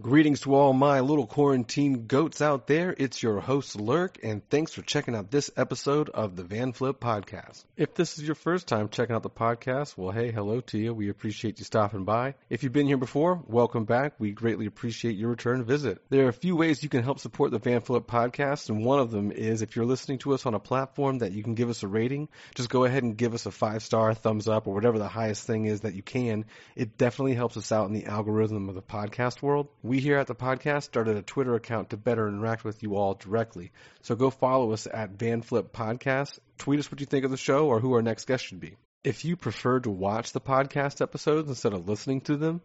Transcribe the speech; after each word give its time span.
Greetings 0.00 0.40
to 0.42 0.54
all 0.54 0.72
my 0.72 1.00
little 1.00 1.26
quarantine 1.26 2.06
goats 2.06 2.40
out 2.40 2.66
there. 2.66 2.94
It's 2.96 3.22
your 3.22 3.40
host 3.40 3.78
Lurk, 3.78 4.18
and 4.22 4.40
thanks 4.48 4.72
for 4.72 4.80
checking 4.80 5.14
out 5.14 5.30
this 5.30 5.50
episode 5.58 6.08
of 6.08 6.36
the 6.36 6.44
Van 6.44 6.72
Flip 6.72 6.98
Podcast. 6.98 7.64
If 7.76 7.94
this 7.94 8.16
is 8.16 8.24
your 8.24 8.34
first 8.36 8.66
time 8.66 8.88
checking 8.88 9.14
out 9.14 9.22
the 9.22 9.28
podcast, 9.28 9.98
well, 9.98 10.10
hey, 10.10 10.30
hello 10.30 10.60
to 10.62 10.78
you. 10.78 10.94
We 10.94 11.10
appreciate 11.10 11.58
you 11.58 11.66
stopping 11.66 12.04
by. 12.04 12.34
If 12.48 12.62
you've 12.62 12.72
been 12.72 12.86
here 12.86 12.96
before, 12.96 13.42
welcome 13.46 13.84
back. 13.84 14.14
We 14.18 14.30
greatly 14.30 14.64
appreciate 14.64 15.16
your 15.16 15.28
return 15.28 15.64
visit. 15.64 16.00
There 16.08 16.24
are 16.24 16.30
a 16.30 16.32
few 16.32 16.56
ways 16.56 16.82
you 16.82 16.88
can 16.88 17.02
help 17.02 17.18
support 17.18 17.50
the 17.50 17.58
Van 17.58 17.82
Flip 17.82 18.06
Podcast, 18.06 18.70
and 18.70 18.84
one 18.84 19.00
of 19.00 19.10
them 19.10 19.30
is 19.30 19.60
if 19.60 19.76
you're 19.76 19.84
listening 19.84 20.18
to 20.20 20.32
us 20.32 20.46
on 20.46 20.54
a 20.54 20.60
platform 20.60 21.18
that 21.18 21.32
you 21.32 21.42
can 21.42 21.54
give 21.54 21.68
us 21.68 21.82
a 21.82 21.88
rating, 21.88 22.28
just 22.54 22.70
go 22.70 22.84
ahead 22.84 23.02
and 23.02 23.18
give 23.18 23.34
us 23.34 23.44
a 23.44 23.50
five 23.50 23.82
star, 23.82 24.14
thumbs 24.14 24.48
up, 24.48 24.66
or 24.66 24.72
whatever 24.72 24.98
the 24.98 25.08
highest 25.08 25.46
thing 25.46 25.66
is 25.66 25.80
that 25.82 25.94
you 25.94 26.02
can. 26.02 26.46
It 26.74 26.96
definitely 26.96 27.34
helps 27.34 27.58
us 27.58 27.70
out 27.70 27.88
in 27.88 27.92
the 27.92 28.06
algorithm 28.06 28.70
of 28.70 28.74
the 28.74 28.82
podcast 28.82 29.42
world. 29.42 29.68
We 29.90 29.98
here 29.98 30.18
at 30.18 30.28
the 30.28 30.36
podcast 30.36 30.84
started 30.84 31.16
a 31.16 31.22
Twitter 31.22 31.56
account 31.56 31.90
to 31.90 31.96
better 31.96 32.28
interact 32.28 32.62
with 32.62 32.80
you 32.84 32.94
all 32.94 33.14
directly. 33.14 33.72
So 34.02 34.14
go 34.14 34.30
follow 34.30 34.70
us 34.70 34.86
at 34.86 35.18
VanFlip 35.18 35.70
Podcast. 35.70 36.38
Tweet 36.58 36.78
us 36.78 36.92
what 36.92 37.00
you 37.00 37.06
think 37.06 37.24
of 37.24 37.32
the 37.32 37.36
show 37.36 37.66
or 37.66 37.80
who 37.80 37.94
our 37.94 38.00
next 38.00 38.28
guest 38.28 38.44
should 38.44 38.60
be. 38.60 38.76
If 39.02 39.24
you 39.24 39.34
prefer 39.34 39.80
to 39.80 39.90
watch 39.90 40.30
the 40.30 40.40
podcast 40.40 41.00
episodes 41.00 41.48
instead 41.48 41.72
of 41.72 41.88
listening 41.88 42.20
to 42.20 42.36
them, 42.36 42.60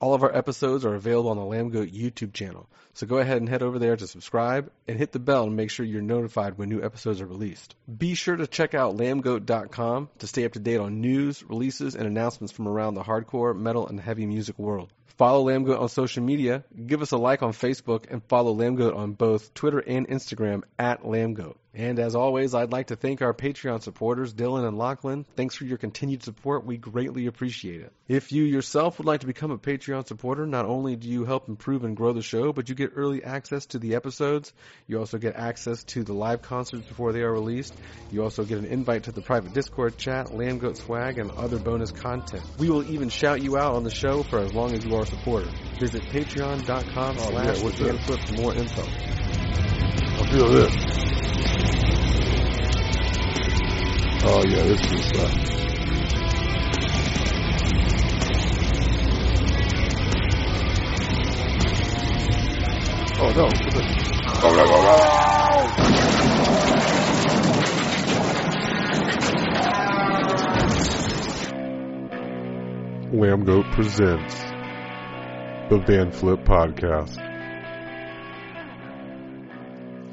all 0.00 0.14
of 0.14 0.22
our 0.22 0.34
episodes 0.34 0.86
are 0.86 0.94
available 0.94 1.28
on 1.28 1.36
the 1.36 1.42
Lambgoat 1.42 1.92
YouTube 1.92 2.32
channel. 2.32 2.66
So 2.94 3.06
go 3.06 3.18
ahead 3.18 3.36
and 3.36 3.48
head 3.50 3.62
over 3.62 3.78
there 3.78 3.96
to 3.96 4.06
subscribe 4.06 4.72
and 4.88 4.96
hit 4.96 5.12
the 5.12 5.18
bell 5.18 5.44
to 5.44 5.50
make 5.50 5.68
sure 5.68 5.84
you're 5.84 6.00
notified 6.00 6.56
when 6.56 6.70
new 6.70 6.82
episodes 6.82 7.20
are 7.20 7.26
released. 7.26 7.74
Be 7.94 8.14
sure 8.14 8.36
to 8.36 8.46
check 8.46 8.72
out 8.72 8.96
lambgoat.com 8.96 10.08
to 10.20 10.26
stay 10.26 10.46
up 10.46 10.54
to 10.54 10.60
date 10.60 10.80
on 10.80 11.02
news, 11.02 11.42
releases, 11.42 11.94
and 11.94 12.06
announcements 12.06 12.54
from 12.54 12.68
around 12.68 12.94
the 12.94 13.02
hardcore, 13.02 13.54
metal, 13.54 13.86
and 13.86 14.00
heavy 14.00 14.24
music 14.24 14.58
world. 14.58 14.90
Follow 15.20 15.44
Lambgoat 15.44 15.78
on 15.78 15.90
social 15.90 16.22
media, 16.22 16.64
give 16.86 17.02
us 17.02 17.10
a 17.10 17.18
like 17.18 17.42
on 17.42 17.52
Facebook, 17.52 18.10
and 18.10 18.24
follow 18.24 18.54
Lambgoat 18.54 18.96
on 18.96 19.12
both 19.12 19.52
Twitter 19.52 19.78
and 19.78 20.08
Instagram 20.08 20.62
at 20.78 21.02
Lambgoat. 21.02 21.56
And 21.72 22.00
as 22.00 22.16
always, 22.16 22.52
I'd 22.52 22.72
like 22.72 22.88
to 22.88 22.96
thank 22.96 23.22
our 23.22 23.32
Patreon 23.32 23.82
supporters, 23.82 24.34
Dylan 24.34 24.66
and 24.66 24.76
Lachlan. 24.76 25.24
Thanks 25.36 25.54
for 25.54 25.64
your 25.64 25.78
continued 25.78 26.24
support. 26.24 26.66
We 26.66 26.76
greatly 26.76 27.26
appreciate 27.26 27.80
it. 27.80 27.92
If 28.08 28.32
you 28.32 28.42
yourself 28.42 28.98
would 28.98 29.06
like 29.06 29.20
to 29.20 29.28
become 29.28 29.52
a 29.52 29.58
Patreon 29.58 30.08
supporter, 30.08 30.46
not 30.46 30.66
only 30.66 30.96
do 30.96 31.08
you 31.08 31.24
help 31.24 31.48
improve 31.48 31.84
and 31.84 31.96
grow 31.96 32.12
the 32.12 32.22
show, 32.22 32.52
but 32.52 32.68
you 32.68 32.74
get 32.74 32.92
early 32.96 33.22
access 33.22 33.66
to 33.66 33.78
the 33.78 33.94
episodes. 33.94 34.52
You 34.88 34.98
also 34.98 35.18
get 35.18 35.36
access 35.36 35.84
to 35.84 36.02
the 36.02 36.12
live 36.12 36.42
concerts 36.42 36.86
before 36.88 37.12
they 37.12 37.20
are 37.20 37.32
released. 37.32 37.74
You 38.10 38.24
also 38.24 38.44
get 38.44 38.58
an 38.58 38.64
invite 38.64 39.04
to 39.04 39.12
the 39.12 39.22
private 39.22 39.54
Discord 39.54 39.96
chat, 39.96 40.26
Lambgoat 40.32 40.76
swag, 40.76 41.18
and 41.18 41.30
other 41.30 41.58
bonus 41.58 41.92
content. 41.92 42.42
We 42.58 42.68
will 42.68 42.90
even 42.90 43.10
shout 43.10 43.42
you 43.42 43.56
out 43.56 43.74
on 43.74 43.84
the 43.84 43.94
show 43.94 44.24
for 44.24 44.40
as 44.40 44.52
long 44.52 44.72
as 44.72 44.84
you 44.84 44.96
are 44.96 45.02
a 45.02 45.06
supporter. 45.06 45.48
Visit 45.78 46.02
patreon.com 46.02 47.16
Oh, 47.16 47.30
slash 47.30 47.62
yeah, 47.80 47.92
for 48.06 48.42
more 48.42 48.54
info. 48.54 48.82
I 50.20 50.30
feel 50.30 50.48
this. 50.48 51.09
Oh 54.22 54.44
yeah, 54.44 54.62
this 54.64 54.80
is 54.80 55.12
uh, 55.12 55.50
Oh 63.22 63.32
no! 63.32 63.48
Lambgoat 73.12 73.72
presents 73.72 74.34
the 75.70 75.78
Van 75.86 76.10
Flip 76.10 76.40
Podcast. 76.40 77.29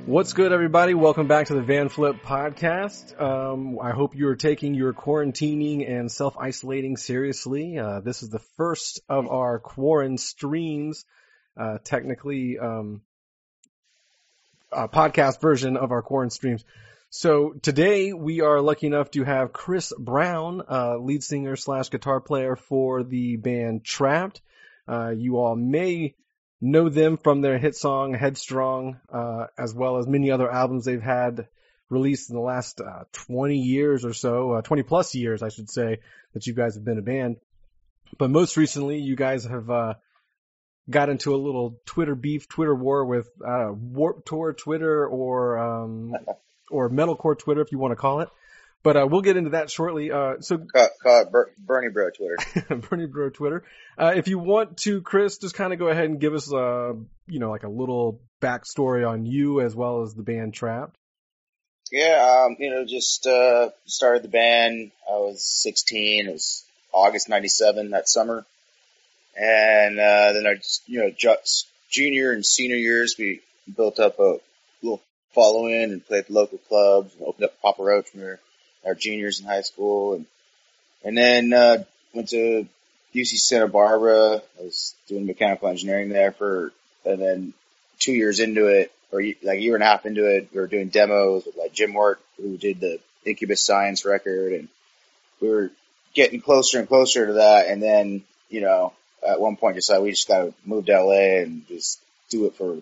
What's 0.07 0.31
good, 0.31 0.53
everybody? 0.53 0.93
Welcome 0.93 1.27
back 1.27 1.47
to 1.47 1.53
the 1.53 1.61
Van 1.61 1.89
Flip 1.89 2.23
podcast. 2.23 3.21
Um, 3.21 3.77
I 3.77 3.91
hope 3.91 4.15
you 4.15 4.29
are 4.29 4.37
taking 4.37 4.73
your 4.73 4.93
quarantining 4.93 5.85
and 5.85 6.09
self-isolating 6.09 6.95
seriously. 6.95 7.77
Uh, 7.77 7.99
this 7.99 8.23
is 8.23 8.29
the 8.29 8.39
first 8.39 9.01
of 9.09 9.27
our 9.27 9.59
quarantine 9.59 10.17
streams, 10.17 11.03
uh, 11.57 11.79
technically, 11.83 12.57
um, 12.57 13.01
podcast 14.71 15.41
version 15.41 15.75
of 15.75 15.91
our 15.91 16.01
quarantine 16.01 16.31
streams. 16.31 16.63
So 17.09 17.55
today 17.61 18.13
we 18.13 18.39
are 18.39 18.61
lucky 18.61 18.87
enough 18.87 19.11
to 19.11 19.25
have 19.25 19.51
Chris 19.51 19.91
Brown, 19.99 20.61
uh, 20.71 20.99
lead 20.99 21.21
singer 21.21 21.57
slash 21.57 21.89
guitar 21.89 22.21
player 22.21 22.55
for 22.55 23.03
the 23.03 23.35
band 23.35 23.83
Trapt. 23.83 24.39
Uh, 24.87 25.09
you 25.09 25.35
all 25.35 25.57
may 25.57 26.15
know 26.59 26.89
them 26.89 27.17
from 27.17 27.41
their 27.41 27.57
hit 27.57 27.75
song 27.75 28.13
Headstrong, 28.13 28.99
uh, 29.11 29.47
as 29.57 29.73
well 29.73 29.97
as 29.97 30.07
many 30.07 30.31
other 30.31 30.51
albums 30.51 30.85
they've 30.85 31.01
had 31.01 31.47
released 31.89 32.29
in 32.29 32.35
the 32.35 32.41
last 32.41 32.81
uh, 32.81 33.03
20 33.13 33.57
years 33.57 34.03
or 34.03 34.13
so, 34.13 34.53
uh, 34.53 34.61
20 34.61 34.83
plus 34.83 35.15
years, 35.15 35.41
I 35.41 35.49
should 35.49 35.69
say, 35.69 35.99
that 36.33 36.45
you 36.45 36.53
guys 36.53 36.75
have 36.75 36.83
been 36.83 36.97
a 36.97 37.03
band. 37.03 37.37
But 38.17 38.29
most 38.29 38.57
recently, 38.57 38.99
you 38.99 39.15
guys 39.15 39.45
have 39.45 39.69
uh, 39.69 39.93
got 40.89 41.09
into 41.09 41.35
a 41.35 41.37
little 41.37 41.79
Twitter 41.85 42.15
beef, 42.15 42.47
Twitter 42.47 42.75
war 42.75 43.05
with 43.05 43.29
uh, 43.45 43.71
Warped 43.71 44.27
Tour 44.27 44.53
Twitter 44.53 45.05
or 45.07 45.57
um, 45.57 46.13
or 46.71 46.89
Metalcore 46.89 47.37
Twitter, 47.37 47.61
if 47.61 47.71
you 47.71 47.77
want 47.77 47.91
to 47.91 47.95
call 47.95 48.21
it. 48.21 48.29
But 48.83 48.95
uh, 48.95 49.07
we'll 49.09 49.21
get 49.21 49.37
into 49.37 49.49
that 49.51 49.69
shortly. 49.69 50.11
Uh, 50.11 50.39
so 50.39 50.59
Call, 50.59 50.89
call 51.01 51.21
it 51.21 51.31
Ber- 51.31 51.51
Bernie 51.57 51.89
Bro 51.89 52.11
Twitter. 52.11 52.37
Bernie 52.89 53.07
Bro 53.07 53.31
Twitter. 53.31 53.63
Uh, 53.97 54.13
if 54.15 54.27
you 54.27 54.39
want 54.39 54.77
to, 54.79 55.01
Chris, 55.01 55.39
just 55.39 55.55
kind 55.55 55.73
of 55.73 55.79
go 55.79 55.87
ahead 55.87 56.05
and 56.05 56.19
give 56.19 56.33
us, 56.33 56.51
uh, 56.53 56.93
you 57.27 57.39
know, 57.39 57.49
like 57.49 57.63
a 57.63 57.69
little 57.69 58.21
backstory 58.41 59.07
on 59.07 59.25
you 59.25 59.61
as 59.61 59.75
well 59.75 60.03
as 60.03 60.13
the 60.13 60.23
band 60.23 60.53
Trapt. 60.53 60.93
Yeah, 61.91 62.45
um, 62.45 62.57
you 62.59 62.69
know, 62.69 62.85
just 62.85 63.25
uh, 63.27 63.69
started 63.85 64.23
the 64.23 64.29
band. 64.29 64.91
I 65.09 65.13
was 65.13 65.45
16. 65.45 66.27
It 66.27 66.31
was 66.31 66.63
August 66.93 67.29
'97 67.29 67.91
that 67.91 68.09
summer, 68.09 68.45
and 69.35 69.99
uh, 69.99 70.33
then 70.33 70.45
I 70.47 70.55
just, 70.55 70.87
you 70.87 70.99
know, 70.99 71.11
just 71.11 71.67
junior 71.89 72.31
and 72.31 72.45
senior 72.45 72.75
years, 72.75 73.15
we 73.17 73.41
built 73.75 73.99
up 73.99 74.19
a 74.19 74.37
little 74.81 75.01
following 75.33 75.83
and 75.91 76.05
played 76.05 76.25
at 76.25 76.31
local 76.31 76.57
clubs 76.57 77.13
and 77.15 77.23
opened 77.23 77.45
up 77.45 77.61
Papa 77.61 77.83
Roach 77.83 78.07
we 78.13 78.21
were 78.21 78.39
our 78.87 78.95
juniors 78.95 79.39
in 79.39 79.45
high 79.45 79.61
school, 79.61 80.13
and 80.13 80.25
and 81.03 81.17
then 81.17 81.53
uh, 81.53 81.83
went 82.13 82.29
to 82.29 82.67
UC 83.13 83.37
Santa 83.37 83.67
Barbara. 83.67 84.41
I 84.59 84.63
was 84.63 84.95
doing 85.07 85.25
mechanical 85.25 85.69
engineering 85.69 86.09
there 86.09 86.31
for, 86.31 86.71
and 87.05 87.21
then 87.21 87.53
two 87.99 88.13
years 88.13 88.39
into 88.39 88.67
it, 88.67 88.91
or 89.11 89.21
like 89.21 89.59
a 89.59 89.61
year 89.61 89.75
and 89.75 89.83
a 89.83 89.87
half 89.87 90.05
into 90.05 90.25
it, 90.25 90.49
we 90.53 90.59
were 90.59 90.67
doing 90.67 90.89
demos 90.89 91.45
with 91.45 91.57
like 91.57 91.73
Jim 91.73 91.93
Wirt, 91.93 92.19
who 92.37 92.57
did 92.57 92.79
the 92.79 92.99
Incubus 93.25 93.61
Science 93.61 94.05
record, 94.05 94.53
and 94.53 94.67
we 95.39 95.49
were 95.49 95.71
getting 96.13 96.41
closer 96.41 96.79
and 96.79 96.87
closer 96.87 97.27
to 97.27 97.33
that. 97.33 97.67
And 97.67 97.81
then, 97.81 98.23
you 98.49 98.61
know, 98.61 98.93
at 99.27 99.39
one 99.39 99.55
point 99.55 99.75
decided 99.75 100.03
we 100.03 100.11
just 100.11 100.27
got 100.27 100.39
to 100.39 100.53
move 100.65 100.85
to 100.85 101.03
LA 101.03 101.41
and 101.41 101.67
just 101.67 101.99
do 102.29 102.45
it 102.45 102.55
for, 102.55 102.77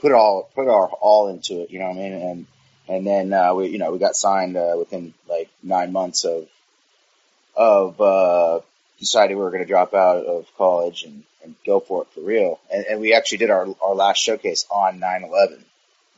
put 0.00 0.12
all, 0.12 0.48
put 0.54 0.68
our 0.68 0.88
all 0.88 1.28
into 1.28 1.62
it, 1.62 1.70
you 1.70 1.78
know 1.78 1.86
what 1.86 1.96
I 1.96 2.00
mean? 2.00 2.12
And, 2.12 2.46
and 2.88 3.06
then, 3.06 3.32
uh, 3.32 3.54
we, 3.54 3.68
you 3.68 3.78
know, 3.78 3.92
we 3.92 3.98
got 3.98 4.16
signed, 4.16 4.56
uh, 4.56 4.74
within 4.78 5.14
like 5.28 5.48
nine 5.62 5.92
months 5.92 6.24
of, 6.24 6.46
of, 7.56 8.00
uh, 8.00 8.60
decided 8.98 9.36
we 9.36 9.42
were 9.42 9.50
going 9.50 9.62
to 9.62 9.68
drop 9.68 9.94
out 9.94 10.24
of 10.24 10.46
college 10.56 11.04
and, 11.04 11.24
and 11.42 11.54
go 11.66 11.80
for 11.80 12.02
it 12.02 12.08
for 12.14 12.20
real. 12.20 12.58
And, 12.72 12.84
and 12.86 13.00
we 13.00 13.14
actually 13.14 13.38
did 13.38 13.50
our, 13.50 13.66
our 13.82 13.94
last 13.94 14.18
showcase 14.18 14.66
on 14.70 15.00
9-11, 15.00 15.58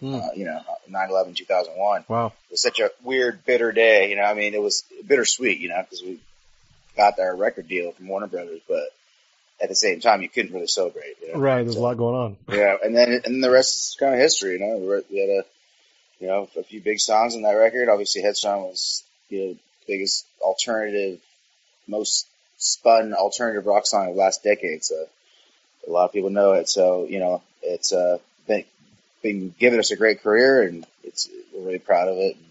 Hmm. 0.01 0.15
uh, 0.15 0.29
you 0.37 0.45
know, 0.45 0.61
9-11, 0.91 1.37
2001. 1.37 2.05
Wow. 2.09 2.27
It 2.27 2.33
was 2.51 2.61
such 2.63 2.81
a 2.81 2.91
weird, 3.03 3.45
bitter 3.47 3.73
day, 3.73 4.11
you 4.11 4.17
know, 4.17 4.25
I 4.25 4.35
mean, 4.35 4.53
it 4.55 4.61
was 4.61 4.85
bittersweet, 5.07 5.59
you 5.59 5.71
know, 5.71 5.81
because 5.83 6.03
we 6.03 6.21
got 6.97 7.19
our 7.19 7.35
record 7.35 7.67
deal 7.69 7.93
from 7.93 8.09
Warner 8.09 8.27
Brothers, 8.27 8.61
but 8.69 8.85
at 9.59 9.71
the 9.71 9.75
same 9.75 10.01
time, 10.01 10.21
you 10.21 10.29
couldn't 10.29 10.53
really 10.53 10.67
celebrate. 10.67 11.17
You 11.23 11.33
know? 11.33 11.41
Right. 11.41 11.63
There's 11.63 11.77
So- 11.77 11.81
a 11.81 11.83
lot 11.83 11.97
going 11.97 12.15
on. 12.15 12.37
Yeah, 12.51 12.77
and 12.85 12.95
then 12.95 13.23
and 13.25 13.43
the 13.43 13.51
rest 13.51 13.75
is 13.75 13.97
kind 13.99 14.13
of 14.15 14.21
history. 14.21 14.53
You 14.53 14.59
know, 14.59 15.03
we 15.11 15.19
had 15.19 15.31
a 15.31 15.45
you 16.21 16.27
know 16.27 16.49
a 16.57 16.63
few 16.63 16.81
big 16.81 17.01
songs 17.01 17.35
on 17.35 17.43
that 17.43 17.53
record. 17.53 17.89
Obviously, 17.89 18.23
Headstrong 18.23 18.63
was 18.63 19.05
know 19.31 19.57
biggest 19.87 20.27
alternative, 20.41 21.21
most 21.87 22.27
spun 22.59 23.15
alternative 23.15 23.67
rock 23.67 23.87
song 23.87 24.09
of 24.09 24.15
the 24.15 24.21
last 24.21 24.43
decade. 24.43 24.85
So 24.85 25.07
a 25.87 25.91
lot 25.91 26.07
of 26.07 26.13
people 26.13 26.31
know 26.31 26.53
it. 26.53 26.69
So 26.69 27.07
you 27.09 27.19
know 27.19 27.43
it's 27.63 27.93
uh, 27.93 28.19
been 28.47 28.65
been 29.23 29.55
giving 29.59 29.79
us 29.79 29.91
a 29.91 29.97
great 29.97 30.23
career, 30.23 30.63
and 30.63 30.87
it's 31.05 31.29
we're 31.55 31.67
really 31.67 31.79
proud 31.79 32.09
of 32.09 32.17
it. 32.17 32.37
And 32.37 32.47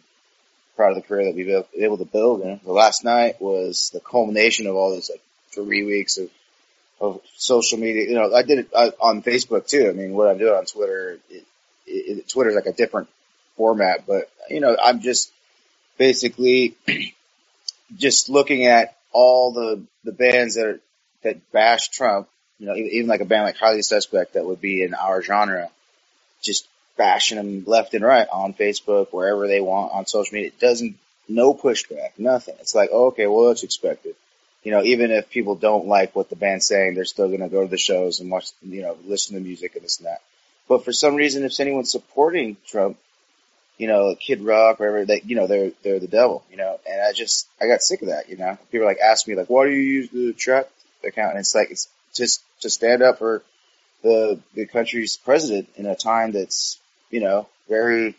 proud 0.75 0.89
of 0.89 0.95
the 0.95 1.07
career 1.07 1.25
that 1.25 1.35
we've 1.35 1.47
been 1.47 1.63
able 1.77 1.97
to 1.97 2.05
build. 2.05 2.41
And 2.41 2.59
the 2.61 2.71
last 2.71 3.03
night 3.03 3.41
was 3.41 3.89
the 3.91 3.99
culmination 3.99 4.67
of 4.67 4.75
all 4.75 4.93
this 4.93 5.09
like 5.09 5.21
three 5.51 5.83
weeks 5.83 6.17
of 6.17 6.29
of 6.99 7.21
social 7.35 7.77
media. 7.77 8.03
You 8.03 8.15
know, 8.15 8.33
I 8.33 8.43
did 8.43 8.59
it 8.59 8.69
uh, 8.73 8.91
on 9.01 9.21
Facebook 9.21 9.67
too. 9.67 9.89
I 9.89 9.93
mean, 9.93 10.13
what 10.13 10.29
I'm 10.29 10.37
doing 10.37 10.53
on 10.53 10.65
Twitter, 10.65 11.19
it, 11.29 11.45
it, 11.85 12.29
Twitter's 12.29 12.55
like 12.55 12.67
a 12.67 12.73
different 12.73 13.09
format, 13.55 14.05
but 14.07 14.29
you 14.49 14.59
know, 14.59 14.75
I'm 14.81 15.01
just 15.01 15.31
basically 15.97 16.75
just 17.97 18.29
looking 18.29 18.65
at 18.65 18.95
all 19.11 19.53
the 19.53 19.83
the 20.03 20.11
bands 20.11 20.55
that 20.55 20.65
are, 20.65 20.79
that 21.23 21.51
bash 21.51 21.89
Trump. 21.89 22.27
You 22.57 22.67
know, 22.67 22.75
even, 22.75 23.07
like 23.07 23.19
a 23.19 23.25
band 23.25 23.43
like 23.43 23.57
Highly 23.57 23.81
Suspect 23.81 24.33
that 24.33 24.45
would 24.45 24.61
be 24.61 24.81
in 24.81 24.93
our 24.93 25.21
genre, 25.21 25.69
just 26.41 26.67
bashing 26.97 27.35
them 27.35 27.65
left 27.65 27.93
and 27.93 28.03
right 28.03 28.27
on 28.31 28.53
Facebook, 28.53 29.11
wherever 29.11 29.45
they 29.45 29.59
want 29.59 29.91
on 29.91 30.05
social 30.05 30.35
media. 30.35 30.47
It 30.47 30.59
doesn't, 30.61 30.95
no 31.27 31.53
pushback, 31.53 32.11
nothing. 32.17 32.55
It's 32.61 32.73
like, 32.73 32.91
oh, 32.93 33.07
okay, 33.07 33.27
well, 33.27 33.49
it's 33.49 33.63
expected 33.63 34.15
you 34.65 34.71
know, 34.71 34.81
even 34.81 35.11
if 35.11 35.29
people 35.29 35.55
don't 35.55 35.85
like 35.85 36.15
what 36.15 36.29
the 36.29 36.35
band's 36.35 36.67
saying, 36.67 36.95
they're 36.95 37.05
still 37.05 37.27
going 37.27 37.41
to 37.41 37.49
go 37.49 37.61
to 37.61 37.69
the 37.69 37.77
shows 37.77 38.19
and 38.19 38.31
watch, 38.31 38.49
you 38.63 38.81
know, 38.81 38.97
listen 39.05 39.35
to 39.35 39.41
music 39.41 39.75
and 39.75 39.85
this 39.85 39.99
and 39.99 40.07
that. 40.07 40.21
But 40.67 40.83
for 40.83 40.91
some 40.91 41.13
reason, 41.13 41.43
if 41.43 41.59
anyone's 41.59 41.91
supporting 41.91 42.57
Trump, 42.65 42.97
you 43.77 43.87
know, 43.87 44.15
Kid 44.15 44.41
Rock, 44.41 44.79
or 44.79 44.91
whatever, 44.91 45.05
they, 45.05 45.21
you 45.25 45.35
know, 45.35 45.47
they're, 45.47 45.71
they're 45.83 45.99
the 45.99 46.07
devil, 46.07 46.43
you 46.49 46.57
know, 46.57 46.79
and 46.89 47.01
I 47.01 47.11
just, 47.11 47.47
I 47.59 47.67
got 47.67 47.81
sick 47.81 48.01
of 48.01 48.07
that, 48.07 48.29
you 48.29 48.37
know. 48.37 48.57
People 48.71 48.87
like 48.87 48.99
ask 48.99 49.27
me 49.27 49.35
like, 49.35 49.49
why 49.49 49.65
do 49.65 49.71
you 49.71 49.81
use 49.81 50.09
the 50.09 50.33
Trapt 50.33 50.67
account? 51.03 51.31
And 51.31 51.39
it's 51.39 51.53
like, 51.53 51.71
it's 51.71 51.89
just 52.13 52.41
to 52.61 52.69
stand 52.69 53.03
up 53.03 53.19
for 53.19 53.43
the, 54.03 54.39
the 54.53 54.65
country's 54.65 55.17
president 55.17 55.69
in 55.75 55.85
a 55.85 55.95
time 55.95 56.31
that's, 56.31 56.79
you 57.09 57.19
know, 57.19 57.47
very 57.67 58.15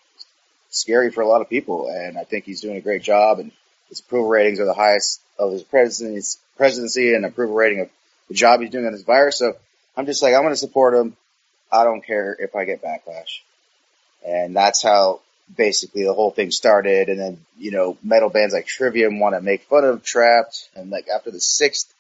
scary 0.71 1.11
for 1.11 1.23
a 1.23 1.29
lot 1.29 1.41
of 1.41 1.49
people. 1.49 1.89
And 1.89 2.19
I 2.19 2.25
think 2.25 2.45
he's 2.45 2.61
doing 2.61 2.77
a 2.77 2.83
great 2.83 3.03
job 3.03 3.39
and 3.39 3.51
his 3.89 4.01
approval 4.01 4.29
ratings 4.29 4.61
are 4.61 4.67
the 4.67 4.75
highest 4.75 5.21
of 5.39 5.53
his 5.53 5.63
presidency, 5.63 6.39
presidency 6.57 7.15
and 7.15 7.25
approval 7.25 7.55
rating 7.55 7.81
of 7.81 7.91
the 8.29 8.35
job 8.35 8.61
he's 8.61 8.71
doing 8.71 8.87
on 8.87 8.93
this 8.93 9.03
virus. 9.03 9.39
So 9.39 9.57
I'm 9.97 10.07
just 10.07 10.23
like, 10.23 10.35
I'm 10.35 10.43
going 10.43 10.53
to 10.53 10.59
support 10.59 10.95
him. 10.95 11.17
I 11.73 11.85
don't 11.85 12.05
care 12.05 12.37
if 12.39 12.55
I 12.55 12.65
get 12.65 12.83
backlash. 12.83 13.41
And 14.27 14.55
that's 14.57 14.83
how 14.83 15.21
basically 15.55 16.05
the 16.05 16.15
whole 16.15 16.31
thing 16.31 16.51
started. 16.51 17.09
And 17.09 17.21
then, 17.21 17.47
you 17.59 17.71
know, 17.71 17.97
metal 18.03 18.31
bands 18.31 18.55
like 18.55 18.67
Trivium 18.67 19.21
want 19.21 19.35
to 19.35 19.41
make 19.41 19.65
fun 19.65 19.85
of 19.85 20.03
Trapt. 20.03 20.69
And 20.75 20.91
like 20.91 21.07
after 21.09 21.31
the 21.31 21.41
sixth 21.41 21.93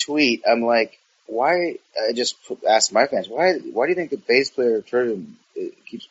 tweet, 0.00 0.42
I'm 0.50 0.62
like, 0.62 0.98
why? 1.26 1.76
I 1.96 2.12
just 2.12 2.36
asked 2.68 2.92
my 2.92 3.06
fans, 3.06 3.28
why, 3.28 3.54
why 3.54 3.86
do 3.86 3.90
you 3.90 3.96
think 3.96 4.10
the 4.10 4.16
bass 4.16 4.50
player 4.50 4.78
of 4.78 4.86
Trivium 4.86 5.38
uh, 5.56 5.66
keeps 5.86 6.08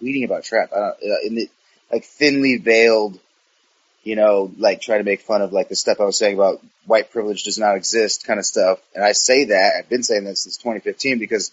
tweeting 0.00 0.24
about 0.24 0.44
Trapt? 0.44 0.72
I 0.72 0.76
don't, 0.76 1.12
uh, 1.12 1.16
in 1.24 1.34
the, 1.34 1.50
like 1.90 2.04
thinly 2.04 2.56
veiled, 2.56 3.18
you 4.04 4.16
know, 4.16 4.52
like 4.58 4.80
trying 4.80 5.00
to 5.00 5.04
make 5.04 5.22
fun 5.22 5.42
of 5.42 5.52
like 5.52 5.68
the 5.68 5.76
stuff 5.76 6.00
I 6.00 6.04
was 6.04 6.16
saying 6.16 6.34
about 6.34 6.62
white 6.86 7.10
privilege 7.10 7.44
does 7.44 7.58
not 7.58 7.76
exist 7.76 8.26
kind 8.26 8.38
of 8.38 8.46
stuff. 8.46 8.78
And 8.94 9.04
I 9.04 9.12
say 9.12 9.46
that, 9.46 9.72
I've 9.78 9.88
been 9.88 10.02
saying 10.02 10.24
that 10.24 10.38
since 10.38 10.56
2015 10.56 11.18
because 11.18 11.52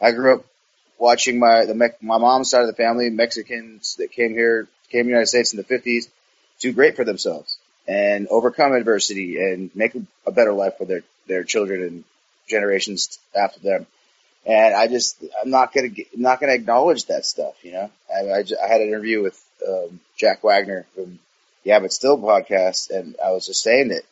I 0.00 0.12
grew 0.12 0.36
up 0.36 0.44
watching 1.00 1.38
my, 1.38 1.64
the, 1.64 1.74
my 2.00 2.18
mom's 2.18 2.50
side 2.50 2.62
of 2.62 2.68
the 2.68 2.74
family, 2.74 3.10
Mexicans 3.10 3.96
that 3.96 4.12
came 4.12 4.32
here, 4.32 4.68
came 4.90 5.02
to 5.02 5.04
the 5.04 5.10
United 5.10 5.26
States 5.26 5.52
in 5.52 5.56
the 5.56 5.64
50s, 5.64 6.08
do 6.60 6.72
great 6.72 6.96
for 6.96 7.04
themselves 7.04 7.58
and 7.88 8.28
overcome 8.28 8.72
adversity 8.74 9.38
and 9.38 9.70
make 9.74 9.94
a 10.26 10.32
better 10.32 10.52
life 10.52 10.76
for 10.78 10.84
their, 10.84 11.02
their 11.26 11.44
children 11.44 11.82
and 11.82 12.04
generations 12.48 13.18
after 13.34 13.60
them. 13.60 13.86
And 14.46 14.74
I 14.74 14.86
just, 14.86 15.22
I'm 15.42 15.50
not 15.50 15.72
gonna, 15.74 15.88
I'm 16.14 16.22
not 16.22 16.40
gonna 16.40 16.54
acknowledge 16.54 17.06
that 17.06 17.26
stuff, 17.26 17.54
you 17.62 17.72
know? 17.72 17.90
I, 18.14 18.30
I, 18.32 18.42
ju- 18.42 18.56
I 18.62 18.68
had 18.68 18.80
an 18.80 18.88
interview 18.88 19.22
with, 19.22 19.42
um, 19.66 20.00
Jack 20.16 20.42
Wagner 20.44 20.86
from 20.94 21.18
Yeah, 21.64 21.80
but 21.80 21.92
still 21.92 22.18
podcast. 22.18 22.90
And 22.90 23.16
I 23.24 23.32
was 23.32 23.46
just 23.46 23.62
saying 23.62 23.88
that 23.88 24.02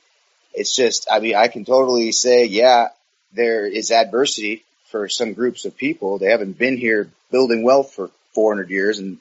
it's 0.55 0.75
just, 0.75 1.09
I 1.11 1.21
mean, 1.21 1.35
I 1.37 1.49
can 1.49 1.65
totally 1.65 2.13
say, 2.13 2.47
yeah, 2.47 2.89
there 3.33 3.67
is 3.67 3.91
adversity 3.91 4.65
for 4.91 5.09
some 5.09 5.35
groups 5.35 5.65
of 5.65 5.77
people. 5.77 6.19
They 6.19 6.31
haven't 6.31 6.59
been 6.59 6.77
here 6.77 7.11
building 7.31 7.63
wealth 7.63 7.95
for 7.95 8.11
400 8.35 8.71
years 8.71 8.99
and, 8.99 9.19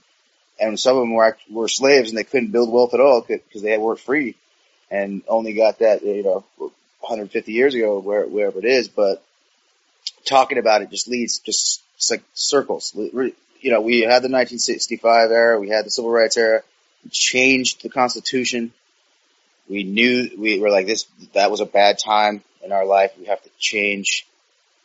and 0.59 0.79
some 0.79 0.95
of 0.95 1.01
them 1.01 1.13
were, 1.13 1.37
were 1.49 1.67
slaves 1.67 2.09
and 2.09 2.17
they 2.17 2.23
couldn't 2.23 2.51
build 2.51 2.71
wealth 2.71 2.93
at 2.93 2.99
all 2.99 3.21
because 3.21 3.61
they 3.61 3.77
weren't 3.77 3.99
free 3.99 4.35
and 4.89 5.21
only 5.27 5.53
got 5.53 5.79
that, 5.79 6.03
you 6.03 6.23
know, 6.23 6.45
150 6.57 7.51
years 7.51 7.73
ago, 7.73 7.99
where, 7.99 8.25
wherever 8.25 8.59
it 8.59 8.65
is. 8.65 8.87
But 8.87 9.23
talking 10.25 10.57
about 10.57 10.81
it 10.81 10.89
just 10.89 11.07
leads 11.07 11.39
just 11.39 11.81
like 12.09 12.23
circles. 12.33 12.93
You 12.95 13.71
know, 13.71 13.81
we 13.81 14.01
had 14.01 14.23
the 14.23 14.29
1965 14.29 15.31
era, 15.31 15.59
we 15.59 15.69
had 15.69 15.85
the 15.85 15.91
civil 15.91 16.11
rights 16.11 16.37
era, 16.37 16.63
changed 17.11 17.83
the 17.83 17.89
Constitution. 17.89 18.71
We 19.69 19.83
knew 19.83 20.29
we 20.37 20.59
were 20.59 20.69
like 20.69 20.87
this. 20.87 21.05
That 21.33 21.51
was 21.51 21.59
a 21.59 21.65
bad 21.65 21.97
time 21.99 22.41
in 22.63 22.71
our 22.71 22.85
life. 22.85 23.11
We 23.19 23.25
have 23.25 23.43
to 23.43 23.49
change 23.59 24.25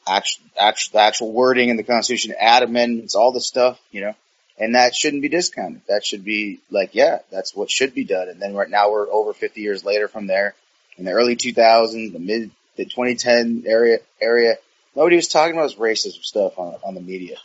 actual, 0.07 0.45
actual, 0.59 0.93
the 0.93 1.01
actual 1.01 1.33
wording 1.33 1.69
in 1.69 1.77
the 1.77 1.83
Constitution, 1.83 2.35
add 2.39 2.63
amendments, 2.63 3.15
all 3.15 3.33
the 3.33 3.41
stuff, 3.41 3.81
you 3.91 4.01
know. 4.01 4.15
And 4.59 4.75
that 4.75 4.95
shouldn't 4.95 5.23
be 5.23 5.29
discounted. 5.29 5.83
That 5.89 6.05
should 6.05 6.25
be 6.25 6.61
like, 6.71 6.95
yeah, 6.95 7.21
that's 7.31 7.57
what 7.57 7.71
should 7.71 7.95
be 7.95 8.05
done. 8.05 8.29
And 8.29 8.41
then 8.41 8.55
right 8.55 8.69
now 8.69 8.93
we're 8.93 9.11
over 9.11 9.33
50 9.33 9.61
years 9.61 9.85
later 9.85 10.09
from 10.09 10.27
there. 10.27 10.55
In 10.99 11.05
the 11.05 11.13
early 11.13 11.37
2000s, 11.37 12.13
the 12.13 12.19
mid, 12.19 12.51
the 12.77 12.85
2010 12.85 13.65
area, 13.67 13.99
area, 14.21 14.57
nobody 14.95 15.17
was 15.17 15.29
talking 15.29 15.57
about 15.57 15.69
this 15.69 15.77
racist 15.77 16.23
stuff 16.23 16.59
on, 16.59 16.77
on 16.85 16.95
the 16.95 17.01
media. 17.01 17.39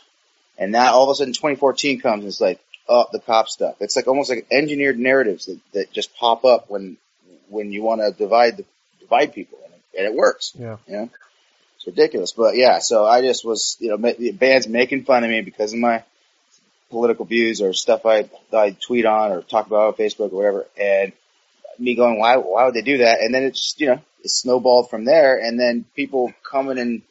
And 0.58 0.70
now 0.70 0.92
all 0.92 1.04
of 1.04 1.10
a 1.10 1.14
sudden 1.14 1.32
2014 1.32 2.00
comes 2.00 2.24
and 2.24 2.28
it's 2.28 2.40
like, 2.40 2.60
oh, 2.88 3.06
the 3.10 3.20
cop 3.20 3.48
stuff. 3.48 3.76
It's 3.80 3.96
like 3.96 4.06
almost 4.06 4.30
like 4.30 4.46
engineered 4.50 4.98
narratives 4.98 5.46
that, 5.46 5.60
that 5.72 5.92
just 5.92 6.14
pop 6.16 6.44
up 6.44 6.68
when, 6.68 6.98
when 7.48 7.72
you 7.72 7.82
want 7.82 8.00
to 8.00 8.10
divide 8.10 8.58
the, 8.58 8.64
divide 9.00 9.32
people 9.32 9.58
and 9.64 9.74
it, 9.74 9.80
and 9.98 10.06
it 10.06 10.14
works. 10.14 10.52
Yeah. 10.58 10.76
You 10.86 10.92
know, 10.92 11.10
it's 11.78 11.86
ridiculous. 11.86 12.32
But 12.32 12.56
yeah, 12.56 12.80
so 12.80 13.06
I 13.06 13.22
just 13.22 13.44
was, 13.44 13.76
you 13.80 13.90
know, 13.90 13.96
the 13.96 14.32
bands 14.32 14.68
making 14.68 15.04
fun 15.04 15.24
of 15.24 15.30
me 15.30 15.40
because 15.40 15.72
of 15.72 15.78
my 15.78 16.04
political 16.90 17.24
views 17.24 17.62
or 17.62 17.72
stuff 17.72 18.04
I, 18.04 18.28
I 18.52 18.70
tweet 18.70 19.06
on 19.06 19.30
or 19.32 19.42
talk 19.42 19.66
about 19.66 19.88
on 19.88 19.94
Facebook 19.94 20.32
or 20.32 20.36
whatever. 20.36 20.66
And 20.80 21.12
me 21.78 21.94
going, 21.94 22.18
why, 22.18 22.36
why 22.36 22.64
would 22.64 22.74
they 22.74 22.82
do 22.82 22.98
that? 22.98 23.20
And 23.20 23.32
then 23.32 23.44
it's, 23.44 23.74
you 23.78 23.86
know, 23.86 24.00
it 24.24 24.30
snowballed 24.30 24.90
from 24.90 25.04
there. 25.04 25.38
And 25.38 25.58
then 25.58 25.84
people 25.94 26.32
coming 26.42 26.78
and 26.78 27.02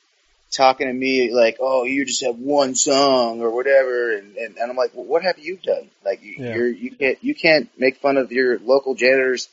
talking 0.51 0.87
to 0.87 0.93
me 0.93 1.33
like, 1.33 1.57
oh, 1.61 1.83
you 1.83 2.05
just 2.05 2.25
have 2.25 2.37
one 2.37 2.75
song 2.75 3.41
or 3.41 3.51
whatever. 3.51 4.17
And, 4.17 4.35
and, 4.35 4.57
and 4.57 4.69
I'm 4.71 4.75
like, 4.77 4.91
well, 4.93 5.05
what 5.05 5.23
have 5.23 5.39
you 5.39 5.57
done? 5.57 5.89
Like 6.03 6.23
you, 6.23 6.35
Yeah. 6.37 6.55
you're, 6.55 6.69
you 6.69 6.91
can't, 6.91 7.23
you 7.23 7.35
can't 7.35 7.69
make 7.77 7.97
fun 7.97 8.17
of 8.17 8.31
your 8.31 8.59
local 8.59 8.95
janitor's, 8.95 9.47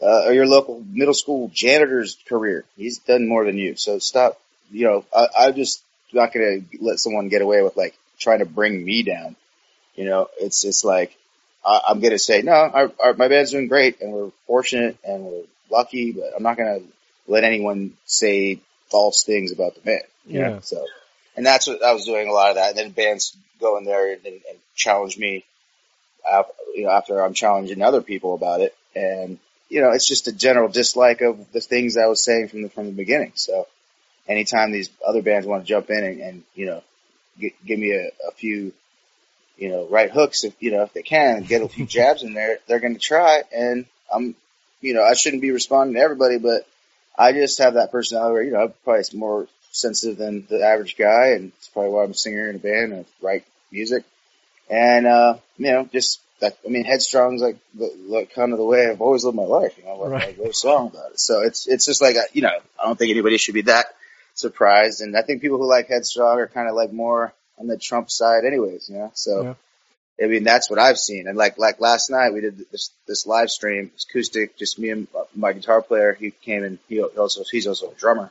uh, 0.00 0.24
or 0.26 0.32
your 0.32 0.46
local 0.46 0.82
middle 0.88 1.14
school 1.14 1.50
janitor's 1.52 2.16
career. 2.28 2.64
He's 2.76 2.98
done 2.98 3.28
more 3.28 3.44
than 3.44 3.58
you. 3.58 3.76
So 3.76 3.98
stop, 3.98 4.40
you 4.70 4.86
know, 4.86 5.04
I, 5.14 5.26
I'm 5.38 5.54
just 5.54 5.82
not 6.12 6.32
going 6.32 6.66
to 6.70 6.84
let 6.84 6.98
someone 6.98 7.28
get 7.28 7.42
away 7.42 7.62
with 7.62 7.76
like 7.76 7.96
trying 8.18 8.38
to 8.40 8.46
bring 8.46 8.84
me 8.84 9.02
down. 9.02 9.36
You 9.94 10.06
know, 10.06 10.28
it's, 10.40 10.64
it's 10.64 10.84
like, 10.84 11.16
I, 11.64 11.80
I'm 11.88 12.00
going 12.00 12.12
to 12.12 12.18
say, 12.18 12.42
no, 12.42 12.52
our, 12.52 12.92
our, 13.02 13.14
my 13.14 13.28
band's 13.28 13.50
doing 13.50 13.68
great 13.68 14.00
and 14.00 14.12
we're 14.12 14.30
fortunate 14.46 14.96
and 15.04 15.24
we're 15.24 15.42
lucky, 15.70 16.12
but 16.12 16.32
I'm 16.36 16.42
not 16.42 16.56
going 16.56 16.80
to 16.80 16.86
let 17.26 17.44
anyone 17.44 17.94
say 18.04 18.60
false 18.90 19.24
things 19.24 19.52
about 19.52 19.74
the 19.74 19.80
band. 19.80 20.02
You 20.26 20.40
Yeah. 20.40 20.48
know? 20.48 20.58
So, 20.62 20.86
and 21.36 21.46
that's 21.46 21.66
what 21.66 21.82
I 21.82 21.92
was 21.92 22.04
doing 22.04 22.28
a 22.28 22.32
lot 22.32 22.50
of 22.50 22.56
that. 22.56 22.70
And 22.70 22.78
then 22.78 22.90
bands 22.90 23.36
go 23.60 23.78
in 23.78 23.84
there 23.84 24.12
and, 24.12 24.24
and, 24.26 24.40
and 24.48 24.58
challenge 24.74 25.16
me, 25.16 25.44
uh, 26.30 26.42
you 26.74 26.84
know, 26.84 26.90
after 26.90 27.20
I'm 27.20 27.34
challenging 27.34 27.80
other 27.82 28.02
people 28.02 28.34
about 28.34 28.60
it. 28.60 28.74
And, 28.94 29.38
you 29.72 29.80
know, 29.80 29.90
it's 29.92 30.06
just 30.06 30.28
a 30.28 30.32
general 30.32 30.68
dislike 30.68 31.22
of 31.22 31.50
the 31.52 31.60
things 31.60 31.96
I 31.96 32.06
was 32.06 32.22
saying 32.22 32.48
from 32.48 32.62
the, 32.62 32.68
from 32.68 32.84
the 32.84 32.92
beginning. 32.92 33.32
So 33.36 33.66
anytime 34.28 34.70
these 34.70 34.90
other 35.04 35.22
bands 35.22 35.46
want 35.46 35.62
to 35.62 35.66
jump 35.66 35.88
in 35.88 36.04
and, 36.04 36.20
and 36.20 36.42
you 36.54 36.66
know, 36.66 36.82
gi- 37.40 37.54
give 37.64 37.78
me 37.78 37.92
a, 37.92 38.10
a 38.28 38.32
few, 38.32 38.74
you 39.56 39.70
know, 39.70 39.88
right 39.88 40.10
hooks 40.10 40.44
if, 40.44 40.54
you 40.60 40.72
know, 40.72 40.82
if 40.82 40.92
they 40.92 41.00
can 41.00 41.44
get 41.44 41.62
a 41.62 41.68
few 41.70 41.86
jabs 41.86 42.22
in 42.22 42.34
there, 42.34 42.58
they're 42.66 42.80
going 42.80 42.92
to 42.92 43.00
try. 43.00 43.44
And 43.50 43.86
I'm, 44.12 44.34
you 44.82 44.92
know, 44.92 45.02
I 45.02 45.14
shouldn't 45.14 45.40
be 45.40 45.52
responding 45.52 45.94
to 45.94 46.02
everybody, 46.02 46.36
but 46.36 46.68
I 47.16 47.32
just 47.32 47.58
have 47.58 47.74
that 47.74 47.92
personality 47.92 48.32
where, 48.34 48.42
you 48.42 48.50
know, 48.52 48.60
I'm 48.64 48.74
probably 48.84 49.04
more 49.18 49.48
sensitive 49.70 50.18
than 50.18 50.46
the 50.50 50.62
average 50.66 50.98
guy. 50.98 51.28
And 51.28 51.50
it's 51.56 51.68
probably 51.68 51.92
why 51.92 52.04
I'm 52.04 52.10
a 52.10 52.14
singer 52.14 52.50
in 52.50 52.56
a 52.56 52.58
band 52.58 52.92
and 52.92 53.06
write 53.22 53.46
music. 53.70 54.04
And, 54.68 55.06
uh, 55.06 55.38
you 55.56 55.72
know, 55.72 55.88
just 55.90 56.20
that, 56.42 56.58
I 56.66 56.68
mean, 56.68 56.84
Headstrong's 56.84 57.40
like, 57.40 57.56
the, 57.74 57.90
like 58.06 58.34
kind 58.34 58.52
of 58.52 58.58
the 58.58 58.64
way 58.64 58.88
I've 58.88 59.00
always 59.00 59.24
lived 59.24 59.36
my 59.36 59.44
life, 59.44 59.78
you 59.78 59.84
know, 59.84 59.96
like, 59.96 60.10
Right. 60.10 60.36
I 60.38 60.40
wrote 60.40 60.50
a 60.50 60.54
song 60.54 60.88
about 60.88 61.12
it. 61.12 61.20
So 61.20 61.40
it's, 61.40 61.66
it's 61.66 61.86
just 61.86 62.02
like, 62.02 62.16
you 62.34 62.42
know, 62.42 62.50
I 62.50 62.84
don't 62.84 62.98
think 62.98 63.10
anybody 63.10 63.38
should 63.38 63.54
be 63.54 63.62
that 63.62 63.86
surprised. 64.34 65.00
And 65.00 65.16
I 65.16 65.22
think 65.22 65.40
people 65.40 65.58
who 65.58 65.68
like 65.68 65.88
Headstrong 65.88 66.38
are 66.38 66.46
kind 66.48 66.68
of 66.68 66.74
like 66.74 66.92
more 66.92 67.32
on 67.58 67.66
the 67.66 67.78
Trump 67.78 68.10
side, 68.10 68.44
anyways. 68.44 68.88
You 68.90 68.96
know, 68.98 69.10
so. 69.14 69.42
Yeah. 69.42 69.54
I 70.22 70.26
mean, 70.26 70.44
that's 70.44 70.70
what 70.70 70.78
I've 70.78 70.98
seen. 70.98 71.26
And 71.26 71.36
like, 71.36 71.58
like 71.58 71.80
last 71.80 72.10
night 72.10 72.32
we 72.32 72.42
did 72.42 72.70
this, 72.70 72.90
this 73.08 73.26
live 73.26 73.50
stream, 73.50 73.90
acoustic, 74.08 74.56
just 74.56 74.78
me 74.78 74.90
and 74.90 75.08
my 75.34 75.52
guitar 75.52 75.82
player. 75.82 76.12
He 76.12 76.30
came 76.30 76.62
and 76.62 76.78
he 76.88 77.00
also, 77.02 77.42
he's 77.50 77.66
also 77.66 77.90
a 77.90 77.94
drummer 77.94 78.30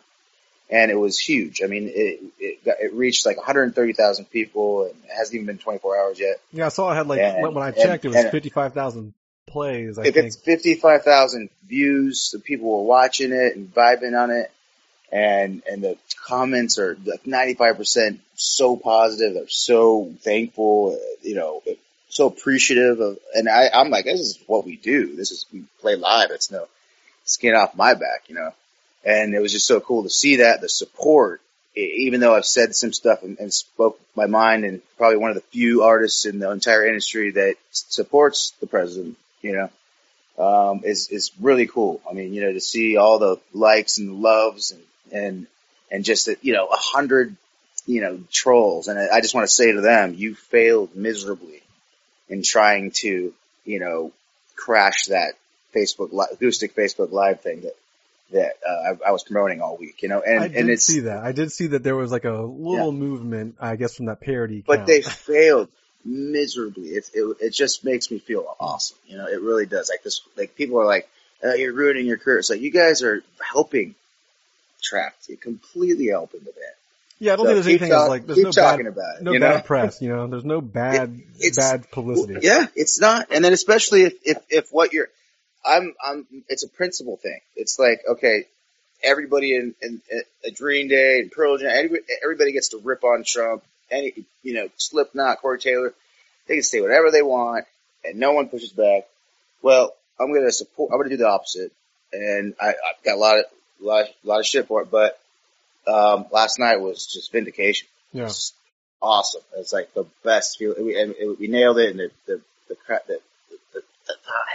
and 0.71 0.89
it 0.89 0.95
was 0.95 1.19
huge. 1.19 1.61
I 1.61 1.67
mean, 1.67 1.91
it, 1.93 2.21
it, 2.39 2.65
got, 2.65 2.77
it 2.79 2.93
reached 2.93 3.25
like 3.25 3.37
130,000 3.37 4.25
people 4.25 4.85
and 4.85 4.91
it 5.03 5.11
hasn't 5.15 5.35
even 5.35 5.45
been 5.45 5.57
24 5.57 5.99
hours 5.99 6.19
yet. 6.19 6.37
Yeah, 6.51 6.67
I 6.67 6.69
saw 6.69 6.91
it 6.91 6.95
had 6.95 7.07
like 7.07 7.19
And- 7.19 7.53
when 7.53 7.63
I 7.63 7.67
and- 7.67 7.75
checked, 7.77 8.05
it 8.05 8.09
was 8.09 8.25
fifty 8.31 8.49
five 8.49 8.73
thousand 8.73 9.13
plays. 9.47 9.99
I 9.99 10.05
if 10.05 10.13
think. 10.13 10.27
it's 10.27 10.37
55,000 10.37 11.49
views, 11.67 12.29
the 12.31 12.39
people 12.39 12.69
were 12.77 12.83
watching 12.87 13.31
it 13.33 13.55
and 13.55 13.73
vibing 13.73 14.17
on 14.17 14.31
it. 14.31 14.49
And, 15.11 15.61
and 15.69 15.83
the 15.83 15.97
comments 16.25 16.79
are 16.79 16.97
like 17.03 17.25
95% 17.25 18.19
so 18.35 18.77
positive. 18.77 19.33
They're 19.33 19.43
so 19.49 20.13
thankful, 20.21 20.97
you 21.21 21.35
know, 21.35 21.61
so 22.07 22.27
appreciative 22.27 23.01
of, 23.01 23.17
and 23.33 23.49
I, 23.49 23.69
I'm 23.73 23.89
like, 23.89 24.05
this 24.05 24.21
is 24.21 24.39
what 24.47 24.65
we 24.65 24.77
do. 24.77 25.13
This 25.17 25.31
is, 25.31 25.45
we 25.51 25.65
play 25.81 25.97
live. 25.97 26.31
It's 26.31 26.49
no 26.49 26.65
skin 27.25 27.55
off 27.55 27.75
my 27.75 27.93
back, 27.93 28.23
you 28.29 28.35
know, 28.35 28.51
and 29.03 29.33
it 29.33 29.39
was 29.39 29.51
just 29.51 29.67
so 29.67 29.79
cool 29.79 30.03
to 30.03 30.09
see 30.09 30.37
that 30.37 30.61
the 30.61 30.69
support, 30.69 31.41
even 31.75 32.19
though 32.19 32.35
I've 32.35 32.45
said 32.45 32.75
some 32.75 32.93
stuff 32.93 33.23
and, 33.23 33.39
and 33.39 33.53
spoke 33.53 33.99
my 34.15 34.27
mind 34.27 34.65
and 34.65 34.81
probably 34.97 35.17
one 35.17 35.31
of 35.31 35.35
the 35.35 35.41
few 35.41 35.83
artists 35.83 36.25
in 36.25 36.39
the 36.39 36.51
entire 36.51 36.85
industry 36.85 37.31
that 37.31 37.55
supports 37.71 38.53
the 38.59 38.67
president, 38.67 39.17
you 39.41 39.53
know, 39.53 39.69
um, 40.37 40.81
is, 40.83 41.09
is 41.09 41.31
really 41.39 41.67
cool. 41.67 42.01
I 42.09 42.13
mean, 42.13 42.33
you 42.33 42.41
know, 42.41 42.53
to 42.53 42.59
see 42.59 42.97
all 42.97 43.19
the 43.19 43.37
likes 43.53 43.97
and 43.97 44.21
loves 44.21 44.71
and, 44.71 44.83
and, 45.11 45.47
and 45.91 46.03
just, 46.05 46.27
that, 46.27 46.43
you 46.43 46.53
know, 46.53 46.67
a 46.67 46.77
hundred, 46.77 47.35
you 47.85 48.01
know, 48.01 48.19
trolls. 48.31 48.87
And 48.87 48.99
I 48.99 49.21
just 49.21 49.33
want 49.33 49.47
to 49.47 49.53
say 49.53 49.71
to 49.71 49.81
them, 49.81 50.13
you 50.15 50.35
failed 50.35 50.95
miserably 50.95 51.61
in 52.29 52.43
trying 52.43 52.91
to, 53.01 53.33
you 53.65 53.79
know, 53.79 54.11
crash 54.55 55.05
that 55.05 55.33
Facebook 55.75 56.11
acoustic 56.31 56.75
Facebook 56.75 57.11
live 57.11 57.41
thing 57.41 57.61
that, 57.61 57.75
that, 58.31 58.53
uh, 58.67 58.93
I, 59.05 59.09
I 59.09 59.11
was 59.11 59.23
promoting 59.23 59.61
all 59.61 59.77
week, 59.77 60.01
you 60.03 60.09
know, 60.09 60.21
and, 60.21 60.39
I 60.39 60.45
and 60.45 60.53
did 60.53 60.69
it's, 60.69 60.85
see 60.85 61.01
that. 61.01 61.23
I 61.23 61.31
did 61.31 61.51
see 61.51 61.67
that 61.67 61.83
there 61.83 61.95
was 61.95 62.11
like 62.11 62.25
a 62.25 62.31
little 62.41 62.91
movement, 62.91 63.55
I 63.59 63.75
guess, 63.75 63.95
from 63.95 64.05
that 64.07 64.21
parody. 64.21 64.63
but 64.65 64.77
count. 64.77 64.87
they 64.87 65.01
failed 65.01 65.69
miserably. 66.05 66.89
It, 66.89 67.09
it 67.13 67.37
it 67.39 67.49
just 67.51 67.83
makes 67.85 68.09
me 68.11 68.19
feel 68.19 68.55
awesome. 68.59 68.97
You 69.07 69.17
know, 69.17 69.27
it 69.27 69.41
really 69.41 69.65
does. 69.65 69.89
Like 69.89 70.03
this, 70.03 70.21
like 70.37 70.55
people 70.55 70.79
are 70.79 70.85
like, 70.85 71.07
uh, 71.43 71.53
"You're 71.53 71.73
ruining 71.73 72.05
your 72.07 72.17
career." 72.17 72.39
It's 72.39 72.49
like 72.49 72.61
you 72.61 72.71
guys 72.71 73.03
are 73.03 73.23
helping 73.39 73.95
Trapt. 74.81 75.27
You're 75.29 75.37
completely 75.37 76.07
helping 76.07 76.39
the 76.39 76.45
band. 76.51 76.57
yeah, 77.19 77.33
I 77.33 77.35
don't 77.35 77.45
So 77.45 77.49
think 77.51 77.55
there's 77.55 77.67
anything 77.67 77.91
talk- 77.91 78.09
like 78.09 78.25
there's 78.25 78.39
no 78.39 78.51
talking 78.51 78.85
bad, 78.85 78.93
about 78.93 79.15
it. 79.17 79.23
no 79.23 79.31
you 79.33 79.39
bad 79.39 79.65
press. 79.65 80.01
You 80.01 80.09
know, 80.09 80.25
there's 80.27 80.45
no 80.45 80.59
bad 80.61 81.21
it's- 81.39 81.55
bad 81.57 81.91
publicity. 81.91 82.39
Yeah, 82.41 82.65
it's 82.75 82.99
not. 82.99 83.27
And 83.31 83.45
then 83.45 83.53
especially 83.53 84.03
if 84.03 84.13
if 84.23 84.37
if 84.49 84.69
what 84.71 84.93
you're, 84.93 85.09
I'm 85.65 85.93
I'm. 86.03 86.25
It's 86.49 86.63
a 86.63 86.69
principle 86.69 87.17
thing. 87.17 87.39
It's 87.55 87.77
like 87.79 88.01
okay, 88.07 88.45
everybody 89.03 89.55
in 89.55 89.75
in, 89.81 90.01
in 90.43 90.53
Green 90.55 90.87
Day 90.87 91.19
and 91.19 91.31
Pearl 91.31 91.57
Jam, 91.57 91.69
everybody, 91.69 92.03
everybody 92.23 92.51
gets 92.51 92.69
to 92.69 92.77
rip 92.77 93.03
on 93.03 93.23
Trump. 93.25 93.63
Any 93.89 94.13
you 94.43 94.53
know, 94.53 94.69
Slipknot, 94.77 95.41
Corey 95.41 95.59
Taylor, 95.59 95.93
they 96.47 96.55
can 96.55 96.63
say 96.63 96.81
whatever 96.81 97.11
they 97.11 97.21
want, 97.21 97.65
and 98.03 98.17
no 98.17 98.31
one 98.31 98.47
pushes 98.47 98.71
back. 98.71 99.07
Well, 99.61 99.93
I'm 100.19 100.29
going 100.31 100.45
to 100.45 100.51
support. 100.51 100.91
I'm 100.91 100.97
going 100.97 101.09
to 101.09 101.15
do 101.17 101.23
the 101.23 101.29
opposite, 101.29 101.71
and 102.13 102.53
I, 102.59 102.69
I've 102.69 103.03
got 103.03 103.15
a 103.15 103.19
lot 103.19 103.39
of 103.39 103.45
lot, 103.79 104.05
a 104.05 104.27
lot 104.27 104.39
of 104.39 104.45
shit 104.45 104.67
for 104.67 104.81
it. 104.81 104.91
But 104.91 105.19
um, 105.87 106.25
last 106.31 106.59
night 106.59 106.79
was 106.79 107.05
just 107.05 107.31
vindication. 107.31 107.87
Yeah. 108.13 108.25
It's 108.25 108.53
awesome. 109.01 109.41
It's 109.57 109.73
like 109.73 109.93
the 109.93 110.05
best 110.23 110.57
feel, 110.57 110.75
we, 110.77 110.99
and 110.99 111.13
it, 111.17 111.39
we 111.39 111.47
nailed 111.47 111.79
it. 111.79 111.89
And 111.91 111.99
the 111.99 112.11
the 112.25 112.41
the, 112.69 112.75
cra- 112.75 113.01
the, 113.07 113.13
the, 113.13 113.19
the 113.19 113.30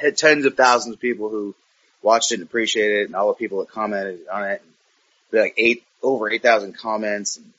had 0.01 0.17
tens 0.17 0.45
of 0.45 0.57
thousands 0.57 0.95
of 0.95 1.01
people 1.01 1.29
who 1.29 1.55
watched 2.03 2.33
it 2.33 2.37
and 2.37 2.43
appreciated 2.45 3.03
it, 3.03 3.07
and 3.07 3.17
all 3.17 3.29
the 3.29 3.35
people 3.35 3.61
that 3.61 3.71
commented 3.71 4.21
on 4.33 4.45
it. 4.45 4.63
And 5.33 5.41
like 5.43 5.55
eight 5.57 5.85
over 6.03 6.31
eight 6.31 6.43
thousand 6.43 6.75
comments 6.77 7.37
and, 7.37 7.53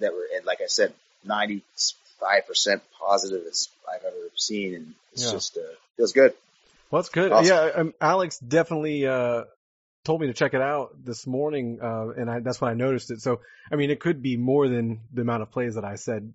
that 0.00 0.12
were, 0.12 0.26
and 0.34 0.44
like 0.44 0.60
I 0.60 0.66
said, 0.66 0.92
ninety 1.24 1.62
five 2.20 2.46
percent 2.46 2.82
positive 2.98 3.46
as 3.46 3.68
I've 3.90 4.04
ever 4.04 4.16
seen, 4.36 4.74
and 4.74 4.94
it's 5.12 5.24
Yeah. 5.24 5.32
just 5.32 5.56
uh, 5.58 5.74
feels 5.96 6.12
good. 6.12 6.34
Well, 6.90 7.02
that's 7.02 7.10
good. 7.10 7.32
Awesome. 7.32 7.46
Yeah, 7.46 7.70
um, 7.74 7.94
Alex 8.00 8.38
definitely 8.38 9.06
uh, 9.06 9.44
told 10.04 10.20
me 10.20 10.26
to 10.26 10.34
check 10.34 10.54
it 10.54 10.60
out 10.60 10.94
this 11.04 11.26
morning, 11.26 11.78
uh, 11.80 12.08
and 12.10 12.30
I, 12.30 12.40
that's 12.40 12.60
when 12.60 12.70
I 12.70 12.74
noticed 12.74 13.10
it. 13.10 13.20
So, 13.22 13.40
I 13.70 13.76
mean, 13.76 13.90
it 13.90 14.00
could 14.00 14.22
be 14.22 14.36
more 14.36 14.68
than 14.68 15.00
the 15.12 15.22
amount 15.22 15.42
of 15.42 15.50
plays 15.50 15.76
that 15.76 15.84
I 15.84 15.94
said. 15.94 16.32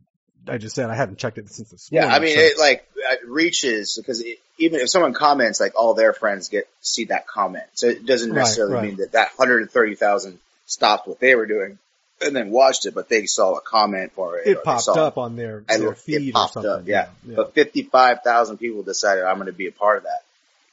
I 0.50 0.58
just 0.58 0.75
said 0.75 0.89
I 0.89 0.96
haven't 0.96 1.18
checked 1.18 1.38
it 1.38 1.50
since 1.50 1.70
this 1.70 1.89
Yeah, 1.92 2.01
morning. 2.01 2.16
I 2.16 2.20
mean, 2.20 2.36
so- 2.36 2.42
it 2.42 2.58
like 2.60 2.88
it 2.96 3.27
reaches 3.27 3.96
because 3.98 4.22
it, 4.22 4.39
even 4.58 4.80
if 4.80 4.89
someone 4.89 5.13
comments, 5.13 5.60
like 5.60 5.74
all 5.75 5.94
their 5.94 6.13
friends 6.13 6.50
get 6.50 6.68
see 6.82 7.06
that 7.06 7.27
comment, 7.27 7.66
so 7.74 7.88
it 7.88 8.06
doesn't 8.06 8.34
necessarily 8.34 8.74
right. 8.74 8.84
mean 8.84 8.96
that 8.98 9.13
that 9.13 9.30
hundred 9.38 9.62
and 9.62 9.72
thirty 9.72 9.96
thousand 9.96 10.39
stopped 10.66 11.08
what 11.08 11.20
they 11.20 11.36
were 11.36 11.46
doing 11.46 11.77
and 12.22 12.36
then 12.36 12.50
watched 12.50 12.86
it, 12.86 12.96
but 12.96 13.10
they 13.10 13.25
saw 13.25 13.56
a 13.56 13.62
comment 13.62 14.12
for 14.13 14.38
it. 14.39 14.48
it 14.48 14.63
popped 14.63 14.84
saw- 14.84 14.96
up 14.96 15.18
on 15.18 15.36
their, 15.36 15.63
their 15.68 15.92
it 15.92 15.98
feed 15.98 16.34
popped 16.34 16.58
or 16.58 16.63
something. 16.63 16.72
up, 16.72 16.88
yeah. 16.88 17.08
yeah. 17.25 17.36
But 17.36 17.54
fifty 17.54 17.84
five 17.84 18.22
thousand 18.24 18.58
people 18.58 18.84
decided 18.84 19.24
I'm 19.24 19.36
going 19.36 19.48
to 19.48 19.54
be 19.54 19.68
a 19.68 19.72
part 19.72 19.98
of 19.98 20.04
that, 20.04 20.24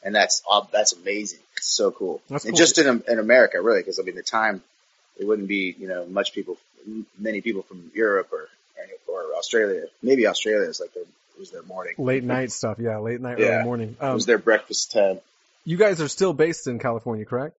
and 0.02 0.14
that's 0.14 0.42
that's 0.72 0.92
amazing. 0.94 1.40
It's 1.56 1.66
so 1.66 1.90
cool. 1.90 2.20
That's 2.28 2.44
and 2.44 2.52
cool. 2.52 2.58
just 2.58 2.78
in 2.78 3.02
in 3.08 3.18
America, 3.18 3.60
really, 3.60 3.80
because 3.80 3.98
I 3.98 4.02
mean, 4.02 4.14
the 4.14 4.22
time 4.22 4.62
it 5.18 5.26
wouldn't 5.26 5.48
be 5.48 5.74
you 5.78 5.88
know 5.88 6.06
much 6.06 6.32
people, 6.32 6.56
many 7.18 7.40
people 7.40 7.62
from 7.62 7.90
Europe 7.94 8.32
or 8.32 8.48
or 9.08 9.34
Australia. 9.36 9.84
Maybe 10.02 10.26
Australia 10.26 10.68
is 10.68 10.80
like 10.80 10.92
their 10.94 11.02
it 11.04 11.40
was 11.40 11.50
their 11.50 11.62
morning. 11.62 11.94
Late 11.98 12.24
night 12.36 12.52
stuff, 12.52 12.78
yeah, 12.80 12.98
late 12.98 13.20
night, 13.20 13.38
Yeah. 13.38 13.46
early 13.56 13.64
morning. 13.64 13.96
It 14.00 14.04
Um, 14.04 14.14
was 14.14 14.26
their 14.26 14.38
breakfast 14.38 14.92
time. 14.92 15.20
you 15.64 15.76
guys 15.76 16.00
are 16.00 16.08
still 16.08 16.32
based 16.32 16.66
in 16.66 16.78
California, 16.78 17.24
correct? 17.24 17.56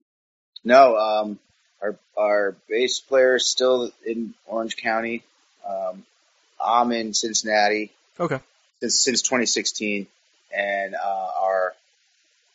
No, 0.63 0.97
um, 0.97 1.39
our 1.81 1.95
our 2.17 2.55
bass 2.69 2.99
player 2.99 3.35
is 3.35 3.45
still 3.45 3.91
in 4.05 4.33
Orange 4.47 4.77
County. 4.77 5.23
Um, 5.67 6.05
I'm 6.63 6.91
in 6.91 7.13
Cincinnati 7.13 7.91
Okay. 8.19 8.39
since 8.79 8.99
since 9.03 9.21
2016, 9.23 10.07
and 10.55 10.95
uh, 10.95 11.31
our 11.41 11.73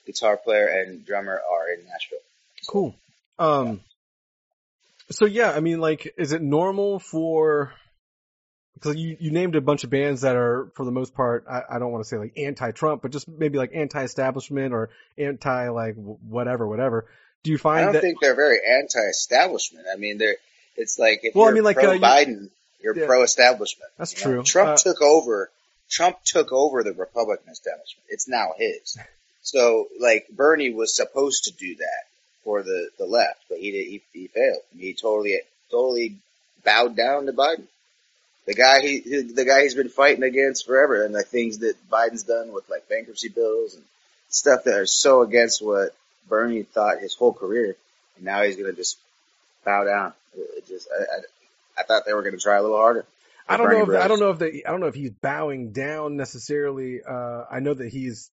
guitar 0.07 0.37
player 0.37 0.67
and 0.67 1.05
drummer 1.07 1.41
are 1.53 1.69
in 1.73 1.85
Nashville. 1.87 2.19
Cool. 2.69 2.95
Um, 3.39 3.81
so 5.11 5.27
yeah, 5.27 5.53
I 5.53 5.61
mean, 5.61 5.81
like, 5.81 6.15
is 6.17 6.33
it 6.33 6.43
normal 6.43 6.99
for, 6.99 7.73
because 8.75 8.97
you, 8.97 9.17
you 9.21 9.31
named 9.31 9.57
a 9.57 9.61
bunch 9.61 9.85
of 9.85 9.91
bands 9.91 10.23
that 10.23 10.37
are, 10.37 10.71
for 10.75 10.85
the 10.85 10.91
most 10.91 11.15
part, 11.15 11.45
I, 11.49 11.63
I 11.71 11.79
don't 11.79 11.93
want 11.93 12.05
to 12.05 12.09
say 12.09 12.17
like 12.17 12.33
anti-Trump, 12.37 13.03
but 13.03 13.11
just 13.11 13.29
maybe 13.29 13.59
like 13.59 13.73
anti-establishment 13.75 14.73
or 14.73 14.91
anti 15.19 15.69
like 15.69 15.97
whatever, 15.97 16.67
whatever. 16.67 17.07
Do 17.43 17.51
you 17.51 17.59
find? 17.59 17.81
I 17.81 17.85
don't 17.85 17.93
that? 17.95 18.03
think 18.03 18.21
they're 18.21 18.35
very 18.35 18.59
anti-establishment. 18.81 19.87
I 19.93 19.97
mean, 19.97 20.19
they're 20.19 20.37
it's 20.77 20.99
like 20.99 21.21
if 21.23 21.35
Well, 21.35 21.45
I 21.45 21.49
you're 21.49 21.55
mean, 21.57 21.65
like, 21.65 21.77
pro 21.77 21.97
uh, 21.97 21.99
Biden, 21.99 22.51
you're 22.83 22.97
Yeah. 22.97 23.07
pro-establishment. 23.07 23.91
That's 23.99 24.15
you 24.19 24.25
know? 24.25 24.35
true. 24.37 24.43
Trump 24.45 24.71
Uh, 24.71 24.77
took 24.77 25.03
over. 25.03 25.51
Trump 25.89 26.19
took 26.25 26.53
over 26.53 26.83
the 26.85 26.93
Republican 26.93 27.51
establishment. 27.51 28.05
It's 28.09 28.29
now 28.29 28.55
his. 28.57 28.97
So, 29.43 29.89
like 29.99 30.29
Bernie 30.31 30.73
was 30.73 30.95
supposed 30.95 31.45
to 31.45 31.53
do 31.53 31.75
that 31.77 32.05
for 32.45 32.63
the 32.63 32.91
the 32.99 33.07
left, 33.07 33.41
but 33.49 33.59
he 33.59 33.71
did, 33.73 33.87
he, 33.87 34.03
he 34.13 34.27
failed. 34.29 34.63
He 34.79 34.93
totally 34.95 35.41
totally 35.71 36.17
bowed 36.65 36.95
down 36.97 37.27
to 37.27 37.33
Biden. 37.33 37.65
The 38.51 38.57
guy 38.57 38.81
he 38.81 38.99
he- 38.99 39.23
the 39.33 39.45
guy 39.45 39.63
he's 39.63 39.77
been 39.77 39.89
fighting 39.89 40.25
against 40.25 40.67
forever, 40.67 41.05
and 41.05 41.15
the 41.15 41.23
things 41.23 41.59
that 41.59 41.77
Biden's 41.89 42.25
done 42.25 42.53
with 42.53 42.69
like 42.69 42.89
bankruptcy 42.89 43.29
bills 43.29 43.77
and 43.77 43.85
stuff 44.29 44.65
that 44.65 44.75
are 44.75 44.87
so 44.87 45.23
against 45.23 45.65
what 45.65 45.95
Bernie 46.29 46.65
thought 46.65 46.99
his 46.99 47.15
whole 47.15 47.33
career, 47.33 47.77
and 48.17 48.25
now 48.25 48.43
he's 48.43 48.57
gonna 48.57 48.73
just 48.73 48.99
bow 49.65 49.85
down. 49.85 50.15
It 50.37 50.67
just 50.67 50.89
I, 50.93 51.03
I, 51.03 51.83
I 51.83 51.85
thought 51.85 52.03
they 52.07 52.13
were 52.13 52.23
gonna 52.25 52.39
try 52.39 52.57
a 52.57 52.63
little 52.63 52.77
harder. 52.77 53.05
I 53.49 53.57
don't 53.57 53.67
Bernie 53.69 53.87
know 53.87 53.93
if, 53.93 54.03
I 54.03 54.09
don't 54.09 54.19
know 54.19 54.31
if 54.31 54.39
they, 54.41 54.65
I 54.67 54.73
don't 54.73 54.81
know 54.81 54.89
if 54.89 54.97
he's 54.97 55.11
bowing 55.11 55.71
down 55.71 56.17
necessarily. 56.17 57.03
Uh, 57.09 57.45
I 57.49 57.61
know 57.61 57.75
that 57.75 57.89
he's, 57.93 58.31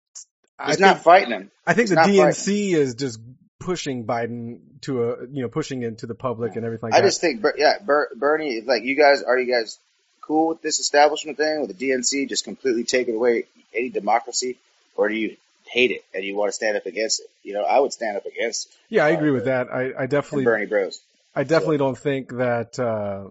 I 0.60 0.68
He's 0.68 0.75
think, 0.75 0.88
not 0.88 1.03
fighting 1.03 1.32
him. 1.32 1.51
I 1.65 1.74
think 1.74 1.88
he's 1.88 1.96
the 1.96 2.01
DNC 2.03 2.74
is 2.74 2.96
just 2.96 3.18
pushing 3.60 4.06
Biden 4.06 4.60
to 4.82 5.03
a, 5.03 5.27
you 5.32 5.41
know, 5.44 5.48
pushing 5.48 5.84
into 5.84 6.06
the 6.06 6.15
public 6.15 6.58
and 6.58 6.65
everything 6.65 6.89
like 6.89 6.98
I 6.98 7.01
that. 7.01 7.08
just 7.08 7.22
think, 7.22 7.46
yeah, 7.56 7.77
Ber- 7.86 8.10
Bernie, 8.15 8.60
like 8.60 8.84
you 8.84 8.98
guys, 8.98 9.24
are 9.24 9.39
you 9.39 9.50
guys 9.53 9.80
cool 10.22 10.50
with 10.50 10.62
this 10.62 10.80
establishment 10.80 11.38
thing 11.38 11.62
with 11.62 11.78
the 11.78 11.90
DNC 11.90 12.30
just 12.30 12.44
completely 12.44 12.84
taking 12.84 13.16
away 13.16 13.46
any 13.75 13.90
democracy, 13.90 14.58
or 14.96 15.10
do 15.10 15.16
you 15.16 15.36
hate 15.66 15.92
it 15.92 16.04
and 16.13 16.24
you 16.24 16.36
want 16.36 16.50
to 16.50 16.54
stand 16.54 16.75
up 16.78 16.86
against 16.86 17.22
it? 17.22 17.28
You 17.44 17.54
know, 17.54 17.63
I 17.63 17.80
would 17.80 17.94
stand 17.94 18.18
up 18.18 18.25
against 18.25 18.68
it. 18.68 18.74
yeah, 18.90 19.06
I 19.06 19.13
uh, 19.13 19.18
agree 19.18 19.32
with 19.32 19.46
that. 19.46 19.68
I, 19.74 19.92
I 19.98 20.06
definitely, 20.08 20.44
Bernie 20.46 20.66
Bros. 20.66 21.01
I 21.36 21.44
definitely 21.44 21.78
don't 21.78 21.98
think 21.98 22.30
that. 22.38 22.78
uh 22.80 23.30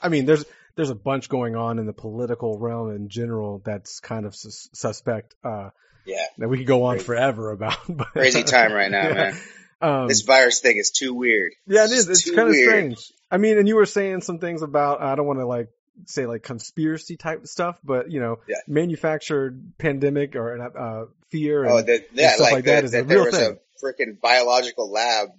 I 0.00 0.08
mean, 0.08 0.26
there's 0.26 0.44
there's 0.76 0.90
a 0.90 0.94
bunch 0.94 1.28
going 1.28 1.56
on 1.56 1.78
in 1.78 1.86
the 1.86 1.92
political 1.92 2.58
realm 2.58 2.94
in 2.94 3.08
general 3.08 3.62
that's 3.64 4.00
kind 4.00 4.26
of 4.26 4.34
sus- 4.34 4.68
suspect. 4.72 5.34
Uh 5.42 5.70
Yeah, 6.04 6.24
that 6.38 6.48
we 6.48 6.58
could 6.58 6.66
go 6.66 6.84
on 6.84 6.96
Crazy. 6.96 7.06
forever 7.06 7.50
about. 7.52 7.78
But, 7.88 8.08
crazy 8.08 8.42
time 8.42 8.72
right 8.72 8.90
now, 8.90 9.02
Yeah. 9.08 9.14
man. 9.14 9.36
Um, 9.80 10.08
this 10.08 10.22
virus 10.22 10.60
thing 10.60 10.76
is 10.78 10.90
too 10.90 11.12
weird. 11.14 11.52
yeah, 11.66 11.84
it 11.84 11.90
is. 11.92 12.08
It's 12.08 12.24
too 12.24 12.34
kind 12.34 12.48
of 12.48 12.54
strange. 12.54 13.12
I 13.34 13.38
mean, 13.38 13.58
and 13.58 13.66
you 13.66 13.74
were 13.76 13.86
saying 13.86 14.20
some 14.22 14.38
things 14.38 14.62
about 14.62 15.02
I 15.02 15.14
don't 15.16 15.26
want 15.26 15.40
to 15.40 15.46
like 15.46 15.68
say 16.06 16.26
like 16.26 16.42
conspiracy 16.42 17.16
type 17.16 17.46
stuff, 17.46 17.78
but 17.82 18.10
you 18.10 18.20
know, 18.20 18.38
Yeah. 18.46 18.56
manufactured 18.66 19.72
pandemic 19.78 20.36
or 20.36 20.60
uh, 20.60 21.06
fear. 21.30 21.64
And, 21.64 21.72
Oh, 21.72 21.82
that, 21.82 22.08
yeah, 22.12 22.30
stuff 22.34 22.40
like, 22.44 22.52
like 22.52 22.64
that 22.66 22.74
that, 22.76 22.84
is 22.84 22.94
a 22.94 22.96
that 22.98 23.08
there 23.08 23.18
real 23.18 23.26
was 23.26 23.36
thing. 23.36 23.58
a 23.58 23.84
freaking 23.84 24.20
biological 24.20 24.90
lab 24.90 25.30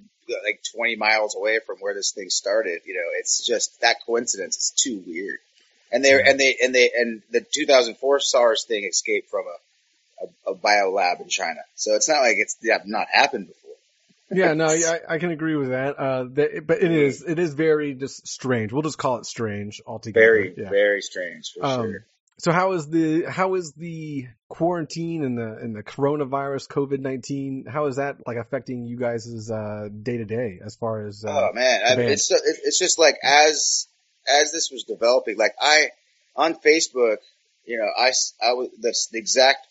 like 0.43 0.61
20 0.75 0.95
miles 0.95 1.35
away 1.35 1.59
from 1.65 1.77
where 1.79 1.93
this 1.93 2.11
thing 2.11 2.29
started. 2.29 2.81
You 2.85 2.95
know, 2.95 3.09
it's 3.19 3.45
just 3.45 3.79
that 3.81 3.97
coincidence 4.05 4.57
is 4.57 4.69
too 4.71 5.03
weird. 5.07 5.39
And 5.91 6.03
they 6.03 6.11
Yeah. 6.17 6.29
and 6.29 6.39
they 6.39 6.57
and 6.61 6.75
they 6.75 6.91
and 6.97 7.21
the 7.31 7.41
2004 7.41 8.19
SARS 8.19 8.65
thing 8.65 8.85
escaped 8.85 9.29
from 9.29 9.45
a, 9.47 10.25
a 10.25 10.51
a 10.51 10.55
bio 10.55 10.91
lab 10.91 11.21
in 11.21 11.29
China. 11.29 11.61
So 11.75 11.95
it's 11.95 12.09
not 12.09 12.21
like 12.21 12.37
it's 12.37 12.57
yeah, 12.61 12.79
not 12.85 13.07
happened 13.11 13.47
before. 13.47 13.64
Yeah, 14.31 14.53
no, 14.53 14.71
yeah, 14.73 14.97
I, 15.07 15.15
I 15.15 15.17
can 15.19 15.31
agree 15.31 15.55
with 15.55 15.69
that. 15.69 15.97
Uh, 15.97 16.25
that, 16.33 16.65
but 16.65 16.81
it 16.81 16.91
is, 16.91 17.23
it 17.23 17.39
is 17.39 17.53
very 17.53 17.93
just 17.93 18.27
strange. 18.27 18.71
We'll 18.71 18.81
just 18.81 18.97
call 18.97 19.17
it 19.17 19.25
strange 19.25 19.81
altogether. 19.85 20.25
Very 20.25 20.53
yeah. 20.57 20.69
very 20.69 21.01
strange 21.01 21.51
for 21.53 21.65
Um, 21.65 21.81
sure. 21.91 22.05
So 22.37 22.51
how 22.51 22.73
is 22.73 22.89
the 22.89 23.23
how 23.23 23.55
is 23.55 23.71
the 23.73 24.27
quarantine 24.49 25.23
and 25.23 25.37
the 25.37 25.55
and 25.55 25.73
the 25.73 25.83
coronavirus 25.83 26.67
COVID 26.67 26.99
nineteen 26.99 27.65
how 27.65 27.85
is 27.85 27.95
that 27.95 28.27
like 28.27 28.35
affecting 28.35 28.83
you 28.83 28.97
guys' 28.97 29.49
uh 29.49 29.87
day 30.03 30.17
to 30.17 30.25
day 30.25 30.59
as 30.63 30.75
far 30.75 31.07
as 31.07 31.23
uh, 31.23 31.29
oh 31.29 31.53
man, 31.53 31.81
I 31.87 31.95
mean, 31.95 32.09
it's 32.09 32.29
it's 32.31 32.77
just 32.77 32.99
like 32.99 33.15
as 33.23 33.87
as 34.27 34.51
this 34.51 34.69
was 34.69 34.83
developing, 34.83 35.37
like 35.37 35.55
I 35.61 35.91
on 36.35 36.55
Facebook, 36.55 37.17
you 37.65 37.77
know, 37.77 37.89
I 37.97 38.11
I 38.43 38.51
was 38.51 38.69
the, 38.81 38.93
the 39.13 39.17
exact 39.17 39.65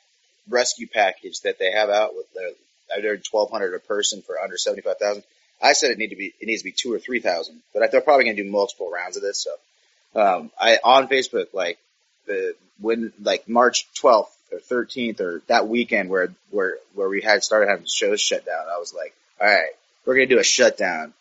rescue 0.48 0.88
package 0.88 1.40
that 1.40 1.58
they 1.58 1.70
have 1.72 1.90
out 1.90 2.14
with 2.14 2.32
the 2.32 2.54
I 2.94 3.00
heard 3.00 3.24
twelve 3.24 3.50
hundred 3.50 3.74
a 3.74 3.80
person 3.80 4.22
for 4.22 4.40
under 4.40 4.56
seventy 4.56 4.82
five 4.82 4.98
thousand. 4.98 5.24
I 5.62 5.72
said 5.72 5.90
it 5.90 5.98
need 5.98 6.10
to 6.10 6.16
be 6.16 6.34
it 6.40 6.46
needs 6.46 6.62
to 6.62 6.64
be 6.64 6.72
two 6.72 6.92
or 6.92 6.98
three 6.98 7.20
thousand, 7.20 7.62
but 7.72 7.82
I, 7.82 7.86
they're 7.88 8.00
probably 8.00 8.24
going 8.24 8.36
to 8.36 8.42
do 8.42 8.50
multiple 8.50 8.90
rounds 8.90 9.16
of 9.16 9.22
this. 9.22 9.44
So, 9.44 10.20
um, 10.20 10.50
I 10.60 10.78
on 10.82 11.08
Facebook 11.08 11.54
like 11.54 11.78
the 12.26 12.54
when 12.80 13.12
like 13.22 13.48
March 13.48 13.86
twelfth 13.94 14.36
or 14.52 14.58
thirteenth 14.58 15.20
or 15.20 15.42
that 15.46 15.68
weekend 15.68 16.10
where 16.10 16.34
where 16.50 16.76
where 16.94 17.08
we 17.08 17.22
had 17.22 17.42
started 17.42 17.68
having 17.68 17.86
shows 17.86 18.20
shut 18.20 18.44
down, 18.44 18.66
I 18.72 18.78
was 18.78 18.92
like, 18.92 19.14
all 19.40 19.46
right, 19.46 19.70
we're 20.04 20.16
going 20.16 20.28
to 20.28 20.34
do 20.34 20.40
a 20.40 20.44
shutdown. 20.44 21.12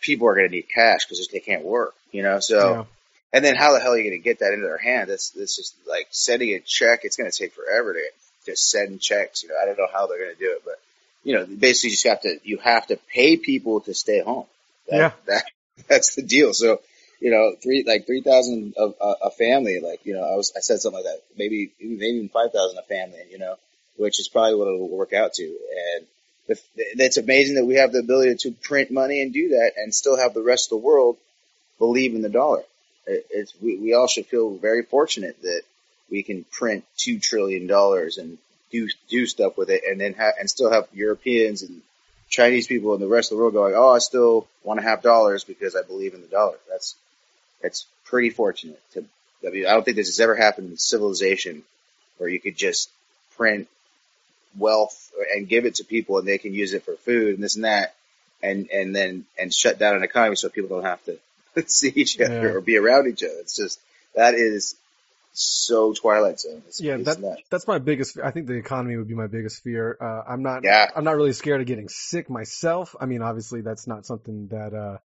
People 0.00 0.28
are 0.28 0.34
going 0.34 0.48
to 0.48 0.54
need 0.54 0.68
cash 0.72 1.06
because 1.06 1.26
they 1.28 1.40
can't 1.40 1.64
work, 1.64 1.94
you 2.12 2.22
know. 2.22 2.38
So, 2.38 2.72
yeah. 2.72 2.84
and 3.32 3.44
then 3.44 3.56
how 3.56 3.72
the 3.72 3.80
hell 3.80 3.92
are 3.92 3.98
you 3.98 4.04
going 4.08 4.20
to 4.20 4.24
get 4.24 4.38
that 4.38 4.52
into 4.52 4.66
their 4.66 4.78
hand? 4.78 5.10
That's 5.10 5.30
that's 5.30 5.56
just 5.56 5.74
like 5.88 6.06
sending 6.10 6.50
a 6.54 6.60
check. 6.60 7.00
It's 7.02 7.16
going 7.16 7.30
to 7.30 7.36
take 7.36 7.52
forever 7.52 7.92
to 7.94 8.00
just 8.48 8.70
send 8.70 9.00
checks. 9.00 9.42
You 9.42 9.50
know, 9.50 9.56
I 9.60 9.66
don't 9.66 9.78
know 9.78 9.88
how 9.92 10.06
they're 10.06 10.18
going 10.18 10.34
to 10.34 10.38
do 10.38 10.52
it, 10.52 10.62
but 10.64 10.74
you 11.24 11.34
know, 11.34 11.46
basically, 11.46 11.90
you 11.90 11.96
just 11.96 12.06
have 12.06 12.22
to 12.22 12.38
you 12.44 12.58
have 12.58 12.86
to 12.88 12.98
pay 13.12 13.36
people 13.36 13.80
to 13.82 13.94
stay 13.94 14.20
home. 14.20 14.46
That, 14.88 14.96
Yeah. 14.96 15.12
that 15.26 15.44
that's 15.88 16.14
the 16.14 16.22
deal. 16.22 16.54
So, 16.54 16.80
you 17.20 17.30
know, 17.30 17.54
three 17.62 17.84
like 17.86 18.06
three 18.06 18.22
thousand 18.22 18.74
a, 18.78 18.86
a 19.00 19.14
a 19.24 19.30
family. 19.30 19.80
Like 19.80 20.00
you 20.04 20.14
know, 20.14 20.22
I 20.22 20.36
was 20.36 20.52
I 20.56 20.60
said 20.60 20.80
something 20.80 21.02
like 21.02 21.12
that. 21.12 21.22
Maybe 21.36 21.72
maybe 21.80 22.16
even 22.16 22.28
five 22.28 22.52
thousand 22.52 22.78
a 22.78 22.82
family. 22.82 23.20
You 23.30 23.38
know, 23.38 23.56
which 23.96 24.20
is 24.20 24.28
probably 24.28 24.54
what 24.54 24.68
it'll 24.68 24.88
work 24.88 25.12
out 25.12 25.34
to. 25.34 25.44
And 25.44 26.06
the, 26.46 26.58
it's 26.76 27.18
amazing 27.18 27.56
that 27.56 27.66
we 27.66 27.74
have 27.74 27.92
the 27.92 27.98
ability 27.98 28.36
to 28.36 28.52
print 28.52 28.90
money 28.90 29.20
and 29.22 29.32
do 29.32 29.50
that, 29.50 29.72
and 29.76 29.94
still 29.94 30.16
have 30.16 30.32
the 30.34 30.42
rest 30.42 30.66
of 30.66 30.80
the 30.80 30.86
world 30.86 31.18
believe 31.78 32.14
in 32.14 32.22
the 32.22 32.28
dollar. 32.30 32.62
It, 33.06 33.26
it's 33.30 33.52
we, 33.60 33.76
we 33.76 33.94
all 33.94 34.06
should 34.06 34.26
feel 34.26 34.56
very 34.56 34.82
fortunate 34.82 35.36
that 35.42 35.62
we 36.10 36.22
can 36.22 36.44
print 36.50 36.84
two 36.96 37.18
trillion 37.18 37.66
dollars 37.66 38.18
and 38.18 38.38
do 38.70 38.88
do 39.08 39.26
stuff 39.26 39.56
with 39.56 39.70
it, 39.70 39.82
and 39.88 40.00
then 40.00 40.14
ha- 40.14 40.32
and 40.38 40.48
still 40.48 40.70
have 40.70 40.86
Europeans 40.92 41.62
and 41.62 41.80
Chinese 42.28 42.66
people 42.66 42.92
and 42.92 43.02
the 43.02 43.08
rest 43.08 43.30
of 43.32 43.36
the 43.38 43.42
world 43.42 43.54
going, 43.54 43.74
oh, 43.74 43.94
I 43.94 43.98
still 43.98 44.46
want 44.62 44.80
to 44.80 44.84
have 44.86 45.00
dollars 45.02 45.44
because 45.44 45.74
I 45.74 45.82
believe 45.82 46.14
in 46.14 46.20
the 46.20 46.26
dollar. 46.26 46.56
That's 46.70 46.94
that's 47.62 47.86
pretty 48.04 48.30
fortunate. 48.30 48.80
To 48.94 49.04
I 49.46 49.50
mean, 49.50 49.66
I 49.66 49.70
don't 49.70 49.84
think 49.84 49.96
this 49.96 50.08
has 50.08 50.20
ever 50.20 50.34
happened 50.34 50.70
in 50.70 50.76
civilization 50.76 51.62
where 52.18 52.28
you 52.28 52.40
could 52.40 52.56
just 52.56 52.90
print 53.36 53.68
wealth 54.58 55.12
and 55.34 55.48
give 55.48 55.64
it 55.66 55.76
to 55.76 55.84
people 55.84 56.18
and 56.18 56.26
they 56.26 56.38
can 56.38 56.52
use 56.54 56.72
it 56.74 56.84
for 56.84 56.96
food 56.96 57.34
and 57.34 57.42
this 57.42 57.56
and 57.56 57.64
that, 57.64 57.94
and 58.42 58.68
and 58.70 58.94
then 58.94 59.24
and 59.38 59.52
shut 59.54 59.78
down 59.78 59.96
an 59.96 60.02
economy 60.02 60.36
so 60.36 60.48
people 60.48 60.76
don't 60.76 60.84
have 60.86 61.02
to 61.04 61.18
see 61.66 61.92
each 61.94 62.20
other 62.20 62.34
Yeah. 62.34 62.52
or 62.54 62.60
be 62.60 62.76
around 62.76 63.08
each 63.08 63.22
other. 63.22 63.34
It's 63.40 63.56
just 63.56 63.80
that 64.14 64.34
is 64.34 64.74
so 65.32 65.92
Twilight 65.92 66.40
Zone. 66.40 66.62
It's, 66.66 66.80
Yeah, 66.80 66.96
it's 66.96 67.16
that, 67.16 67.38
that's 67.50 67.66
my 67.66 67.78
biggest. 67.78 68.18
I 68.22 68.30
think 68.30 68.46
the 68.46 68.54
economy 68.54 68.96
would 68.96 69.08
be 69.08 69.14
my 69.14 69.26
biggest 69.26 69.62
fear. 69.62 69.96
Uh, 70.00 70.32
I'm 70.32 70.42
not. 70.42 70.64
Yeah. 70.64 70.90
I'm 70.94 71.04
not 71.04 71.16
really 71.16 71.32
scared 71.32 71.60
of 71.60 71.66
getting 71.66 71.88
sick 71.88 72.28
myself. 72.28 72.96
I 73.00 73.06
mean, 73.06 73.22
obviously, 73.22 73.60
that's 73.60 73.86
not 73.86 74.06
something 74.06 74.48
that. 74.48 74.74
Uh, 74.74 74.98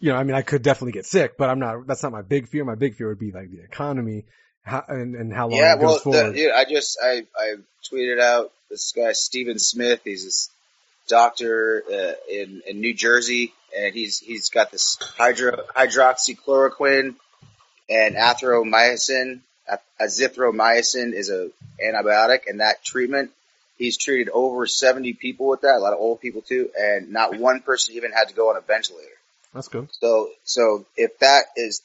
you 0.00 0.10
know, 0.10 0.16
I 0.16 0.24
mean, 0.24 0.34
I 0.34 0.42
could 0.42 0.62
definitely 0.62 0.92
get 0.92 1.06
sick, 1.06 1.36
but 1.38 1.48
I'm 1.48 1.60
not. 1.60 1.86
That's 1.86 2.02
not 2.02 2.10
my 2.10 2.22
big 2.22 2.48
fear. 2.48 2.64
My 2.64 2.74
big 2.74 2.96
fear 2.96 3.08
would 3.08 3.20
be 3.20 3.30
like 3.30 3.50
the 3.50 3.62
economy, 3.62 4.24
how, 4.64 4.82
and 4.88 5.14
and 5.14 5.32
how 5.32 5.46
long 5.48 5.60
Yeah, 5.60 5.74
it 5.74 5.78
well, 5.78 5.92
goes 5.92 6.02
forward. 6.02 6.34
the, 6.34 6.50
I 6.50 6.64
just 6.64 6.98
I 7.00 7.24
I 7.38 7.54
tweeted 7.88 8.20
out 8.20 8.50
this 8.68 8.92
guy 8.92 9.12
Stephen 9.12 9.60
Smith. 9.60 10.00
He's 10.02 10.24
this 10.24 10.50
doctor 11.06 11.84
uh, 11.88 12.12
in 12.28 12.62
in 12.66 12.80
New 12.80 12.94
Jersey, 12.94 13.52
and 13.78 13.94
he's 13.94 14.18
he's 14.18 14.48
got 14.50 14.72
this 14.72 14.98
hydro 15.16 15.58
hydroxychloroquine 15.76 17.14
and 17.88 18.14
athromycin. 18.16 19.40
Azithromycin 20.00 21.12
is 21.12 21.30
a 21.30 21.50
antibiotic, 21.82 22.40
and 22.48 22.60
that 22.60 22.84
treatment 22.84 23.30
he's 23.78 23.96
treated 23.96 24.28
over 24.30 24.66
seventy 24.66 25.12
people 25.12 25.48
with 25.48 25.62
that. 25.62 25.76
A 25.76 25.78
lot 25.78 25.92
of 25.92 26.00
old 26.00 26.20
people 26.20 26.42
too, 26.42 26.70
and 26.78 27.10
not 27.12 27.38
one 27.38 27.60
person 27.60 27.94
even 27.94 28.12
had 28.12 28.28
to 28.28 28.34
go 28.34 28.50
on 28.50 28.56
a 28.56 28.60
ventilator. 28.60 29.08
that's 29.54 29.68
good. 29.68 29.88
So, 29.92 30.30
so 30.44 30.86
if 30.96 31.18
that 31.20 31.44
is, 31.56 31.82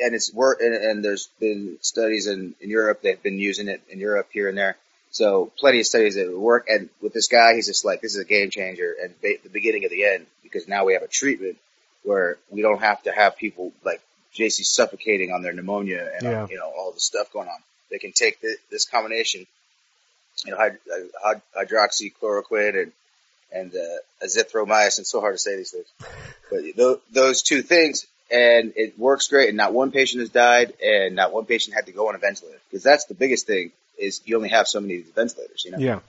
and 0.00 0.14
it's 0.14 0.32
work, 0.32 0.60
and, 0.60 0.74
and 0.74 1.04
there's 1.04 1.28
been 1.40 1.78
studies 1.80 2.26
in, 2.26 2.54
in 2.60 2.70
Europe, 2.70 3.00
they've 3.02 3.22
been 3.22 3.38
using 3.38 3.68
it 3.68 3.82
in 3.88 4.00
Europe 4.00 4.28
here 4.32 4.48
and 4.48 4.58
there. 4.58 4.76
So 5.10 5.52
plenty 5.58 5.80
of 5.80 5.86
studies 5.86 6.16
that 6.16 6.36
work. 6.36 6.66
And 6.68 6.90
with 7.00 7.12
this 7.12 7.28
guy, 7.28 7.54
he's 7.54 7.68
just 7.68 7.84
like, 7.84 8.00
this 8.00 8.16
is 8.16 8.20
a 8.20 8.24
game 8.24 8.50
changer 8.50 8.96
and 9.00 9.14
ba- 9.20 9.38
the 9.44 9.48
beginning 9.48 9.84
of 9.84 9.92
the 9.92 10.04
end 10.04 10.26
because 10.42 10.66
now 10.66 10.84
we 10.84 10.94
have 10.94 11.02
a 11.02 11.08
treatment 11.08 11.56
where 12.02 12.36
we 12.50 12.62
don't 12.62 12.80
have 12.80 13.00
to 13.04 13.12
have 13.12 13.36
people 13.36 13.72
like 13.84 14.00
JC 14.34 14.64
suffocating 14.64 15.32
on 15.32 15.42
their 15.42 15.52
pneumonia 15.52 16.10
and, 16.16 16.26
uh, 16.26 16.30
Yeah. 16.30 16.46
you 16.50 16.56
know, 16.56 16.70
all 16.70 16.92
the 16.92 17.00
stuff 17.00 17.32
going 17.32 17.48
on. 17.48 17.58
They 17.90 17.98
can 17.98 18.12
take 18.12 18.38
thi- 18.38 18.56
this 18.70 18.84
combination, 18.84 19.46
you 20.44 20.50
know, 20.50 20.58
hyd- 20.58 20.78
uh, 20.90 21.34
hyd- 21.34 21.42
hydroxychloroquine 21.56 22.82
and, 22.82 22.92
and, 23.52 23.74
uh, 23.76 24.24
azithromycin. 24.26 25.06
So 25.06 25.20
hard 25.20 25.34
to 25.34 25.38
say 25.38 25.56
these 25.56 25.70
things 25.70 25.86
but 26.50 26.62
th- 26.62 26.98
those 27.12 27.42
two 27.42 27.62
things, 27.62 28.06
and 28.30 28.72
it 28.76 28.98
works 28.98 29.28
great. 29.28 29.48
And 29.48 29.56
not 29.56 29.72
one 29.72 29.90
patient 29.90 30.20
has 30.20 30.30
died, 30.30 30.74
and 30.82 31.14
not 31.14 31.32
one 31.32 31.46
patient 31.46 31.74
had 31.74 31.86
to 31.86 31.92
go 31.92 32.08
on 32.08 32.14
a 32.14 32.18
ventilator 32.18 32.58
because 32.70 32.82
that's 32.82 33.04
the 33.06 33.14
biggest 33.14 33.46
thing 33.46 33.72
is 33.98 34.20
you 34.24 34.36
only 34.36 34.48
have 34.50 34.66
so 34.68 34.80
many 34.80 34.98
ventilators, 34.98 35.64
you 35.64 35.70
know. 35.70 35.78
Yeah, 35.78 36.00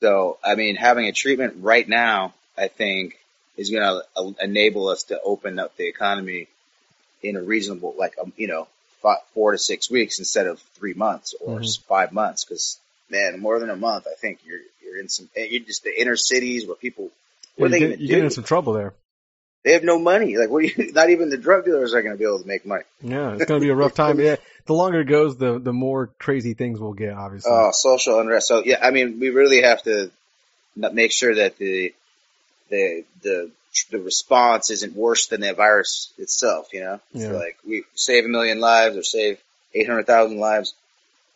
So 0.00 0.38
I 0.44 0.54
mean, 0.54 0.76
having 0.76 1.06
a 1.06 1.12
treatment 1.12 1.54
right 1.60 1.88
now, 1.88 2.34
I 2.58 2.68
think, 2.68 3.18
is 3.56 3.70
going 3.70 3.82
to 3.82 4.04
uh, 4.16 4.32
enable 4.42 4.88
us 4.88 5.04
to 5.04 5.20
open 5.22 5.58
up 5.58 5.76
the 5.76 5.86
economy 5.88 6.48
in 7.22 7.36
a 7.36 7.42
reasonable, 7.42 7.94
like 7.98 8.16
um, 8.20 8.32
you 8.36 8.48
know, 8.48 8.68
fi 9.02 9.16
four 9.34 9.52
to 9.52 9.58
six 9.58 9.90
weeks 9.90 10.18
instead 10.18 10.46
of 10.46 10.60
three 10.76 10.94
months 10.94 11.34
or 11.40 11.60
Mhm. 11.60 11.82
five 11.86 12.12
months. 12.12 12.44
Because 12.44 12.78
man, 13.10 13.38
more 13.40 13.58
than 13.58 13.70
a 13.70 13.76
month, 13.76 14.06
I 14.10 14.14
think 14.14 14.40
you're 14.44 14.60
you're 14.82 14.98
in 14.98 15.08
some 15.08 15.28
you're 15.36 15.60
just 15.60 15.84
the 15.84 16.00
inner 16.00 16.16
cities 16.16 16.66
where 16.66 16.76
people. 16.76 17.10
What 17.56 17.66
are 17.66 17.68
you 17.68 17.72
they 17.72 17.78
get, 17.80 17.86
going 17.86 17.98
to 17.98 18.02
you 18.02 18.08
do? 18.08 18.14
get 18.16 18.24
in 18.24 18.30
some 18.30 18.44
trouble 18.44 18.72
there. 18.72 18.94
They 19.64 19.72
have 19.72 19.84
no 19.84 19.98
money. 19.98 20.38
Like, 20.38 20.48
what 20.48 20.62
do 20.62 20.68
you? 20.68 20.92
Not 20.92 21.10
even 21.10 21.28
the 21.28 21.36
drug 21.36 21.64
dealers 21.66 21.92
are 21.92 22.00
going 22.02 22.14
to 22.14 22.18
be 22.18 22.24
able 22.24 22.40
to 22.40 22.46
make 22.46 22.64
money. 22.64 22.84
Yeah, 23.02 23.34
it's 23.34 23.44
gonna 23.44 23.60
be 23.60 23.68
a 23.68 23.74
rough 23.74 23.94
time. 23.94 24.18
Yeah, 24.20 24.36
the 24.66 24.74
longer 24.74 25.00
it 25.00 25.06
goes, 25.06 25.36
the 25.36 25.58
the 25.58 25.72
more 25.72 26.06
crazy 26.18 26.54
things 26.54 26.80
we'll 26.80 26.94
get. 26.94 27.12
Obviously. 27.12 27.52
Oh, 27.52 27.70
social 27.72 28.20
unrest. 28.20 28.48
So 28.48 28.62
yeah, 28.64 28.78
I 28.82 28.90
mean, 28.90 29.20
we 29.20 29.30
really 29.30 29.62
have 29.62 29.82
to 29.82 30.10
make 30.76 31.12
sure 31.12 31.34
that 31.34 31.58
the 31.58 31.92
the 32.70 33.04
the 33.22 33.50
the 33.90 33.98
response 34.00 34.70
isn't 34.70 34.94
worse 34.94 35.26
than 35.28 35.40
the 35.40 35.54
virus 35.54 36.12
itself. 36.18 36.68
You 36.72 36.80
know, 36.80 37.00
Yeah. 37.12 37.28
so 37.28 37.36
like 37.36 37.58
we 37.66 37.84
save 37.94 38.24
a 38.24 38.28
million 38.28 38.60
lives 38.60 38.96
or 38.96 39.02
save 39.02 39.38
eight 39.74 39.86
hundred 39.88 40.06
thousand 40.06 40.38
lives, 40.38 40.74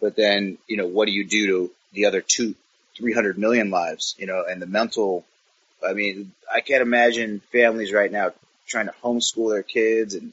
but 0.01 0.16
then 0.16 0.59
you 0.66 0.77
know, 0.77 0.87
what 0.87 1.07
do 1.07 1.12
you 1.12 1.25
do 1.25 1.47
to 1.47 1.70
the 1.92 2.07
other 2.07 2.20
two, 2.20 2.55
three 2.97 3.12
hundred 3.12 3.38
million 3.38 3.70
lives? 3.70 4.14
You 4.18 4.27
know, 4.27 4.44
and 4.49 4.61
the 4.61 4.66
mental. 4.66 5.25
I 5.87 5.92
mean, 5.92 6.33
I 6.53 6.61
can't 6.61 6.81
imagine 6.83 7.40
families 7.53 7.92
right 7.92 8.11
now 8.11 8.33
trying 8.66 8.87
to 8.87 8.94
homeschool 9.03 9.51
their 9.51 9.62
kids 9.62 10.14
and 10.14 10.33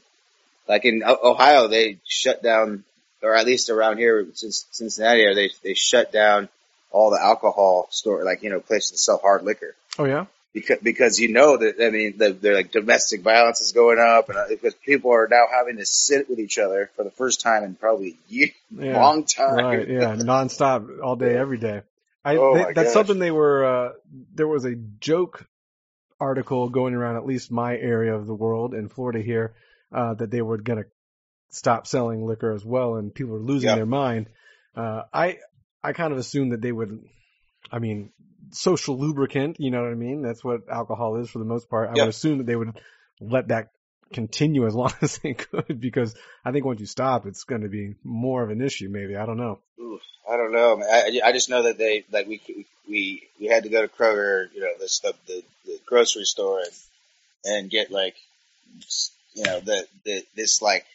like 0.67 0.85
in 0.85 1.03
Ohio, 1.03 1.67
they 1.67 1.97
shut 2.05 2.41
down, 2.41 2.85
or 3.21 3.35
at 3.35 3.45
least 3.45 3.69
around 3.69 3.97
here, 3.97 4.25
since 4.33 4.65
Cincinnati, 4.71 5.21
area, 5.21 5.35
they 5.35 5.49
they 5.63 5.73
shut 5.73 6.13
down 6.13 6.47
all 6.91 7.09
the 7.09 7.21
alcohol 7.21 7.87
store, 7.91 8.23
like 8.23 8.41
you 8.43 8.49
know, 8.49 8.59
places 8.61 8.91
that 8.91 8.97
sell 8.97 9.17
hard 9.17 9.43
liquor 9.43 9.75
oh 9.99 10.05
yeah. 10.05 10.25
Because 10.53 10.79
because 10.83 11.19
you 11.19 11.29
know 11.31 11.57
that 11.57 11.75
I 11.81 11.89
mean, 11.89 12.17
the, 12.17 12.33
they're 12.33 12.55
like 12.55 12.71
domestic 12.71 13.21
violence 13.21 13.61
is 13.61 13.71
going 13.71 13.99
up, 13.99 14.29
and 14.29 14.37
uh, 14.37 14.45
because 14.49 14.73
people 14.75 15.11
are 15.13 15.27
now 15.29 15.45
having 15.51 15.77
to 15.77 15.85
sit 15.85 16.29
with 16.29 16.39
each 16.39 16.57
other 16.57 16.89
for 16.95 17.03
the 17.03 17.11
first 17.11 17.41
time 17.41 17.63
in 17.63 17.75
probably 17.75 18.09
a 18.29 18.33
year, 18.33 18.47
Yeah. 18.71 18.99
long 18.99 19.23
time. 19.25 19.55
Right. 19.55 19.87
Yeah. 19.87 20.15
Nonstop, 20.17 21.01
all 21.03 21.15
day, 21.15 21.35
every 21.37 21.57
day. 21.57 21.81
I, 22.23 22.35
Oh 22.37 22.53
they- 22.55 22.73
that's 22.73 22.89
gosh. 22.89 22.93
something 22.93 23.19
they 23.19 23.31
were. 23.31 23.65
Uh, 23.65 23.91
there 24.35 24.47
was 24.47 24.65
a 24.65 24.75
joke 24.75 25.45
article 26.19 26.69
going 26.69 26.93
around 26.93 27.15
at 27.15 27.25
least 27.25 27.51
my 27.51 27.75
area 27.75 28.13
of 28.13 28.27
the 28.27 28.35
world 28.35 28.73
in 28.73 28.89
Florida 28.89 29.19
here 29.21 29.53
uh, 29.91 30.13
that 30.15 30.29
they 30.29 30.41
were 30.41 30.57
gonna 30.57 30.83
stop 31.49 31.87
selling 31.87 32.25
liquor 32.25 32.51
as 32.53 32.63
well, 32.63 32.95
and 32.95 33.13
people 33.13 33.33
were 33.33 33.39
losing 33.39 33.69
Yeah. 33.69 33.75
their 33.75 33.85
mind. 33.85 34.27
Uh, 34.75 35.03
I 35.13 35.37
I 35.83 35.93
kind 35.93 36.13
of 36.13 36.19
assumed 36.19 36.51
that 36.51 36.61
they 36.61 36.71
would. 36.71 37.03
I 37.71 37.79
mean, 37.79 38.11
social 38.51 38.97
lubricant. 38.97 39.57
You 39.59 39.71
know 39.71 39.81
what 39.81 39.91
I 39.91 39.95
mean? 39.95 40.21
That's 40.21 40.43
what 40.43 40.69
alcohol 40.69 41.17
is 41.17 41.29
for 41.29 41.39
the 41.39 41.45
most 41.45 41.69
part. 41.69 41.89
I 41.89 41.95
Yeah. 41.95 42.03
would 42.03 42.09
assume 42.09 42.39
that 42.39 42.47
they 42.47 42.55
would 42.55 42.79
let 43.19 43.49
that 43.49 43.69
continue 44.13 44.65
as 44.65 44.75
long 44.81 44.93
as 45.01 45.17
they 45.19 45.33
could 45.33 45.79
because 45.79 46.15
I 46.43 46.51
think 46.51 46.65
once 46.65 46.79
you 46.79 46.85
stop, 46.85 47.25
it's 47.25 47.43
going 47.43 47.61
to 47.61 47.69
be 47.69 47.95
more 48.03 48.43
of 48.43 48.49
an 48.49 48.61
issue. 48.61 48.89
Maybe 48.89 49.15
I 49.15 49.25
don't 49.25 49.37
know. 49.37 49.59
Oof, 49.79 50.01
I 50.29 50.37
don't 50.37 50.51
know. 50.51 50.81
I, 50.83 51.21
I 51.23 51.31
just 51.31 51.49
know 51.49 51.63
that 51.63 51.77
they 51.77 52.05
like 52.11 52.27
we 52.27 52.41
we 52.87 53.27
we 53.39 53.47
had 53.47 53.63
to 53.63 53.69
go 53.69 53.81
to 53.81 53.87
Kroger, 53.87 54.53
you 54.53 54.61
know, 54.61 54.71
the 54.79 54.87
stuff 54.87 55.15
the, 55.27 55.43
the 55.65 55.79
grocery 55.85 56.25
store 56.25 56.59
and 56.59 56.71
and 57.45 57.69
get 57.69 57.91
like 57.91 58.15
you 59.33 59.43
know 59.43 59.59
the 59.59 59.87
the 60.05 60.23
this 60.35 60.61
like 60.61 60.85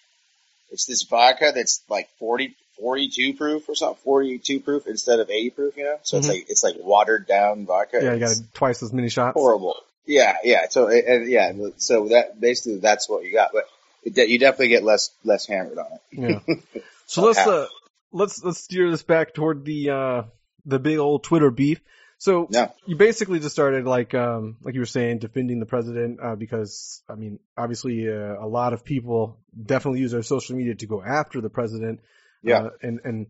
it's 0.71 0.87
this 0.87 1.03
vodka 1.03 1.53
that's 1.55 1.83
like 1.88 2.09
40 2.19 2.55
42 2.79 3.35
proof 3.35 3.69
or 3.69 3.75
something 3.75 4.03
42 4.05 4.61
proof 4.61 4.87
instead 4.87 5.21
of 5.21 5.31
80 5.31 5.51
proof 5.51 5.77
you 5.77 5.85
know 5.85 5.99
so 6.03 6.19
it's 6.19 6.27
Mhm. 6.27 6.31
like 6.31 6.47
it's 6.51 6.65
like 6.65 6.77
watered 6.79 7.27
down 7.27 7.67
vodka 7.67 8.01
Yeah, 8.03 8.15
you 8.15 8.21
got 8.21 8.33
It's 8.33 8.43
twice 8.55 8.83
as 8.83 8.93
many 8.93 9.09
shots. 9.09 9.35
horrible 9.35 9.77
yeah 10.07 10.37
yeah 10.45 10.69
so 10.69 10.89
and 10.89 11.29
yeah 11.29 11.53
so 11.79 12.09
that 12.09 12.39
basically 12.41 12.79
that's 12.79 13.09
what 13.09 13.25
you 13.25 13.33
got 13.33 13.51
but 13.53 13.65
it, 14.05 14.29
you 14.29 14.39
definitely 14.39 14.69
get 14.69 14.85
less 14.85 15.11
less 15.25 15.47
hammered 15.47 15.79
on 15.79 15.87
it 15.93 16.01
Yeah. 16.47 16.55
So 17.07 17.23
let's 17.23 17.39
uh 17.39 17.67
let's 18.12 18.43
let's 18.43 18.61
steer 18.61 18.91
this 18.91 19.03
back 19.05 19.33
toward 19.35 19.65
the 19.65 19.91
uh 19.91 20.23
the 20.65 20.79
big 20.81 20.99
old 20.99 21.23
Twitter 21.23 21.51
beef. 21.53 21.81
So 22.19 22.49
Yeah. 22.51 22.71
you 22.87 22.97
basically 22.97 23.39
just 23.39 23.55
started 23.55 23.85
like 23.85 24.12
um 24.15 24.57
like 24.62 24.75
you 24.75 24.81
were 24.81 24.87
saying 24.87 25.19
defending 25.19 25.61
the 25.61 25.67
president 25.67 26.19
uh, 26.21 26.35
because 26.35 27.03
I 27.09 27.15
mean 27.15 27.39
obviously 27.57 28.09
uh, 28.09 28.45
a 28.45 28.49
lot 28.49 28.73
of 28.73 28.85
people 28.85 29.39
definitely 29.55 30.01
use 30.01 30.12
their 30.12 30.23
social 30.23 30.57
media 30.57 30.75
to 30.75 30.87
go 30.87 31.03
after 31.03 31.41
the 31.41 31.51
president. 31.51 32.01
Yeah. 32.46 32.59
Uh, 32.62 32.70
and 32.82 33.00
and 33.04 33.26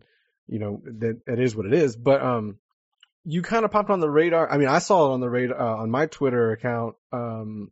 you 0.46 0.58
know 0.60 0.80
that 0.84 1.20
it 1.26 1.40
is 1.40 1.56
what 1.56 1.66
it 1.66 1.72
is, 1.72 1.96
but 1.96 2.22
um 2.22 2.58
you 3.24 3.42
kind 3.42 3.64
of 3.64 3.72
popped 3.72 3.90
on 3.90 3.98
the 3.98 4.08
radar. 4.08 4.48
I 4.48 4.56
mean, 4.56 4.68
I 4.68 4.78
saw 4.78 5.10
it 5.10 5.14
on 5.14 5.20
the 5.20 5.28
radar 5.28 5.60
uh, 5.60 5.76
on 5.82 5.90
my 5.90 6.06
Twitter 6.06 6.52
account 6.52 6.94
um 7.12 7.70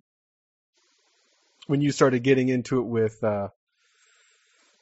when 1.67 1.81
you 1.81 1.93
started 1.93 2.23
getting 2.23 2.49
into 2.49 2.81
it 2.81 2.85
with 2.87 3.23
uh 3.23 3.49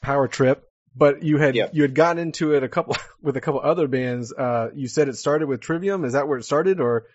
Power 0.00 0.26
Trip, 0.28 0.68
but 0.96 1.22
you 1.22 1.38
had 1.38 1.54
Yeah. 1.54 1.68
you 1.72 1.82
had 1.82 1.94
gotten 1.94 2.18
into 2.22 2.54
it 2.54 2.62
a 2.62 2.68
couple 2.68 2.96
with 3.22 3.36
a 3.36 3.40
couple 3.40 3.60
other 3.60 3.86
bands. 3.88 4.32
Uh, 4.32 4.70
you 4.74 4.88
said 4.88 5.08
it 5.08 5.16
started 5.16 5.46
with 5.48 5.60
Trivium. 5.60 6.04
Is 6.04 6.14
that 6.14 6.26
where 6.28 6.38
it 6.38 6.44
started, 6.44 6.80
or? 6.80 7.06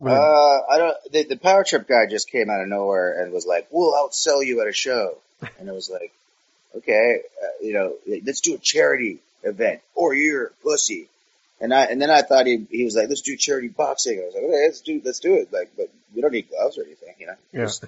Uh, 0.00 0.60
I 0.70 0.78
don't. 0.78 0.96
The, 1.10 1.24
the 1.24 1.36
Power 1.36 1.64
Trip 1.64 1.88
guy 1.88 2.06
just 2.06 2.30
came 2.30 2.50
out 2.50 2.60
of 2.60 2.68
nowhere 2.68 3.20
and 3.20 3.32
was 3.32 3.46
like, 3.46 3.66
"We'll 3.70 3.92
outsell 3.94 4.44
you 4.46 4.60
at 4.60 4.68
a 4.68 4.72
show," 4.72 5.18
and 5.58 5.68
it 5.68 5.72
was 5.72 5.90
like, 5.90 6.12
"Okay, 6.76 7.20
uh, 7.42 7.64
you 7.64 7.72
know, 7.72 7.94
let's 8.24 8.40
do 8.40 8.54
a 8.54 8.58
charity 8.58 9.18
event, 9.42 9.80
or 9.94 10.14
you're 10.14 10.46
a 10.46 10.50
pussy." 10.62 11.08
And 11.60 11.74
I 11.74 11.84
and 11.84 12.00
then 12.00 12.10
I 12.10 12.22
thought 12.22 12.46
he 12.46 12.66
he 12.70 12.84
was 12.84 12.94
like, 12.94 13.08
"Let's 13.08 13.22
do 13.22 13.36
charity 13.36 13.68
boxing." 13.68 14.20
I 14.20 14.26
was 14.26 14.34
like, 14.34 14.44
"Okay, 14.44 14.64
let's 14.66 14.80
do 14.80 15.02
let's 15.04 15.18
do 15.18 15.34
it." 15.34 15.52
Like, 15.52 15.70
but 15.76 15.90
we 16.14 16.22
don't 16.22 16.32
need 16.32 16.48
gloves 16.48 16.78
or 16.78 16.84
anything, 16.84 17.14
you 17.18 17.26
know. 17.26 17.34
Yeah. 17.52 17.60
Just, 17.62 17.84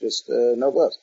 just 0.00 0.30
uh, 0.30 0.54
no 0.56 0.70
gloves. 0.70 0.98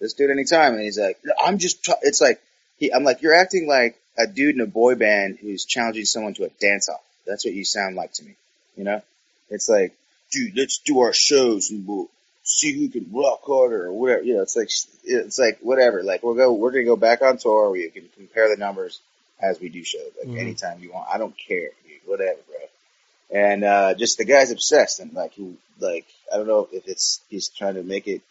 Let's 0.00 0.14
do 0.14 0.24
it 0.24 0.30
anytime. 0.30 0.74
And 0.74 0.82
he's 0.82 0.98
like, 0.98 1.18
"I'm 1.42 1.58
just." 1.58 1.84
T-. 1.84 1.92
It's 2.02 2.20
like 2.20 2.42
he. 2.78 2.92
I'm 2.92 3.04
like, 3.04 3.22
you're 3.22 3.34
acting 3.34 3.66
like 3.66 3.96
a 4.18 4.26
dude 4.26 4.54
in 4.54 4.60
a 4.60 4.66
boy 4.66 4.96
band 4.96 5.38
who's 5.40 5.64
challenging 5.64 6.04
someone 6.04 6.34
to 6.34 6.44
a 6.44 6.50
dance 6.60 6.88
off. 6.88 7.00
That's 7.26 7.44
what 7.44 7.54
you 7.54 7.64
sound 7.64 7.96
like 7.96 8.12
to 8.14 8.24
me. 8.24 8.34
You 8.76 8.84
know. 8.84 9.02
It's 9.50 9.68
like, 9.68 9.96
dude, 10.30 10.56
let's 10.56 10.78
do 10.78 11.00
our 11.00 11.12
shows 11.12 11.70
and 11.70 11.86
we'll 11.86 12.08
see 12.50 12.72
who 12.72 12.88
can 12.88 13.06
rock 13.12 13.40
harder 13.44 13.86
or 13.86 13.92
whatever. 13.92 14.22
You 14.22 14.36
know, 14.36 14.42
it's 14.42 14.56
like, 14.56 14.70
it's 15.04 15.38
like 15.38 15.58
whatever. 15.60 16.02
Like 16.02 16.22
we'll 16.22 16.34
go, 16.34 16.52
we're 16.52 16.72
gonna 16.72 16.84
go 16.84 16.96
back 16.96 17.22
on 17.22 17.38
tour 17.38 17.70
where 17.70 17.80
you 17.80 17.90
can 17.90 18.08
compare 18.16 18.48
the 18.48 18.56
numbers 18.56 19.00
as 19.40 19.60
we 19.60 19.68
do 19.68 19.84
shows. 19.84 20.10
Like 20.18 20.28
Mhm. 20.34 20.38
anytime 20.40 20.80
you 20.80 20.92
want. 20.92 21.08
I 21.12 21.18
don't 21.18 21.36
care, 21.38 21.70
dude. 21.86 22.00
Whatever, 22.06 22.38
bro. 22.48 23.40
And 23.40 23.64
uh 23.64 23.94
just 23.94 24.18
the 24.18 24.24
guy's 24.24 24.50
obsessed 24.50 25.00
and 25.00 25.12
like 25.14 25.32
he, 25.32 25.56
like 25.78 26.06
I 26.32 26.36
don't 26.36 26.48
know 26.48 26.68
if 26.72 26.88
it's 26.88 27.20
he's 27.30 27.48
trying 27.48 27.74
to 27.74 27.82
make 27.82 28.06
it 28.08 28.22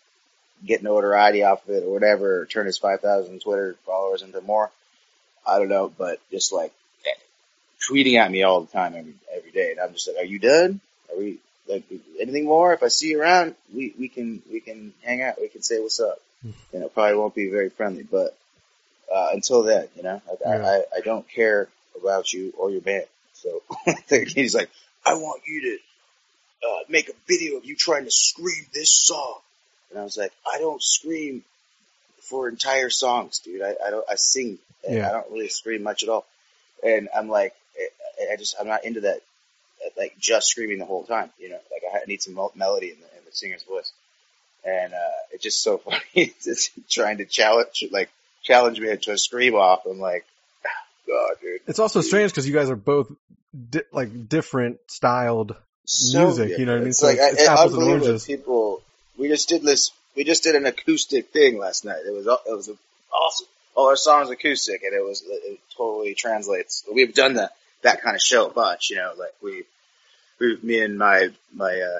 get 0.66 0.84
notoriety 0.84 1.44
off 1.44 1.64
of 1.68 1.74
it 1.76 1.84
or 1.84 1.92
whatever, 1.94 2.42
or 2.42 2.46
turn 2.46 2.66
his 2.66 2.78
five 2.78 3.00
thousand 3.00 3.40
Twitter 3.42 3.76
followers 3.86 4.22
into 4.22 4.42
more. 4.42 4.70
I 5.48 5.58
don't 5.58 5.70
know, 5.70 5.88
but 5.98 6.20
just 6.32 6.52
like 6.52 6.74
tweeting 7.90 8.16
at 8.18 8.30
me 8.30 8.44
all 8.44 8.62
the 8.62 8.72
time 8.72 8.94
every 8.96 9.14
every 9.34 9.52
day, 9.52 9.72
and 9.72 9.80
I'm 9.80 9.94
just 9.94 10.08
like, 10.08 10.18
"Are 10.18 10.26
you 10.28 10.38
done? 10.40 10.82
Are 11.10 11.18
we 11.18 11.38
like 11.70 11.84
anything 12.20 12.46
more? 12.46 12.74
If 12.74 12.84
I 12.84 12.88
see 12.88 13.10
you 13.10 13.22
around, 13.22 13.56
we 13.74 13.94
we 13.98 14.08
can 14.10 14.42
we 14.52 14.60
can 14.60 14.94
hang 15.02 15.22
out. 15.22 15.40
We 15.40 15.48
can 15.50 15.62
say 15.62 15.80
what's 15.80 16.00
up. 16.00 16.20
You 16.74 16.80
know, 16.80 16.88
probably 16.90 17.18
won't 17.18 17.36
be 17.36 17.50
very 17.50 17.70
friendly, 17.70 18.04
but 18.04 18.36
uh, 19.14 19.30
until 19.34 19.64
then, 19.64 19.88
you 19.96 20.04
know, 20.04 20.22
like, 20.30 20.40
Yeah. 20.46 20.50
I, 20.52 20.76
I 20.78 20.82
I 20.98 21.00
don't 21.02 21.28
care 21.30 21.68
about 22.00 22.32
you 22.34 22.54
or 22.58 22.70
your 22.72 22.82
band. 22.82 23.06
So 23.34 23.62
he's 24.10 24.56
like, 24.56 24.70
I 25.06 25.14
want 25.16 25.42
you 25.48 25.62
to 26.62 26.68
uh, 26.68 26.80
make 26.90 27.10
a 27.10 27.14
video 27.28 27.58
of 27.58 27.66
you 27.66 27.76
trying 27.76 28.06
to 28.06 28.12
scream 28.12 28.66
this 28.74 28.92
song, 28.92 29.40
and 29.90 30.00
I 30.00 30.04
was 30.04 30.18
like, 30.18 30.32
I 30.52 30.60
don't 30.60 30.82
scream 30.84 31.44
for 32.22 32.48
entire 32.50 32.90
songs, 32.90 33.40
dude. 33.40 33.62
I, 33.62 33.76
I 33.86 33.90
don't 33.92 34.06
I 34.10 34.16
sing. 34.16 34.60
and 34.88 34.98
Yeah. 34.98 35.10
I 35.10 35.12
don't 35.12 35.32
really 35.32 35.50
scream 35.50 35.84
much 35.84 36.04
at 36.04 36.10
all. 36.10 36.26
And 36.84 37.10
I'm 37.16 37.28
like, 37.28 37.54
I, 37.78 38.34
I 38.34 38.36
just 38.38 38.56
I'm 38.60 38.68
not 38.68 38.86
into 38.86 39.02
that, 39.02 39.20
like 39.98 40.18
just 40.20 40.48
screaming 40.48 40.80
the 40.80 40.86
whole 40.86 41.04
time. 41.04 41.30
You 41.39 41.50
know, 41.50 41.60
like 41.72 41.84
I 41.94 42.06
need 42.06 42.22
some 42.22 42.34
mel- 42.36 42.52
melody 42.56 42.89
in 42.92 42.96
the, 43.00 43.06
in 43.18 43.26
the 43.26 43.32
singer's 43.32 43.63
voice. 43.63 43.92
And 44.65 44.94
uh, 44.94 44.98
it's 45.32 45.44
just 45.44 45.62
so 45.62 45.78
funny, 46.13 46.34
just 46.44 46.72
trying 46.89 47.18
to 47.20 47.26
challenge, 47.26 47.84
like 47.92 48.10
challenge 48.44 48.80
me 48.80 48.96
to 48.96 49.12
a 49.12 49.18
scream 49.18 49.56
off. 49.56 49.86
I'm 49.86 50.00
like, 50.00 50.26
God, 51.08 51.36
dude. 51.42 51.62
it's 51.68 51.80
also 51.80 52.02
strange 52.02 52.32
because 52.32 52.48
you 52.48 52.54
guys 52.54 52.70
are 52.70 52.76
both 52.76 53.12
di- 53.72 53.82
like 53.92 54.30
different 54.30 54.80
styled. 54.88 55.56
so 55.86 56.26
music, 56.28 56.60
you 56.60 56.65
know 56.65 56.74
what 56.74 56.78
I 56.78 56.80
mean? 56.82 56.89
It's 56.89 57.00
So 57.00 57.08
like 57.08 57.18
it's- 57.18 57.34
it's 57.39 57.48
I- 57.48 57.54
apples 57.54 57.74
and 57.74 57.84
oranges. 57.84 58.26
People, 58.26 58.82
we 59.18 59.28
just 59.28 59.50
did 59.50 59.63
this. 59.63 59.92
We 60.15 60.24
just 60.24 60.44
did 60.44 60.56
an 60.56 60.65
acoustic 60.65 61.30
thing 61.30 61.58
last 61.58 61.86
night. 61.86 62.02
It 62.06 62.12
was 62.13 62.26
it 62.28 62.52
was 62.52 62.70
awesome. 63.13 63.48
All 63.76 63.88
our 63.88 63.96
songs 63.96 64.30
acoustic, 64.30 64.84
and 64.84 64.94
it 64.94 65.04
was 65.04 65.24
it 65.26 65.60
totally 65.78 66.13
translates. 66.15 66.84
We've 66.92 67.13
done 67.13 67.36
that 67.36 67.54
that 67.82 68.02
kind 68.02 68.15
of 68.15 68.22
show 68.22 68.48
a 68.48 68.54
bunch, 68.54 68.89
you 68.89 68.98
know. 68.98 69.13
Like 69.18 69.34
we, 69.42 69.63
we 70.39 70.58
me 70.62 70.80
and 70.82 70.98
my 70.98 71.30
my 71.54 71.80
uh, 71.82 72.00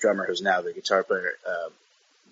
drummer, 0.00 0.26
who's 0.26 0.42
now 0.42 0.60
the 0.60 0.72
guitar 0.72 1.02
player, 1.02 1.32
um, 1.48 1.70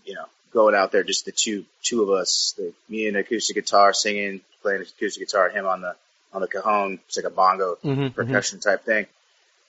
you 0.05 0.15
know, 0.15 0.27
going 0.53 0.75
out 0.75 0.93
there, 0.93 1.03
just 1.03 1.25
the 1.25 1.33
two 1.33 1.65
two 1.83 2.03
of 2.03 2.11
us, 2.11 2.55
the, 2.57 2.73
me 2.89 3.09
and 3.09 3.17
acoustic 3.17 3.57
guitar 3.57 3.93
singing, 3.93 4.41
playing 4.63 4.83
acoustic 4.83 5.27
guitar, 5.27 5.49
him 5.51 5.67
on 5.67 5.81
the 5.81 5.95
on 6.33 6.41
the 6.41 6.49
cajon. 6.49 6.99
It's 7.07 7.17
like 7.17 7.27
a 7.27 7.31
bongo 7.31 7.77
Mm-hmm, 7.85 8.09
percussion 8.09 8.61
type 8.61 8.85
thing. 8.85 9.07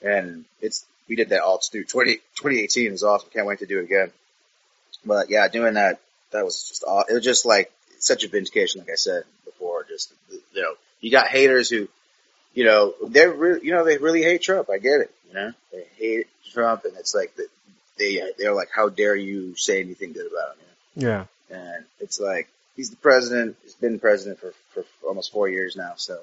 And 0.02 0.44
it's, 0.60 0.84
we 1.08 1.16
did 1.16 1.30
that 1.30 1.42
all 1.42 1.58
through 1.58 1.84
20, 1.84 2.14
2018 2.36 2.86
It 2.86 2.90
was 2.92 3.02
awesome. 3.02 3.28
Can't 3.32 3.46
wait 3.46 3.58
to 3.58 3.66
do 3.66 3.78
it 3.80 3.84
again. 3.84 4.10
But 5.04 5.30
yeah, 5.30 5.48
doing 5.48 5.74
that, 5.74 6.00
that 6.32 6.44
was 6.44 6.68
just, 6.68 6.84
aw- 6.84 7.04
it 7.08 7.12
was 7.12 7.24
just 7.24 7.44
like 7.46 7.72
such 7.98 8.24
a 8.24 8.28
vindication, 8.28 8.80
like 8.80 8.90
I 8.90 8.96
said 8.96 9.24
before, 9.44 9.84
just, 9.84 10.12
you 10.30 10.62
know, 10.62 10.74
you 11.00 11.10
got 11.10 11.28
haters 11.28 11.68
who, 11.68 11.88
you 12.54 12.64
know, 12.64 12.94
they're 13.08 13.32
really, 13.32 13.64
you 13.64 13.72
know, 13.72 13.84
they 13.84 13.98
really 13.98 14.22
hate 14.22 14.42
Trump. 14.42 14.68
I 14.70 14.78
get 14.78 15.00
it, 15.00 15.14
you 15.28 15.34
know, 15.34 15.52
they 15.72 15.84
hate 15.96 16.26
Trump 16.52 16.84
and 16.84 16.96
it's 16.96 17.14
like, 17.14 17.36
they, 17.98 18.20
they're 18.38 18.54
like, 18.54 18.70
how 18.74 18.88
dare 18.88 19.14
you 19.14 19.54
say 19.56 19.80
anything 19.80 20.12
good 20.12 20.26
about 20.26 20.56
him? 20.56 20.58
You 20.96 21.06
know? 21.06 21.08
Yeah. 21.08 21.56
And 21.56 21.84
it's 22.00 22.18
like, 22.18 22.48
he's 22.76 22.90
the 22.90 22.96
president. 22.96 23.56
He's 23.62 23.74
been 23.74 23.98
president 24.00 24.40
for, 24.40 24.54
for 24.72 24.84
almost 25.06 25.32
four 25.32 25.48
years 25.48 25.76
now. 25.76 25.94
So, 25.96 26.18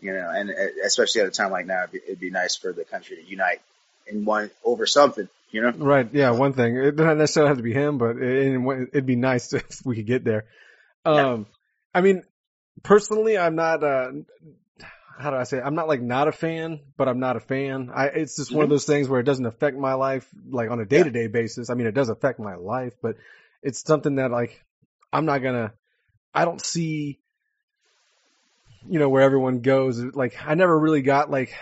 you 0.00 0.12
know, 0.12 0.28
and 0.30 0.50
uh, 0.50 0.84
especially 0.84 1.22
at 1.22 1.28
a 1.28 1.30
time 1.30 1.50
like 1.50 1.66
now, 1.66 1.84
it'd 1.84 1.92
be, 1.92 2.00
it'd 2.04 2.20
be 2.20 2.30
nice 2.30 2.56
for 2.56 2.72
the 2.72 2.84
country 2.84 3.16
to 3.16 3.22
unite 3.22 3.60
in 4.06 4.24
one 4.24 4.50
over 4.64 4.86
something, 4.86 5.28
you 5.50 5.62
know? 5.62 5.70
Right. 5.70 6.08
Yeah. 6.12 6.30
One 6.30 6.52
thing. 6.52 6.76
It 6.76 6.96
doesn't 6.96 7.18
necessarily 7.18 7.48
have 7.48 7.56
to 7.56 7.62
be 7.62 7.72
him, 7.72 7.98
but 7.98 8.16
it, 8.18 8.88
it'd 8.92 9.06
be 9.06 9.16
nice 9.16 9.52
if 9.52 9.84
we 9.84 9.96
could 9.96 10.06
get 10.06 10.24
there. 10.24 10.44
Um, 11.04 11.46
I 11.94 12.00
mean, 12.00 12.22
personally, 12.82 13.38
I'm 13.38 13.56
not, 13.56 13.82
uh, 13.82 14.12
how 15.18 15.30
do 15.30 15.36
I 15.36 15.44
say? 15.44 15.58
it? 15.58 15.62
I'm 15.64 15.74
not 15.74 15.88
like 15.88 16.00
not 16.02 16.28
a 16.28 16.32
fan, 16.32 16.80
but 16.96 17.08
I'm 17.08 17.20
not 17.20 17.36
a 17.36 17.40
fan. 17.40 17.90
I, 17.94 18.06
it's 18.06 18.36
just 18.36 18.52
one 18.52 18.64
of 18.64 18.68
Mhm. 18.68 18.72
those 18.72 18.86
things 18.86 19.08
where 19.08 19.20
it 19.20 19.24
doesn't 19.24 19.46
affect 19.46 19.76
my 19.76 19.94
life, 19.94 20.28
like 20.48 20.70
on 20.70 20.80
a 20.80 20.84
day 20.86 21.02
to 21.02 21.10
day 21.10 21.26
basis. 21.28 21.70
I 21.70 21.74
mean, 21.74 21.86
it 21.86 21.94
does 21.94 22.08
affect 22.08 22.38
my 22.40 22.54
life, 22.56 22.94
but 23.02 23.16
it's 23.62 23.80
something 23.82 24.16
that 24.16 24.30
like, 24.30 24.64
I'm 25.12 25.24
not 25.26 25.38
gonna, 25.38 25.72
I 26.34 26.44
don't 26.44 26.60
see, 26.60 27.20
you 28.88 28.98
know, 28.98 29.08
where 29.08 29.22
everyone 29.22 29.60
goes. 29.60 29.98
Like, 30.02 30.34
I 30.44 30.54
never 30.54 30.78
really 30.78 31.02
got 31.02 31.30
like, 31.30 31.52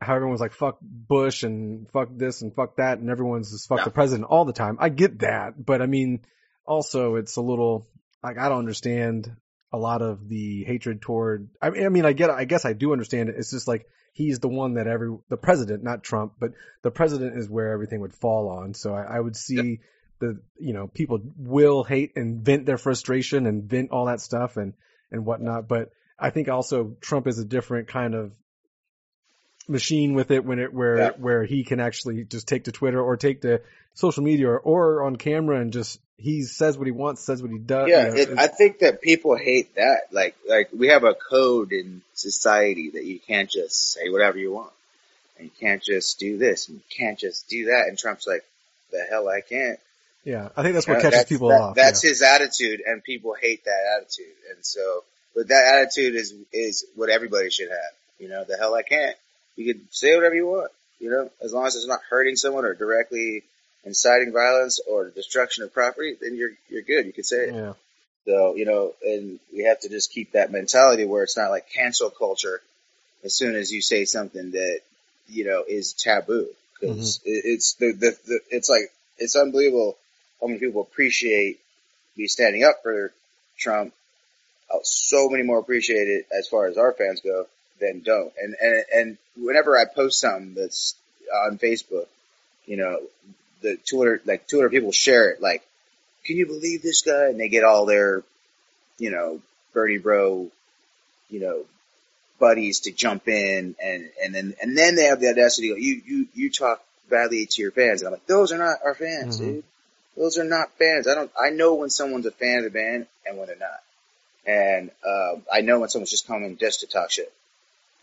how 0.00 0.14
everyone's 0.14 0.40
like, 0.40 0.52
fuck 0.52 0.78
Bush 0.82 1.42
and 1.42 1.88
fuck 1.90 2.08
this 2.12 2.42
and 2.42 2.54
fuck 2.54 2.76
that, 2.76 2.98
and 2.98 3.10
everyone's 3.10 3.50
just 3.50 3.68
fuck 3.68 3.78
Yeah. 3.78 3.84
the 3.84 3.90
president 3.90 4.28
all 4.30 4.44
the 4.44 4.52
time. 4.52 4.76
I 4.80 4.88
get 4.88 5.20
that, 5.20 5.54
but 5.64 5.82
I 5.82 5.86
mean, 5.86 6.24
also 6.66 7.16
it's 7.16 7.36
a 7.36 7.42
little, 7.42 7.88
like, 8.22 8.38
I 8.38 8.48
don't 8.48 8.58
understand 8.58 9.34
a 9.74 9.76
lot 9.76 10.02
of 10.02 10.28
the 10.28 10.64
hatred 10.64 11.02
toward. 11.02 11.48
I 11.60 11.70
mean, 11.70 11.84
I 11.84 11.88
mean, 11.88 12.04
I 12.06 12.12
get, 12.12 12.30
I 12.30 12.44
guess 12.44 12.64
I 12.64 12.72
do 12.72 12.92
understand 12.92 13.28
it. 13.28 13.34
It's 13.36 13.50
just 13.50 13.66
like 13.66 13.86
he's 14.12 14.38
the 14.38 14.48
one 14.48 14.74
that 14.74 14.86
every 14.86 15.16
the 15.28 15.36
president, 15.36 15.82
not 15.82 16.02
Trump, 16.02 16.34
but 16.38 16.52
the 16.82 16.90
president 16.90 17.36
is 17.36 17.48
where 17.48 17.72
everything 17.72 18.00
would 18.00 18.14
fall 18.14 18.48
on. 18.48 18.74
So 18.74 18.94
I, 18.94 19.16
I 19.16 19.20
would 19.20 19.36
see 19.36 19.80
the 20.20 20.40
you 20.58 20.72
know 20.72 20.86
people 20.86 21.20
will 21.36 21.82
hate 21.82 22.12
and 22.16 22.40
vent 22.40 22.66
their 22.66 22.78
frustration 22.78 23.46
and 23.46 23.64
vent 23.64 23.90
all 23.90 24.06
that 24.06 24.20
stuff 24.20 24.56
and 24.56 24.74
and 25.10 25.26
whatnot. 25.26 25.66
But 25.68 25.90
I 26.18 26.30
think 26.30 26.48
also 26.48 26.96
Trump 27.00 27.26
is 27.26 27.38
a 27.38 27.44
different 27.44 27.88
kind 27.88 28.14
of 28.14 28.32
machine 29.68 30.14
with 30.14 30.30
it 30.30 30.44
when 30.44 30.58
it 30.58 30.72
where 30.72 30.98
Yeah. 30.98 31.10
where 31.16 31.44
he 31.44 31.64
can 31.64 31.80
actually 31.80 32.24
just 32.24 32.46
take 32.48 32.64
to 32.64 32.72
Twitter 32.72 33.00
or 33.00 33.16
take 33.16 33.42
to 33.42 33.60
social 33.94 34.22
media 34.22 34.48
or, 34.48 34.58
or 34.58 35.02
on 35.04 35.16
camera 35.16 35.60
and 35.60 35.72
just 35.72 36.00
he 36.16 36.42
says 36.42 36.78
what 36.78 36.86
he 36.86 36.92
wants, 36.92 37.22
says 37.22 37.42
what 37.42 37.50
he 37.50 37.58
does. 37.58 37.88
Yeah, 37.88 38.08
you 38.08 38.26
know, 38.26 38.32
it, 38.32 38.38
I 38.38 38.46
think 38.46 38.78
that 38.80 39.02
people 39.02 39.36
hate 39.36 39.74
that. 39.74 40.02
Like, 40.12 40.36
like 40.48 40.68
we 40.72 40.88
have 40.88 41.02
a 41.04 41.14
code 41.14 41.72
in 41.72 42.02
society 42.14 42.90
that 42.90 43.04
you 43.04 43.18
can't 43.18 43.50
just 43.50 43.92
say 43.92 44.08
whatever 44.10 44.38
you 44.38 44.52
want, 44.52 44.72
and 45.36 45.46
you 45.46 45.50
can't 45.60 45.82
just 45.82 46.18
do 46.20 46.38
this, 46.38 46.68
and 46.68 46.76
you 46.78 46.84
can't 46.96 47.18
just 47.18 47.48
do 47.48 47.66
that. 47.66 47.86
And 47.88 47.98
Trump's 47.98 48.26
like, 48.26 48.44
"The 48.92 49.04
hell, 49.10 49.28
I 49.28 49.40
can't." 49.40 49.78
yeah, 50.24 50.48
I 50.56 50.62
think 50.62 50.74
that's 50.74 50.86
what 50.86 50.94
You 50.94 50.98
know, 50.98 51.02
catches 51.02 51.18
that's, 51.20 51.28
people 51.28 51.48
that- 51.48 51.60
off. 51.60 51.74
That's 51.74 52.02
yeah. 52.04 52.10
his 52.10 52.22
attitude, 52.22 52.80
and 52.86 53.02
people 53.02 53.34
hate 53.34 53.64
that 53.64 53.98
attitude. 53.98 54.34
And 54.54 54.64
so, 54.64 55.02
but 55.34 55.48
that 55.48 55.74
attitude 55.82 56.14
is 56.14 56.32
is 56.52 56.86
what 56.94 57.10
everybody 57.10 57.50
should 57.50 57.70
have. 57.70 57.92
You 58.18 58.28
know, 58.28 58.44
the 58.44 58.56
hell 58.56 58.74
I 58.74 58.82
can't. 58.82 59.16
You 59.56 59.72
can 59.74 59.84
say 59.90 60.14
whatever 60.14 60.34
you 60.34 60.46
want. 60.46 60.70
You 61.00 61.10
know, 61.10 61.30
as 61.42 61.52
long 61.52 61.66
as 61.66 61.74
it's 61.76 61.86
not 61.86 62.00
hurting 62.08 62.36
someone 62.36 62.64
or 62.64 62.74
directly 62.74 63.42
inciting 63.84 64.32
violence 64.32 64.80
or 64.88 65.10
destruction 65.10 65.64
of 65.64 65.72
property, 65.74 66.16
then 66.20 66.36
you're 66.36 66.52
you're 66.68 66.82
good. 66.82 67.06
You 67.06 67.12
can 67.12 67.24
say 67.24 67.48
it. 67.48 67.54
yeah. 67.54 67.72
So, 68.26 68.54
you 68.54 68.64
know, 68.64 68.94
and 69.04 69.38
we 69.52 69.64
have 69.64 69.80
to 69.80 69.88
just 69.90 70.10
keep 70.10 70.32
that 70.32 70.50
mentality 70.50 71.04
where 71.04 71.22
it's 71.24 71.36
not 71.36 71.50
like 71.50 71.68
cancel 71.74 72.08
culture 72.08 72.62
as 73.22 73.34
soon 73.34 73.54
as 73.54 73.70
you 73.70 73.82
say 73.82 74.06
something 74.06 74.52
that, 74.52 74.80
you 75.28 75.44
know, 75.44 75.62
is 75.68 75.92
taboo. 75.92 76.48
because 76.80 77.20
it, 77.26 77.42
it's 77.44 77.74
the, 77.74 77.92
the, 77.92 78.16
the, 78.26 78.40
it's 78.50 78.70
like, 78.70 78.90
it's 79.18 79.36
unbelievable 79.36 79.98
how 80.40 80.46
many 80.46 80.58
people 80.58 80.80
appreciate 80.80 81.60
me 82.16 82.26
standing 82.26 82.64
up 82.64 82.76
for 82.82 83.12
Trump. 83.58 83.92
Uh, 84.72 84.78
So 84.84 85.28
many 85.28 85.42
more 85.42 85.58
appreciate 85.58 86.08
it 86.08 86.26
as 86.36 86.48
far 86.48 86.66
as 86.66 86.78
our 86.78 86.92
fans 86.94 87.20
go 87.20 87.46
than 87.80 88.00
don't. 88.00 88.32
And, 88.40 88.54
and, 88.60 88.84
and 88.94 89.18
whenever 89.36 89.76
I 89.76 89.84
post 89.84 90.20
something 90.20 90.54
that's 90.54 90.94
on 91.46 91.58
Facebook, 91.58 92.06
you 92.66 92.76
know, 92.76 93.00
the 93.62 93.76
200, 93.84 94.26
like 94.26 94.46
200 94.46 94.70
people 94.70 94.92
share 94.92 95.30
it, 95.30 95.40
like, 95.40 95.62
can 96.24 96.36
you 96.36 96.46
believe 96.46 96.82
this 96.82 97.02
guy? 97.02 97.26
And 97.26 97.38
they 97.38 97.48
get 97.48 97.64
all 97.64 97.86
their, 97.86 98.22
you 98.98 99.10
know, 99.10 99.40
Bernie 99.72 99.98
bro, 99.98 100.50
you 101.28 101.40
know, 101.40 101.64
buddies 102.38 102.80
to 102.80 102.92
jump 102.92 103.28
in 103.28 103.74
and, 103.82 104.10
and 104.22 104.34
then, 104.34 104.54
and 104.60 104.76
then 104.76 104.94
they 104.96 105.04
have 105.04 105.20
the 105.20 105.28
audacity 105.28 105.68
to 105.68 105.74
go, 105.74 105.80
you, 105.80 106.02
you, 106.06 106.28
you 106.34 106.50
talk 106.50 106.82
badly 107.10 107.46
to 107.46 107.62
your 107.62 107.70
fans. 107.70 108.00
And 108.00 108.08
I'm 108.08 108.12
like, 108.12 108.26
those 108.26 108.52
are 108.52 108.58
not 108.58 108.78
our 108.84 108.94
fans, 108.94 109.36
Mhm. 109.36 109.40
dude. 109.40 109.64
Those 110.16 110.38
are 110.38 110.44
not 110.44 110.70
fans. 110.78 111.08
I 111.08 111.14
don't, 111.14 111.30
I 111.40 111.50
know 111.50 111.74
when 111.74 111.90
someone's 111.90 112.26
a 112.26 112.30
fan 112.30 112.58
of 112.58 112.64
the 112.64 112.70
band 112.70 113.06
and 113.26 113.36
when 113.36 113.48
they're 113.48 113.56
not. 113.56 113.82
And, 114.46 114.90
um, 115.06 115.42
I 115.52 115.62
know 115.62 115.80
when 115.80 115.88
someone's 115.88 116.10
just 116.10 116.26
coming 116.26 116.56
just 116.56 116.80
to 116.80 116.86
talk 116.86 117.10
shit. 117.10 117.32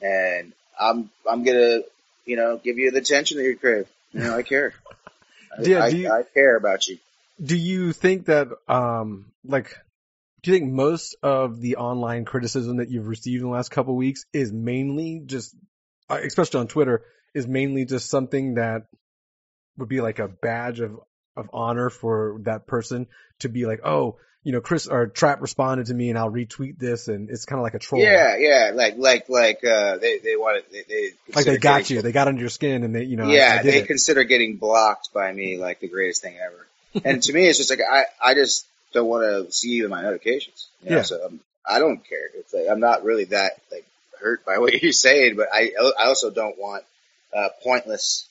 And 0.01 0.53
I'm, 0.79 1.09
I'm 1.29 1.43
gonna, 1.43 1.81
you 2.25 2.35
know, 2.35 2.57
give 2.57 2.77
you 2.77 2.91
the 2.91 2.99
attention 2.99 3.37
that 3.37 3.43
you 3.43 3.55
crave. 3.57 3.87
You 4.11 4.21
know, 4.21 4.35
I 4.37 4.43
care. 4.43 4.73
I, 5.57 5.61
Yeah, 5.63 5.83
I, 5.83 5.87
you- 5.89 6.09
I 6.11 6.23
care 6.23 6.55
about 6.55 6.87
you. 6.87 6.97
do 7.43 7.55
you 7.57 7.91
think 7.93 8.25
that 8.27 8.47
um 8.67 9.25
like 9.43 9.75
do 10.43 10.51
you 10.51 10.57
think 10.59 10.71
most 10.71 11.15
of 11.21 11.59
the 11.61 11.75
online 11.77 12.25
criticism 12.25 12.77
that 12.77 12.89
you've 12.89 13.07
received 13.07 13.41
in 13.41 13.47
the 13.47 13.53
last 13.53 13.69
couple 13.69 13.93
of 13.93 13.97
weeks 13.97 14.25
is 14.33 14.51
mainly 14.51 15.21
just 15.25 15.55
uh, 16.09 16.19
especially 16.23 16.59
on 16.61 16.67
Twitter 16.67 17.03
is 17.33 17.47
mainly 17.47 17.85
just 17.85 18.09
something 18.09 18.55
that 18.55 18.83
would 19.77 19.89
be 19.89 20.01
like 20.01 20.19
a 20.19 20.27
badge 20.27 20.79
of 20.79 20.99
of 21.35 21.49
honor 21.53 21.89
for 21.89 22.39
that 22.43 22.65
person 22.67 23.07
to 23.39 23.49
be 23.49 23.65
like 23.65 23.81
oh 23.85 24.17
you 24.43 24.51
know 24.51 24.61
Chris 24.61 24.87
or 24.87 25.07
Trapt 25.07 25.41
responded 25.41 25.87
to 25.87 25.93
me 25.93 26.09
and 26.09 26.17
I'll 26.17 26.31
retweet 26.31 26.77
this 26.79 27.07
and 27.07 27.29
it's 27.29 27.45
kind 27.45 27.59
of 27.59 27.63
like 27.63 27.75
a 27.75 27.79
troll 27.79 28.01
Yeah, 28.01 28.37
yeah, 28.37 28.71
like 28.73 28.95
like 28.97 29.29
like 29.29 29.63
uh, 29.63 29.97
they 29.97 30.19
they 30.19 30.35
wanted 30.35 30.63
they, 30.71 30.83
they 30.87 31.11
like 31.35 31.45
they 31.45 31.57
got 31.57 31.81
getting- 31.81 31.97
you 31.97 32.01
they 32.01 32.11
got 32.11 32.27
under 32.27 32.39
your 32.41 32.49
skin 32.49 32.83
and 32.83 32.95
they 32.95 33.03
you 33.03 33.17
know 33.17 33.29
yeah, 33.29 33.57
I, 33.59 33.63
did 33.63 33.73
they 33.73 33.81
it. 33.81 33.87
consider 33.87 34.23
getting 34.23 34.57
blocked 34.57 35.13
by 35.13 35.31
me 35.31 35.57
like 35.57 35.79
the 35.79 35.87
greatest 35.87 36.21
thing 36.21 36.37
ever. 36.43 36.67
and 37.05 37.23
to 37.23 37.33
me, 37.33 37.47
it's 37.47 37.57
just 37.57 37.69
like 37.69 37.79
I 37.79 38.05
I 38.21 38.33
just 38.33 38.65
don't 38.93 39.07
want 39.07 39.23
to 39.23 39.51
see 39.51 39.69
you 39.69 39.85
in 39.85 39.89
my 39.91 40.01
notifications. 40.01 40.67
You 40.83 40.89
know? 40.89 40.95
Yeah. 40.97 41.01
So 41.03 41.25
um, 41.25 41.39
I 41.65 41.79
don't 41.79 42.03
care. 42.07 42.29
It's 42.35 42.53
like 42.53 42.65
I'm 42.69 42.79
not 42.81 43.03
really 43.05 43.25
that 43.25 43.53
like 43.71 43.85
hurt 44.19 44.43
by 44.45 44.57
what 44.59 44.81
you're 44.81 44.91
saying, 44.91 45.35
but 45.37 45.47
I 45.53 45.71
I 45.99 46.05
also 46.07 46.29
don't 46.31 46.57
want 46.59 46.83
uh, 47.33 47.49
pointless 47.63 48.27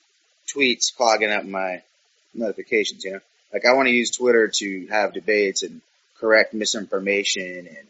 tweets 0.54 0.94
clogging 0.94 1.30
up 1.30 1.44
my 1.44 1.82
notifications. 2.34 3.04
You 3.04 3.12
know, 3.12 3.20
like 3.52 3.64
I 3.64 3.72
want 3.74 3.86
to 3.88 3.94
use 3.94 4.10
Twitter 4.10 4.48
to 4.48 4.86
have 4.88 5.12
debates 5.14 5.62
and 5.62 5.80
correct 6.20 6.54
misinformation 6.54 7.66
and 7.66 7.86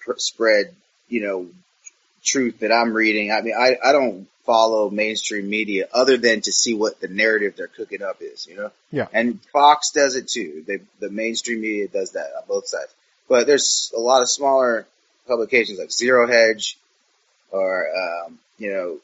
pr- 0.00 0.18
spread 0.18 0.74
you 1.08 1.22
know 1.22 1.46
truth 2.26 2.60
that 2.60 2.72
I'm 2.72 2.92
reading. 2.92 3.32
I 3.32 3.40
mean, 3.40 3.54
I, 3.58 3.76
I 3.82 3.92
don't 3.92 4.26
follow 4.44 4.90
mainstream 4.90 5.48
media 5.48 5.88
other 5.92 6.16
than 6.16 6.40
to 6.42 6.52
see 6.52 6.74
what 6.74 7.00
the 7.00 7.08
narrative 7.08 7.54
they're 7.56 7.66
cooking 7.66 8.02
up 8.02 8.18
is, 8.20 8.46
you 8.46 8.56
know? 8.56 8.70
Yeah. 8.92 9.08
And 9.12 9.40
Fox 9.52 9.90
does 9.90 10.14
it 10.14 10.28
too. 10.28 10.64
They, 10.66 10.78
the 11.00 11.10
mainstream 11.10 11.60
media 11.60 11.88
does 11.88 12.12
that 12.12 12.30
on 12.36 12.44
both 12.48 12.68
sides. 12.68 12.94
But 13.28 13.46
there's 13.46 13.92
a 13.96 14.00
lot 14.00 14.22
of 14.22 14.30
smaller 14.30 14.86
publications 15.26 15.78
like 15.78 15.90
Zero 15.90 16.28
Hedge 16.28 16.78
or, 17.50 17.88
um, 17.88 18.38
you 18.58 18.72
know, 18.72 18.98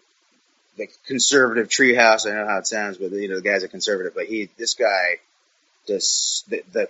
the 0.78 0.88
conservative 1.06 1.68
treehouse. 1.68 2.26
I 2.26 2.34
know 2.34 2.46
how 2.46 2.58
it 2.58 2.66
sounds, 2.66 2.98
but 2.98 3.10
you 3.12 3.28
know, 3.28 3.36
the 3.36 3.42
guy's 3.42 3.64
a 3.64 3.68
conservative, 3.68 4.14
but 4.14 4.26
he, 4.26 4.48
this 4.56 4.74
guy, 4.74 5.18
this, 5.86 6.44
the, 6.48 6.62
the, 6.72 6.88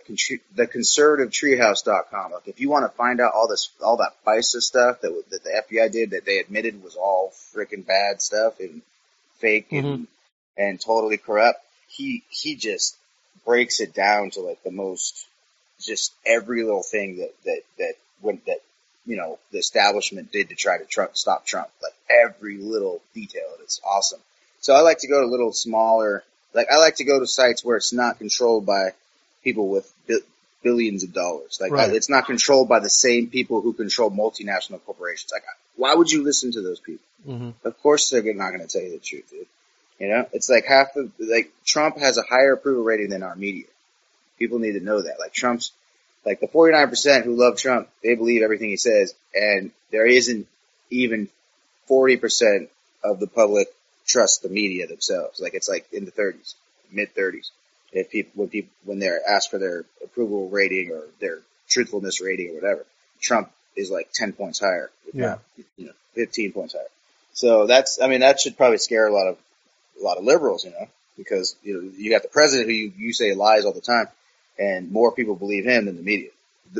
the 0.54 0.66
conservative 0.66 1.30
treehouse.com. 1.30 2.32
Like 2.32 2.48
if 2.48 2.60
you 2.60 2.68
want 2.68 2.90
to 2.90 2.96
find 2.96 3.20
out 3.20 3.32
all 3.34 3.48
this, 3.48 3.70
all 3.82 3.98
that 3.98 4.14
FISA 4.26 4.60
stuff 4.60 5.00
that, 5.00 5.24
that 5.30 5.44
the 5.44 5.62
FBI 5.70 5.90
did 5.90 6.10
that 6.10 6.24
they 6.24 6.38
admitted 6.38 6.82
was 6.82 6.96
all 6.96 7.32
freaking 7.54 7.86
bad 7.86 8.20
stuff 8.20 8.60
and 8.60 8.82
fake 9.38 9.68
and, 9.72 9.84
mm-hmm. 9.84 10.04
and 10.58 10.80
totally 10.80 11.16
corrupt, 11.16 11.60
he, 11.88 12.22
he 12.28 12.54
just 12.54 12.96
breaks 13.44 13.80
it 13.80 13.94
down 13.94 14.30
to 14.30 14.40
like 14.40 14.62
the 14.62 14.70
most, 14.70 15.26
just 15.80 16.12
every 16.24 16.62
little 16.62 16.82
thing 16.82 17.18
that, 17.18 17.34
that, 17.44 17.60
that 17.78 17.94
went, 18.20 18.46
that, 18.46 18.60
you 19.06 19.16
know, 19.16 19.38
the 19.50 19.58
establishment 19.58 20.30
did 20.30 20.50
to 20.50 20.54
try 20.54 20.78
to 20.78 20.84
Trump, 20.84 21.16
stop 21.16 21.44
Trump. 21.44 21.68
Like 21.82 21.94
every 22.08 22.58
little 22.58 23.00
detail. 23.14 23.48
It's 23.62 23.80
awesome. 23.84 24.20
So 24.60 24.74
I 24.74 24.80
like 24.80 24.98
to 24.98 25.08
go 25.08 25.20
to 25.20 25.26
little 25.26 25.52
smaller, 25.52 26.22
like 26.54 26.68
I 26.70 26.78
like 26.78 26.96
to 26.96 27.04
go 27.04 27.18
to 27.20 27.26
sites 27.26 27.64
where 27.64 27.76
it's 27.76 27.92
not 27.92 28.18
controlled 28.18 28.66
by 28.66 28.90
people 29.44 29.68
with 29.68 29.92
bi- 30.08 30.16
billions 30.62 31.02
of 31.04 31.12
dollars. 31.12 31.58
Like 31.60 31.72
Right. 31.72 31.92
it's 31.92 32.08
not 32.08 32.26
controlled 32.26 32.68
by 32.68 32.78
the 32.80 32.90
same 32.90 33.28
people 33.28 33.60
who 33.60 33.72
control 33.72 34.10
multinational 34.10 34.80
corporations. 34.84 35.32
Like 35.32 35.44
why 35.76 35.94
would 35.94 36.10
you 36.10 36.22
listen 36.22 36.52
to 36.52 36.60
those 36.62 36.80
people? 36.80 37.04
hmm 37.24 37.50
Of 37.64 37.80
course 37.82 38.10
they're 38.10 38.22
not 38.34 38.50
going 38.50 38.60
to 38.60 38.66
tell 38.66 38.82
you 38.82 38.90
the 38.92 38.98
truth, 38.98 39.30
dude. 39.30 39.46
You 39.98 40.08
know, 40.08 40.26
it's 40.32 40.48
like 40.50 40.64
half 40.66 40.96
of 40.96 41.12
like 41.18 41.52
Trump 41.64 41.98
has 41.98 42.18
a 42.18 42.22
higher 42.22 42.54
approval 42.54 42.82
rating 42.82 43.10
than 43.10 43.22
our 43.22 43.36
media. 43.36 43.66
People 44.38 44.58
need 44.58 44.72
to 44.72 44.80
know 44.80 45.00
that. 45.00 45.20
Like 45.20 45.32
Trump's, 45.32 45.70
like 46.26 46.40
the 46.40 46.48
49% 46.48 47.22
who 47.24 47.36
love 47.36 47.56
Trump, 47.56 47.88
they 48.02 48.14
believe 48.16 48.42
everything 48.42 48.70
he 48.70 48.76
says, 48.76 49.14
and 49.34 49.70
there 49.92 50.06
isn't 50.06 50.48
even 50.90 51.28
40% 51.88 52.68
of 53.04 53.20
the 53.20 53.26
public 53.26 53.68
trust 54.06 54.42
the 54.42 54.48
media 54.48 54.86
themselves. 54.86 55.40
Like 55.40 55.54
it's 55.54 55.68
like 55.68 55.86
in 55.92 56.04
the 56.04 56.12
30s, 56.12 56.54
mid 56.90 57.14
30s. 57.14 57.50
If 57.92 58.10
people 58.10 58.32
when 58.34 58.48
people 58.48 58.70
when 58.84 58.98
they're 58.98 59.20
asked 59.28 59.50
for 59.50 59.58
their 59.58 59.84
approval 60.02 60.48
rating 60.48 60.90
or 60.90 61.02
their 61.20 61.38
truthfulness 61.68 62.20
rating 62.20 62.50
or 62.50 62.54
whatever, 62.54 62.86
Trump 63.20 63.50
is 63.76 63.90
like 63.90 64.10
10 64.12 64.32
points 64.32 64.60
higher. 64.60 64.90
Yeah. 65.12 65.26
not, 65.26 65.40
you 65.76 65.86
know, 65.86 65.92
15 66.14 66.52
points 66.52 66.74
higher. 66.74 66.86
So 67.32 67.66
that's, 67.66 68.00
I 68.00 68.08
mean, 68.08 68.20
that 68.20 68.40
should 68.40 68.56
probably 68.56 68.78
scare 68.78 69.06
a 69.06 69.12
lot 69.12 69.26
of, 69.26 69.38
a 70.00 70.04
lot 70.04 70.18
of 70.18 70.24
liberals, 70.24 70.64
you 70.64 70.70
know, 70.70 70.88
because, 71.16 71.56
you 71.62 71.74
know, 71.74 71.90
you 71.96 72.10
got 72.10 72.22
the 72.22 72.28
president 72.28 72.68
who 72.68 72.74
you, 72.74 72.92
you 72.96 73.12
say 73.12 73.34
lies 73.34 73.64
all 73.64 73.72
the 73.72 73.80
time 73.80 74.06
and 74.58 74.90
more 74.90 75.12
people 75.12 75.34
believe 75.34 75.64
him 75.64 75.86
than 75.86 75.96
the 75.96 76.02
media, 76.02 76.30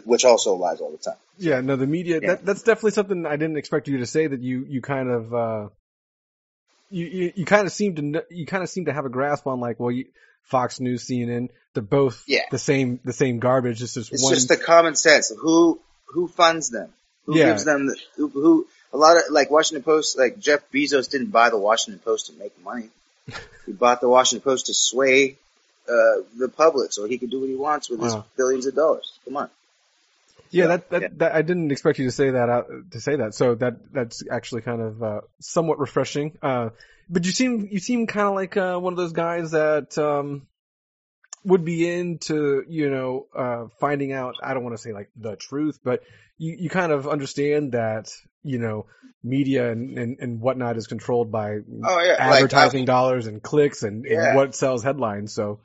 which 0.05 0.25
also 0.25 0.55
lies 0.55 0.81
all 0.81 0.91
the 0.91 0.99
time. 0.99 1.17
Yeah, 1.39 1.61
no, 1.61 1.77
the 1.77 1.87
media, 1.87 2.21
Yeah. 2.21 2.29
that, 2.35 2.45
that's 2.45 2.63
definitely 2.63 2.91
something 2.93 3.25
I 3.27 3.37
didn't 3.37 3.57
expect 3.57 3.89
you 3.89 3.99
to 3.99 4.07
say 4.07 4.27
that 4.27 4.41
you, 4.41 4.67
you 4.69 4.83
kind 4.83 5.11
of, 5.11 5.35
uh, 5.35 5.69
you, 6.93 7.07
you, 7.07 7.33
you 7.37 7.45
kind 7.45 7.67
of 7.67 7.73
seem 7.73 7.95
to, 7.97 8.25
you 8.31 8.47
kind 8.47 8.63
of 8.63 8.69
seem 8.69 8.85
to 8.85 8.93
have 8.93 9.05
a 9.05 9.09
grasp 9.09 9.47
on 9.47 9.61
like, 9.61 9.81
well, 9.81 9.91
you, 9.91 10.07
Fox 10.45 10.81
News, 10.81 11.05
CNN, 11.07 11.49
they're 11.75 11.83
both 11.83 12.25
Yeah. 12.27 12.43
the 12.51 12.59
same, 12.59 13.01
the 13.05 13.13
same 13.13 13.39
garbage. 13.39 13.83
It's 13.83 13.95
just 13.95 14.13
It's 14.13 14.23
one. 14.23 14.35
just 14.35 14.49
the 14.49 14.57
common 14.57 14.95
sense 14.95 15.31
of 15.31 15.39
who, 15.39 15.81
who 16.07 16.29
funds 16.29 16.71
them, 16.71 16.93
who 17.27 17.39
Yeah. 17.39 17.47
gives 17.47 17.65
them 17.65 17.87
the, 17.87 17.97
who, 18.17 18.29
who, 18.29 18.67
a 18.93 18.97
lot 18.97 19.17
of, 19.17 19.23
like 19.31 19.51
Washington 19.51 19.83
Post, 19.83 20.19
like 20.19 20.39
Jeff 20.39 20.61
Bezos 20.71 21.09
didn't 21.11 21.31
buy 21.31 21.49
the 21.51 21.57
Washington 21.59 22.01
Post 22.05 22.27
to 22.27 22.33
make 22.35 22.53
money. 22.63 22.91
he 23.67 23.73
bought 23.73 24.01
the 24.01 24.09
Washington 24.09 24.43
Post 24.43 24.67
to 24.67 24.75
sway, 24.75 25.37
uh, 25.89 26.23
the 26.37 26.49
public 26.55 26.93
so 26.93 27.05
he 27.07 27.19
could 27.19 27.31
do 27.31 27.41
what 27.41 27.49
he 27.49 27.57
wants 27.57 27.89
with 27.91 28.01
his 28.01 28.15
billions 28.37 28.67
of 28.67 28.75
dollars. 28.75 29.19
Come 29.25 29.37
on. 29.37 29.51
Yeah, 30.53 30.67
that, 30.69 30.91
that, 30.91 31.03
yeah. 31.03 31.09
that 31.17 31.35
I 31.35 31.43
didn't 31.43 31.73
expect 31.73 31.99
you 31.99 32.05
to 32.07 32.13
say 32.13 32.31
that 32.31 32.49
out, 32.49 32.67
to 32.91 33.01
say 33.01 33.17
that. 33.17 33.35
So 33.35 33.55
that 33.57 33.93
that's 33.93 34.23
actually 34.31 34.63
kind 34.63 34.83
of 34.83 35.03
uh, 35.03 35.21
somewhat 35.41 35.79
refreshing. 35.79 36.37
Uh, 36.43 36.71
but 37.09 37.25
you 37.25 37.33
seem 37.33 37.69
you 37.71 37.79
seem 37.79 38.07
kind 38.07 38.29
of 38.29 38.35
like 38.35 38.57
uh, 38.57 38.79
one 38.79 38.93
of 38.93 38.97
those 38.97 39.13
guys 39.13 39.53
that 39.53 39.97
um, 39.99 40.47
would 41.45 41.65
be 41.65 41.89
into 41.89 42.65
you 42.69 42.91
know 42.91 43.27
uh, 43.37 43.67
finding 43.81 44.13
out. 44.13 44.37
I 44.43 44.55
don't 44.55 44.63
want 44.63 44.77
to 44.77 44.83
say 44.83 44.93
like 44.93 45.11
the 45.17 45.37
truth, 45.37 45.79
but 45.83 46.03
you 46.39 46.57
you 46.59 46.71
kind 46.71 46.93
of 46.93 47.09
understand 47.09 47.73
that 47.73 48.11
you 48.43 48.59
know 48.59 48.87
media 49.23 49.71
and 49.71 49.99
and, 49.99 50.19
and 50.21 50.41
whatnot 50.41 50.77
is 50.77 50.87
controlled 50.87 51.31
by 51.31 51.59
Oh 51.85 52.03
yeah, 52.03 52.17
advertising 52.19 52.81
Like, 52.81 52.87
dollars 52.87 53.27
and 53.27 53.43
clicks 53.43 53.83
and, 53.83 54.05
and 54.07 54.37
what 54.37 54.55
sells 54.55 54.83
headlines. 54.83 55.33
So 55.33 55.61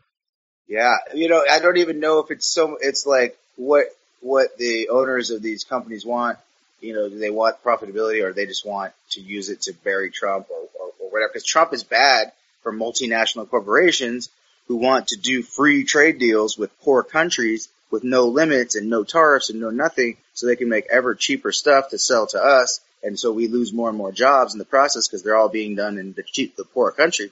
Yeah, 0.68 0.96
you 1.14 1.30
know, 1.30 1.44
I 1.50 1.60
don't 1.60 1.78
even 1.78 2.00
know 2.00 2.20
if 2.20 2.32
it's 2.32 2.48
so. 2.48 2.78
It's 2.80 3.06
like 3.06 3.38
what 3.56 3.88
what 4.22 4.58
the 4.58 4.90
owners 4.90 5.32
of 5.32 5.42
these 5.42 5.64
companies 5.64 6.06
want. 6.06 6.38
You 6.82 6.94
know, 6.94 7.10
do 7.10 7.18
they 7.18 7.32
want 7.32 7.64
profitability 7.64 8.24
or 8.24 8.34
they 8.34 8.46
just 8.46 8.66
want 8.66 8.94
to 9.12 9.22
use 9.22 9.50
it 9.50 9.62
to 9.62 9.74
bury 9.74 10.12
Trump 10.12 10.48
or, 10.50 10.68
or, 10.80 10.92
or 11.00 11.10
whatever? 11.10 11.30
Because 11.34 11.46
Trump 11.46 11.74
is 11.74 11.84
bad 11.84 12.32
for 12.62 12.72
multinational 12.72 13.50
corporations 13.50 14.30
who 14.68 14.76
want 14.76 15.08
to 15.08 15.18
do 15.18 15.42
free 15.42 15.84
trade 15.84 16.20
deals 16.20 16.58
with 16.58 16.78
poor 16.82 17.02
countries 17.04 17.70
with 17.90 18.04
no 18.04 18.26
limits 18.26 18.76
and 18.76 18.90
no 18.90 19.04
tariffs 19.04 19.50
and 19.50 19.62
no 19.62 19.70
nothing, 19.70 20.18
so 20.34 20.46
they 20.46 20.58
can 20.58 20.70
make 20.70 20.86
ever 20.92 21.16
cheaper 21.16 21.54
stuff 21.54 21.90
to 21.90 21.98
sell 21.98 22.28
to 22.28 22.38
us, 22.38 22.82
and 23.02 23.18
so 23.18 23.32
we 23.32 23.48
lose 23.48 23.72
more 23.72 23.88
and 23.88 23.98
more 23.98 24.12
jobs 24.12 24.54
in 24.54 24.60
the 24.60 24.66
process 24.66 25.08
because 25.08 25.24
they're 25.24 25.38
all 25.38 25.48
being 25.48 25.74
done 25.74 25.98
in 25.98 26.12
the 26.12 26.22
cheap, 26.22 26.58
the 26.58 26.66
poor 26.66 26.92
country 26.92 27.32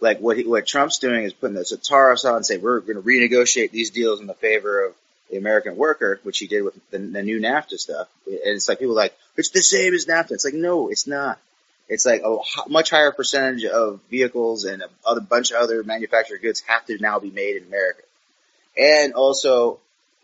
like 0.00 0.20
what 0.20 0.36
he, 0.36 0.44
what 0.44 0.66
Trump's 0.66 0.98
doing 0.98 1.24
is 1.24 1.32
putting 1.32 1.56
the 1.56 1.80
tariffs 1.82 2.24
on 2.24 2.36
and 2.36 2.46
say 2.46 2.56
we're 2.56 2.80
going 2.80 2.96
to 2.96 3.02
renegotiate 3.02 3.70
these 3.70 3.90
deals 3.90 4.20
in 4.20 4.26
the 4.26 4.34
favor 4.34 4.86
of 4.86 4.94
the 5.30 5.36
American 5.36 5.76
worker, 5.76 6.20
which 6.22 6.38
he 6.38 6.46
did 6.46 6.62
with 6.62 6.74
the, 6.90 6.98
the 6.98 7.22
new 7.22 7.40
NAFTA 7.40 7.78
stuff. 7.78 8.08
And 8.26 8.38
it's 8.44 8.68
like 8.68 8.78
people 8.78 8.94
are 8.94 8.96
like 8.96 9.16
it's 9.36 9.50
the 9.50 9.60
same 9.60 9.94
as 9.94 10.06
NAFTA. 10.06 10.32
It's 10.32 10.44
like 10.44 10.54
no, 10.54 10.88
it's 10.88 11.06
not. 11.06 11.38
It's 11.88 12.04
like 12.04 12.22
a 12.22 12.36
much 12.68 12.90
higher 12.90 13.12
percentage 13.12 13.64
of 13.64 14.00
vehicles 14.10 14.64
and 14.64 14.82
a 14.82 14.88
other 15.06 15.20
bunch 15.22 15.50
of 15.52 15.56
other 15.56 15.82
manufactured 15.82 16.42
goods 16.42 16.60
have 16.66 16.84
to 16.86 16.98
now 16.98 17.18
be 17.18 17.30
made 17.30 17.56
in 17.56 17.64
America, 17.64 18.02
and 18.76 19.14
also 19.14 19.80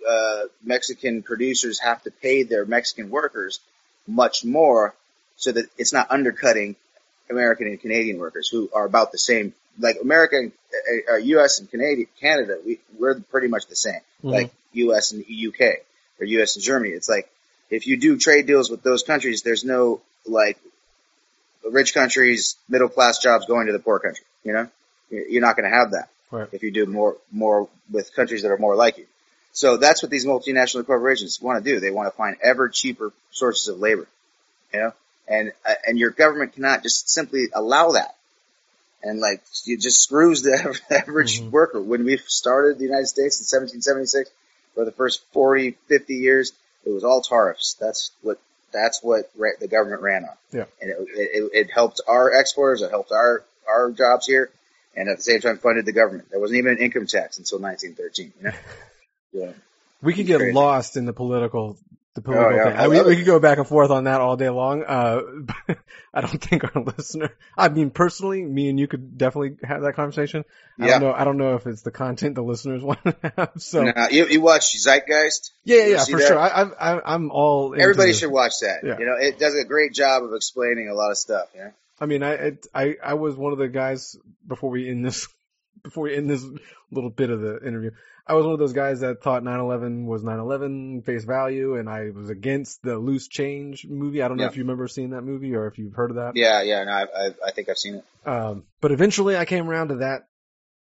uh, 0.06 0.42
Mexican 0.62 1.22
producers 1.22 1.80
have 1.80 2.02
to 2.02 2.10
pay 2.10 2.42
their 2.42 2.66
Mexican 2.66 3.08
workers 3.10 3.60
much 4.06 4.44
more 4.44 4.94
so 5.36 5.52
that 5.52 5.66
it's 5.78 5.92
not 5.92 6.10
undercutting 6.10 6.76
American 7.30 7.66
and 7.66 7.80
Canadian 7.80 8.18
workers 8.18 8.48
who 8.48 8.68
are 8.74 8.84
about 8.84 9.12
the 9.12 9.18
same. 9.18 9.54
Like 9.78 9.96
American, 10.00 10.52
uh, 11.08 11.14
uh, 11.14 11.16
U.S. 11.16 11.58
and 11.58 11.68
Canadian, 11.68 12.06
Canada, 12.20 12.58
we, 12.64 12.78
we're 12.98 13.18
pretty 13.20 13.48
much 13.48 13.66
the 13.66 13.74
same. 13.74 14.00
Mhm. 14.22 14.30
Like 14.30 14.52
U.S. 14.74 15.12
and 15.12 15.24
U.K. 15.26 15.76
or 16.20 16.26
U.S. 16.26 16.56
and 16.56 16.64
Germany. 16.64 16.92
It's 16.92 17.08
like 17.08 17.30
if 17.70 17.86
you 17.86 17.96
do 17.96 18.18
trade 18.18 18.46
deals 18.46 18.70
with 18.70 18.82
those 18.82 19.02
countries, 19.02 19.42
there's 19.42 19.64
no 19.64 20.00
like 20.26 20.58
rich 21.70 21.94
countries, 21.94 22.56
middle 22.68 22.88
class 22.88 23.18
jobs 23.18 23.46
going 23.46 23.66
to 23.66 23.72
the 23.72 23.78
poor 23.78 23.98
country. 23.98 24.24
You 24.44 24.52
know, 24.52 24.68
You're 25.10 25.40
not 25.40 25.56
going 25.56 25.70
to 25.70 25.76
have 25.76 25.92
that 25.92 26.08
Right. 26.30 26.48
if 26.52 26.62
you 26.62 26.70
do 26.72 26.86
more 26.86 27.16
more 27.30 27.68
with 27.92 28.14
countries 28.14 28.42
that 28.42 28.50
are 28.50 28.58
more 28.58 28.74
like 28.74 28.98
you. 28.98 29.06
So 29.52 29.76
that's 29.76 30.02
what 30.02 30.10
these 30.10 30.26
multinational 30.26 30.84
corporations 30.84 31.40
want 31.40 31.62
to 31.64 31.70
do. 31.70 31.78
They 31.78 31.92
want 31.92 32.10
to 32.10 32.16
find 32.16 32.36
ever 32.42 32.68
cheaper 32.68 33.12
sources 33.30 33.68
of 33.68 33.78
labor, 33.78 34.08
you 34.72 34.80
know, 34.80 34.92
and 35.28 35.52
and 35.86 35.96
your 35.98 36.10
government 36.10 36.54
cannot 36.54 36.82
just 36.82 37.08
simply 37.08 37.46
allow 37.54 37.92
that. 37.92 38.16
And 39.02 39.20
like 39.20 39.42
it 39.66 39.80
just 39.80 40.02
screws 40.02 40.42
the 40.42 40.76
average 40.90 41.40
Mhm. 41.40 41.50
worker. 41.50 41.80
When 41.80 42.04
we 42.04 42.16
started 42.26 42.78
the 42.78 42.84
United 42.84 43.06
States 43.06 43.38
in 43.38 43.44
1776, 43.44 44.30
for 44.74 44.84
the 44.84 44.92
first 44.92 45.24
40, 45.32 45.76
50 45.88 46.14
years, 46.14 46.52
it 46.84 46.90
was 46.90 47.04
all 47.04 47.20
tariffs. 47.20 47.76
That's 47.80 48.10
what 48.22 48.38
that's 48.72 49.00
what 49.02 49.30
ra- 49.36 49.50
the 49.60 49.68
government 49.68 50.02
ran 50.02 50.24
on. 50.24 50.36
Yeah. 50.52 50.64
And 50.82 50.90
it, 50.90 50.96
it, 51.14 51.50
it 51.52 51.70
helped 51.72 52.00
our 52.06 52.32
exporters. 52.32 52.82
It 52.82 52.90
helped 52.90 53.12
our 53.12 53.44
our 53.68 53.90
jobs 53.92 54.26
here, 54.26 54.50
and 54.96 55.08
at 55.08 55.16
the 55.18 55.22
same 55.22 55.40
time 55.40 55.58
funded 55.58 55.86
the 55.86 55.92
government. 55.92 56.28
There 56.30 56.40
wasn't 56.40 56.58
even 56.58 56.72
an 56.72 56.78
income 56.78 57.06
tax 57.06 57.38
until 57.38 57.60
1913. 57.60 58.32
You 58.38 58.50
know. 58.50 58.56
Yeah. 59.36 59.50
We 60.00 60.14
could 60.14 60.26
get 60.26 60.38
Crazy. 60.38 60.52
lost 60.52 60.96
in 60.96 61.06
the 61.06 61.12
political, 61.12 61.76
the 62.14 62.20
political 62.22 62.52
Oh, 62.52 62.54
yeah. 62.54 62.80
thing. 62.82 62.90
We, 62.90 63.02
we 63.02 63.16
could 63.16 63.26
go 63.26 63.40
back 63.40 63.58
and 63.58 63.66
forth 63.66 63.90
on 63.90 64.04
that 64.04 64.20
all 64.20 64.36
day 64.36 64.48
long. 64.48 64.82
Uh, 64.84 65.20
I 66.14 66.20
don't 66.20 66.40
think 66.40 66.62
our 66.64 66.82
listener, 66.96 67.30
I 67.56 67.68
mean, 67.68 67.90
personally, 67.90 68.42
me 68.44 68.68
and 68.68 68.78
you 68.78 68.86
could 68.86 69.18
definitely 69.18 69.56
have 69.66 69.82
that 69.82 69.94
conversation. 69.96 70.44
I 70.80 70.86
Yeah. 70.86 70.98
don't 70.98 71.08
know. 71.08 71.12
I 71.12 71.24
don't 71.24 71.38
know 71.38 71.54
if 71.56 71.66
it's 71.66 71.82
the 71.82 71.90
content 71.90 72.36
the 72.36 72.42
listeners 72.42 72.82
want 72.84 73.02
to 73.04 73.32
have. 73.36 73.52
So 73.58 73.82
Now, 73.82 74.08
you, 74.10 74.26
you 74.26 74.40
watch 74.40 74.72
Zeitgeist? 74.76 75.50
yeah, 75.64 75.76
yeah, 75.78 75.86
yeah, 75.86 76.04
for 76.04 76.18
that? 76.18 76.28
sure. 76.28 76.38
I, 76.38 77.00
I'm 77.14 77.30
all. 77.32 77.74
Everybody 77.78 78.12
should 78.12 78.30
watch 78.30 78.60
that. 78.60 78.80
Yeah. 78.84 78.98
You 78.98 79.06
know, 79.06 79.16
it 79.18 79.38
does 79.38 79.54
a 79.56 79.64
great 79.64 79.92
job 79.92 80.22
of 80.22 80.32
explaining 80.34 80.88
a 80.88 80.94
lot 80.94 81.10
of 81.10 81.18
stuff. 81.18 81.48
You 81.54 81.60
know? 81.64 81.70
I 82.00 82.06
mean, 82.06 82.22
I, 82.22 82.32
it, 82.32 82.66
I, 82.74 82.96
I 83.02 83.14
was 83.14 83.34
one 83.36 83.52
of 83.52 83.58
the 83.58 83.68
guys 83.68 84.16
before 84.46 84.70
we 84.70 84.88
end 84.88 85.04
this, 85.04 85.26
before 85.82 86.04
we 86.04 86.14
end 86.16 86.30
this 86.30 86.44
little 86.90 87.10
bit 87.10 87.30
of 87.30 87.40
the 87.40 87.60
interview. 87.66 87.90
I 88.26 88.34
was 88.34 88.44
one 88.44 88.54
of 88.54 88.58
those 88.58 88.72
guys 88.72 89.00
that 89.00 89.22
thought 89.22 89.42
9/11 89.42 90.06
was 90.06 90.22
9/11 90.22 91.04
face 91.04 91.24
value, 91.24 91.76
and 91.76 91.88
I 91.90 92.10
was 92.10 92.30
against 92.30 92.82
the 92.82 92.96
loose 92.98 93.28
change 93.28 93.86
movie. 93.86 94.22
I 94.22 94.28
don't 94.28 94.38
know 94.38 94.44
Yeah. 94.44 94.48
if 94.50 94.56
you 94.56 94.62
remember 94.62 94.88
seeing 94.88 95.10
that 95.10 95.22
movie 95.22 95.54
or 95.54 95.66
if 95.66 95.78
you've 95.78 95.94
heard 95.94 96.10
of 96.10 96.16
that. 96.16 96.36
Yeah, 96.36 96.62
yeah. 96.62 96.84
No, 96.84 96.92
I, 96.92 97.02
I, 97.02 97.34
I 97.46 97.50
think 97.50 97.68
I've 97.68 97.78
seen 97.78 97.96
it. 97.96 98.04
Um, 98.26 98.64
but 98.80 98.92
eventually, 98.92 99.36
I 99.36 99.44
came 99.44 99.68
around 99.68 99.88
to 99.88 99.96
that, 99.96 100.26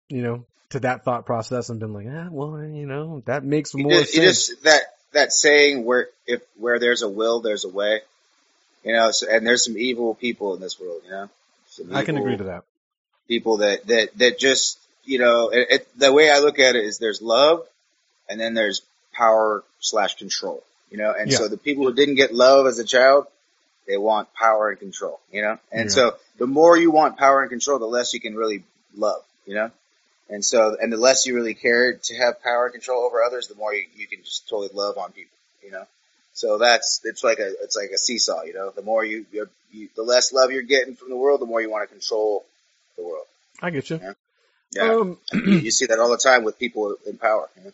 you 0.09 0.21
know, 0.21 0.45
to 0.71 0.81
that 0.81 1.05
thought 1.05 1.25
process 1.25 1.69
and 1.69 1.79
been 1.79 1.93
like, 1.93 2.07
ah, 2.09 2.27
well, 2.29 2.61
you 2.61 2.85
know, 2.85 3.23
that 3.25 3.43
makes 3.45 3.73
more 3.73 3.89
just, 3.91 4.13
sense. 4.13 4.47
just 4.47 4.63
that 4.63 4.81
that 5.13 5.31
saying 5.31 5.85
where 5.85 6.09
if 6.27 6.41
where 6.57 6.77
there's 6.79 7.01
a 7.03 7.09
will, 7.09 7.39
there's 7.39 7.63
a 7.63 7.69
way. 7.69 8.01
You 8.83 8.93
know, 8.93 9.11
so, 9.11 9.27
and 9.29 9.45
there's 9.45 9.65
some 9.65 9.77
evil 9.77 10.15
people 10.15 10.55
in 10.55 10.61
this 10.61 10.79
world. 10.79 11.01
You 11.05 11.11
know, 11.11 11.29
I 11.93 12.03
can 12.03 12.17
agree 12.17 12.37
to 12.37 12.45
that. 12.45 12.63
People 13.27 13.57
that 13.57 13.85
that 13.87 14.17
that 14.17 14.39
just 14.39 14.78
you 15.09 15.19
know, 15.19 15.49
it, 15.49 15.67
it, 15.69 15.99
the 15.99 16.11
way 16.13 16.29
I 16.29 16.39
look 16.39 16.59
at 16.59 16.75
it 16.75 16.85
is 16.85 16.99
there's 16.99 17.21
love, 17.21 17.65
and 18.29 18.39
then 18.39 18.53
there's 18.53 18.81
power 19.13 19.63
slash 19.79 20.15
control. 20.15 20.63
You 20.91 20.97
know, 20.97 21.13
and 21.19 21.29
Yeah. 21.29 21.37
so 21.39 21.47
the 21.47 21.57
people 21.57 21.83
who 21.85 21.93
didn't 21.93 22.15
get 22.15 22.33
love 22.33 22.65
as 22.65 22.79
a 22.79 22.83
child, 22.83 23.27
they 23.87 23.97
want 23.97 24.33
power 24.33 24.69
and 24.69 24.79
control. 24.79 25.19
You 25.31 25.41
know, 25.41 25.59
and 25.71 25.89
Yeah. 25.89 25.95
so 25.97 26.17
the 26.37 26.47
more 26.47 26.77
you 26.77 26.91
want 26.91 27.17
power 27.17 27.41
and 27.41 27.49
control, 27.49 27.79
the 27.79 27.93
less 27.97 28.13
you 28.13 28.19
can 28.19 28.35
really 28.35 28.63
love. 28.95 29.23
You 29.45 29.55
know. 29.55 29.71
And 30.31 30.45
so, 30.45 30.77
and 30.79 30.93
the 30.93 30.97
less 30.97 31.25
you 31.25 31.33
really 31.33 31.55
care 31.55 31.93
to 31.93 32.15
have 32.17 32.43
power 32.43 32.65
and 32.65 32.73
control 32.73 33.03
over 33.03 33.23
others, 33.23 33.47
the 33.47 33.55
more 33.55 33.73
you, 33.73 33.85
you 33.97 34.05
can 34.05 34.23
just 34.23 34.47
totally 34.47 34.69
love 34.73 34.95
on 34.95 35.11
people, 35.11 35.35
you 35.65 35.71
know? 35.71 35.85
So 36.33 36.59
that's, 36.59 37.01
it's 37.03 37.23
like 37.23 37.39
a, 37.39 37.49
it's 37.63 37.75
like 37.75 37.89
a 37.89 37.97
seesaw, 37.97 38.43
you 38.43 38.53
know? 38.53 38.69
The 38.69 38.83
more 38.83 39.03
you, 39.03 39.25
you're, 39.31 39.49
you, 39.71 39.89
the 39.95 40.03
less 40.03 40.31
love 40.31 40.51
you're 40.51 40.61
getting 40.61 40.93
from 40.95 41.09
the 41.09 41.17
world, 41.17 41.41
the 41.41 41.47
more 41.47 41.61
you 41.61 41.71
want 41.71 41.89
to 41.89 41.91
control 41.91 42.45
the 42.95 43.03
world. 43.03 43.25
I 43.59 43.71
get 43.71 43.89
you. 43.89 43.99
Yeah. 44.71 44.93
Um, 44.93 45.17
you, 45.33 45.71
see 45.71 45.87
that 45.87 45.99
all 45.99 46.09
the 46.09 46.17
time 46.17 46.43
with 46.43 46.59
people 46.59 46.95
in 47.05 47.17
power. 47.17 47.49
You 47.57 47.65
know? 47.65 47.71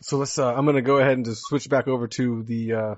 So 0.00 0.18
let's. 0.18 0.38
Uh, 0.38 0.52
I'm 0.52 0.64
going 0.64 0.76
to 0.76 0.82
go 0.82 0.98
ahead 0.98 1.12
and 1.12 1.24
just 1.24 1.42
switch 1.42 1.68
back 1.68 1.88
over 1.88 2.08
to 2.08 2.42
the 2.42 2.72
uh, 2.72 2.94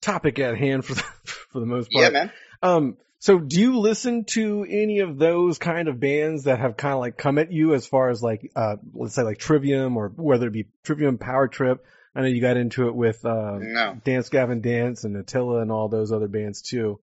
topic 0.00 0.38
at 0.38 0.56
hand 0.56 0.84
for 0.84 0.94
the, 0.94 1.02
for 1.24 1.60
the 1.60 1.66
most 1.66 1.90
part. 1.90 2.04
Yeah, 2.04 2.10
man. 2.10 2.32
Um. 2.62 2.96
So 3.18 3.38
do 3.38 3.60
you 3.60 3.78
listen 3.78 4.24
to 4.30 4.66
any 4.68 4.98
of 4.98 5.16
those 5.16 5.58
kind 5.58 5.86
of 5.86 6.00
bands 6.00 6.44
that 6.44 6.58
have 6.58 6.76
kind 6.76 6.94
of 6.94 6.98
like 6.98 7.16
come 7.16 7.38
at 7.38 7.52
you 7.52 7.72
as 7.72 7.86
far 7.86 8.08
as 8.08 8.20
like, 8.20 8.50
uh, 8.56 8.78
let's 8.94 9.14
say 9.14 9.22
like 9.22 9.38
Trivium 9.38 9.96
or 9.96 10.08
whether 10.08 10.48
it 10.48 10.52
be 10.52 10.66
Trivium, 10.82 11.18
Power 11.18 11.46
Trip? 11.46 11.86
I 12.16 12.22
know 12.22 12.26
you 12.26 12.40
got 12.40 12.56
into 12.56 12.88
it 12.88 12.96
with 12.96 13.24
uh, 13.24 13.58
No. 13.60 13.96
Dance 14.02 14.28
Gavin 14.28 14.60
Dance 14.60 15.04
and 15.04 15.16
Attila 15.16 15.62
and 15.62 15.70
all 15.70 15.88
those 15.88 16.10
other 16.10 16.26
bands 16.26 16.62
too. 16.62 16.98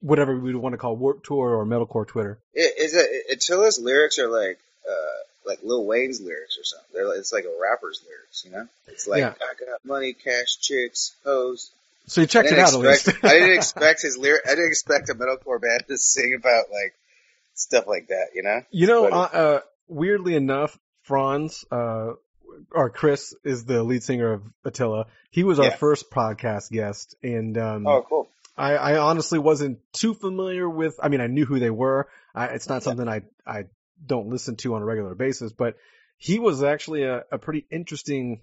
Whatever 0.00 0.34
we 0.36 0.52
would 0.54 0.62
want 0.62 0.72
to 0.72 0.78
call 0.78 0.96
Warped 0.96 1.26
Tour 1.26 1.54
or 1.56 1.64
Metalcore 1.66 2.06
Twitter. 2.06 2.38
It, 2.54 2.74
is 2.78 2.94
it, 2.94 3.08
Attila's 3.30 3.78
lyrics 3.78 4.18
are 4.18 4.28
like, 4.28 4.58
uh, 4.88 4.94
like 5.46 5.58
Lil 5.62 5.84
Wayne's 5.84 6.20
lyrics 6.20 6.58
or 6.58 6.64
something. 6.64 6.88
They're, 6.94 7.08
like- 7.08 7.18
it's 7.18 7.32
like 7.32 7.44
a 7.44 7.54
rapper's 7.60 8.02
lyrics, 8.06 8.44
you 8.44 8.50
know? 8.52 8.66
It's 8.88 9.06
like, 9.06 9.20
Yeah. 9.20 9.34
I 9.40 9.54
got 9.64 9.84
money, 9.84 10.14
cash, 10.14 10.58
chicks, 10.60 11.12
hoes. 11.24 11.70
So 12.06 12.22
you 12.22 12.26
checked 12.26 12.50
it 12.50 12.58
out 12.58 12.72
at 12.74 12.84
expect, 12.84 13.22
least. 13.22 13.24
I 13.32 13.38
didn't 13.38 13.56
expect 13.56 14.02
his 14.02 14.16
lyric. 14.16 14.42
I 14.46 14.50
didn't 14.50 14.68
expect 14.68 15.10
a 15.10 15.14
metalcore 15.14 15.60
band 15.60 15.84
to 15.88 15.96
sing 15.98 16.34
about 16.34 16.70
like 16.72 16.94
stuff 17.54 17.86
like 17.86 18.08
that. 18.08 18.28
You 18.34 18.42
know? 18.42 18.62
You 18.70 18.86
know, 18.86 19.04
uh, 19.06 19.10
But- 19.10 19.34
uh, 19.38 19.60
weirdly 19.88 20.34
enough, 20.34 20.78
Fronz, 21.06 21.64
uh, 21.70 22.14
or 22.72 22.90
Chris 22.90 23.34
is 23.44 23.64
the 23.64 23.82
lead 23.82 24.02
singer 24.02 24.32
of 24.32 24.42
Attila. 24.64 25.06
He 25.30 25.44
was 25.44 25.58
our 25.58 25.66
Yeah. 25.66 25.76
first 25.76 26.10
podcast 26.10 26.70
guest 26.70 27.14
and, 27.22 27.56
um, 27.58 27.86
Oh, 27.86 28.02
cool. 28.08 28.28
I, 28.60 28.74
I 28.74 28.98
honestly 28.98 29.38
wasn't 29.38 29.78
too 29.92 30.12
familiar 30.12 30.68
with, 30.68 31.00
I 31.02 31.08
mean, 31.08 31.20
I 31.22 31.26
knew 31.28 31.46
who 31.46 31.58
they 31.58 31.70
were. 31.70 32.08
I, 32.34 32.46
it's 32.48 32.68
not 32.68 32.82
something 32.82 33.08
I, 33.08 33.22
I 33.46 33.64
don't 34.06 34.28
listen 34.28 34.56
to 34.56 34.74
on 34.74 34.82
a 34.82 34.84
regular 34.84 35.14
basis, 35.14 35.52
but 35.52 35.76
he 36.18 36.38
was 36.38 36.62
actually 36.62 37.04
a, 37.04 37.24
a 37.32 37.38
pretty 37.38 37.64
interesting 37.70 38.40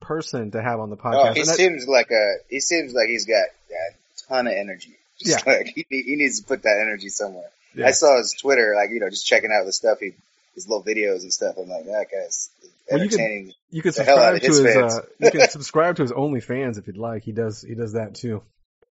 person 0.00 0.52
to 0.52 0.62
have 0.62 0.80
on 0.80 0.88
the 0.88 0.96
podcast. 0.96 1.30
Oh, 1.30 1.32
he 1.34 1.40
And 1.40 1.48
seems 1.50 1.86
like 1.86 2.10
a. 2.10 2.34
He 2.48 2.60
seems 2.60 2.94
like 2.94 3.08
he's 3.08 3.26
got 3.26 3.44
a 3.70 4.28
ton 4.28 4.46
of 4.46 4.54
energy. 4.54 4.96
Just 5.18 5.44
Yeah. 5.46 5.52
like 5.52 5.66
he, 5.66 5.84
he 5.90 6.16
needs 6.16 6.40
to 6.40 6.46
put 6.46 6.62
that 6.62 6.78
energy 6.80 7.08
somewhere. 7.10 7.50
Yeah. 7.74 7.88
I 7.88 7.90
saw 7.90 8.16
his 8.16 8.32
Twitter, 8.40 8.74
like 8.74 8.90
you 8.90 9.00
know, 9.00 9.10
just 9.10 9.26
checking 9.26 9.50
out 9.52 9.66
the 9.66 9.72
stuff 9.72 9.98
he, 10.00 10.12
his 10.54 10.66
little 10.66 10.82
videos 10.82 11.22
and 11.22 11.32
stuff. 11.32 11.56
I'm 11.58 11.68
like, 11.68 11.84
that 11.84 12.06
guy's 12.10 12.48
Well, 12.90 13.00
you 13.00 13.04
entertaining. 13.04 13.52
You 13.70 13.82
can 13.82 13.92
The 13.92 14.04
hell 14.04 14.18
out 14.18 14.40
subscribe 14.40 14.40
to 14.40 14.46
his 14.46 14.74
his. 14.74 14.98
Uh, 14.98 15.02
you 15.18 15.30
can 15.30 15.48
subscribe 15.50 15.96
to 15.96 16.02
his 16.02 16.12
OnlyFans 16.12 16.78
if 16.78 16.86
you'd 16.86 16.96
like. 16.96 17.24
He 17.24 17.32
does. 17.32 17.60
He 17.60 17.74
does 17.74 17.92
that 17.92 18.14
too. 18.14 18.42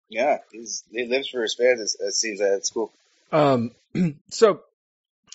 Yeah, 0.10 0.40
he's, 0.52 0.84
he 0.92 1.06
lives 1.06 1.30
for 1.30 1.42
his 1.42 1.56
fans. 1.56 1.96
It, 1.96 2.04
it 2.04 2.14
seems 2.14 2.40
that 2.40 2.56
it's 2.56 2.72
cool. 2.72 2.92
Um, 3.32 3.72
so 4.30 4.62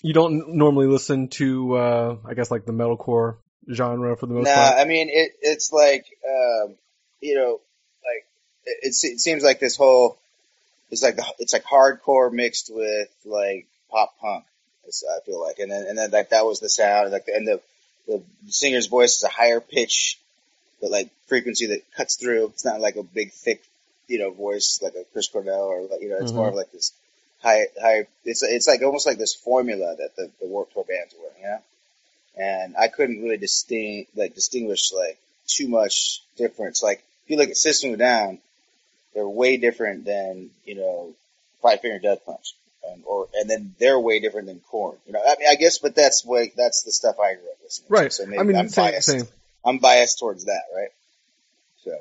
you 0.01 0.13
don't 0.13 0.55
normally 0.55 0.87
listen 0.87 1.29
to, 1.29 1.75
uh, 1.75 2.17
I 2.25 2.33
guess 2.33 2.51
like 2.51 2.65
the 2.65 2.73
metalcore 2.73 3.37
genre 3.71 4.15
for 4.15 4.25
the 4.25 4.33
most 4.33 4.45
Nah, 4.45 4.53
part. 4.53 4.79
I 4.79 4.85
mean 4.85 5.09
it. 5.09 5.31
It's 5.41 5.71
like 5.71 6.05
um, 6.27 6.75
you 7.21 7.35
know, 7.35 7.59
like 8.03 8.25
it, 8.65 8.89
it, 8.89 9.19
seems 9.19 9.43
like 9.43 9.59
this 9.59 9.75
whole 9.75 10.17
it's 10.91 11.03
like 11.03 11.15
the, 11.15 11.25
it's 11.39 11.53
like 11.53 11.63
hardcore 11.63 12.31
mixed 12.31 12.71
with 12.73 13.09
like 13.25 13.67
pop 13.89 14.19
punk. 14.19 14.45
I 14.87 15.25
feel 15.25 15.41
like, 15.41 15.57
and 15.57 15.71
then 15.71 15.87
and 15.87 15.97
then 15.97 16.11
like 16.11 16.29
that 16.29 16.45
was 16.45 16.59
the 16.59 16.69
sound, 16.69 17.11
like 17.11 17.27
and 17.27 17.47
the 17.47 17.59
the 18.07 18.21
singer's 18.49 18.85
voice 18.85 19.17
is 19.17 19.23
a 19.23 19.29
higher 19.29 19.59
pitch, 19.59 20.19
but 20.79 20.91
like 20.91 21.09
frequency 21.27 21.67
that 21.67 21.91
cuts 21.97 22.17
through. 22.17 22.47
It's 22.47 22.65
not 22.65 22.81
like 22.81 22.95
a 22.95 23.03
big 23.03 23.31
thick, 23.31 23.63
you 24.07 24.19
know, 24.19 24.31
voice 24.31 24.79
like 24.81 24.93
a 24.95 25.03
Chris 25.13 25.27
Cornell 25.27 25.63
or 25.63 25.81
like 25.83 26.01
you 26.01 26.09
know, 26.09 26.17
it's 26.17 26.31
Mhm. 26.31 26.35
more 26.35 26.49
of 26.49 26.55
like 26.55 26.71
this 26.71 26.91
high 27.41 27.65
high. 27.81 28.07
It's 28.23 28.43
it's 28.43 28.67
like 28.67 28.81
almost 28.81 29.05
like 29.07 29.17
this 29.17 29.33
formula 29.33 29.95
that 29.97 30.15
the 30.15 30.31
the 30.39 30.47
Warped 30.47 30.73
Tour 30.73 30.83
bands 30.87 31.13
were, 31.19 31.29
you 31.41 31.47
know. 31.47 31.59
And 32.37 32.75
I 32.77 32.89
couldn't 32.89 33.21
really 33.23 33.37
distinguish 33.37 34.07
like 34.15 34.35
distinguish 34.35 34.91
like 34.93 35.17
too 35.47 35.67
much 35.67 36.21
difference. 36.37 36.83
Like 36.83 36.99
if 37.23 37.29
you 37.31 37.37
look 37.37 37.49
at 37.49 37.57
System 37.57 37.91
of 37.91 37.95
a 37.95 37.97
Down, 37.97 38.39
they're 39.13 39.27
way 39.27 39.57
different 39.57 40.05
than 40.05 40.49
you 40.65 40.75
know 40.75 41.13
Five 41.61 41.81
Finger 41.81 41.99
Death 41.99 42.25
Punch, 42.25 42.53
and 42.89 43.03
or 43.05 43.27
and 43.35 43.49
then 43.49 43.73
they're 43.79 43.99
way 43.99 44.19
different 44.19 44.47
than 44.47 44.59
Korn. 44.69 44.97
You 45.07 45.13
know, 45.13 45.21
I 45.25 45.35
mean, 45.39 45.47
I 45.49 45.55
guess, 45.55 45.77
but 45.77 45.95
that's 45.95 46.25
way 46.25 46.51
that's 46.55 46.83
the 46.83 46.91
stuff 46.91 47.19
I 47.19 47.35
grew 47.35 47.49
up 47.49 47.57
listening. 47.63 47.87
Right. 47.89 48.11
To, 48.11 48.11
so 48.11 48.25
maybe 48.25 48.39
I 48.39 48.43
mean, 48.43 48.55
I'm 48.57 48.69
same, 48.69 48.85
biased. 48.91 49.07
same. 49.07 49.27
I'm 49.63 49.77
biased 49.79 50.19
towards 50.19 50.45
that, 50.45 50.63
right? 50.75 50.89
So 51.85 51.97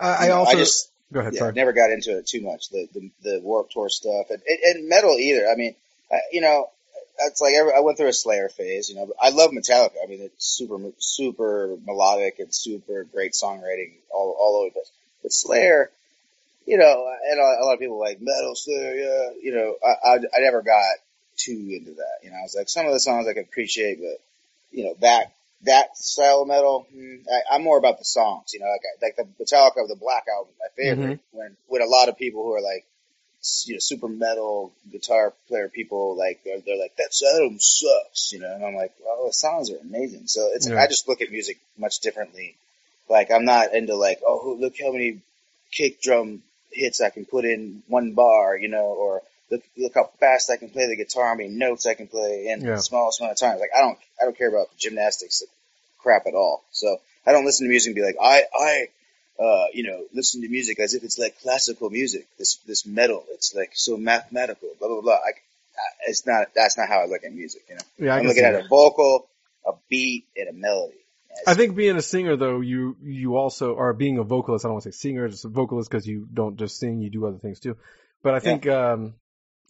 I, 0.00 0.24
I 0.24 0.28
know, 0.28 0.38
also, 0.38 0.50
I 0.50 0.54
just 0.56 0.90
go 1.12 1.20
ahead, 1.20 1.34
yeah, 1.34 1.40
sorry. 1.40 1.52
never 1.52 1.72
got 1.72 1.90
into 1.90 2.18
it 2.18 2.26
too 2.26 2.42
much. 2.42 2.70
The 2.70 2.88
the, 2.92 3.10
the 3.22 3.40
Warped 3.42 3.72
Tour 3.72 3.88
stuff 3.88 4.30
and, 4.30 4.42
and, 4.46 4.58
and 4.76 4.88
metal 4.88 5.16
either. 5.18 5.48
I 5.48 5.56
mean, 5.56 5.74
I, 6.10 6.18
you 6.32 6.40
know, 6.40 6.70
that's 7.18 7.40
like 7.40 7.54
every, 7.54 7.72
I 7.76 7.80
went 7.80 7.98
through 7.98 8.08
a 8.08 8.12
Slayer 8.12 8.48
phase. 8.48 8.90
You 8.90 8.96
know, 8.96 9.12
I 9.20 9.30
love 9.30 9.50
Metallica. 9.50 9.96
I 10.02 10.06
mean, 10.06 10.20
it's 10.22 10.46
super 10.46 10.78
super 10.98 11.76
melodic 11.84 12.38
and 12.38 12.54
super 12.54 13.04
great 13.04 13.32
songwriting 13.32 13.92
all 14.12 14.36
all 14.38 14.56
over 14.56 14.68
the 14.68 14.72
place. 14.72 14.90
But 15.22 15.32
Slayer, 15.32 15.90
you 16.66 16.78
know, 16.78 17.12
and 17.30 17.40
a, 17.40 17.42
a 17.42 17.64
lot 17.64 17.74
of 17.74 17.80
people 17.80 17.98
like 17.98 18.18
metal 18.20 18.54
Slayer. 18.54 18.94
Yeah, 18.94 19.30
you 19.42 19.54
know, 19.54 19.76
I, 19.84 20.08
I 20.08 20.14
I 20.16 20.40
never 20.40 20.62
got 20.62 20.96
too 21.36 21.52
into 21.52 21.94
that. 21.94 22.18
You 22.22 22.30
know, 22.30 22.36
I 22.36 22.42
was 22.42 22.54
like 22.56 22.68
some 22.68 22.86
of 22.86 22.92
the 22.92 23.00
songs 23.00 23.26
I 23.26 23.34
could 23.34 23.44
appreciate, 23.44 23.98
but 24.00 24.20
you 24.70 24.84
know 24.84 24.94
that 25.00 25.32
that 25.62 25.96
style 25.96 26.42
of 26.42 26.48
metal, 26.48 26.86
mm, 26.94 27.24
I, 27.28 27.54
I'm 27.54 27.64
more 27.64 27.78
about 27.78 27.98
the 27.98 28.04
songs. 28.04 28.52
You 28.54 28.60
know, 28.60 28.66
like 28.66 28.82
like 29.02 29.16
the 29.16 29.44
Metallica 29.44 29.82
of 29.82 29.88
the 29.88 29.96
Black 29.96 30.24
album, 30.34 30.52
my 30.58 30.68
favorite. 30.76 31.20
When 31.32 31.56
when 31.66 31.82
a 31.82 31.86
lot 31.86 32.08
of 32.08 32.18
people 32.18 32.42
who 32.44 32.54
are 32.54 32.60
like 32.60 32.84
you 33.64 33.74
know 33.74 33.78
super 33.80 34.08
metal 34.08 34.72
guitar 34.90 35.32
player 35.48 35.68
people 35.68 36.16
like 36.16 36.40
they're, 36.44 36.60
they're 36.60 36.78
like 36.78 36.96
that 36.96 37.12
album 37.40 37.58
sucks. 37.60 38.32
You 38.32 38.40
know, 38.40 38.54
and 38.54 38.64
I'm 38.64 38.74
like, 38.74 38.92
well, 39.04 39.26
the 39.26 39.32
songs 39.32 39.70
are 39.70 39.78
amazing. 39.78 40.26
So 40.26 40.50
it's 40.52 40.68
Yeah. 40.68 40.80
I 40.80 40.86
just 40.86 41.08
look 41.08 41.20
at 41.22 41.30
music 41.30 41.58
much 41.78 42.00
differently. 42.00 42.54
Like 43.08 43.30
I'm 43.30 43.44
not 43.44 43.74
into 43.74 43.94
like 43.96 44.20
oh 44.26 44.56
look 44.60 44.74
how 44.80 44.92
many 44.92 45.20
kick 45.72 46.00
drum 46.00 46.42
hits 46.72 47.00
I 47.00 47.10
can 47.10 47.24
put 47.24 47.44
in 47.44 47.82
one 47.88 48.12
bar, 48.12 48.56
you 48.56 48.68
know, 48.68 48.84
or 48.84 49.22
look 49.50 49.62
look 49.76 49.92
how 49.94 50.10
fast 50.20 50.50
I 50.50 50.56
can 50.58 50.68
play 50.70 50.86
the 50.86 50.96
guitar, 50.96 51.28
how 51.28 51.34
many 51.34 51.48
notes 51.48 51.86
I 51.86 51.94
can 51.94 52.08
play 52.08 52.48
in 52.48 52.60
Yeah. 52.60 52.76
the 52.76 52.82
smallest 52.82 53.20
amount 53.20 53.32
of 53.32 53.38
time. 53.38 53.58
Like 53.58 53.70
I 53.76 53.80
don't 53.80 53.98
I 54.20 54.24
don't 54.24 54.36
care 54.36 54.48
about 54.48 54.68
gymnastics 54.76 55.42
crap 55.98 56.26
at 56.26 56.34
all. 56.34 56.64
So 56.70 57.00
I 57.26 57.32
don't 57.32 57.44
listen 57.44 57.66
to 57.66 57.70
music 57.70 57.90
and 57.90 57.96
be 57.96 58.02
like 58.02 58.16
I 58.20 58.44
I 58.58 58.88
uh, 59.38 59.66
you 59.74 59.82
know, 59.84 60.04
listen 60.14 60.40
to 60.42 60.48
music 60.48 60.80
as 60.80 60.94
if 60.94 61.04
it's 61.04 61.18
like 61.18 61.38
classical 61.42 61.90
music. 61.90 62.26
This 62.38 62.56
this 62.66 62.86
metal, 62.86 63.24
it's 63.32 63.54
like 63.54 63.72
so 63.74 63.96
mathematical. 63.96 64.70
Blah 64.78 64.88
blah 64.88 65.00
blah. 65.02 65.14
I, 65.14 65.32
it's 66.06 66.26
not. 66.26 66.48
That's 66.54 66.78
not 66.78 66.88
how 66.88 67.00
I 67.00 67.06
look 67.06 67.22
at 67.24 67.34
music. 67.34 67.62
You 67.68 67.74
know, 67.74 67.80
Yeah, 67.98 68.14
I 68.14 68.18
I'm 68.18 68.26
looking 68.26 68.44
at 68.44 68.52
that. 68.52 68.64
a 68.64 68.68
vocal, 68.68 69.28
a 69.66 69.72
beat, 69.90 70.24
and 70.36 70.48
a 70.48 70.52
melody. 70.52 70.94
I 71.46 71.52
think 71.52 71.76
being 71.76 71.96
a 71.96 72.02
singer 72.02 72.36
though, 72.36 72.60
you 72.60 72.96
you 73.02 73.36
also 73.36 73.76
are 73.76 73.92
being 73.92 74.16
a 74.18 74.22
vocalist. 74.22 74.64
I 74.64 74.68
don't 74.68 74.74
want 74.74 74.84
to 74.84 74.92
say 74.92 75.08
singer, 75.08 75.28
just 75.28 75.44
a 75.44 75.48
vocalist 75.48 75.90
because 75.90 76.06
you 76.06 76.26
don't 76.32 76.56
just 76.56 76.78
sing, 76.78 77.00
you 77.00 77.10
do 77.10 77.26
other 77.26 77.38
things 77.38 77.60
too. 77.60 77.76
But 78.22 78.34
I 78.34 78.40
think 78.40 78.66
um, 78.66 79.14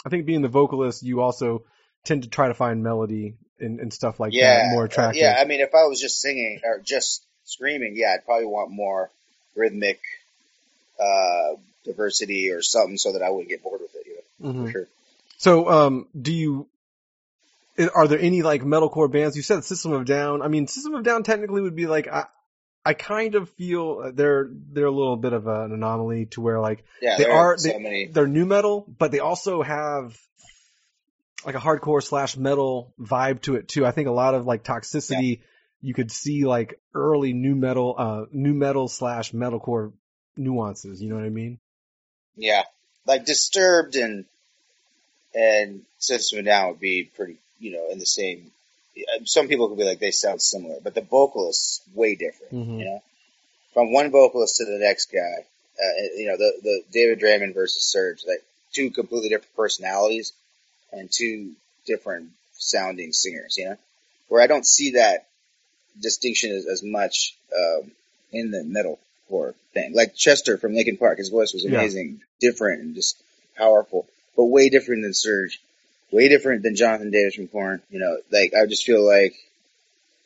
I 0.04 0.10
think 0.10 0.26
being 0.26 0.42
the 0.42 0.48
vocalist, 0.48 1.02
you 1.02 1.22
also 1.22 1.64
tend 2.04 2.22
to 2.22 2.28
try 2.28 2.46
to 2.46 2.54
find 2.54 2.84
melody 2.84 3.34
and, 3.60 3.80
and 3.80 3.92
stuff 3.92 4.18
like 4.20 4.32
yeah, 4.32 4.62
that 4.64 4.70
more 4.72 4.82
uh, 4.82 4.86
attractive. 4.86 5.20
yeah. 5.22 5.36
I 5.38 5.44
mean, 5.44 5.60
if 5.60 5.74
I 5.74 5.84
was 5.86 6.00
just 6.00 6.20
singing 6.20 6.60
or 6.64 6.78
just 6.80 7.24
screaming, 7.44 7.94
yeah, 7.96 8.14
I'd 8.14 8.24
probably 8.24 8.46
want 8.46 8.70
more 8.70 9.10
rhythmic 9.54 10.00
uh, 11.00 11.54
diversity 11.84 12.50
or 12.50 12.62
something 12.62 12.98
so 12.98 13.12
that 13.12 13.22
I 13.22 13.30
wouldn't 13.30 13.48
get 13.48 13.62
bored 13.62 13.80
with 13.80 13.94
it. 13.94 14.06
You 14.06 14.14
know, 14.40 14.52
Mhm. 14.52 14.64
for 14.66 14.70
sure. 14.72 14.88
So, 15.38 15.68
um, 15.68 16.08
do 16.20 16.32
you? 16.32 16.66
Are 17.94 18.08
there 18.08 18.18
any 18.18 18.40
like 18.42 18.62
metalcore 18.62 19.10
bands? 19.10 19.36
You 19.36 19.42
said 19.42 19.62
System 19.64 19.92
of 19.92 20.06
Down. 20.06 20.40
I 20.40 20.48
mean, 20.48 20.66
System 20.66 20.94
of 20.94 21.02
Down 21.04 21.22
technically 21.24 21.60
would 21.60 21.76
be 21.76 21.86
like 21.86 22.08
I, 22.08 22.24
I 22.86 22.94
kind 22.94 23.34
of 23.34 23.50
feel 23.50 24.00
uh, 24.02 24.10
they're 24.14 24.48
they're 24.50 24.86
a 24.86 24.90
little 24.90 25.16
bit 25.18 25.34
of 25.34 25.46
an 25.46 25.72
anomaly 25.72 26.26
to 26.30 26.40
where 26.40 26.58
like 26.58 26.84
Yeah, 27.02 27.18
They 27.18 27.26
are- 27.26 27.58
so 27.58 27.68
they- 27.72 27.78
many. 27.78 28.06
they're 28.06 28.26
nu 28.26 28.46
metal, 28.46 28.86
but 28.98 29.10
they 29.12 29.18
also 29.18 29.62
have 29.62 30.18
like 31.46 31.54
a 31.54 31.60
hardcore 31.60 32.02
slash 32.02 32.36
metal 32.36 32.92
vibe 33.00 33.40
to 33.42 33.54
it 33.54 33.68
too. 33.68 33.86
I 33.86 33.92
think 33.92 34.08
a 34.08 34.12
lot 34.12 34.34
of 34.34 34.46
like 34.46 34.64
toxicity, 34.64 35.40
you 35.80 35.94
could 35.94 36.10
see 36.10 36.44
like 36.44 36.80
early 36.92 37.32
nu 37.32 37.54
metal, 37.54 37.94
uh, 37.96 38.24
nu 38.32 38.52
metal 38.52 38.88
slash 38.88 39.30
metalcore 39.30 39.92
nuances. 40.36 41.00
You 41.00 41.08
know 41.08 41.14
what 41.14 41.24
I 41.24 41.30
mean? 41.30 41.60
Yeah, 42.36 42.64
like 43.06 43.24
Disturbed 43.24 43.94
and 43.94 44.24
and 45.34 45.82
System 45.98 46.40
of 46.40 46.44
Down 46.46 46.70
would 46.70 46.80
be 46.80 47.04
pretty, 47.04 47.36
you 47.60 47.72
know, 47.72 47.90
in 47.92 48.00
the 48.00 48.06
same. 48.06 48.50
Some 49.24 49.46
people 49.46 49.68
could 49.68 49.78
be 49.78 49.84
like 49.84 50.00
they 50.00 50.10
sound 50.10 50.42
similar, 50.42 50.80
but 50.82 50.94
the 50.94 51.00
vocalist's 51.02 51.80
way 51.94 52.16
different. 52.16 52.52
Mhm. 52.52 52.78
You 52.80 52.84
know, 52.86 53.02
from 53.72 53.92
one 53.92 54.10
vocalist 54.10 54.56
to 54.56 54.64
the 54.64 54.78
next 54.78 55.12
guy. 55.12 55.44
Uh, 55.78 56.02
you 56.16 56.26
know, 56.26 56.36
the 56.36 56.52
the 56.62 56.82
David 56.90 57.20
Draiman 57.20 57.54
versus 57.54 57.94
Serj, 57.94 58.26
like 58.26 58.42
two 58.72 58.90
completely 58.90 59.28
different 59.28 59.54
personalities 59.54 60.32
and 60.92 61.10
two 61.10 61.52
different 61.86 62.30
sounding 62.56 63.12
singers. 63.12 63.56
You 63.56 63.70
know, 63.70 63.76
where 64.28 64.42
I 64.42 64.46
don't 64.46 64.66
see 64.66 64.92
that 64.92 65.26
distinction 66.00 66.52
as, 66.52 66.66
as 66.66 66.82
much 66.82 67.36
um, 67.56 67.90
in 68.32 68.50
the 68.50 68.64
metal 68.64 68.98
core 69.28 69.54
thing. 69.72 69.94
Like 69.94 70.14
Chester 70.14 70.56
from 70.58 70.74
Linkin 70.74 70.96
Park, 70.96 71.18
his 71.18 71.28
voice 71.28 71.52
was 71.52 71.64
Yeah. 71.64 71.78
amazing, 71.78 72.20
different, 72.40 72.82
and 72.82 72.94
just 72.94 73.16
powerful, 73.56 74.06
but 74.36 74.44
way 74.44 74.68
different 74.68 75.02
than 75.02 75.12
Serj, 75.12 75.58
way 76.10 76.28
different 76.28 76.62
than 76.62 76.76
Jonathan 76.76 77.10
Davis 77.10 77.34
from 77.34 77.48
Korn. 77.48 77.82
You 77.90 77.98
know, 78.00 78.18
like 78.30 78.52
I 78.54 78.66
just 78.66 78.84
feel 78.84 79.04
like 79.04 79.34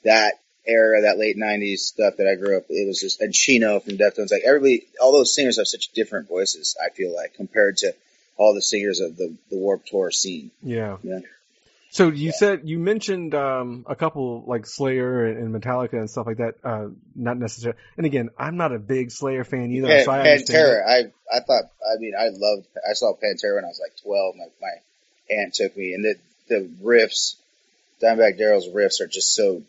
that 0.05 0.35
era, 0.67 1.03
that 1.03 1.19
late 1.19 1.37
'90s 1.37 1.79
stuff 1.79 2.17
that 2.19 2.27
I 2.27 2.35
grew 2.35 2.57
up, 2.57 2.65
it 2.69 2.87
was 2.87 3.01
just 3.01 3.21
and 3.21 3.33
Chino 3.33 3.81
from 3.81 3.97
Deftones. 3.99 4.31
Like 4.33 4.43
everybody, 4.45 4.87
all 5.01 5.13
those 5.13 5.35
singers 5.35 5.59
have 5.59 5.69
such 5.69 5.93
different 5.93 6.29
voices. 6.29 6.77
I 6.83 6.91
feel 6.91 7.15
like 7.15 7.35
compared 7.35 7.79
to 7.79 7.95
all 8.37 8.55
the 8.55 8.63
singers 8.63 9.01
of 9.01 9.17
the 9.17 9.37
the 9.51 9.57
Warped 9.57 9.89
Tour 9.89 10.11
scene. 10.11 10.51
Yeah. 10.63 10.97
Yeah. 11.03 11.21
So 11.93 12.09
you 12.09 12.31
said 12.31 12.61
you 12.65 12.79
mentioned 12.79 13.35
um, 13.35 13.85
a 13.89 13.97
couple 13.97 14.45
like 14.47 14.65
Slayer 14.65 15.27
and, 15.27 15.53
Metallica 15.53 15.95
and 15.95 16.09
stuff 16.09 16.25
like 16.27 16.37
that. 16.37 16.55
Uh, 16.63 16.89
not 17.17 17.37
necessarily. 17.37 17.79
And 17.97 18.07
again, 18.07 18.31
I'm 18.39 18.57
not 18.57 18.73
a 18.73 18.79
big 18.79 19.11
Slayer 19.11 19.43
fan 19.43 19.73
either. 19.73 19.89
Pan, 19.89 20.05
so 20.05 20.13
I. 20.13 20.19
Pantera, 20.19 20.87
I 20.87 21.37
I 21.37 21.41
thought 21.41 21.65
I 21.85 21.99
mean 21.99 22.13
I 22.17 22.29
loved 22.29 22.69
I 22.89 22.93
saw 22.93 23.13
Pantera 23.15 23.57
when 23.57 23.65
I 23.65 23.69
was 23.69 23.81
like 23.81 24.01
twelve. 24.03 24.37
My 24.37 24.47
my 24.61 25.37
aunt 25.37 25.55
took 25.55 25.77
me, 25.77 25.95
and 25.95 26.05
the 26.05 26.15
the 26.49 26.71
riffs, 26.81 27.35
Dimebag 28.01 28.39
Darrell's 28.39 28.69
riffs 28.69 29.01
are 29.01 29.09
just 29.09 29.35
so 29.35 29.63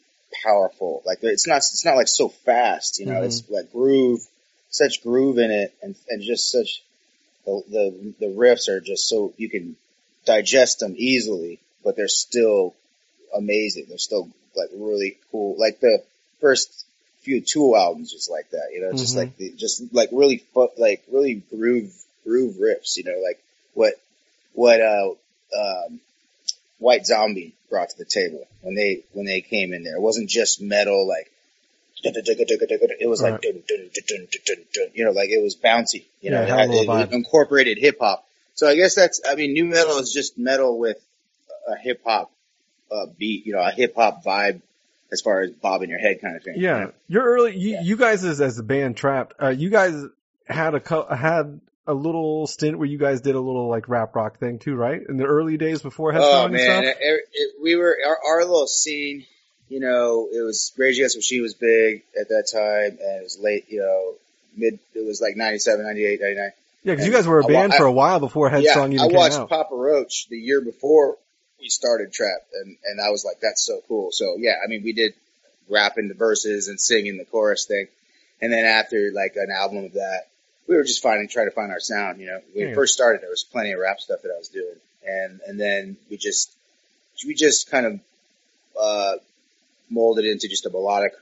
powerful. 0.44 1.02
Like 1.06 1.20
it's 1.24 1.48
not 1.48 1.58
it's 1.58 1.86
not 1.86 1.96
like 1.96 2.08
so 2.08 2.30
fast, 2.30 3.00
you 3.00 3.08
know. 3.08 3.14
Mhm. 3.22 3.26
It's 3.26 3.50
like 3.50 3.72
groove, 3.72 4.22
such 4.70 5.02
groove 5.02 5.40
in 5.40 5.50
it, 5.50 5.74
and 5.82 5.96
and 6.08 6.22
just 6.22 6.52
such 6.52 6.84
the 7.46 7.64
the 7.70 8.14
the 8.20 8.34
riffs 8.34 8.68
are 8.70 8.80
just 8.80 9.08
so 9.08 9.34
you 9.38 9.50
can 9.50 9.76
digest 10.26 10.80
them 10.80 10.94
easily, 10.98 11.60
but 11.84 11.96
they're 11.96 12.08
still 12.08 12.76
amazing. 13.36 13.86
They're 13.90 13.98
still 13.98 14.30
like 14.56 14.70
really 14.74 15.18
cool. 15.32 15.56
Like 15.58 15.80
the 15.80 16.04
first 16.40 16.86
few 17.22 17.42
Tool 17.42 17.78
albums 17.78 18.14
was 18.14 18.30
like 18.30 18.50
that, 18.52 18.70
you 18.74 18.82
know, 18.82 18.92
just 18.94 19.14
Mhm. 19.16 19.20
like 19.20 19.38
the, 19.38 19.52
just 19.52 19.94
like 19.94 20.10
really 20.12 20.38
fu- 20.54 20.72
like 20.78 21.04
really 21.12 21.36
groove 21.36 21.94
groove 22.24 22.56
riffs, 22.56 22.98
you 22.98 23.04
know, 23.04 23.20
like 23.24 23.42
what 23.74 23.94
what 24.54 24.82
uh 24.82 25.12
um 25.58 26.00
White 26.80 27.06
Zombie 27.06 27.54
brought 27.70 27.90
to 27.92 27.98
the 27.98 28.06
table 28.06 28.48
when 28.62 28.76
they 28.76 29.04
when 29.14 29.26
they 29.26 29.42
came 29.42 29.74
in 29.74 29.84
there. 29.84 29.96
It 29.96 30.02
wasn't 30.02 30.30
just 30.30 30.62
metal 30.62 31.08
like 31.08 31.32
it 32.04 33.08
was 33.10 33.22
like 33.22 33.34
Right. 33.34 33.42
dun, 33.42 33.64
dun, 33.68 33.90
dun, 33.94 34.06
dun, 34.08 34.28
dun, 34.32 34.42
dun, 34.46 34.66
dun, 34.74 34.88
you 34.94 35.06
know, 35.06 35.12
like 35.12 35.30
it 35.30 35.42
was 35.42 35.56
bouncy, 35.56 36.06
you 36.22 36.32
know, 36.32 36.42
it 36.44 37.12
incorporated 37.12 37.78
hip 37.78 37.98
hop. 38.00 38.28
So 38.54 38.68
I 38.68 38.76
guess 38.76 38.96
that's 38.96 39.22
I 39.28 39.36
mean, 39.36 39.54
nu 39.54 39.66
metal 39.66 39.98
is 39.98 40.12
just 40.12 40.38
metal 40.38 40.78
with 40.78 40.98
a 41.68 41.76
hip 41.78 42.02
hop 42.06 42.32
uh, 42.92 43.06
beat, 43.18 43.46
you 43.46 43.54
know, 43.54 43.62
a 43.62 43.72
hip 43.72 43.96
hop 43.96 44.24
vibe 44.24 44.62
as 45.12 45.22
far 45.22 45.42
as 45.42 45.52
bobbing 45.52 45.90
your 45.90 46.00
head 46.00 46.22
kind 46.22 46.36
of 46.36 46.44
thing. 46.44 46.56
Yeah, 46.58 46.80
know? 46.80 46.92
you're 47.08 47.24
early. 47.24 47.58
You, 47.58 47.74
Yeah. 47.74 47.82
you 47.82 47.98
guys 47.98 48.24
as 48.24 48.42
as 48.42 48.56
the 48.56 48.64
band 48.64 48.98
Trapt, 48.98 49.32
uh, 49.42 49.50
you 49.50 49.70
guys 49.70 49.96
had 50.46 50.76
a 50.76 50.80
co- 50.80 51.08
had 51.08 51.60
a 51.88 51.94
little 51.94 52.48
stint 52.48 52.78
where 52.78 52.88
you 52.88 52.98
guys 52.98 53.22
did 53.22 53.36
a 53.36 53.40
little 53.40 53.68
like 53.68 53.90
rap 53.90 54.16
rock 54.16 54.40
thing 54.40 54.60
too, 54.60 54.76
right? 54.76 55.02
In 55.08 55.18
the 55.18 55.26
early 55.26 55.58
days 55.58 55.82
before 55.82 56.12
Headstrong 56.12 56.42
Oh 56.42 56.46
and 56.46 56.54
man, 56.54 56.84
it, 56.84 56.98
it, 57.34 57.52
we 57.62 57.76
were 57.76 57.98
our, 58.06 58.18
our 58.26 58.46
little 58.46 58.68
scene. 58.68 59.26
You 59.72 59.80
know, 59.80 60.28
it 60.30 60.42
was 60.42 60.74
Rage 60.76 60.98
Against 60.98 61.16
the 61.16 61.20
Machine 61.20 61.42
was 61.44 61.54
big 61.54 62.04
at 62.20 62.28
that 62.28 62.50
time, 62.52 63.00
and 63.02 63.22
it 63.22 63.24
was 63.24 63.40
late. 63.40 63.68
You 63.70 63.80
know, 63.80 64.16
mid. 64.58 64.80
It 64.94 65.06
was 65.06 65.22
like 65.22 65.38
97, 65.38 65.86
98, 65.86 66.20
99. 66.20 66.52
Yeah, 66.84 66.94
because 66.94 67.06
you 67.06 67.14
guys 67.14 67.26
were 67.26 67.40
a 67.40 67.46
band 67.46 67.72
I- 67.72 67.78
for 67.78 67.86
a 67.86 67.92
while 67.92 68.20
before 68.20 68.50
Headstrong 68.50 68.92
yeah, 68.92 69.04
I 69.04 69.06
even 69.06 69.16
watched 69.16 69.36
came 69.36 69.44
out. 69.44 69.50
Papa 69.50 69.74
Roach 69.74 70.28
the 70.28 70.36
year 70.38 70.60
before 70.60 71.18
we 71.62 71.70
started 71.70 72.12
Trapt, 72.12 72.52
and 72.62 72.76
and 72.84 73.00
I 73.00 73.12
was 73.12 73.24
like, 73.24 73.40
that's 73.40 73.66
so 73.66 73.80
cool. 73.88 74.12
So 74.12 74.36
yeah, 74.38 74.56
I 74.62 74.68
mean, 74.68 74.84
we 74.84 74.92
did 74.92 75.14
rapping 75.70 76.10
the 76.10 76.16
verses 76.16 76.68
and 76.68 76.78
singing 76.78 77.18
the 77.18 77.24
chorus 77.24 77.66
thing, 77.66 77.88
and 78.42 78.52
then 78.52 78.66
after 78.66 79.10
like 79.14 79.38
an 79.38 79.52
album 79.52 79.86
of 79.86 79.94
that, 79.94 80.28
we 80.68 80.76
were 80.76 80.84
just 80.84 81.02
finding 81.02 81.30
trying 81.30 81.48
to 81.48 81.56
find 81.56 81.72
our 81.72 81.80
sound. 81.80 82.20
You 82.20 82.28
know, 82.28 82.42
when 82.54 82.68
we 82.68 82.74
first 82.74 82.94
started, 82.94 83.22
there 83.22 83.30
was 83.30 83.46
plenty 83.46 83.72
of 83.72 83.80
rap 83.80 84.02
stuff 84.02 84.22
that 84.24 84.34
I 84.36 84.38
was 84.38 84.50
doing, 84.50 84.76
and 85.08 85.40
and 85.48 85.58
then 85.58 85.96
we 86.10 86.18
just 86.18 86.52
we 87.26 87.36
just 87.36 87.72
kind 87.72 87.86
of 87.86 88.00
uh, 88.78 89.14
molded 89.92 90.26
into 90.26 90.48
just 90.48 90.66
a 90.66 90.70
melodic 90.70 91.14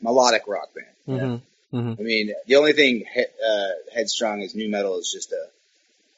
melodic 0.00 0.46
rock 0.46 0.68
band. 0.74 0.86
you 1.06 1.16
know? 1.16 1.40
hmm 1.72 1.94
I 1.98 2.02
mean, 2.02 2.32
the 2.46 2.56
only 2.56 2.72
thing 2.72 3.04
he, 3.12 3.20
uh, 3.20 3.68
headstrong 3.94 4.42
is 4.42 4.54
nu 4.54 4.68
metal 4.68 4.98
is 4.98 5.10
just 5.12 5.32
a, 5.32 5.44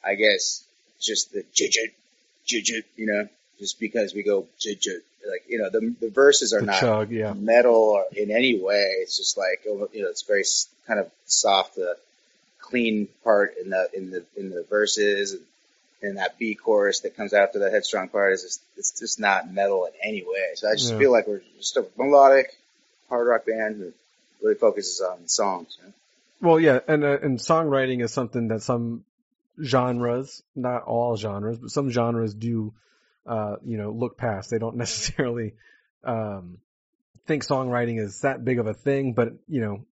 I 0.05 0.15
guess, 0.15 0.63
just 0.99 1.33
the 1.33 1.43
jujut, 1.53 1.91
jujut, 2.47 2.83
you 2.95 3.07
know, 3.07 3.27
just 3.59 3.79
because 3.79 4.13
we 4.13 4.23
go 4.23 4.45
jujut, 4.59 5.01
like 5.29 5.43
you 5.49 5.59
know, 5.59 5.69
the 5.69 5.95
the 5.99 6.09
verses 6.09 6.53
are 6.53 6.59
The 6.61 6.67
not 6.67 6.79
chug, 6.79 7.11
yeah. 7.11 7.33
metal 7.33 7.75
or 7.75 8.05
in 8.15 8.31
any 8.31 8.59
way. 8.59 8.85
It's 9.01 9.17
just 9.17 9.37
like 9.37 9.61
you 9.65 9.77
know, 10.03 10.09
it's 10.09 10.23
very 10.23 10.43
kind 10.87 10.99
of 10.99 11.11
soft, 11.25 11.75
the 11.75 11.97
clean 12.59 13.07
part 13.23 13.55
in 13.61 13.69
the 13.69 13.89
in 13.93 14.11
the 14.11 14.23
in 14.37 14.49
the 14.49 14.63
verses 14.69 15.33
and, 15.33 15.41
and 16.01 16.17
that 16.17 16.37
B 16.39 16.55
chorus 16.55 17.01
that 17.01 17.15
comes 17.15 17.33
after 17.33 17.59
the 17.59 17.69
headstrong 17.69 18.09
part 18.09 18.33
is 18.33 18.43
just 18.43 18.61
it's 18.77 18.99
just 18.99 19.19
not 19.19 19.51
metal 19.51 19.85
in 19.85 19.93
any 20.03 20.23
way. 20.23 20.51
So 20.55 20.69
I 20.69 20.73
just 20.73 20.93
Yeah. 20.93 20.99
feel 20.99 21.11
like 21.11 21.27
we're 21.27 21.41
just 21.57 21.77
a 21.77 21.85
melodic 21.97 22.55
hard 23.09 23.27
rock 23.27 23.45
band 23.45 23.81
that 23.81 23.93
really 24.41 24.55
focuses 24.55 25.01
on 25.01 25.27
songs. 25.27 25.77
You 25.79 25.87
know? 25.87 25.93
Well, 26.41 26.59
yeah, 26.59 26.79
and 26.87 27.03
uh, 27.03 27.19
and 27.21 27.37
songwriting 27.37 28.03
is 28.03 28.11
something 28.13 28.47
that 28.47 28.63
some 28.63 29.03
genres, 29.63 30.41
not 30.55 30.83
all 30.83 31.15
genres, 31.15 31.57
but 31.59 31.69
some 31.69 31.89
genres 31.89 32.33
do, 32.33 32.73
uh, 33.27 33.57
you 33.63 33.77
know, 33.77 33.91
look 33.91 34.17
past. 34.17 34.49
They 34.49 34.57
don't 34.57 34.75
necessarily 34.85 35.53
um, 36.03 36.57
think 37.27 37.45
songwriting 37.45 37.99
is 37.99 38.21
that 38.21 38.43
big 38.43 38.59
of 38.59 38.67
a 38.67 38.73
thing, 38.73 39.13
but 39.13 39.33
you 39.47 39.61
know, 39.61 39.85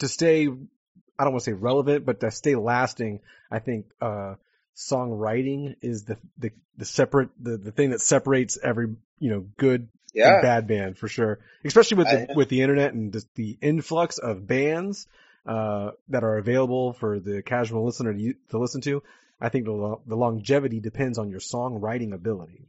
to 0.00 0.08
stay, 0.08 0.48
I 0.48 1.24
don't 1.24 1.32
want 1.32 1.44
to 1.44 1.50
say 1.50 1.52
relevant, 1.52 2.04
but 2.04 2.20
to 2.20 2.30
stay 2.30 2.56
lasting, 2.56 3.20
I 3.50 3.60
think 3.60 3.86
uh, 4.00 4.34
songwriting 4.76 5.76
is 5.82 6.04
the 6.04 6.16
the 6.38 6.50
the 6.76 6.84
separate 6.84 7.30
the 7.40 7.56
the 7.56 7.70
thing 7.72 7.90
that 7.90 8.00
separates 8.00 8.58
every 8.62 8.88
you 9.18 9.30
know 9.30 9.46
good 9.56 9.88
Yeah. 10.12 10.34
and 10.34 10.42
bad 10.42 10.66
band 10.66 10.98
for 10.98 11.08
sure. 11.08 11.38
Especially 11.64 11.96
with 11.98 12.08
the 12.08 12.30
I- 12.32 12.34
with 12.34 12.48
the 12.48 12.62
internet 12.62 12.92
and 12.94 13.12
just 13.12 13.32
the 13.34 13.56
influx 13.60 14.18
of 14.18 14.46
bands 14.46 15.06
uh, 15.46 15.90
that 16.08 16.24
are 16.24 16.38
available 16.38 16.92
for 16.94 17.20
the 17.20 17.42
casual 17.42 17.84
listener 17.84 18.12
to, 18.14 18.34
to 18.50 18.58
listen 18.58 18.80
to. 18.82 19.02
I 19.40 19.48
think 19.50 19.66
the, 19.66 19.96
the 20.06 20.16
longevity 20.16 20.80
depends 20.80 21.18
on 21.18 21.28
your 21.28 21.40
songwriting 21.40 22.14
ability. 22.14 22.66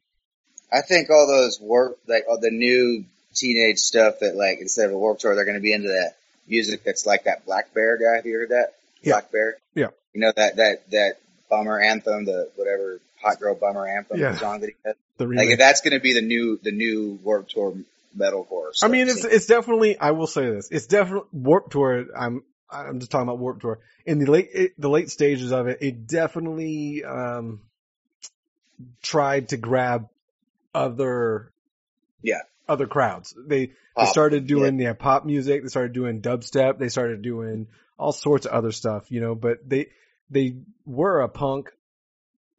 I 0.72 0.82
think 0.82 1.10
all 1.10 1.26
those 1.28 1.62
work, 1.62 2.00
like 2.08 2.26
all 2.28 2.40
the 2.40 2.50
new 2.52 3.06
teenage 3.34 3.78
stuff 3.78 4.20
that 4.20 4.36
like 4.36 4.60
instead 4.60 4.88
of 4.88 4.94
a 4.94 4.98
warped 4.98 5.22
tour, 5.22 5.36
they're 5.36 5.46
going 5.46 5.56
to 5.56 5.62
be 5.62 5.72
into 5.74 5.88
that 5.90 6.16
music 6.48 6.84
that's 6.84 7.06
like 7.06 7.24
that 7.26 7.46
blackbear 7.46 7.98
guy. 8.00 8.18
Have 8.18 8.26
you 8.26 8.34
heard 8.40 8.50
that? 8.50 8.74
Yeah. 9.02 9.22
blackbear. 9.22 9.54
Yeah. 9.74 9.88
You 10.14 10.22
know 10.22 10.34
that 10.36 10.56
that 10.58 10.90
that 10.92 11.14
bummer 11.50 11.80
anthem, 11.80 12.26
the 12.26 12.50
whatever 12.56 13.00
hot 13.22 13.40
girl 13.40 13.56
bummer 13.56 13.88
anthem 13.88 14.20
Yeah. 14.20 14.36
song 14.38 14.62
that 14.62 14.70
he 14.70 15.26
Like 15.26 15.50
if 15.50 15.60
that's 15.60 15.82
going 15.82 15.94
to 15.94 16.00
be 16.00 16.14
the 16.14 16.22
new 16.22 16.60
the 16.62 16.72
new 16.72 17.20
warped 17.24 17.52
tour 17.52 17.76
metalcore. 18.18 18.72
I 18.82 18.88
mean, 18.88 19.08
it's 19.08 19.24
it's 19.24 19.46
definitely. 19.46 19.98
I 19.98 20.12
will 20.12 20.28
say 20.28 20.50
this. 20.50 20.70
It's 20.72 20.88
definitely 20.88 21.28
Warped 21.34 21.72
Tour. 21.72 22.06
I'm 22.18 22.44
I'm 22.70 23.00
just 23.00 23.12
talking 23.12 23.28
about 23.28 23.40
Warped 23.40 23.62
Tour. 23.62 23.80
In 24.06 24.20
the 24.20 24.30
late 24.32 24.50
it, 24.54 24.74
the 24.80 24.90
late 24.90 25.10
stages 25.10 25.52
of 25.52 25.68
it, 25.68 25.80
it 25.82 26.08
definitely 26.08 27.04
um 27.04 27.62
tried 29.02 29.50
to 29.50 29.58
grab 29.58 30.10
other 30.74 31.52
Yeah. 32.22 32.42
other 32.68 32.88
crowds. 32.88 33.34
They 33.38 33.72
they 33.98 34.06
started 34.06 34.48
doing 34.48 34.80
yeah. 34.80 34.94
pop 34.94 35.26
music. 35.26 35.64
They 35.64 35.70
started 35.70 35.94
doing 35.94 36.22
dubstep. 36.22 36.78
They 36.80 36.90
started 36.90 37.22
doing 37.22 37.68
all 37.98 38.12
sorts 38.12 38.46
of 38.46 38.52
other 38.52 38.72
stuff. 38.72 39.12
You 39.12 39.22
know, 39.22 39.36
but 39.36 39.68
they 39.68 39.88
they 40.30 40.56
were 40.86 41.22
a 41.22 41.30
punk 41.30 41.72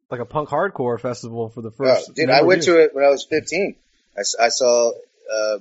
like 0.09 0.21
a 0.21 0.25
punk 0.25 0.49
hardcore 0.49 0.99
festival 0.99 1.49
for 1.49 1.61
the 1.61 1.71
first. 1.71 2.09
Oh, 2.09 2.13
dude, 2.13 2.29
I 2.29 2.41
went 2.43 2.59
years. 2.65 2.65
to 2.67 2.83
it 2.83 2.95
when 2.95 3.03
I 3.03 3.09
was 3.09 3.25
15. 3.25 3.75
I, 4.17 4.21
I 4.45 4.47
saw 4.49 4.91
uh, 4.91 5.55
uh, 5.55 5.59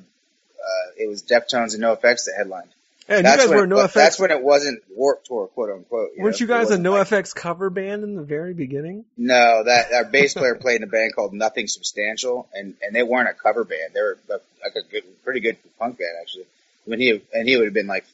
it 0.98 1.09
was 1.09 1.22
Deftones 1.22 1.74
and 1.74 1.82
NoFX 1.82 2.24
that 2.26 2.34
headlined. 2.36 2.68
And 3.09 3.18
you 3.18 3.22
That's 3.22 3.42
guys 3.42 3.48
when 3.50 3.59
were 3.59 3.64
it, 3.64 3.68
no 3.68 3.76
but 3.76 3.84
effects. 3.86 3.94
That's 3.94 4.18
when 4.20 4.30
it 4.32 4.42
wasn't 4.42 4.82
Warped 4.94 5.26
Tour, 5.26 5.46
quote 5.48 5.70
unquote. 5.70 6.11
You 6.16 6.24
Weren't 6.24 6.40
know? 6.40 6.44
you 6.44 6.46
guys 6.48 6.70
a 6.70 6.78
wasn't 6.78 7.12
like- 7.12 7.34
cover 7.34 7.70
band 7.70 8.02
in 8.02 8.16
the 8.16 8.22
very 8.22 8.52
beginning? 8.54 9.04
No, 9.16 9.62
that 9.64 9.92
our 9.92 10.04
bass 10.04 10.34
player 10.34 10.57
played 10.57 10.76
in 10.76 10.82
a 10.82 10.88
band 10.88 11.14
called 11.14 11.32
Nothing 11.32 11.68
Substantial, 11.68 12.48
and 12.52 12.74
and 12.82 12.94
they 12.94 13.04
weren't 13.04 13.28
a 13.28 13.34
cover 13.34 13.64
band. 13.64 13.94
They 13.94 14.00
were 14.00 14.18
like 14.28 14.74
a 14.74 14.82
good, 14.90 15.04
pretty 15.24 15.38
good 15.40 15.57
punk 15.78 15.98
band 15.98 16.11
actually. 16.20 16.46
When 16.84 16.98
he 17.00 17.22
and 17.32 17.48
he 17.48 17.57
would 17.57 17.66
have 17.66 17.74
been 17.74 17.86
like 17.86 18.04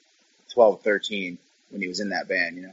12, 0.52 0.82
13 0.82 1.38
when 1.70 1.80
he 1.80 1.88
was 1.88 2.00
in 2.00 2.10
that 2.10 2.28
band, 2.28 2.56
you 2.56 2.62
know. 2.62 2.72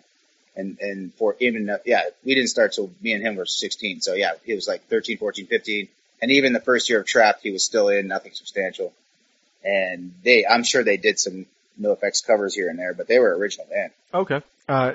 And 0.60 0.78
and 0.80 1.14
for 1.14 1.36
even 1.40 1.72
yeah, 1.86 2.02
we 2.26 2.36
didn't 2.36 2.50
start 2.50 2.74
till 2.74 2.92
me 3.02 3.14
and 3.14 3.24
him 3.24 3.36
were 3.36 3.46
16. 3.46 4.02
So 4.02 4.14
yeah, 4.14 4.32
he 4.44 4.54
was 4.54 4.68
like 4.68 4.84
13, 4.88 5.18
14, 5.18 5.48
15, 5.48 5.88
and 6.22 6.32
even 6.32 6.54
the 6.54 6.60
first 6.60 6.90
year 6.90 7.00
of 7.00 7.06
Trapt, 7.06 7.42
he 7.42 7.52
was 7.52 7.64
still 7.64 7.90
in 7.90 8.08
Nothing 8.08 8.34
Substantial. 8.34 8.94
And 9.64 10.14
they, 10.24 10.46
I'm 10.46 10.64
sure 10.64 10.84
they 10.84 10.98
did 10.98 11.20
some 11.20 11.46
NoFX 11.80 12.26
covers 12.26 12.56
here 12.56 12.70
and 12.70 12.78
there, 12.78 12.94
but 12.94 13.08
they 13.08 13.20
were 13.20 13.36
original 13.38 13.68
band. 13.70 13.92
Okay. 14.14 14.42
Uh, 14.68 14.94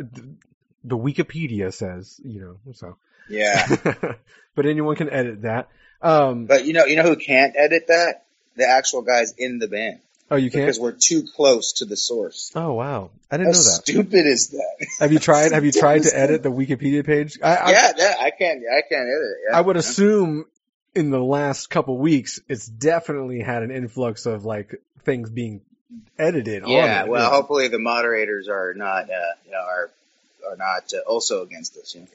the 0.85 0.97
Wikipedia 0.97 1.73
says, 1.73 2.21
you 2.25 2.41
know, 2.41 2.73
so. 2.75 2.97
Yeah. 3.29 3.67
but 4.55 4.67
anyone 4.67 4.97
can 4.97 5.11
edit 5.11 5.43
that. 5.43 5.69
Um, 6.03 6.47
But 6.47 6.67
you 6.67 6.75
know, 6.75 6.85
you 6.85 6.97
know 6.97 7.05
who 7.05 7.17
can't 7.17 7.55
edit 7.57 7.87
that? 7.89 8.25
The 8.57 8.69
actual 8.69 9.03
guys 9.03 9.35
in 9.39 9.59
the 9.59 9.69
band. 9.69 10.01
Oh, 10.35 10.37
you 10.37 10.51
can't? 10.51 10.63
Because 10.63 10.81
we're 10.81 10.97
too 10.99 11.25
close 11.35 11.75
to 11.75 11.85
the 11.85 11.97
source. 11.97 12.53
Oh, 12.55 12.75
wow. 12.75 13.11
I 13.31 13.35
How 13.35 13.39
didn't 13.39 13.53
know 13.53 13.59
that. 13.59 13.83
stupid 13.83 14.27
is 14.27 14.49
that? 14.51 14.87
Have 15.01 15.13
you 15.13 15.19
tried, 15.19 15.53
have 15.53 15.65
you 15.65 15.73
tried 15.73 16.03
to 16.05 16.17
edit 16.17 16.43
the 16.43 16.51
Wikipedia 16.51 17.05
page? 17.05 17.39
I, 17.43 17.57
I, 17.57 17.71
yeah, 17.71 18.15
I 18.21 18.31
can't, 18.31 18.63
I 18.71 18.83
can't 18.83 19.09
edit 19.09 19.09
it. 19.09 19.37
Yeah. 19.51 19.59
I 19.59 19.61
would 19.61 19.77
assume 19.77 20.47
in 20.95 21.11
the 21.11 21.23
last 21.23 21.69
couple 21.69 21.99
weeks, 21.99 22.41
it's 22.49 22.67
definitely 22.67 23.41
had 23.41 23.63
an 23.63 23.71
influx 23.71 24.27
of 24.27 24.45
like 24.45 24.81
things 25.05 25.31
being 25.31 25.63
edited 26.19 26.63
on 26.63 26.71
Yeah, 26.71 27.05
well, 27.05 27.31
hopefully 27.31 27.69
the 27.69 27.79
moderators 27.79 28.49
are 28.49 28.75
not, 28.75 29.11
uh, 29.11 29.17
you 29.45 29.53
know, 29.53 29.59
are, 29.59 29.91
are 30.51 30.57
not 30.57 30.93
uh, 30.95 31.09
also 31.09 31.43
against 31.43 31.75
this. 31.75 31.95
You 31.95 32.03
know? 32.03 32.07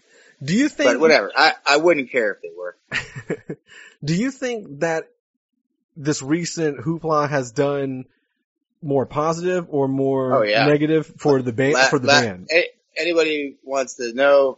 Do 0.41 0.55
you 0.55 0.70
think, 0.70 0.91
But 0.91 0.99
whatever. 0.99 1.32
I, 1.36 1.53
I 1.65 1.78
wouldn't 1.78 2.11
care 2.11 2.32
if 2.32 2.41
they 2.41 2.51
were. 2.57 3.57
do 4.03 4.15
you 4.15 4.32
think 4.32 4.80
that 4.80 5.09
this 6.00 6.22
recent 6.24 6.80
hoopla 6.80 7.30
has 7.30 7.52
done 7.52 8.06
more 8.82 9.06
positive 9.06 9.68
or 9.70 9.88
more 9.88 10.34
Oh, 10.39 10.41
yeah. 10.43 10.66
negative 10.66 11.06
for 11.18 11.41
the 11.41 11.52
band? 11.54 11.76
For 11.89 12.00
the 12.00 12.08
la- 12.08 12.22
band, 12.22 12.47
a- 12.52 12.72
anybody 12.97 13.58
wants 13.64 13.95
to 13.95 14.14
know 14.14 14.58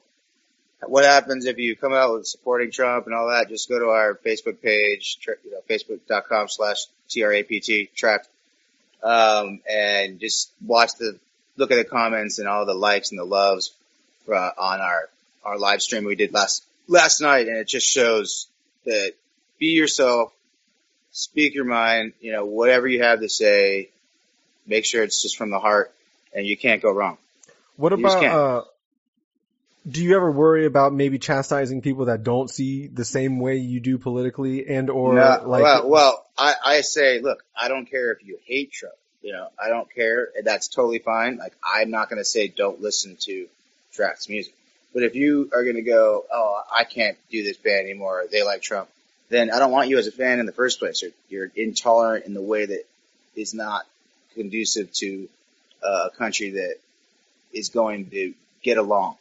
what 0.85 1.03
happens 1.03 1.45
if 1.45 1.57
you 1.57 1.75
come 1.75 1.93
out 1.93 2.13
with 2.13 2.25
supporting 2.27 2.71
Trump 2.71 3.05
and 3.07 3.15
all 3.15 3.29
that, 3.29 3.49
just 3.49 3.67
go 3.69 3.77
to 3.79 3.85
our 3.89 4.15
Facebook 4.25 4.61
page, 4.61 5.19
you 5.43 5.51
know, 5.51 5.59
facebook.com 5.69 6.47
slash 6.47 6.85
T-R-A-P-T, 7.09 7.89
Trapt, 7.95 8.25
um, 9.03 9.61
and 9.69 10.19
just 10.19 10.51
watch 10.65 10.91
the, 10.99 11.19
look 11.57 11.71
at 11.71 11.75
the 11.75 11.83
comments 11.83 12.39
and 12.39 12.47
all 12.47 12.65
the 12.65 12.73
likes 12.73 13.11
and 13.11 13.19
the 13.19 13.23
loves 13.25 13.73
uh, 14.31 14.33
on 14.57 14.79
our, 14.81 15.09
our 15.43 15.57
live 15.59 15.81
stream 15.81 16.03
we 16.05 16.15
did 16.15 16.33
last, 16.33 16.63
last 16.87 17.21
night. 17.21 17.47
And 17.47 17.57
it 17.57 17.67
just 17.67 17.85
shows 17.87 18.47
that 18.85 19.13
be 19.59 19.67
yourself, 19.67 20.31
speak 21.11 21.53
your 21.53 21.65
mind, 21.65 22.13
you 22.21 22.31
know, 22.31 22.45
whatever 22.45 22.87
you 22.87 23.03
have 23.03 23.19
to 23.19 23.29
say, 23.29 23.89
make 24.65 24.85
sure 24.85 25.03
it's 25.03 25.21
just 25.21 25.37
from 25.37 25.49
the 25.49 25.59
heart 25.59 25.93
and 26.33 26.45
you 26.45 26.57
can't 26.57 26.81
go 26.81 26.91
wrong. 26.91 27.17
what 27.75 27.91
you 27.91 27.99
about? 27.99 28.23
Uh, 28.23 28.63
do 29.89 30.03
you 30.03 30.15
ever 30.15 30.31
worry 30.31 30.65
about 30.65 30.93
maybe 30.93 31.17
chastising 31.17 31.81
people 31.81 32.05
that 32.05 32.23
don't 32.23 32.49
see 32.49 32.87
the 32.87 33.03
same 33.03 33.39
way 33.39 33.57
you 33.57 33.79
do 33.79 33.97
politically, 33.97 34.67
and 34.67 34.89
or 34.91 35.15
No, 35.15 35.41
like? 35.45 35.63
well, 35.63 35.89
well, 35.89 36.25
I, 36.37 36.53
I 36.63 36.81
say, 36.81 37.19
look, 37.19 37.43
I 37.59 37.67
don't 37.67 37.87
care 37.89 38.11
if 38.11 38.25
you 38.25 38.37
hate 38.45 38.71
Trump. 38.71 38.95
You 39.23 39.33
know, 39.33 39.47
I 39.63 39.69
don't 39.69 39.91
care. 39.93 40.29
That's 40.43 40.67
totally 40.67 40.99
fine. 40.99 41.37
Like, 41.37 41.53
I'm 41.63 41.91
not 41.91 42.09
going 42.09 42.19
to 42.19 42.25
say 42.25 42.47
don't 42.47 42.81
listen 42.81 43.17
to 43.21 43.47
Draft's 43.93 44.29
music. 44.29 44.53
But 44.93 45.03
if 45.03 45.15
you 45.15 45.49
are 45.53 45.63
going 45.63 45.75
to 45.75 45.81
go, 45.83 46.25
oh, 46.31 46.61
I 46.71 46.83
can't 46.83 47.17
do 47.29 47.43
this 47.43 47.57
band 47.57 47.85
anymore. 47.85 48.25
They 48.31 48.43
like 48.43 48.61
Trump. 48.61 48.89
Then 49.31 49.49
I 49.49 49.59
don't 49.59 49.71
want 49.71 49.87
you 49.87 49.97
as 49.97 50.07
a 50.07 50.11
fan 50.11 50.39
in 50.39 50.45
the 50.45 50.51
first 50.51 50.77
place. 50.79 51.01
You're, 51.01 51.11
you're 51.29 51.51
intolerant 51.55 52.25
in 52.25 52.33
the 52.33 52.41
way 52.41 52.65
that 52.65 52.83
is 53.35 53.53
not 53.53 53.85
conducive 54.35 54.91
to 54.95 55.29
uh, 55.81 56.09
a 56.13 56.17
country 56.17 56.51
that 56.51 56.75
is 57.53 57.69
going 57.69 58.09
to 58.09 58.33
get 58.61 58.77
along. 58.77 59.15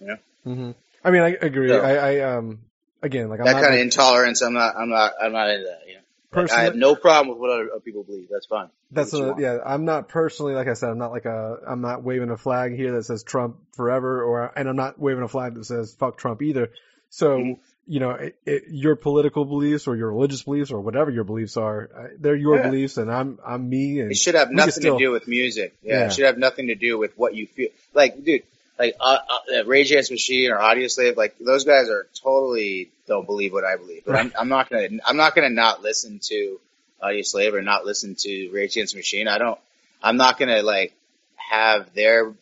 You 0.00 0.06
know, 0.06 0.16
hmm 0.44 0.70
I 1.04 1.10
mean, 1.10 1.22
I 1.22 1.36
agree. 1.40 1.68
So- 1.68 1.80
I, 1.80 1.94
I 1.94 2.36
um 2.36 2.60
again 3.02 3.28
like 3.28 3.40
I'm 3.40 3.46
that 3.46 3.52
not 3.54 3.62
kind 3.62 3.74
of 3.74 3.80
intolerance. 3.80 4.40
I'm 4.40 4.54
not. 4.54 4.76
I'm 4.76 4.88
not. 4.88 5.12
I'm 5.20 5.32
not 5.32 5.50
into 5.50 5.64
that. 5.64 5.82
You 5.88 5.94
know, 5.94 6.42
Like, 6.42 6.52
I 6.52 6.62
have 6.62 6.76
no 6.76 6.94
problem 6.94 7.28
with 7.28 7.38
what 7.38 7.50
other 7.50 7.80
people 7.80 8.04
believe. 8.04 8.28
That's 8.30 8.46
fine. 8.46 8.68
That's 8.92 9.12
a, 9.14 9.34
yeah. 9.36 9.58
I'm 9.66 9.84
not 9.84 10.08
personally 10.08 10.54
like 10.54 10.68
I 10.68 10.74
said. 10.74 10.90
I'm 10.90 10.98
not 10.98 11.10
like 11.10 11.24
a. 11.24 11.56
I'm 11.66 11.80
not 11.80 12.04
waving 12.04 12.30
a 12.30 12.36
flag 12.36 12.76
here 12.76 12.92
that 12.92 13.02
says 13.02 13.24
Trump 13.24 13.56
forever, 13.74 14.22
or 14.22 14.52
and 14.56 14.68
I'm 14.68 14.76
not 14.76 14.96
waving 14.98 15.24
a 15.24 15.28
flag 15.28 15.54
that 15.54 15.64
says 15.64 15.92
fuck 15.98 16.18
Trump 16.18 16.40
either. 16.42 16.70
So 17.10 17.38
Mhm. 17.38 17.58
You 17.88 18.00
know, 18.00 18.10
it, 18.10 18.36
it, 18.44 18.64
your 18.68 18.96
political 18.96 19.44
beliefs 19.44 19.86
or 19.86 19.94
your 19.96 20.10
religious 20.10 20.42
beliefs 20.42 20.72
or 20.72 20.80
whatever 20.80 21.08
your 21.10 21.22
beliefs 21.22 21.56
are, 21.56 21.88
uh, 21.96 22.02
they're 22.18 22.34
your 22.34 22.56
Yeah. 22.56 22.62
beliefs, 22.68 22.96
and 22.96 23.10
I'm 23.12 23.38
I'm 23.46 23.68
me, 23.68 24.00
and 24.00 24.10
It 24.10 24.16
should 24.16 24.34
have 24.34 24.50
nothing 24.50 24.72
still- 24.72 24.98
to 24.98 25.04
do 25.04 25.12
with 25.12 25.28
music. 25.28 25.76
Yeah, 25.82 26.00
Yeah. 26.00 26.06
it 26.06 26.12
should 26.12 26.24
have 26.24 26.36
nothing 26.38 26.66
to 26.66 26.74
do 26.74 26.98
with 26.98 27.16
what 27.16 27.34
you 27.36 27.46
feel. 27.46 27.68
Like, 27.94 28.24
dude, 28.24 28.42
like 28.76 28.96
uh, 29.00 29.18
uh, 29.56 29.64
Rage 29.66 29.92
Against 29.92 30.10
Machine 30.10 30.50
or 30.50 30.56
Audioslave, 30.58 31.16
like 31.16 31.38
those 31.38 31.64
guys 31.64 31.88
are 31.88 32.08
totally 32.22 32.90
don't 33.06 33.24
believe 33.24 33.52
what 33.52 33.64
I 33.64 33.76
believe. 33.76 34.02
But 34.04 34.16
I'm, 34.16 34.32
I'm 34.36 34.48
not 34.48 34.68
gonna. 34.68 34.88
I'm 35.06 35.16
not 35.16 35.36
gonna 35.36 35.50
not 35.50 35.80
listen 35.82 36.18
to 36.24 36.58
Audioslave 37.00 37.52
or 37.52 37.62
not 37.62 37.84
listen 37.86 38.16
to 38.16 38.50
Rage 38.52 38.72
Against 38.76 38.96
Machine. 38.96 39.28
I 39.28 39.38
don't. 39.38 39.60
I'm 40.02 40.16
not 40.16 40.38
gonna 40.40 40.62
like 40.62 40.92
have 41.36 41.94
their 41.94 42.34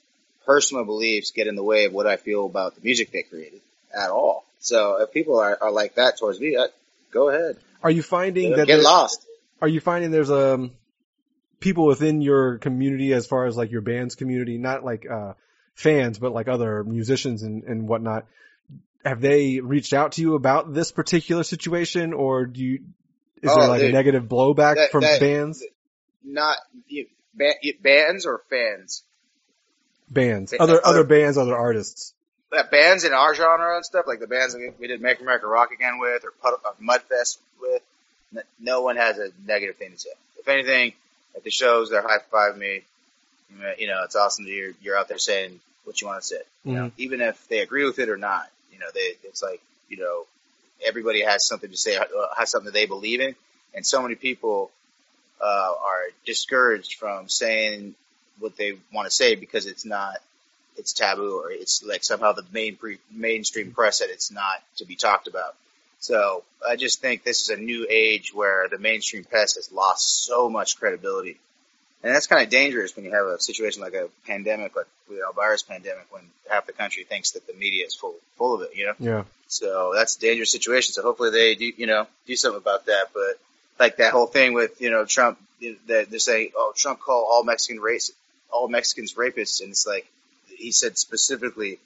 personal 0.46 0.84
beliefs 0.86 1.32
get 1.32 1.46
in 1.48 1.54
the 1.54 1.62
way 1.62 1.84
of 1.84 1.92
what 1.92 2.06
I 2.06 2.16
feel 2.16 2.46
about 2.46 2.74
the 2.76 2.80
music 2.82 3.10
they 3.12 3.22
created 3.22 3.60
at 3.94 4.08
all. 4.10 4.44
So 4.64 5.02
if 5.02 5.12
people 5.12 5.38
are, 5.40 5.58
are 5.60 5.70
like 5.70 5.96
that 5.96 6.16
towards 6.18 6.40
me, 6.40 6.56
uh, 6.56 6.68
go 7.12 7.28
ahead. 7.28 7.58
Are 7.82 7.90
you 7.90 8.02
finding 8.02 8.56
that 8.56 8.66
Get 8.66 8.80
lost. 8.80 9.26
Are 9.60 9.68
you 9.68 9.78
finding 9.80 10.10
there's 10.10 10.30
um 10.30 10.72
people 11.60 11.84
within 11.86 12.22
your 12.22 12.56
community 12.58 13.12
as 13.12 13.26
far 13.26 13.44
as 13.44 13.58
like 13.58 13.70
your 13.70 13.82
band's 13.82 14.14
community, 14.14 14.56
not 14.56 14.82
like 14.82 15.04
uh 15.08 15.34
fans, 15.74 16.18
but 16.18 16.32
like 16.32 16.48
other 16.48 16.82
musicians 16.82 17.42
and, 17.42 17.64
and 17.64 17.86
whatnot? 17.86 18.24
Have 19.04 19.20
they 19.20 19.60
reached 19.60 19.92
out 19.92 20.12
to 20.12 20.22
you 20.22 20.34
about 20.34 20.72
this 20.72 20.90
particular 20.92 21.42
situation, 21.42 22.14
or 22.14 22.46
do 22.46 22.62
you? 22.62 22.78
Is 23.42 23.50
Oh, 23.50 23.60
there 23.60 23.68
like 23.68 23.82
a 23.82 23.92
negative 23.92 24.24
blowback 24.24 24.76
That- 24.76 24.90
from 24.90 25.02
that- 25.02 25.20
bands? 25.20 25.62
Not 26.24 26.56
you, 26.88 27.06
ba- 27.34 27.56
you- 27.60 27.74
bands 27.82 28.24
or 28.24 28.40
fans. 28.48 29.02
Bands, 30.08 30.54
other- 30.58 30.80
other 30.82 31.04
bands, 31.04 31.36
other 31.36 31.54
artists. 31.54 32.13
Bands 32.62 33.02
in 33.04 33.12
our 33.12 33.34
genre 33.34 33.74
and 33.74 33.84
stuff, 33.84 34.06
like 34.06 34.20
the 34.20 34.28
bands 34.28 34.54
that 34.54 34.60
we- 34.60 34.70
we 34.78 34.86
did 34.86 35.00
Make 35.00 35.20
America 35.20 35.46
Rock 35.48 35.72
Again 35.72 35.98
with, 35.98 36.24
or 36.24 36.30
Pud- 36.30 36.60
uh, 36.64 36.72
Mudfest 36.80 37.38
with, 37.60 37.82
no 38.60 38.82
one 38.82 38.96
has 38.96 39.18
a 39.18 39.32
negative 39.44 39.76
thing 39.76 39.90
to 39.90 39.98
say. 39.98 40.10
If 40.38 40.46
anything, 40.48 40.92
at 41.34 41.42
the 41.42 41.50
shows, 41.50 41.90
they're 41.90 42.02
high 42.02 42.18
five 42.30 42.56
me. 42.56 42.82
You 43.78 43.86
know, 43.88 44.02
it's 44.04 44.14
awesome 44.16 44.44
that 44.44 44.50
you're 44.52 44.72
you're 44.82 44.96
out 44.96 45.08
there 45.08 45.18
saying 45.18 45.60
what 45.84 46.00
you 46.00 46.06
want 46.06 46.22
to 46.22 46.26
say. 46.26 46.40
You 46.64 46.72
know, 46.74 46.84
even 46.96 47.20
if 47.20 47.46
they 47.48 47.58
agree 47.60 47.84
with 47.84 47.98
it 47.98 48.08
or 48.08 48.16
not. 48.16 48.48
You 48.72 48.78
know, 48.78 48.86
they 48.92 49.16
it's 49.24 49.42
like 49.42 49.60
you 49.88 49.96
know, 49.98 50.26
everybody 50.84 51.22
has 51.22 51.46
something 51.46 51.70
to 51.70 51.76
say, 51.76 51.96
uh, 51.96 52.04
has 52.36 52.50
something 52.50 52.66
that 52.66 52.74
they 52.74 52.86
believe 52.86 53.20
in, 53.20 53.34
and 53.74 53.86
so 53.86 54.02
many 54.02 54.14
people 54.14 54.70
uh, 55.40 55.72
are 55.80 56.10
discouraged 56.24 56.94
from 56.94 57.28
saying 57.28 57.94
what 58.38 58.56
they 58.56 58.76
want 58.92 59.06
to 59.06 59.10
say 59.14 59.34
because 59.36 59.66
it's 59.66 59.84
not 59.84 60.16
it's 60.76 60.92
taboo 60.92 61.40
or 61.40 61.50
it's 61.50 61.82
like 61.84 62.04
somehow 62.04 62.32
the 62.32 62.44
main 62.52 62.76
pre- 62.76 62.98
mainstream 63.10 63.72
press 63.72 63.98
said 63.98 64.08
it's 64.10 64.30
not 64.30 64.62
to 64.76 64.84
be 64.84 64.96
talked 64.96 65.28
about. 65.28 65.54
So 66.00 66.44
I 66.66 66.76
just 66.76 67.00
think 67.00 67.22
this 67.22 67.42
is 67.42 67.48
a 67.48 67.56
new 67.56 67.86
age 67.88 68.34
where 68.34 68.68
the 68.68 68.78
mainstream 68.78 69.24
press 69.24 69.56
has 69.56 69.72
lost 69.72 70.24
so 70.24 70.50
much 70.50 70.78
credibility, 70.78 71.38
and 72.02 72.14
that's 72.14 72.26
kind 72.26 72.42
of 72.42 72.50
dangerous 72.50 72.94
when 72.94 73.04
you 73.06 73.12
have 73.12 73.26
a 73.26 73.40
situation 73.40 73.80
like 73.80 73.94
a 73.94 74.08
pandemic, 74.26 74.76
like 74.76 74.86
a 75.10 75.32
virus 75.32 75.62
pandemic, 75.62 76.06
when 76.10 76.22
half 76.50 76.66
the 76.66 76.72
country 76.72 77.04
thinks 77.04 77.30
that 77.32 77.46
the 77.46 77.54
media 77.54 77.86
is 77.86 77.94
full 77.94 78.14
full 78.36 78.54
of 78.54 78.62
it. 78.62 78.76
You 78.76 78.86
know. 78.86 78.94
Yeah, 78.98 79.24
So 79.48 79.92
that's 79.94 80.16
a 80.16 80.20
dangerous 80.20 80.50
situation. 80.50 80.92
So 80.92 81.02
hopefully 81.02 81.30
they 81.30 81.54
do, 81.54 81.72
you 81.76 81.86
know, 81.86 82.06
do 82.26 82.36
something 82.36 82.60
about 82.60 82.86
that. 82.86 83.06
But 83.14 83.38
like 83.78 83.96
that 83.96 84.12
whole 84.12 84.26
thing 84.26 84.52
with, 84.52 84.80
you 84.80 84.90
know, 84.90 85.04
Trump, 85.04 85.38
they're 85.86 86.06
saying, 86.18 86.50
oh, 86.56 86.72
Trump 86.76 87.00
called 87.00 87.26
all 87.30 87.44
Mexican 87.44 87.80
race, 87.80 88.10
all 88.50 88.68
Mexicans 88.68 89.14
rapists. 89.14 89.60
And 89.62 89.70
it's 89.70 89.86
like, 89.86 90.06
he 90.56 90.72
said 90.72 90.98
specifically, 90.98 91.78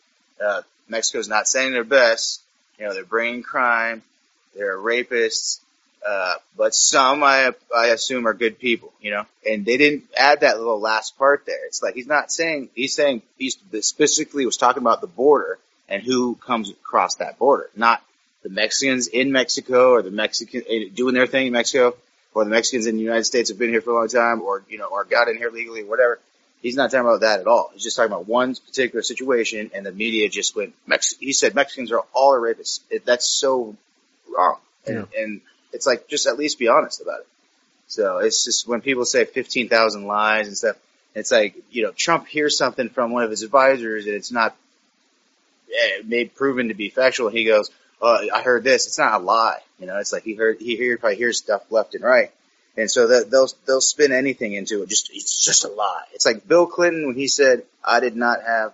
uh, 0.44 0.62
Mexico's 0.88 1.28
not 1.28 1.48
saying 1.48 1.72
their 1.72 1.84
best. 1.84 2.40
You 2.78 2.86
know, 2.86 2.94
they're 2.94 3.04
bringing 3.04 3.42
crime. 3.42 4.02
They're 4.56 4.76
rapists. 4.76 5.60
Uh, 6.06 6.34
but 6.56 6.74
some 6.74 7.22
I, 7.24 7.52
I 7.76 7.86
assume 7.86 8.26
are 8.26 8.34
good 8.34 8.58
people, 8.58 8.92
you 9.00 9.10
know, 9.10 9.26
and 9.46 9.66
they 9.66 9.76
didn't 9.76 10.04
add 10.16 10.40
that 10.40 10.56
little 10.56 10.80
last 10.80 11.18
part 11.18 11.44
there. 11.44 11.66
It's 11.66 11.82
like, 11.82 11.94
he's 11.94 12.06
not 12.06 12.30
saying, 12.30 12.70
he's 12.74 12.94
saying, 12.94 13.22
he 13.36 13.50
specifically 13.50 14.46
was 14.46 14.56
talking 14.56 14.82
about 14.82 15.00
the 15.00 15.08
border 15.08 15.58
and 15.88 16.02
who 16.02 16.36
comes 16.36 16.70
across 16.70 17.16
that 17.16 17.38
border, 17.38 17.68
not 17.74 18.02
the 18.42 18.48
Mexicans 18.48 19.08
in 19.08 19.32
Mexico 19.32 19.90
or 19.90 20.02
the 20.02 20.10
Mexican 20.10 20.62
eh, 20.68 20.84
doing 20.94 21.14
their 21.14 21.26
thing 21.26 21.48
in 21.48 21.52
Mexico 21.52 21.96
or 22.32 22.44
the 22.44 22.50
Mexicans 22.50 22.86
in 22.86 22.96
the 22.96 23.02
United 23.02 23.24
States 23.24 23.50
have 23.50 23.58
been 23.58 23.70
here 23.70 23.80
for 23.80 23.90
a 23.90 23.94
long 23.94 24.08
time 24.08 24.40
or, 24.42 24.62
you 24.68 24.78
know, 24.78 24.86
or 24.86 25.04
got 25.04 25.28
in 25.28 25.36
here 25.36 25.50
legally, 25.50 25.82
or 25.82 25.86
whatever. 25.86 26.20
He's 26.62 26.76
not 26.76 26.90
talking 26.90 27.06
about 27.06 27.20
that 27.20 27.40
at 27.40 27.46
all. 27.46 27.70
He's 27.72 27.82
just 27.82 27.96
talking 27.96 28.12
about 28.12 28.26
one 28.26 28.54
particular 28.54 29.02
situation 29.02 29.70
and 29.74 29.86
the 29.86 29.92
media 29.92 30.28
just 30.28 30.56
went, 30.56 30.74
Mex- 30.86 31.16
he 31.18 31.32
said 31.32 31.54
Mexicans 31.54 31.92
are 31.92 32.04
all 32.12 32.32
rapists. 32.32 32.80
It, 32.90 33.04
that's 33.06 33.28
so 33.28 33.76
wrong. 34.34 34.58
And, 34.86 35.06
and 35.16 35.40
it's 35.72 35.86
like, 35.86 36.08
just 36.08 36.26
at 36.26 36.38
least 36.38 36.58
be 36.58 36.68
honest 36.68 37.00
about 37.00 37.20
it. 37.20 37.26
So 37.86 38.18
it's 38.18 38.44
just 38.44 38.66
when 38.66 38.80
people 38.80 39.04
say 39.04 39.24
15,000 39.24 40.04
lies 40.04 40.48
and 40.48 40.56
stuff, 40.56 40.76
it's 41.14 41.30
like, 41.30 41.56
you 41.70 41.84
know, 41.84 41.92
Trump 41.92 42.26
hears 42.26 42.56
something 42.56 42.88
from 42.88 43.12
one 43.12 43.22
of 43.22 43.30
his 43.30 43.42
advisors 43.42 44.06
and 44.06 44.14
it's 44.14 44.32
not 44.32 44.56
eh, 45.70 46.02
made 46.04 46.34
proven 46.34 46.68
to 46.68 46.74
be 46.74 46.90
factual. 46.90 47.28
He 47.28 47.44
goes, 47.44 47.70
oh, 48.00 48.28
I 48.32 48.42
heard 48.42 48.64
this. 48.64 48.86
It's 48.86 48.98
not 48.98 49.20
a 49.20 49.24
lie. 49.24 49.60
You 49.78 49.86
know, 49.86 49.96
it's 49.98 50.12
like 50.12 50.24
he 50.24 50.34
heard, 50.34 50.60
he 50.60 50.76
heard, 50.76 51.00
probably 51.00 51.16
hears 51.16 51.38
stuff 51.38 51.62
left 51.70 51.94
and 51.94 52.04
right. 52.04 52.30
And 52.78 52.88
so 52.90 53.08
that 53.08 53.30
they'll, 53.30 53.48
they'll 53.66 53.80
spin 53.80 54.12
anything 54.12 54.52
into 54.52 54.82
it. 54.82 54.88
Just, 54.88 55.10
it's 55.12 55.44
just 55.44 55.64
a 55.64 55.68
lie. 55.68 56.04
It's 56.14 56.24
like 56.24 56.46
Bill 56.46 56.66
Clinton 56.66 57.06
when 57.08 57.16
he 57.16 57.26
said, 57.26 57.64
I 57.84 57.98
did 58.00 58.14
not 58.14 58.38
have 58.46 58.72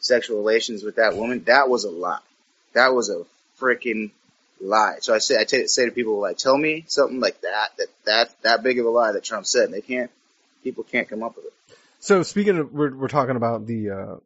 sexual 0.00 0.38
relations 0.38 0.82
with 0.82 0.96
that 0.96 1.14
woman. 1.14 1.44
That 1.44 1.68
was 1.68 1.84
a 1.84 1.90
lie. 1.90 2.24
That 2.72 2.94
was 2.94 3.10
a 3.10 3.24
freaking 3.60 4.10
lie. 4.60 4.96
So 5.00 5.14
I 5.14 5.18
say, 5.18 5.38
I 5.38 5.44
t- 5.44 5.66
say 5.66 5.84
to 5.84 5.92
people 5.92 6.18
like, 6.18 6.38
tell 6.38 6.56
me 6.56 6.84
something 6.88 7.20
like 7.20 7.40
that, 7.42 7.68
that, 7.76 7.88
that, 8.06 8.42
that 8.42 8.62
big 8.62 8.78
of 8.78 8.86
a 8.86 8.90
lie 8.90 9.12
that 9.12 9.24
Trump 9.24 9.46
said. 9.46 9.66
And 9.66 9.74
they 9.74 9.82
can't, 9.82 10.10
people 10.62 10.84
can't 10.84 11.08
come 11.08 11.22
up 11.22 11.36
with 11.36 11.44
it. 11.44 11.52
So 12.00 12.22
speaking 12.22 12.58
of, 12.58 12.72
we're, 12.72 12.94
we're 12.96 13.08
talking 13.08 13.36
about 13.36 13.66
the 13.66 13.90
uh, 13.90 14.16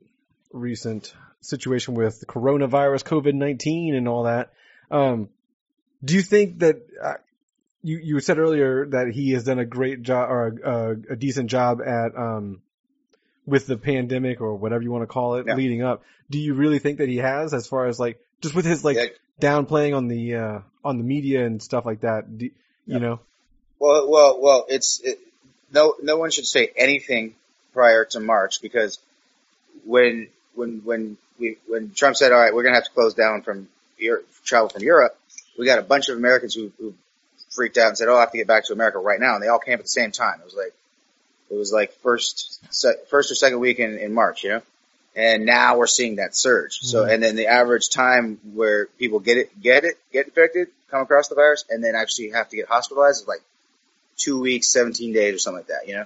recent 0.52 1.12
situation 1.40 1.94
with 1.94 2.24
coronavirus, 2.26 3.04
COVID 3.04 3.34
nineteen, 3.34 3.94
and 3.94 4.08
all 4.08 4.24
that. 4.24 4.52
Um, 4.90 5.28
do 6.04 6.14
you 6.14 6.22
think 6.22 6.60
that 6.60 6.76
uh, 7.02 7.14
you 7.83 7.99
you 8.03 8.20
said 8.20 8.39
earlier 8.39 8.87
that 8.87 9.09
he 9.12 9.33
has 9.33 9.45
done 9.45 9.59
a 9.59 9.64
great 9.64 10.03
job 10.03 10.31
or 10.31 10.47
a, 10.49 10.70
a, 10.70 10.91
a 11.12 11.16
decent 11.16 11.51
job 11.51 11.81
at 11.81 12.16
um, 12.16 12.61
with 13.47 13.66
the 13.66 13.76
pandemic 13.76 14.41
or 14.41 14.55
whatever 14.57 14.83
you 14.83 14.91
want 14.91 15.03
to 15.03 15.07
call 15.07 15.37
it 15.37 15.47
Yeah. 15.47 15.55
leading 15.55 15.83
up? 15.83 16.03
Do 16.31 16.39
you 16.39 16.55
really 16.55 16.79
think 16.79 16.99
that 16.99 17.09
he 17.09 17.16
has, 17.18 17.55
as 17.55 17.66
far 17.66 17.87
as 17.87 17.99
like 17.99 18.20
just 18.41 18.55
with 18.55 18.64
his 18.66 18.85
like 18.85 18.97
Yeah. 18.97 19.07
downplaying 19.41 19.97
on 19.97 20.09
the 20.09 20.35
uh, 20.35 20.59
on 20.85 20.99
the 20.99 21.05
media 21.05 21.47
and 21.47 21.62
stuff 21.62 21.87
like 21.87 22.01
that? 22.01 22.39
Do, 22.39 22.47
Yeah. 22.47 22.95
You 22.95 23.01
know, 23.01 23.20
Well, 23.79 24.09
well, 24.11 24.41
well. 24.41 24.66
It's 24.68 25.01
it, 25.01 25.18
no, 25.72 25.95
no 26.03 26.16
one 26.16 26.31
should 26.31 26.47
say 26.47 26.70
anything 26.76 27.35
prior 27.74 28.05
to 28.07 28.20
March 28.20 28.61
because 28.62 28.99
when 29.85 30.29
when 30.55 30.81
when 30.85 31.16
we 31.39 31.57
when 31.68 31.93
Trump 31.95 32.16
said, 32.16 32.33
"All 32.33 32.41
right, 32.41 32.53
we're 32.55 32.62
going 32.62 32.72
to 32.74 32.79
have 32.81 32.87
to 32.87 32.91
close 32.93 33.14
down 33.14 33.43
from 33.43 33.68
Europe, 33.99 34.26
travel 34.45 34.68
from 34.68 34.83
Europe," 34.83 35.16
we 35.59 35.66
got 35.66 35.79
a 35.79 35.83
bunch 35.83 36.09
of 36.09 36.16
Americans 36.16 36.55
who, 36.55 36.72
who 36.79 36.95
freaked 37.59 37.76
out 37.76 37.88
and 37.88 37.98
said, 37.98 38.06
"Oh, 38.09 38.16
I 38.16 38.20
have 38.20 38.30
to 38.30 38.38
get 38.38 38.46
back 38.46 38.64
to 38.66 38.72
America 38.72 38.98
right 38.98 39.18
now," 39.18 39.34
and 39.34 39.42
they 39.42 39.48
all 39.48 39.59
came 39.59 39.74
at 39.74 39.82
the 39.82 39.88
same 39.88 40.12
time. 40.12 40.38
It 40.40 40.44
was 40.44 40.54
like 40.54 40.72
it 41.50 41.56
was 41.56 41.72
like 41.72 41.92
first 42.02 42.61
se- 42.72 43.00
first 43.11 43.32
or 43.32 43.34
second 43.34 43.59
week 43.59 43.78
in, 43.80 43.98
in 43.98 44.14
March, 44.14 44.44
you 44.44 44.50
know. 44.50 44.62
And 45.16 45.44
now 45.46 45.76
we're 45.78 45.88
seeing 45.88 46.16
that 46.16 46.36
surge. 46.36 46.78
So, 46.82 47.04
Mhm. 47.04 47.14
and 47.14 47.22
then 47.22 47.34
the 47.34 47.48
average 47.48 47.88
time 47.90 48.38
where 48.54 48.86
people 48.98 49.18
get 49.18 49.36
it, 49.38 49.61
get 49.61 49.84
it, 49.84 49.98
get 50.12 50.26
infected, 50.26 50.68
come 50.90 51.00
across 51.02 51.26
the 51.28 51.34
virus, 51.34 51.64
and 51.68 51.82
then 51.82 51.96
actually 51.96 52.30
have 52.30 52.48
to 52.50 52.56
get 52.56 52.68
hospitalized 52.68 53.22
is 53.22 53.26
like 53.28 53.40
two 54.16 54.38
weeks, 54.38 54.68
17 54.68 55.12
days 55.12 55.34
or 55.34 55.38
something 55.38 55.59
like 55.61 55.66
that, 55.68 55.88
you 55.88 55.94
know? 55.94 56.04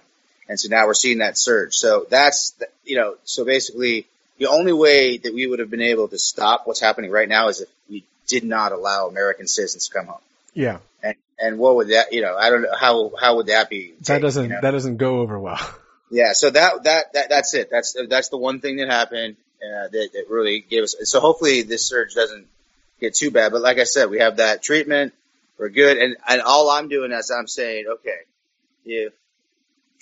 And 0.48 0.59
so 0.59 0.68
now 0.68 0.86
we're 0.86 0.94
seeing 0.94 1.18
that 1.18 1.36
surge. 1.36 1.74
So 1.74 2.07
that's, 2.09 2.50
the- 2.53 2.68
you 2.84 2.96
know, 2.96 3.16
so 3.24 3.44
basically 3.44 4.07
the 4.38 4.46
only 4.46 4.72
way 4.72 5.18
that 5.18 5.34
we 5.34 5.46
would 5.46 5.59
have 5.59 5.70
been 5.70 5.82
able 5.82 6.09
to 6.09 6.18
stop 6.18 6.66
what's 6.66 6.80
happening 6.80 7.11
right 7.11 7.28
now 7.28 7.48
is 7.48 7.61
if 7.61 7.68
we 7.90 8.05
did 8.28 8.44
not 8.44 8.72
allow 8.72 9.09
American 9.09 9.46
citizens 9.46 9.88
to 9.88 9.92
come 9.94 10.07
home. 10.07 10.20
Yeah, 10.55 10.78
And, 11.03 11.14
and 11.38 11.59
what 11.59 11.76
would 11.76 11.88
that, 11.88 12.12
you 12.12 12.22
know, 12.22 12.36
I 12.36 12.50
don't 12.50 12.62
know, 12.62 12.74
how, 12.78 13.12
how 13.18 13.36
would 13.36 13.46
that 13.46 13.70
be? 13.70 13.94
that 14.03 14.20
doesn't 14.22 14.42
you 14.44 14.48
know? 14.50 14.61
that 14.61 14.70
doesn't 14.70 14.96
go 14.96 15.20
over 15.20 15.38
well. 15.38 15.59
Yeah, 16.14 16.34
so 16.34 16.50
that, 16.50 16.84
that, 16.84 17.14
that, 17.14 17.30
that's 17.30 17.55
it. 17.55 17.70
That's, 17.70 17.96
that's 18.11 18.28
the 18.28 18.36
one 18.36 18.61
thing 18.61 18.76
that 18.76 18.88
happened, 18.90 19.36
uh, 19.64 19.88
that, 19.88 20.11
that 20.12 20.26
really 20.28 20.61
gave 20.61 20.82
us, 20.82 20.94
so 21.05 21.20
hopefully 21.20 21.62
this 21.62 21.86
surge 21.86 22.12
doesn't 22.12 22.46
get 23.00 23.14
too 23.14 23.30
bad. 23.30 23.50
But 23.50 23.62
like 23.62 23.78
I 23.78 23.84
said, 23.84 24.11
we 24.11 24.18
have 24.18 24.36
that 24.36 24.62
treatment. 24.62 25.14
We're 25.59 25.70
good. 25.70 25.96
And, 25.96 26.18
and 26.28 26.42
all 26.42 26.68
I'm 26.68 26.88
doing 26.88 27.12
is 27.12 27.30
I'm 27.30 27.46
saying, 27.46 27.86
okay, 27.88 28.18
if 28.84 29.14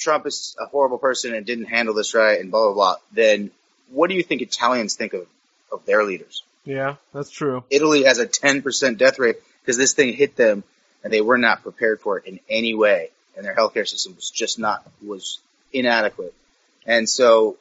Trump 0.00 0.26
is 0.26 0.56
a 0.58 0.66
horrible 0.66 0.98
person 0.98 1.34
and 1.34 1.44
didn't 1.44 1.66
handle 1.66 1.94
this 1.94 2.14
right 2.14 2.40
and 2.40 2.50
blah 2.50 2.66
blah 2.66 2.74
blah, 2.74 2.96
then 3.12 3.50
what 3.90 4.08
do 4.08 4.16
you 4.16 4.22
think 4.22 4.42
Italians 4.42 4.94
think 4.94 5.12
of 5.12 5.26
of 5.70 5.84
their 5.84 6.02
leaders? 6.04 6.42
Yeah, 6.64 6.96
that's 7.12 7.30
true. 7.30 7.64
Italy 7.70 8.04
has 8.04 8.18
a 8.18 8.26
10% 8.26 8.98
death 8.98 9.18
rate 9.18 9.36
because 9.62 9.76
this 9.76 9.94
thing 9.94 10.14
hit 10.14 10.36
them 10.36 10.64
and 11.02 11.12
they 11.12 11.20
were 11.20 11.38
not 11.38 11.62
prepared 11.62 12.00
for 12.00 12.18
it 12.18 12.26
in 12.26 12.40
any 12.48 12.74
way, 12.74 13.10
and 13.36 13.44
their 13.44 13.54
healthcare 13.54 13.88
system 13.88 14.14
was 14.16 14.30
just 14.30 14.58
not 14.58 14.86
was 15.02 15.38
inadequate. 15.72 16.34
And 16.86 17.08
so 17.08 17.56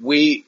we, 0.00 0.44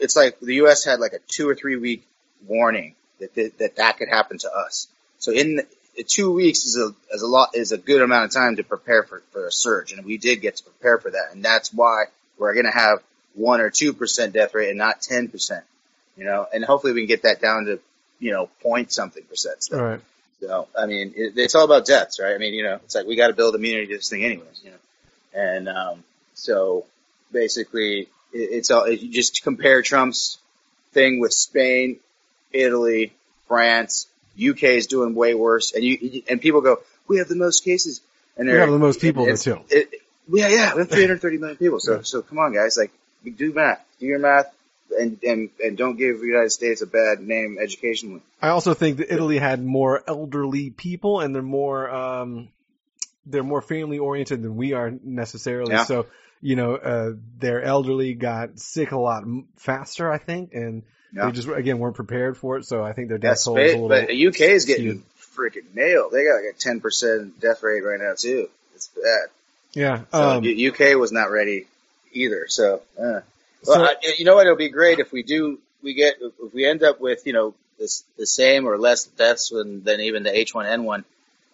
it's 0.00 0.16
like 0.16 0.38
the 0.40 0.56
U.S. 0.56 0.84
had 0.84 1.00
like 1.00 1.12
a 1.12 1.18
two 1.28 1.48
or 1.48 1.54
three 1.54 1.76
week 1.76 2.06
warning 2.46 2.94
that 3.20 3.34
that 3.34 3.58
that, 3.58 3.76
that 3.76 3.98
could 3.98 4.08
happen 4.08 4.38
to 4.38 4.52
us. 4.52 4.88
So 5.18 5.32
in 5.32 5.56
the, 5.56 5.66
two 6.04 6.32
weeks 6.32 6.64
is 6.64 6.76
a 6.76 6.94
is 7.14 7.22
a 7.22 7.26
lot 7.26 7.50
is 7.54 7.72
a 7.72 7.78
good 7.78 8.02
amount 8.02 8.26
of 8.26 8.30
time 8.32 8.56
to 8.56 8.64
prepare 8.64 9.02
for 9.02 9.22
for 9.32 9.46
a 9.46 9.52
surge, 9.52 9.92
and 9.92 10.04
we 10.04 10.18
did 10.18 10.40
get 10.40 10.56
to 10.56 10.64
prepare 10.64 10.98
for 10.98 11.10
that, 11.10 11.30
and 11.32 11.44
that's 11.44 11.72
why 11.72 12.04
we're 12.38 12.54
going 12.54 12.66
to 12.66 12.72
have 12.72 13.02
one 13.34 13.60
or 13.60 13.70
two 13.70 13.92
percent 13.92 14.32
death 14.32 14.54
rate 14.54 14.70
and 14.70 14.78
not 14.78 15.00
ten 15.00 15.28
percent. 15.28 15.64
You 16.16 16.24
know, 16.24 16.46
and 16.52 16.64
hopefully 16.64 16.92
we 16.92 17.02
can 17.02 17.08
get 17.08 17.22
that 17.22 17.40
down 17.40 17.64
to 17.66 17.80
you 18.22 18.30
know 18.30 18.48
point 18.62 18.92
something 18.92 19.24
percent. 19.24 19.68
All 19.72 19.82
right. 19.82 20.00
So 20.40 20.68
I 20.78 20.86
mean, 20.86 21.12
it, 21.16 21.36
it's 21.36 21.54
all 21.54 21.64
about 21.64 21.84
deaths, 21.84 22.20
right? 22.20 22.34
I 22.34 22.38
mean, 22.38 22.54
you 22.54 22.62
know, 22.62 22.76
it's 22.76 22.94
like 22.94 23.06
we 23.06 23.16
got 23.16 23.26
to 23.28 23.34
build 23.34 23.54
immunity 23.54 23.88
to 23.88 23.96
this 23.96 24.08
thing, 24.08 24.24
anyways. 24.24 24.62
You 24.64 24.70
know, 24.70 24.76
and 25.34 25.68
um, 25.68 26.04
so 26.34 26.86
basically, 27.32 28.02
it, 28.32 28.48
it's 28.56 28.70
all 28.70 28.88
you 28.88 29.10
just 29.10 29.42
compare 29.42 29.82
Trump's 29.82 30.38
thing 30.92 31.18
with 31.18 31.32
Spain, 31.32 31.98
Italy, 32.52 33.12
France, 33.48 34.06
UK 34.38 34.62
is 34.64 34.86
doing 34.86 35.14
way 35.14 35.34
worse, 35.34 35.72
and 35.72 35.82
you 35.82 36.22
and 36.30 36.40
people 36.40 36.60
go, 36.60 36.78
we 37.08 37.18
have 37.18 37.28
the 37.28 37.36
most 37.36 37.64
cases, 37.64 38.00
and 38.36 38.48
we 38.48 38.54
have 38.54 38.70
the 38.70 38.78
most 38.78 39.00
people 39.00 39.26
it, 39.26 39.40
too. 39.40 39.58
It, 39.68 39.90
yeah, 40.28 40.48
yeah, 40.48 40.74
we 40.74 40.80
have 40.80 40.90
330 40.90 41.38
million 41.38 41.56
people. 41.56 41.80
So, 41.80 41.96
yeah. 41.96 42.02
so 42.02 42.22
come 42.22 42.38
on, 42.38 42.54
guys, 42.54 42.78
like 42.78 42.92
do 43.36 43.52
math, 43.52 43.84
do 43.98 44.06
your 44.06 44.20
math, 44.20 44.46
and 44.98 45.18
and 45.22 45.50
and 45.62 45.76
don't 45.76 45.96
give 45.96 46.20
the 46.20 46.26
United 46.26 46.50
States 46.50 46.82
a 46.82 46.86
bad 46.86 47.20
name 47.20 47.58
educationally. 47.60 48.22
I 48.40 48.48
also 48.48 48.74
think 48.74 48.98
that 48.98 49.12
Italy 49.12 49.38
had 49.38 49.64
more 49.64 50.02
elderly 50.06 50.70
people, 50.70 51.20
and 51.20 51.34
they're 51.34 51.42
more 51.42 51.90
um, 51.90 52.48
they're 53.26 53.42
more 53.42 53.62
family 53.62 53.98
oriented 53.98 54.42
than 54.42 54.56
we 54.56 54.72
are 54.72 54.92
necessarily. 55.02 55.72
Yeah. 55.72 55.84
So 55.84 56.06
you 56.40 56.56
know, 56.56 56.74
uh, 56.74 57.12
their 57.38 57.62
elderly 57.62 58.14
got 58.14 58.58
sick 58.58 58.90
a 58.90 58.98
lot 58.98 59.24
faster, 59.56 60.10
I 60.10 60.18
think, 60.18 60.54
and 60.54 60.82
yeah. 61.14 61.26
they 61.26 61.32
just 61.32 61.48
again 61.48 61.78
weren't 61.78 61.96
prepared 61.96 62.36
for 62.36 62.56
it. 62.58 62.66
So 62.66 62.82
I 62.82 62.92
think 62.92 63.08
their 63.08 63.18
death 63.18 63.44
toll 63.44 63.58
is 63.58 63.72
a 63.72 63.74
little. 63.74 63.88
But 63.88 64.08
the 64.08 64.26
UK 64.26 64.40
is 64.40 64.64
getting 64.64 65.04
freaking 65.36 65.74
nailed. 65.74 66.12
They 66.12 66.24
got 66.24 66.36
like 66.36 66.54
a 66.54 66.58
ten 66.58 66.80
percent 66.80 67.40
death 67.40 67.62
rate 67.62 67.82
right 67.82 68.00
now 68.00 68.14
too. 68.16 68.48
It's 68.74 68.88
bad. 68.88 69.28
Yeah. 69.72 70.02
So 70.12 70.30
um, 70.30 70.44
UK 70.44 70.98
was 70.98 71.12
not 71.12 71.30
ready 71.30 71.66
either. 72.12 72.46
So, 72.48 72.82
uh. 73.00 73.20
Well, 73.66 73.82
I, 73.82 73.94
you 74.18 74.24
know 74.24 74.34
what? 74.34 74.46
It'll 74.46 74.56
be 74.56 74.68
great 74.68 74.98
if 74.98 75.12
we 75.12 75.22
do. 75.22 75.58
We 75.82 75.94
get 75.94 76.16
if 76.20 76.54
we 76.54 76.66
end 76.66 76.82
up 76.82 77.00
with 77.00 77.26
you 77.26 77.32
know 77.32 77.54
this 77.78 78.04
the 78.16 78.26
same 78.26 78.66
or 78.66 78.78
less 78.78 79.04
deaths 79.04 79.50
than, 79.50 79.82
than 79.84 80.00
even 80.00 80.22
the 80.22 80.30
H1N1. 80.30 81.04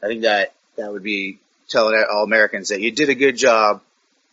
I 0.03 0.07
think 0.07 0.23
that 0.23 0.55
that 0.77 0.93
would 0.93 1.03
be 1.03 1.39
telling 1.69 2.03
all 2.11 2.25
Americans 2.25 2.69
that 2.69 2.81
you 2.81 2.91
did 2.91 3.09
a 3.09 3.15
good 3.15 3.37
job 3.37 3.83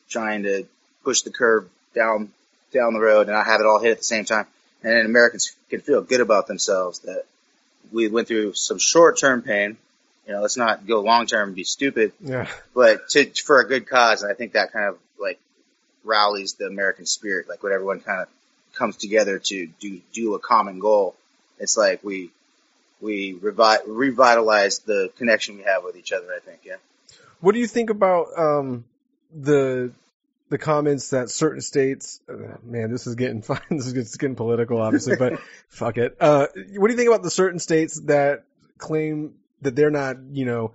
trying 0.09 0.43
to 0.43 0.65
push 1.03 1.21
the 1.21 1.31
curve 1.31 1.69
down 1.93 2.31
down 2.71 2.93
the 2.93 2.99
road 2.99 3.21
and 3.27 3.31
not 3.31 3.45
have 3.45 3.61
it 3.61 3.65
all 3.65 3.79
hit 3.79 3.91
at 3.91 3.97
the 3.97 4.03
same 4.03 4.25
time. 4.25 4.45
And 4.83 4.93
then 4.93 5.05
Americans 5.05 5.55
can 5.69 5.81
feel 5.81 6.01
good 6.01 6.21
about 6.21 6.47
themselves 6.47 6.99
that 6.99 7.23
we 7.91 8.07
went 8.07 8.27
through 8.27 8.53
some 8.53 8.77
short 8.77 9.17
term 9.17 9.41
pain. 9.41 9.77
You 10.27 10.33
know, 10.33 10.41
let's 10.41 10.57
not 10.57 10.85
go 10.85 11.01
long 11.01 11.27
term 11.27 11.49
and 11.49 11.55
be 11.55 11.63
stupid. 11.63 12.11
Yeah. 12.19 12.47
But 12.73 13.09
to 13.09 13.25
for 13.43 13.61
a 13.61 13.67
good 13.67 13.87
cause, 13.87 14.23
and 14.23 14.31
I 14.31 14.35
think 14.35 14.53
that 14.53 14.73
kind 14.73 14.89
of 14.89 14.97
like 15.19 15.39
rallies 16.05 16.53
the 16.53 16.65
American 16.65 17.05
spirit, 17.05 17.49
like 17.49 17.63
when 17.63 17.73
everyone 17.73 17.99
kind 17.99 18.21
of 18.21 18.27
comes 18.75 18.97
together 18.97 19.39
to 19.39 19.67
do 19.79 20.01
do 20.13 20.35
a 20.35 20.39
common 20.39 20.79
goal. 20.79 21.15
It's 21.59 21.77
like 21.77 22.03
we 22.03 22.31
we 23.01 23.33
revi- 23.33 23.83
revitalize 23.87 24.79
the 24.79 25.11
connection 25.17 25.57
we 25.57 25.63
have 25.63 25.83
with 25.83 25.95
each 25.95 26.11
other. 26.11 26.27
I 26.35 26.39
think, 26.39 26.61
yeah. 26.63 26.75
What 27.39 27.53
do 27.53 27.59
you 27.59 27.67
think 27.67 27.89
about 27.89 28.27
um, 28.37 28.85
the 29.33 29.91
the 30.49 30.57
comments 30.57 31.09
that 31.09 31.29
certain 31.29 31.61
states? 31.61 32.19
Uh, 32.29 32.57
man, 32.63 32.91
this 32.91 33.07
is 33.07 33.15
getting 33.15 33.41
fun. 33.41 33.61
This 33.69 33.87
is 33.87 34.15
getting 34.17 34.35
political, 34.35 34.81
obviously, 34.81 35.15
but 35.15 35.39
fuck 35.69 35.97
it. 35.97 36.17
Uh, 36.19 36.47
what 36.77 36.87
do 36.87 36.93
you 36.93 36.97
think 36.97 37.09
about 37.09 37.23
the 37.23 37.31
certain 37.31 37.59
states 37.59 37.99
that 38.01 38.43
claim 38.77 39.35
that 39.61 39.75
they're 39.75 39.91
not, 39.91 40.17
you 40.31 40.45
know, 40.45 40.73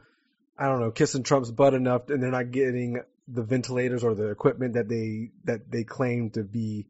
I 0.59 0.66
don't 0.66 0.81
know, 0.81 0.91
kissing 0.91 1.22
Trump's 1.22 1.51
butt 1.51 1.74
enough, 1.74 2.11
and 2.11 2.22
they're 2.22 2.31
not 2.31 2.51
getting 2.51 3.03
the 3.33 3.43
ventilators 3.43 4.05
or 4.05 4.14
the 4.14 4.31
equipment 4.31 4.74
that 4.74 4.89
they 4.89 5.31
that 5.45 5.70
they 5.70 5.85
claim 5.85 6.31
to 6.31 6.43
be 6.43 6.87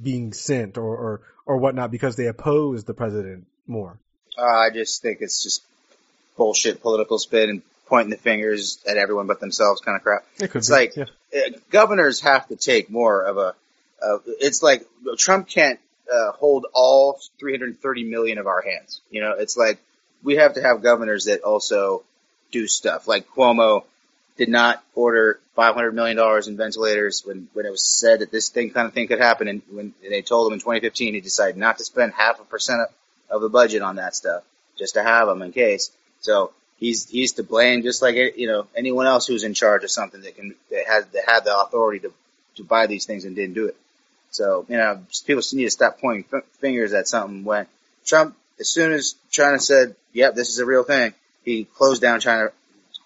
being 0.00 0.32
sent 0.32 0.78
or 0.78 0.96
or, 0.96 1.20
or 1.46 1.56
whatnot 1.58 1.90
because 1.90 2.16
they 2.16 2.26
oppose 2.26 2.84
the 2.84 2.94
president 2.94 3.46
more. 3.66 3.98
Uh, 4.38 4.44
I 4.44 4.70
just 4.70 5.02
think 5.02 5.18
it's 5.20 5.42
just 5.42 5.62
bullshit 6.36 6.80
political 6.80 7.18
spin 7.18 7.50
and 7.50 7.62
pointing 7.86 8.10
the 8.10 8.16
fingers 8.16 8.78
at 8.88 8.96
everyone 8.96 9.26
but 9.26 9.40
themselves 9.40 9.80
kind 9.80 9.96
of 9.96 10.02
crap. 10.02 10.24
It 10.40 10.50
could 10.50 10.58
it's 10.58 10.68
be, 10.68 10.74
like 10.74 10.96
yeah. 10.96 11.04
uh, 11.34 11.58
governors 11.70 12.20
have 12.20 12.48
to 12.48 12.56
take 12.56 12.90
more 12.90 13.22
of 13.22 13.36
a. 13.36 13.54
Uh, 14.02 14.18
it's 14.40 14.62
like 14.62 14.86
Trump 15.18 15.48
can't 15.48 15.78
uh, 16.12 16.32
hold 16.32 16.66
all 16.72 17.20
330 17.38 18.04
million 18.04 18.38
of 18.38 18.46
our 18.46 18.62
hands. 18.62 19.00
You 19.10 19.20
know, 19.20 19.34
it's 19.38 19.56
like 19.56 19.78
we 20.22 20.36
have 20.36 20.54
to 20.54 20.62
have 20.62 20.82
governors 20.82 21.26
that 21.26 21.42
also 21.42 22.02
do 22.50 22.66
stuff. 22.66 23.06
Like 23.06 23.28
Cuomo 23.28 23.84
did 24.36 24.48
not 24.48 24.82
order 24.94 25.38
500 25.56 25.92
million 25.94 26.16
dollars 26.16 26.48
in 26.48 26.56
ventilators 26.56 27.22
when 27.24 27.48
when 27.52 27.66
it 27.66 27.70
was 27.70 27.86
said 27.86 28.20
that 28.20 28.30
this 28.30 28.48
thing 28.48 28.70
kind 28.70 28.86
of 28.86 28.94
thing 28.94 29.08
could 29.08 29.20
happen, 29.20 29.48
and 29.48 29.62
when 29.70 29.94
they 30.08 30.22
told 30.22 30.46
him 30.48 30.54
in 30.54 30.60
2015, 30.60 31.14
he 31.14 31.20
decided 31.20 31.56
not 31.56 31.78
to 31.78 31.84
spend 31.84 32.12
half 32.12 32.40
a 32.40 32.44
percent 32.44 32.80
of, 32.80 32.88
of 33.36 33.42
the 33.42 33.48
budget 33.48 33.82
on 33.82 33.96
that 33.96 34.14
stuff 34.14 34.42
just 34.78 34.94
to 34.94 35.02
have 35.02 35.28
them 35.28 35.42
in 35.42 35.52
case. 35.52 35.90
So 36.20 36.52
he's 36.78 37.08
he's 37.08 37.32
to 37.32 37.42
blame, 37.42 37.82
just 37.82 38.02
like 38.02 38.16
eh, 38.16 38.30
you 38.36 38.48
know 38.48 38.66
anyone 38.76 39.06
else 39.06 39.26
who's 39.26 39.44
in 39.44 39.54
charge 39.54 39.84
of 39.84 39.90
something 39.90 40.20
that 40.22 40.36
can 40.36 40.54
that 40.70 40.86
has 40.86 41.06
that 41.06 41.24
had 41.26 41.44
the 41.44 41.58
authority 41.58 42.00
to 42.00 42.12
to 42.56 42.64
buy 42.64 42.86
these 42.86 43.06
things 43.06 43.24
and 43.24 43.36
didn't 43.36 43.54
do 43.54 43.66
it. 43.66 43.76
So 44.30 44.66
you 44.68 44.76
know 44.76 45.02
people 45.26 45.42
need 45.52 45.64
to 45.64 45.70
stop 45.70 46.00
pointing 46.00 46.24
f- 46.32 46.44
fingers 46.60 46.92
at 46.92 47.08
something 47.08 47.44
when 47.44 47.66
Trump, 48.04 48.36
as 48.58 48.68
soon 48.68 48.92
as 48.92 49.14
China 49.30 49.58
said, 49.58 49.94
"Yep, 50.12 50.34
this 50.34 50.48
is 50.48 50.58
a 50.58 50.66
real 50.66 50.82
thing," 50.82 51.14
he 51.44 51.64
closed 51.64 52.02
down 52.02 52.20
China, 52.20 52.50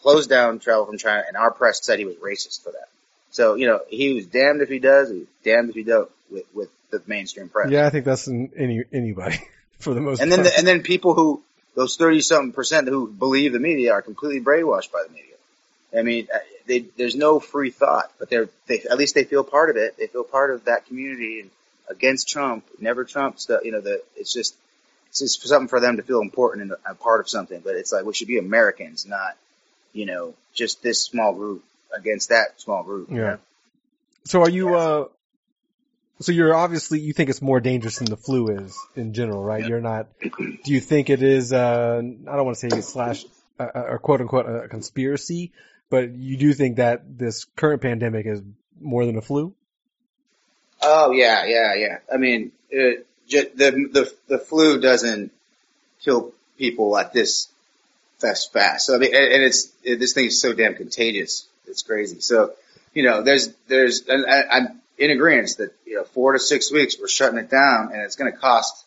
closed 0.07 0.31
down 0.31 0.61
travel 0.61 0.87
from 0.87 0.99
China, 0.99 1.25
and 1.27 1.37
our 1.37 1.51
press 1.51 1.81
said 1.83 1.99
he 1.99 2.05
was 2.05 2.17
racist 2.17 2.63
for 2.63 2.71
that. 2.71 2.89
So 3.31 3.55
you 3.55 3.67
know 3.67 3.81
he 3.89 4.15
was 4.15 4.27
damned 4.27 4.63
if 4.63 4.69
he 4.69 4.79
does, 4.79 5.11
he 5.11 5.19
was 5.19 5.29
damned 5.45 5.71
if 5.71 5.75
he 5.75 5.83
don't 5.83 6.11
with 6.31 6.45
with 6.55 6.71
the 6.91 7.03
mainstream 7.07 7.49
press. 7.49 7.71
Yeah, 7.71 7.87
I 7.87 7.91
think 7.91 8.05
that's 8.05 8.29
in 8.29 8.51
any 8.57 8.85
anybody 8.93 9.41
for 9.79 9.95
the 9.95 10.01
most. 10.01 10.19
Part. 10.19 10.25
And 10.25 10.33
then 10.33 10.45
the, 10.45 10.57
and 10.57 10.67
then 10.67 10.83
people 10.83 11.15
who 11.15 11.43
those 11.75 11.97
30 11.97 12.21
something 12.23 12.53
percent 12.53 12.89
who 12.89 13.09
believe 13.09 13.53
the 13.53 13.59
media 13.59 13.93
are 13.93 14.03
completely 14.03 14.41
brainwashed 14.41 14.93
by 14.93 15.03
the 15.07 15.13
media. 15.13 15.35
I 15.97 16.03
mean, 16.03 16.29
uh, 16.35 16.39
they, 16.67 16.81
there's 16.97 17.15
no 17.15 17.39
free 17.39 17.71
thought, 17.71 18.11
but 18.19 18.29
they're, 18.31 18.49
they, 18.67 18.81
at 18.91 18.99
least 18.99 19.15
they 19.15 19.25
feel 19.25 19.45
part 19.45 19.71
of 19.71 19.77
it. 19.77 19.97
They 19.99 20.07
feel 20.07 20.25
part 20.25 20.51
of 20.51 20.65
that 20.65 20.87
community 20.87 21.41
and 21.41 21.51
against 21.89 22.29
Trump, 22.29 22.65
never 22.81 23.05
Trump 23.05 23.39
stuff. 23.39 23.61
You 23.65 23.73
know, 23.73 23.81
the, 23.81 24.03
it's 24.17 24.33
just, 24.33 24.57
it's 25.11 25.21
just 25.21 25.47
something 25.47 25.69
for 25.69 25.81
them 25.81 25.97
to 25.97 26.03
feel 26.03 26.21
important 26.21 26.71
and 26.71 26.73
a 26.89 26.95
part 26.95 27.21
of 27.21 27.29
something, 27.29 27.61
but 27.61 27.77
it's 27.77 27.93
like 27.93 28.05
we 28.05 28.15
should 28.15 28.27
be 28.27 28.39
Americans, 28.39 29.07
not, 29.07 29.37
you 29.97 30.07
know, 30.07 30.35
just 30.55 30.83
this 30.83 31.01
small 31.01 31.33
group 31.33 31.65
against 31.97 32.29
that 32.29 32.61
small 32.61 32.83
group. 32.83 33.09
Yeah. 33.11 33.17
You 33.17 33.23
know? 33.23 33.39
So 34.25 34.43
are 34.43 34.51
you, 34.51 34.75
uh, 34.75 35.05
so 36.21 36.33
you're 36.33 36.55
obviously, 36.55 37.01
you 37.01 37.13
think 37.13 37.31
it's 37.31 37.43
more 37.43 37.61
dangerous 37.61 37.99
than 37.99 38.07
the 38.07 38.17
flu 38.17 38.49
is 38.49 38.77
in 38.97 39.13
general, 39.13 39.43
right? 39.43 39.65
You're 39.67 39.81
not, 39.81 40.09
do 40.21 40.73
you 40.73 40.81
think 40.81 41.11
it 41.11 41.23
is, 41.23 41.53
uh, 41.53 41.99
I 41.99 42.37
don't 42.37 42.45
want 42.45 42.57
to 42.59 42.71
say 42.71 42.81
slash, 42.81 43.25
uh, 43.59 43.69
or 43.75 43.99
quote 43.99 44.21
unquote 44.21 44.47
a 44.47 44.69
conspiracy, 44.69 45.53
but 45.89 46.11
you 46.11 46.37
do 46.37 46.53
think 46.53 46.77
that 46.77 47.19
this 47.19 47.45
current 47.57 47.83
pandemic 47.83 48.27
is 48.27 48.43
more 48.81 49.07
than 49.07 49.17
a 49.17 49.23
flu? 49.23 49.55
Oh 50.83 51.13
yeah, 51.13 51.45
yeah, 51.47 51.75
yeah. 51.75 51.99
I 52.13 52.17
mean, 52.17 52.53
it, 52.71 53.07
the, 53.29 53.89
the, 53.93 54.13
the 54.29 54.39
flu 54.39 54.81
doesn't 54.81 55.33
kill 56.03 56.33
people 56.59 56.97
at 56.97 57.13
this 57.13 57.49
fast 58.19 58.53
fast. 58.53 58.87
So 58.87 58.95
I 58.95 58.99
mean, 58.99 59.14
and, 59.14 59.33
and 59.33 59.43
it's, 59.43 59.73
it, 59.83 59.99
this 59.99 60.12
thing 60.12 60.27
is 60.27 60.41
so 60.41 60.53
damn 60.53 60.75
contagious. 60.75 61.47
It's 61.67 61.83
crazy. 61.83 62.21
So, 62.21 62.53
you 62.95 63.03
know, 63.03 63.23
there's, 63.23 63.49
there's, 63.69 64.07
and 64.09 64.25
I, 64.27 64.43
I'm, 64.51 64.81
in 64.99 65.11
agreement 65.11 65.57
that 65.59 65.73
you 65.85 65.97
know 65.97 66.05
four 66.05 66.33
to 66.33 66.39
six 66.39 66.73
weeks 66.73 66.97
we're 66.99 67.09
shutting 67.09 67.39
it 67.39 67.51
down 67.51 67.93
and 67.93 68.03
it's 68.03 68.17
going 68.17 68.31
to 68.31 68.39
cost 68.39 68.85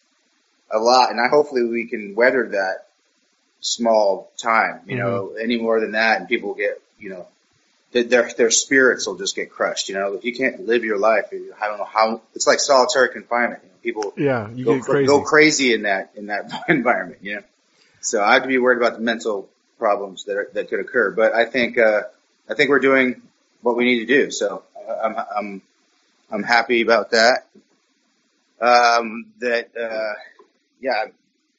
a 0.71 0.79
lot 0.79 1.11
and 1.11 1.19
I 1.19 1.27
hopefully 1.27 1.63
we 1.63 1.87
can 1.87 2.15
weather 2.15 2.49
that 2.49 2.87
small 3.61 4.31
time 4.37 4.81
you 4.87 4.97
know 4.97 5.27
mm-hmm. 5.27 5.43
any 5.43 5.57
more 5.57 5.79
than 5.79 5.91
that 5.91 6.19
and 6.19 6.29
people 6.29 6.53
get 6.53 6.81
you 6.99 7.09
know 7.09 7.27
their 7.91 8.31
their 8.37 8.51
spirits 8.51 9.07
will 9.07 9.17
just 9.17 9.35
get 9.35 9.51
crushed 9.51 9.89
you 9.89 9.95
know 9.95 10.13
if 10.13 10.23
you 10.23 10.33
can't 10.33 10.65
live 10.65 10.83
your 10.83 10.97
life 10.97 11.25
I 11.31 11.67
don't 11.67 11.77
know 11.77 11.85
how 11.85 12.21
it's 12.35 12.47
like 12.47 12.59
solitary 12.59 13.09
confinement 13.09 13.61
you 13.63 13.69
know, 13.69 13.75
people 13.83 14.13
Yeah, 14.17 14.49
you 14.49 14.65
go, 14.65 14.79
crazy. 14.79 15.07
go 15.07 15.21
crazy 15.21 15.73
in 15.73 15.83
that 15.83 16.11
in 16.15 16.27
that 16.27 16.51
environment 16.69 17.19
you 17.21 17.35
know 17.35 17.43
so 18.01 18.23
I 18.23 18.33
have 18.33 18.43
to 18.43 18.47
be 18.47 18.57
worried 18.57 18.77
about 18.77 18.93
the 18.93 19.01
mental 19.01 19.49
problems 19.77 20.25
that 20.25 20.35
are, 20.37 20.49
that 20.53 20.69
could 20.69 20.79
occur 20.79 21.11
but 21.11 21.33
I 21.33 21.45
think 21.45 21.77
uh 21.77 22.03
I 22.49 22.55
think 22.55 22.69
we're 22.69 22.79
doing 22.79 23.21
what 23.61 23.75
we 23.77 23.85
need 23.85 23.99
to 23.99 24.05
do. 24.05 24.31
So 24.31 24.63
I'm 25.03 25.15
I'm 25.37 25.61
I'm 26.31 26.43
happy 26.43 26.81
about 26.81 27.11
that. 27.11 27.45
Um, 28.61 29.27
that 29.39 29.69
uh, 29.79 30.13
yeah, 30.81 31.05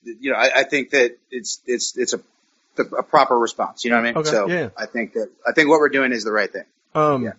you 0.04 0.30
know, 0.32 0.36
I, 0.36 0.50
I 0.60 0.64
think 0.64 0.90
that 0.90 1.16
it's 1.30 1.60
it's 1.66 1.96
it's 1.96 2.12
a 2.12 2.20
a 2.98 3.02
proper 3.02 3.38
response. 3.38 3.84
You 3.84 3.90
know 3.90 3.96
what 3.96 4.02
I 4.02 4.12
mean? 4.12 4.16
Okay, 4.18 4.30
so 4.30 4.48
yeah. 4.48 4.68
I 4.76 4.86
think 4.86 5.14
that 5.14 5.30
I 5.46 5.52
think 5.52 5.68
what 5.68 5.80
we're 5.80 5.88
doing 5.88 6.12
is 6.12 6.24
the 6.24 6.32
right 6.32 6.50
thing. 6.52 6.64
Um, 6.94 7.24
Yeah. 7.24 7.32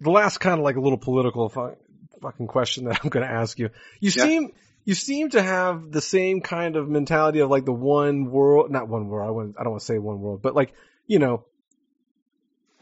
the 0.00 0.10
last 0.10 0.38
kind 0.38 0.58
of 0.58 0.64
like 0.64 0.76
a 0.76 0.80
little 0.80 0.98
political 0.98 1.48
fu- 1.48 1.76
fucking 2.22 2.46
question 2.46 2.84
that 2.84 3.00
I'm 3.02 3.10
going 3.10 3.26
to 3.26 3.32
ask 3.32 3.58
you. 3.58 3.70
You 4.00 4.12
Yeah. 4.14 4.24
seem, 4.24 4.52
you 4.84 4.94
seem 4.94 5.30
to 5.30 5.42
have 5.42 5.90
the 5.90 6.00
same 6.00 6.40
kind 6.40 6.76
of 6.76 6.88
mentality 6.88 7.40
of 7.40 7.50
like 7.50 7.64
the 7.64 7.72
one 7.72 8.30
world, 8.30 8.70
not 8.70 8.88
one 8.88 9.08
world. 9.08 9.28
I 9.28 9.30
wouldn't, 9.30 9.56
I 9.58 9.62
don't 9.62 9.72
want 9.72 9.80
to 9.80 9.86
say 9.86 9.98
one 9.98 10.20
world, 10.20 10.42
but 10.42 10.54
like, 10.54 10.74
you 11.06 11.18
know, 11.18 11.44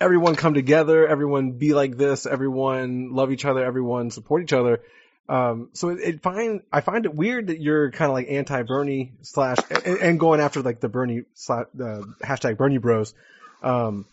everyone 0.00 0.34
come 0.34 0.55
together, 0.55 1.07
everyone 1.07 1.53
be 1.53 1.74
like 1.74 1.96
this, 1.96 2.26
everyone 2.26 3.12
love 3.12 3.30
each 3.30 3.44
other, 3.44 3.64
everyone 3.64 4.11
support 4.11 4.42
each 4.42 4.53
other. 4.53 4.82
Um, 5.28 5.68
so 5.74 5.90
it, 5.90 6.00
it 6.00 6.22
find, 6.22 6.62
I 6.72 6.80
find 6.80 7.05
it 7.05 7.14
weird 7.14 7.46
that 7.46 7.61
you're 7.61 7.92
kind 7.92 8.11
of 8.11 8.14
like 8.14 8.26
anti-Bernie 8.28 9.12
slash, 9.22 9.59
and, 9.70 9.98
and 9.98 10.20
going 10.20 10.40
after 10.40 10.61
like 10.61 10.80
the 10.80 10.88
Bernie 10.88 11.22
slash, 11.34 11.66
the 11.72 12.12
hashtag 12.20 12.57
Bernie 12.57 12.78
bros. 12.78 13.14
Um, 13.62 14.07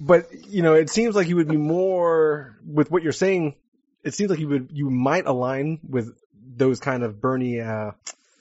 but 0.00 0.32
you 0.48 0.62
know, 0.62 0.72
it 0.72 0.88
seems 0.88 1.14
like 1.14 1.28
you 1.28 1.36
would 1.36 1.48
be 1.48 1.58
more 1.58 2.56
with 2.66 2.90
what 2.90 3.02
you're 3.02 3.12
saying. 3.12 3.54
It 4.02 4.14
seems 4.14 4.30
like 4.30 4.38
you 4.38 4.48
would, 4.48 4.70
you 4.72 4.88
might 4.88 5.26
align 5.26 5.80
with 5.86 6.16
those 6.56 6.80
kind 6.80 7.02
of 7.02 7.20
Bernie, 7.20 7.60
uh, 7.60 7.92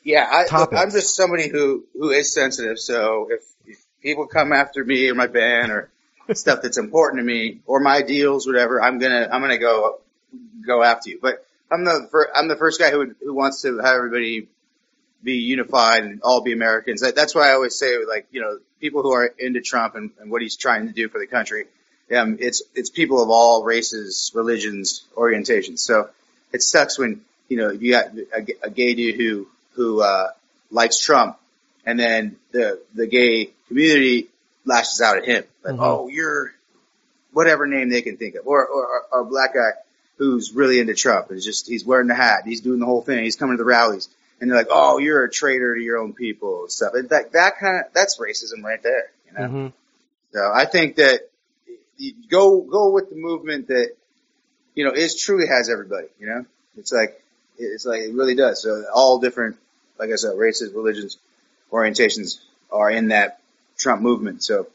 Yeah, 0.03 0.27
I, 0.31 0.45
Topics. 0.47 0.81
I'm 0.81 0.91
just 0.91 1.15
somebody 1.15 1.49
who 1.49 1.85
who 1.93 2.09
is 2.11 2.33
sensitive. 2.33 2.79
So 2.79 3.29
if, 3.31 3.43
if 3.65 3.77
people 4.01 4.27
come 4.27 4.53
after 4.53 4.83
me 4.83 5.09
or 5.09 5.15
my 5.15 5.27
band 5.27 5.71
or 5.71 5.89
stuff 6.33 6.61
that's 6.61 6.77
important 6.77 7.19
to 7.19 7.25
me 7.25 7.59
or 7.65 7.79
my 7.79 8.01
deals, 8.01 8.47
whatever, 8.47 8.81
I'm 8.81 8.99
gonna 8.99 9.27
I'm 9.31 9.41
gonna 9.41 9.57
go 9.57 9.99
go 10.65 10.83
after 10.83 11.09
you. 11.09 11.19
But 11.21 11.45
I'm 11.71 11.83
the 11.83 12.07
fir- 12.11 12.31
I'm 12.35 12.47
the 12.47 12.55
first 12.55 12.79
guy 12.79 12.91
who 12.91 13.13
who 13.23 13.33
wants 13.33 13.61
to 13.63 13.77
have 13.77 13.95
everybody 13.95 14.47
be 15.23 15.37
unified 15.37 16.03
and 16.03 16.21
all 16.21 16.41
be 16.41 16.53
Americans. 16.53 17.01
That, 17.01 17.15
that's 17.15 17.33
why 17.33 17.49
I 17.49 17.53
always 17.53 17.75
say 17.75 18.05
like 18.05 18.27
you 18.31 18.41
know 18.41 18.59
people 18.79 19.01
who 19.01 19.11
are 19.11 19.25
into 19.25 19.61
Trump 19.61 19.95
and, 19.95 20.11
and 20.19 20.31
what 20.31 20.41
he's 20.41 20.55
trying 20.55 20.87
to 20.87 20.93
do 20.93 21.09
for 21.09 21.19
the 21.19 21.27
country. 21.27 21.65
Um, 22.15 22.37
it's 22.39 22.61
it's 22.75 22.89
people 22.89 23.21
of 23.21 23.29
all 23.29 23.63
races, 23.63 24.31
religions, 24.35 25.03
orientations. 25.15 25.79
So 25.79 26.09
it 26.53 26.61
sucks 26.61 26.99
when 26.99 27.21
you 27.47 27.57
know 27.57 27.71
you 27.71 27.91
got 27.91 28.07
a, 28.15 28.45
a 28.63 28.69
gay 28.69 28.93
dude 28.95 29.15
who 29.15 29.47
who 29.73 30.01
uh, 30.01 30.29
likes 30.71 30.99
Trump, 30.99 31.37
and 31.85 31.99
then 31.99 32.37
the 32.51 32.81
the 32.93 33.07
gay 33.07 33.51
community 33.67 34.27
lashes 34.65 35.01
out 35.01 35.17
at 35.17 35.25
him 35.25 35.43
like, 35.63 35.75
Mhm. 35.75 35.79
"Oh, 35.81 36.07
you're 36.07 36.53
whatever 37.31 37.67
name 37.67 37.89
they 37.89 38.01
can 38.01 38.17
think 38.17 38.35
of," 38.35 38.47
or 38.47 38.65
or, 38.65 39.03
or 39.11 39.19
a 39.21 39.25
black 39.25 39.53
guy 39.53 39.71
who's 40.17 40.53
really 40.53 40.79
into 40.79 40.93
Trump 40.93 41.31
is 41.31 41.43
just 41.43 41.67
he's 41.67 41.83
wearing 41.85 42.07
the 42.07 42.15
hat, 42.15 42.43
he's 42.45 42.61
doing 42.61 42.79
the 42.79 42.85
whole 42.85 43.01
thing, 43.01 43.23
he's 43.23 43.35
coming 43.35 43.57
to 43.57 43.61
the 43.61 43.67
rallies, 43.67 44.07
and 44.39 44.49
they're 44.49 44.57
like, 44.57 44.67
"Oh, 44.71 44.97
you're 44.97 45.23
a 45.23 45.29
traitor 45.31 45.75
to 45.75 45.81
your 45.81 45.97
own 45.97 46.13
people," 46.13 46.61
and 46.63 46.71
stuff. 46.71 46.93
And 46.93 47.09
that 47.09 47.33
that 47.33 47.57
kind 47.59 47.77
of 47.85 47.93
that's 47.93 48.17
racism 48.19 48.63
right 48.63 48.81
there, 48.81 49.11
you 49.27 49.33
know. 49.37 49.47
mhm. 49.49 49.73
So 50.33 50.51
I 50.53 50.65
think 50.65 50.95
that 50.97 51.29
you 51.97 52.13
go 52.29 52.61
go 52.61 52.91
with 52.91 53.09
the 53.09 53.15
movement 53.15 53.67
that 53.67 53.91
you 54.73 54.85
know 54.85 54.91
is 54.93 55.15
truly 55.21 55.47
has 55.47 55.69
everybody. 55.69 56.07
You 56.19 56.27
know, 56.27 56.45
it's 56.77 56.91
like 56.91 57.21
it's 57.57 57.85
like 57.85 58.01
it 58.01 58.13
really 58.13 58.35
does. 58.35 58.61
So 58.61 58.85
all 58.93 59.19
different, 59.19 59.57
like 59.99 60.11
I 60.11 60.15
said, 60.15 60.37
races, 60.37 60.73
religions, 60.73 61.17
orientations 61.71 62.39
are 62.71 62.89
in 62.89 63.09
that 63.09 63.39
Trump 63.77 64.01
movement. 64.01 64.43
So 64.43 64.67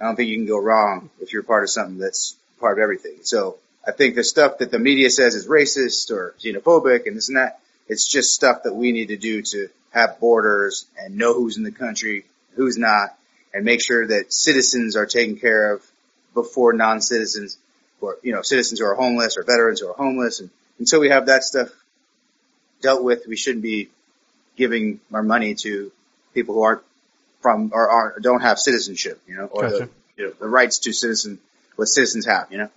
I 0.00 0.04
don't 0.04 0.16
think 0.16 0.28
you 0.28 0.36
can 0.36 0.46
go 0.46 0.58
wrong 0.58 1.10
if 1.20 1.32
you're 1.32 1.42
part 1.42 1.62
of 1.62 1.70
something 1.70 1.98
that's 1.98 2.36
part 2.58 2.78
of 2.78 2.82
everything. 2.82 3.18
So 3.22 3.58
I 3.86 3.92
think 3.92 4.14
the 4.14 4.24
stuff 4.24 4.58
that 4.58 4.70
the 4.70 4.78
media 4.78 5.10
says 5.10 5.34
is 5.34 5.46
racist 5.46 6.10
or 6.10 6.34
xenophobic 6.38 7.06
and 7.06 7.16
this 7.16 7.28
and 7.28 7.38
that, 7.38 7.60
it's 7.88 8.06
just 8.06 8.34
stuff 8.34 8.62
that 8.64 8.74
we 8.74 8.92
need 8.92 9.08
to 9.08 9.16
do 9.16 9.42
to 9.42 9.68
have 9.90 10.20
borders 10.20 10.86
and 10.98 11.16
know 11.16 11.34
who's 11.34 11.56
in 11.56 11.64
the 11.64 11.72
country, 11.72 12.24
who's 12.54 12.78
not, 12.78 13.16
and 13.52 13.64
make 13.64 13.82
sure 13.82 14.06
that 14.06 14.32
citizens 14.32 14.96
are 14.96 15.06
taken 15.06 15.36
care 15.36 15.72
of 15.72 15.84
before 16.34 16.72
non-citizens 16.72 17.58
or, 18.00 18.16
you 18.22 18.32
know, 18.32 18.42
citizens 18.42 18.80
who 18.80 18.86
are 18.86 18.94
homeless 18.94 19.36
or 19.36 19.42
veterans 19.42 19.80
who 19.80 19.88
are 19.88 19.94
homeless. 19.94 20.40
And 20.40 20.50
until 20.78 21.00
we 21.00 21.08
have 21.08 21.26
that 21.26 21.42
stuff 21.42 21.68
dealt 22.80 23.02
with, 23.02 23.26
we 23.26 23.36
shouldn't 23.36 23.62
be 23.62 23.90
giving 24.56 25.00
our 25.12 25.22
money 25.22 25.54
to 25.54 25.92
people 26.34 26.54
who 26.54 26.62
aren't 26.62 26.82
from 27.40 27.70
or 27.72 27.88
aren't, 27.88 28.22
don't 28.22 28.42
have 28.42 28.58
citizenship, 28.58 29.20
you 29.26 29.34
know, 29.34 29.46
or 29.46 29.62
Gotcha. 29.62 29.78
the, 29.78 29.90
you 30.16 30.26
know, 30.26 30.32
the 30.38 30.48
rights 30.48 30.80
to 30.80 30.92
citizen, 30.92 31.38
what 31.76 31.86
citizens 31.86 32.26
have, 32.26 32.50
you 32.50 32.58
know. 32.58 32.68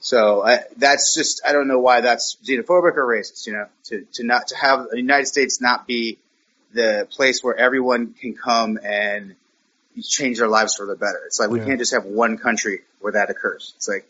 So 0.00 0.42
I, 0.44 0.60
that's 0.76 1.14
just, 1.14 1.42
I 1.46 1.52
don't 1.52 1.68
know 1.68 1.78
why 1.80 2.00
that's 2.00 2.36
xenophobic 2.44 2.96
or 2.96 3.06
racist, 3.06 3.46
you 3.46 3.52
know, 3.54 3.66
to, 3.84 4.06
to 4.14 4.24
not, 4.24 4.48
to 4.48 4.56
have 4.56 4.88
the 4.90 4.96
United 4.96 5.26
States 5.26 5.60
not 5.60 5.86
be 5.86 6.18
the 6.72 7.06
place 7.10 7.42
where 7.42 7.56
everyone 7.56 8.14
can 8.14 8.34
come 8.34 8.78
and 8.82 9.34
change 10.02 10.38
their 10.38 10.48
lives 10.48 10.76
for 10.76 10.86
the 10.86 10.94
better. 10.94 11.20
It's 11.26 11.40
like 11.40 11.50
we 11.50 11.58
Yeah. 11.58 11.66
can't 11.66 11.78
just 11.78 11.92
have 11.92 12.04
one 12.04 12.38
country 12.38 12.82
where 13.00 13.12
that 13.14 13.30
occurs. 13.30 13.72
It's 13.76 13.88
like, 13.88 14.08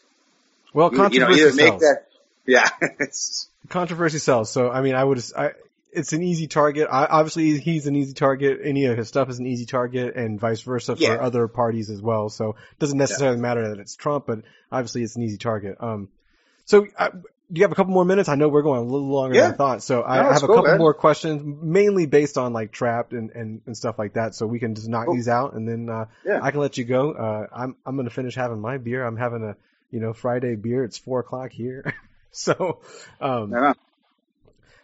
Well, 0.72 0.92
you, 0.92 1.08
you 1.10 1.20
know, 1.20 1.30
either 1.30 1.52
make 1.54 1.78
that, 1.78 2.06
yeah, 2.46 2.68
controversy 3.68 4.18
sells. 4.18 4.50
So 4.50 4.70
I 4.70 4.80
mean, 4.82 4.94
I 4.94 5.04
would, 5.04 5.22
I, 5.36 5.50
it's 5.92 6.12
an 6.12 6.22
easy 6.22 6.46
target. 6.46 6.88
I, 6.90 7.06
obviously, 7.06 7.58
he's 7.58 7.86
an 7.86 7.96
easy 7.96 8.12
target. 8.14 8.60
Any 8.62 8.84
of 8.86 8.96
his 8.98 9.08
stuff 9.08 9.28
is 9.30 9.38
an 9.38 9.46
easy 9.46 9.66
target, 9.66 10.14
and 10.16 10.38
vice 10.38 10.60
versa 10.60 10.96
for 10.96 11.02
Yeah. 11.02 11.14
other 11.14 11.48
parties 11.48 11.90
as 11.90 12.00
well. 12.02 12.28
So 12.28 12.50
it 12.50 12.78
doesn't 12.78 12.98
necessarily 12.98 13.38
matter 13.38 13.68
that 13.70 13.78
it's 13.80 13.96
Trump, 13.96 14.26
but 14.26 14.40
obviously 14.70 15.02
it's 15.02 15.16
an 15.16 15.22
easy 15.22 15.38
target. 15.38 15.76
Um, 15.80 16.08
so 16.66 16.86
I, 16.98 17.08
do 17.10 17.58
you 17.58 17.62
have 17.62 17.72
a 17.72 17.74
couple 17.74 17.94
more 17.94 18.04
minutes? 18.04 18.28
I 18.28 18.34
know 18.34 18.48
we're 18.48 18.60
going 18.60 18.80
a 18.80 18.82
little 18.84 19.08
longer 19.08 19.34
than 19.40 19.52
I 19.54 19.56
thought. 19.56 19.82
So 19.82 20.02
I, 20.02 20.22
No, 20.22 20.28
I 20.28 20.32
have 20.34 20.42
a 20.42 20.46
couple 20.46 20.64
man. 20.64 20.76
more 20.78 20.92
questions, 20.92 21.40
mainly 21.62 22.04
based 22.04 22.36
on 22.36 22.52
like 22.52 22.72
Trapt 22.72 23.12
and, 23.12 23.30
and, 23.30 23.62
and 23.64 23.74
stuff 23.74 23.98
like 23.98 24.12
that. 24.14 24.34
So 24.34 24.46
we 24.46 24.58
can 24.58 24.74
just 24.74 24.86
knock 24.86 25.06
Cool. 25.06 25.14
these 25.14 25.28
out, 25.28 25.54
and 25.54 25.66
then 25.66 25.88
uh, 25.88 26.04
Yeah. 26.26 26.40
I 26.42 26.50
can 26.50 26.60
let 26.60 26.76
you 26.76 26.84
go. 26.84 27.12
Uh, 27.12 27.46
I'm 27.50 27.76
I'm 27.86 27.96
gonna 27.96 28.10
finish 28.10 28.34
having 28.34 28.60
my 28.60 28.76
beer. 28.76 29.02
I'm 29.06 29.16
having 29.16 29.42
a 29.42 29.56
you 29.90 30.00
know 30.00 30.12
Friday 30.12 30.56
beer. 30.56 30.84
It's 30.84 30.98
four 30.98 31.20
o'clock 31.20 31.50
here. 31.52 31.94
so 32.32 32.80
um, 33.20 33.74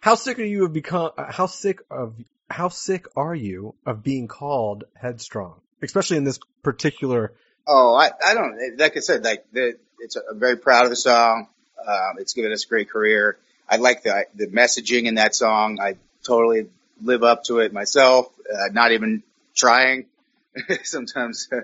how 0.00 0.14
sick 0.14 0.38
are 0.38 0.44
you 0.44 0.64
of 0.64 0.72
become? 0.72 1.12
How 1.16 1.46
sick 1.46 1.80
of 1.90 2.14
how 2.50 2.68
sick 2.68 3.06
are 3.16 3.34
you 3.34 3.74
of 3.86 4.02
being 4.02 4.28
called 4.28 4.84
headstrong, 4.94 5.60
especially 5.82 6.18
in 6.18 6.24
this 6.24 6.38
particular? 6.62 7.32
Oh, 7.66 7.94
I, 7.94 8.10
I 8.24 8.34
don't, 8.34 8.78
like 8.78 8.96
I 8.96 9.00
said, 9.00 9.24
like 9.24 9.46
the, 9.52 9.76
it's, 9.98 10.16
I'm 10.16 10.38
very 10.38 10.56
proud 10.56 10.84
of 10.84 10.90
the 10.90 10.96
song. 10.96 11.48
Um, 11.86 12.16
it's 12.18 12.34
given 12.34 12.52
us 12.52 12.64
a 12.64 12.68
great 12.68 12.90
career. 12.90 13.38
I 13.68 13.76
like 13.76 14.02
the, 14.02 14.26
the 14.34 14.46
messaging 14.46 15.06
in 15.06 15.14
that 15.14 15.34
song. 15.34 15.78
I 15.80 15.96
totally 16.22 16.68
live 17.02 17.22
up 17.22 17.44
to 17.44 17.60
it 17.60 17.72
myself, 17.72 18.30
uh, 18.52 18.68
not 18.72 18.92
even 18.92 19.22
trying. 19.54 20.06
Sometimes, 20.84 21.48
uh, 21.50 21.62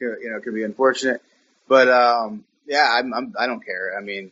you 0.00 0.30
know, 0.30 0.36
it 0.36 0.42
can 0.42 0.54
be 0.54 0.62
unfortunate, 0.62 1.22
but, 1.66 1.88
um, 1.88 2.44
yeah, 2.66 2.86
I'm, 2.88 3.14
I'm, 3.14 3.34
I 3.38 3.46
don't 3.46 3.64
care. 3.64 3.96
I 3.98 4.02
mean, 4.02 4.30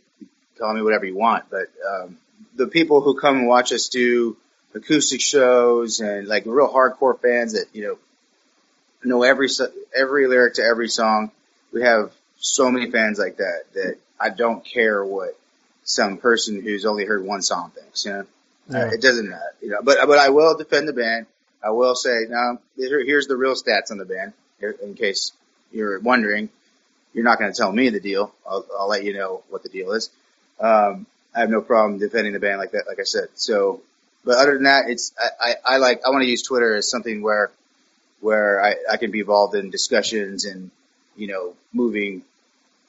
call 0.59 0.75
me 0.75 0.83
whatever 0.83 1.05
you 1.07 1.17
want, 1.17 1.45
but, 1.51 1.67
um, 1.89 2.19
the 2.55 2.67
people 2.67 3.01
who 3.01 3.19
come 3.19 3.39
and 3.39 3.47
watch 3.47 3.73
us 3.73 3.89
do 3.89 4.37
acoustic 4.75 5.21
shows 5.21 6.01
and 6.01 6.27
like 6.29 6.45
real 6.47 6.69
hardcore 6.73 7.19
fans 7.21 7.53
that, 7.55 7.67
you 7.73 7.83
know, 7.83 7.99
know 9.05 9.23
every 9.23 9.49
every 9.95 10.27
lyric 10.27 10.55
to 10.55 10.63
every 10.63 10.89
song. 10.89 11.31
We 11.73 11.83
have 11.83 12.13
so 12.39 12.71
many 12.71 12.91
fans 12.91 13.19
like 13.19 13.37
that 13.39 13.65
that 13.75 13.97
I 14.19 14.31
don't 14.31 14.65
care 14.65 15.05
what 15.05 15.39
some 15.85 16.17
person 16.17 16.61
who's 16.63 16.85
only 16.85 17.05
heard 17.05 17.25
one 17.25 17.43
song 17.43 17.71
thinks. 17.71 18.05
You 18.05 18.13
know, 18.13 18.27
Yeah. 18.71 18.85
uh, 18.87 18.91
it 18.91 19.01
doesn't 19.01 19.29
matter. 19.29 19.55
You 19.63 19.71
know, 19.71 19.79
but 19.83 20.07
but 20.07 20.19
I 20.19 20.31
will 20.31 20.57
defend 20.57 20.89
the 20.89 20.93
band. 20.93 21.27
I 21.63 21.71
will 21.71 21.95
say, 21.95 22.27
no, 22.29 22.59
here- 22.77 23.05
here's 23.05 23.27
the 23.27 23.37
real 23.37 23.55
stats 23.55 23.91
on 23.91 23.99
the 23.99 24.05
band. 24.05 24.33
In 24.83 24.95
case 24.95 25.33
you're 25.73 25.99
wondering, 26.01 26.49
you're 27.13 27.25
not 27.25 27.39
going 27.39 27.53
to 27.53 27.57
tell 27.57 27.73
me 27.73 27.91
the 27.91 28.01
deal. 28.01 28.33
I'll, 28.49 28.65
I'll 28.79 28.89
let 28.89 29.05
you 29.05 29.13
know 29.15 29.43
what 29.51 29.63
the 29.63 29.69
deal 29.69 29.93
is. 29.93 30.11
Um, 30.61 31.07
I 31.35 31.41
have 31.41 31.51
no 31.51 31.61
problem 31.61 31.99
defending 31.99 32.33
the 32.33 32.41
band 32.41 32.59
like 32.59 32.73
that, 32.73 32.87
like 32.87 32.99
I 32.99 33.05
said. 33.05 33.29
So, 33.35 33.83
but 34.25 34.39
other 34.39 34.55
than 34.55 34.65
that, 34.65 34.89
it's 34.89 35.13
I, 35.19 35.51
I, 35.51 35.75
I 35.75 35.77
like 35.79 36.01
I 36.07 36.11
want 36.11 36.23
to 36.23 36.31
use 36.31 36.43
Twitter 36.43 36.75
as 36.77 36.91
something 36.91 37.23
where 37.23 37.51
where 38.21 38.63
I, 38.63 38.75
I 38.91 38.97
can 38.97 39.11
be 39.11 39.21
involved 39.21 39.55
in 39.55 39.71
discussions 39.71 40.45
and, 40.47 40.71
you 41.17 41.29
know, 41.29 41.55
moving 41.73 42.23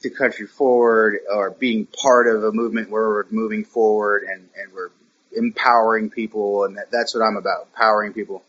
the 0.00 0.10
country 0.10 0.46
forward 0.46 1.18
or 1.32 1.50
being 1.50 1.86
part 1.86 2.26
of 2.28 2.44
a 2.44 2.52
movement 2.52 2.90
where 2.90 3.08
we're 3.08 3.24
moving 3.30 3.64
forward 3.64 4.22
and, 4.22 4.48
and 4.58 4.72
we're 4.72 4.90
empowering 5.36 6.10
people. 6.10 6.64
And 6.64 6.76
that, 6.76 6.90
that's 6.90 7.14
what 7.14 7.22
I'm 7.22 7.36
about, 7.36 7.66
empowering 7.66 8.12
people 8.12 8.42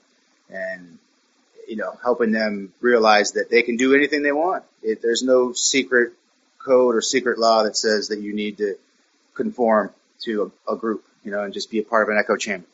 and, 0.50 0.98
you 1.68 1.76
know, 1.76 1.98
helping 2.02 2.32
them 2.32 2.74
realize 2.80 3.34
that 3.34 3.50
they 3.50 3.62
can 3.62 3.78
do 3.78 3.94
anything 3.94 4.24
they 4.24 4.32
want. 4.32 4.64
It, 4.82 5.02
there's 5.02 5.22
no 5.22 5.54
secret 5.54 6.14
code 6.60 6.96
or 6.96 7.02
secret 7.02 7.38
law 7.38 7.64
that 7.64 7.78
says 7.78 8.08
that 8.08 8.20
you 8.20 8.34
need 8.34 8.58
to 8.58 8.76
conform 9.40 9.92
to 10.26 10.52
a, 10.68 10.74
a 10.74 10.76
group, 10.76 11.04
you 11.24 11.32
know, 11.32 11.44
and 11.44 11.54
just 11.54 11.72
be 11.72 11.80
a 11.80 11.84
part 11.84 12.04
of 12.04 12.10
an 12.10 12.20
echo 12.20 12.36
chamber. 12.36 12.68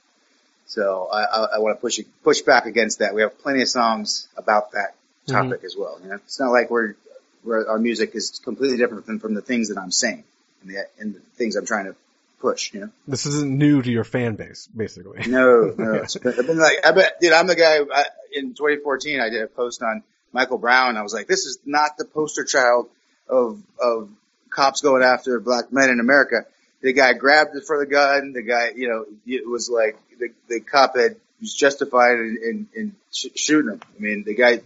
So 0.68 1.08
I, 1.12 1.24
I, 1.24 1.46
I 1.56 1.60
want 1.60 1.78
to 1.78 1.82
push 1.82 2.00
push 2.24 2.42
back 2.42 2.66
against 2.66 3.00
that. 3.00 3.14
We 3.14 3.22
have 3.22 3.38
plenty 3.40 3.62
of 3.62 3.70
songs 3.70 4.28
about 4.36 4.72
that 4.72 4.96
mm-hmm. 5.28 5.34
topic 5.34 5.64
as 5.64 5.76
well. 5.78 6.00
You 6.02 6.10
know, 6.10 6.16
it's 6.16 6.40
not 6.40 6.52
like 6.52 6.72
we're 6.72 6.96
where 7.44 7.70
our 7.70 7.78
music 7.78 8.16
is 8.16 8.42
completely 8.44 8.78
different 8.78 9.06
from, 9.06 9.20
from 9.20 9.34
the 9.36 9.42
things 9.42 9.70
that 9.70 9.78
I'm 9.78 9.92
saying 9.92 10.24
and 10.62 10.72
the, 10.72 10.88
and 11.00 11.14
the 11.14 11.20
things 11.36 11.56
I'm 11.56 11.66
trying 11.66 11.86
to 11.86 11.96
push, 12.40 12.74
you 12.74 12.82
know? 12.82 12.90
This 13.08 13.26
isn't 13.26 13.58
new 13.58 13.82
to 13.82 13.92
your 13.92 14.04
fan 14.04 14.36
base, 14.36 14.68
basically. 14.76 15.28
No, 15.28 15.74
no. 15.78 15.94
It's 16.04 16.18
been, 16.18 16.34
I've 16.38 16.48
been 16.48 16.58
like, 16.58 16.86
I 16.86 16.92
bet, 16.92 17.20
dude, 17.22 17.34
I'm 17.34 17.48
the 17.48 17.56
guy, 17.56 17.80
I, 17.80 18.06
in 18.34 18.54
2014, 18.54 19.20
I 19.20 19.30
did 19.30 19.44
a 19.44 19.48
post 19.48 19.82
on 19.82 20.04
Michael 20.34 20.58
Brown. 20.58 20.98
I 20.98 21.04
was 21.04 21.14
like, 21.14 21.28
this 21.28 21.46
is 21.46 21.60
not 21.66 21.98
the 21.98 22.06
poster 22.06 22.44
child 22.44 22.90
of, 23.30 23.62
of 23.80 24.10
cops 24.50 24.82
going 24.82 25.04
after 25.04 25.40
black 25.40 25.72
men 25.72 25.90
in 25.90 26.00
America. 26.00 26.46
The 26.86 26.94
guy 26.94 27.14
grabbed 27.14 27.56
it 27.56 27.66
for 27.66 27.80
the 27.80 27.88
gun. 27.88 28.34
The 28.34 28.44
guy, 28.44 28.70
you 28.76 28.88
know, 28.88 29.06
it 29.26 29.50
was 29.50 29.72
like 29.72 29.98
the, 30.20 30.30
the 30.48 30.60
cop 30.60 30.96
had 30.96 31.16
was 31.42 31.52
justified 31.52 32.12
in, 32.12 32.38
in, 32.44 32.68
in 32.76 32.96
sh- 33.12 33.34
shooting 33.34 33.72
him. 33.72 33.82
I 33.98 34.00
mean, 34.00 34.24
the 34.24 34.36
guy 34.36 34.62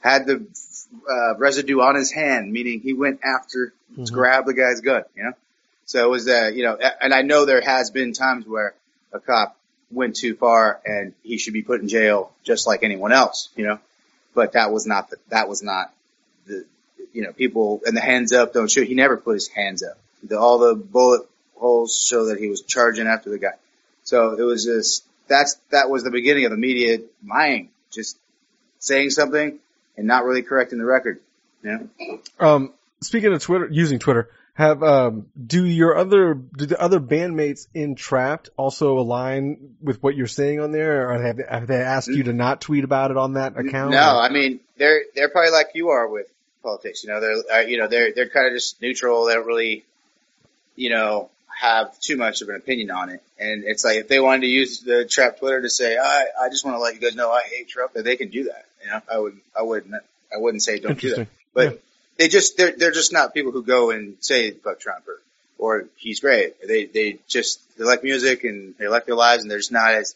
had 0.00 0.26
the 0.26 0.46
uh, 1.10 1.38
residue 1.38 1.80
on 1.80 1.94
his 1.94 2.12
hand, 2.12 2.52
meaning 2.52 2.80
he 2.80 2.92
went 2.92 3.20
after 3.24 3.72
to 3.96 4.12
grab 4.12 4.44
the 4.44 4.52
guy's 4.52 4.82
gun. 4.82 5.04
You 5.16 5.24
know, 5.24 5.32
so 5.86 6.04
it 6.04 6.10
was 6.10 6.28
uh, 6.28 6.50
you 6.54 6.62
know, 6.62 6.76
and 6.76 7.14
I 7.14 7.22
know 7.22 7.46
there 7.46 7.62
has 7.62 7.90
been 7.90 8.12
times 8.12 8.46
where 8.46 8.74
a 9.14 9.18
cop 9.18 9.56
went 9.90 10.16
too 10.16 10.34
far 10.34 10.78
and 10.84 11.14
he 11.22 11.38
should 11.38 11.54
be 11.54 11.62
put 11.62 11.80
in 11.80 11.88
jail 11.88 12.32
just 12.44 12.66
like 12.66 12.82
anyone 12.82 13.12
else. 13.12 13.48
You 13.56 13.66
know, 13.66 13.78
but 14.34 14.52
that 14.52 14.72
was 14.72 14.86
not 14.86 15.08
the, 15.08 15.16
that 15.30 15.48
was 15.48 15.62
not 15.62 15.90
the 16.46 16.66
you 17.14 17.22
know 17.22 17.32
people 17.32 17.80
and 17.86 17.96
the 17.96 18.02
hands 18.02 18.34
up 18.34 18.52
don't 18.52 18.70
shoot. 18.70 18.86
He 18.86 18.94
never 18.94 19.16
put 19.16 19.32
his 19.32 19.48
hands 19.48 19.82
up. 19.82 19.96
The, 20.22 20.38
all 20.38 20.58
the 20.58 20.74
bullet 20.74 21.26
holes 21.58 21.98
show 21.98 22.26
that 22.26 22.38
he 22.38 22.48
was 22.48 22.62
charging 22.62 23.06
after 23.06 23.30
the 23.30 23.38
guy. 23.38 23.54
So 24.04 24.32
it 24.38 24.42
was 24.42 24.64
just 24.64 25.04
that's 25.28 25.54
that 25.70 25.90
was 25.90 26.04
the 26.04 26.10
beginning 26.10 26.44
of 26.44 26.50
the 26.50 26.56
media 26.56 26.98
lying, 27.26 27.70
just 27.90 28.18
saying 28.78 29.10
something 29.10 29.58
and 29.96 30.06
not 30.06 30.24
really 30.24 30.42
correcting 30.42 30.78
the 30.78 30.84
record. 30.84 31.20
You 31.62 31.90
know? 31.98 32.18
Um, 32.38 32.72
speaking 33.00 33.32
of 33.32 33.42
Twitter, 33.42 33.68
using 33.70 33.98
Twitter, 33.98 34.30
have 34.54 34.82
um, 34.82 35.26
do 35.44 35.64
your 35.64 35.96
other 35.96 36.34
do 36.34 36.66
the 36.66 36.80
other 36.80 37.00
bandmates 37.00 37.66
in 37.74 37.94
Trapt 37.94 38.48
also 38.56 38.98
align 38.98 39.76
with 39.82 40.02
what 40.02 40.16
you're 40.16 40.26
saying 40.26 40.60
on 40.60 40.72
there, 40.72 41.10
or 41.10 41.22
have, 41.22 41.38
have 41.46 41.66
they 41.66 41.76
asked 41.76 42.08
you 42.08 42.22
to 42.24 42.32
not 42.32 42.60
tweet 42.62 42.84
about 42.84 43.10
it 43.10 43.16
on 43.16 43.34
that 43.34 43.58
account? 43.58 43.90
No, 43.90 44.18
I 44.18 44.30
mean 44.30 44.60
they're 44.78 45.02
they're 45.14 45.28
probably 45.28 45.50
like 45.50 45.70
you 45.74 45.90
are 45.90 46.08
with 46.08 46.26
politics. 46.62 47.04
You 47.04 47.10
know, 47.10 47.20
they're 47.20 47.58
uh, 47.58 47.60
you 47.66 47.78
know 47.78 47.88
they're 47.88 48.12
they're 48.14 48.30
kind 48.30 48.46
of 48.46 48.54
just 48.54 48.80
neutral. 48.80 49.26
They 49.26 49.34
don't 49.34 49.46
really, 49.46 49.84
you 50.74 50.90
know, 50.90 51.28
have 51.58 51.98
too 52.00 52.16
much 52.18 52.42
of 52.42 52.48
an 52.50 52.56
opinion 52.56 52.90
on 52.90 53.08
it. 53.08 53.22
And 53.38 53.64
it's 53.64 53.82
like 53.84 53.96
if 53.96 54.08
they 54.08 54.20
wanted 54.20 54.42
to 54.42 54.46
use 54.48 54.80
the 54.80 55.06
Trapt 55.08 55.38
Twitter 55.38 55.62
to 55.62 55.70
say, 55.70 55.96
I 55.96 56.26
I 56.42 56.48
just 56.50 56.64
want 56.64 56.76
to 56.76 56.80
let 56.80 56.94
you 56.94 57.00
guys 57.00 57.16
know 57.16 57.30
I 57.32 57.42
hate 57.42 57.68
Trump, 57.68 57.94
that 57.94 58.04
they 58.04 58.16
can 58.16 58.28
do 58.28 58.44
that. 58.44 58.66
You 58.84 58.90
know, 58.90 59.00
I 59.10 59.18
would 59.18 59.38
I 59.58 59.62
wouldn't 59.62 59.94
I 59.94 60.36
wouldn't 60.38 60.62
say 60.62 60.78
don't 60.78 61.00
do 61.00 61.14
that. 61.14 61.28
But 61.54 61.64
Yeah. 61.72 61.78
they 62.18 62.28
just 62.28 62.56
they're 62.58 62.72
they're 62.76 62.90
just 62.92 63.12
not 63.12 63.32
people 63.32 63.52
who 63.52 63.62
go 63.62 63.90
and 63.90 64.16
say 64.20 64.50
fuck 64.50 64.80
Trump 64.80 65.08
or 65.08 65.20
or 65.58 65.84
he's 65.96 66.20
great. 66.20 66.54
They 66.66 66.84
they 66.84 67.18
just 67.26 67.60
they 67.78 67.84
like 67.84 68.02
music 68.04 68.44
and 68.44 68.74
they 68.78 68.88
like 68.88 69.06
their 69.06 69.14
lives 69.16 69.42
and 69.42 69.50
they're 69.50 69.58
just 69.58 69.72
not 69.72 69.94
as 69.94 70.14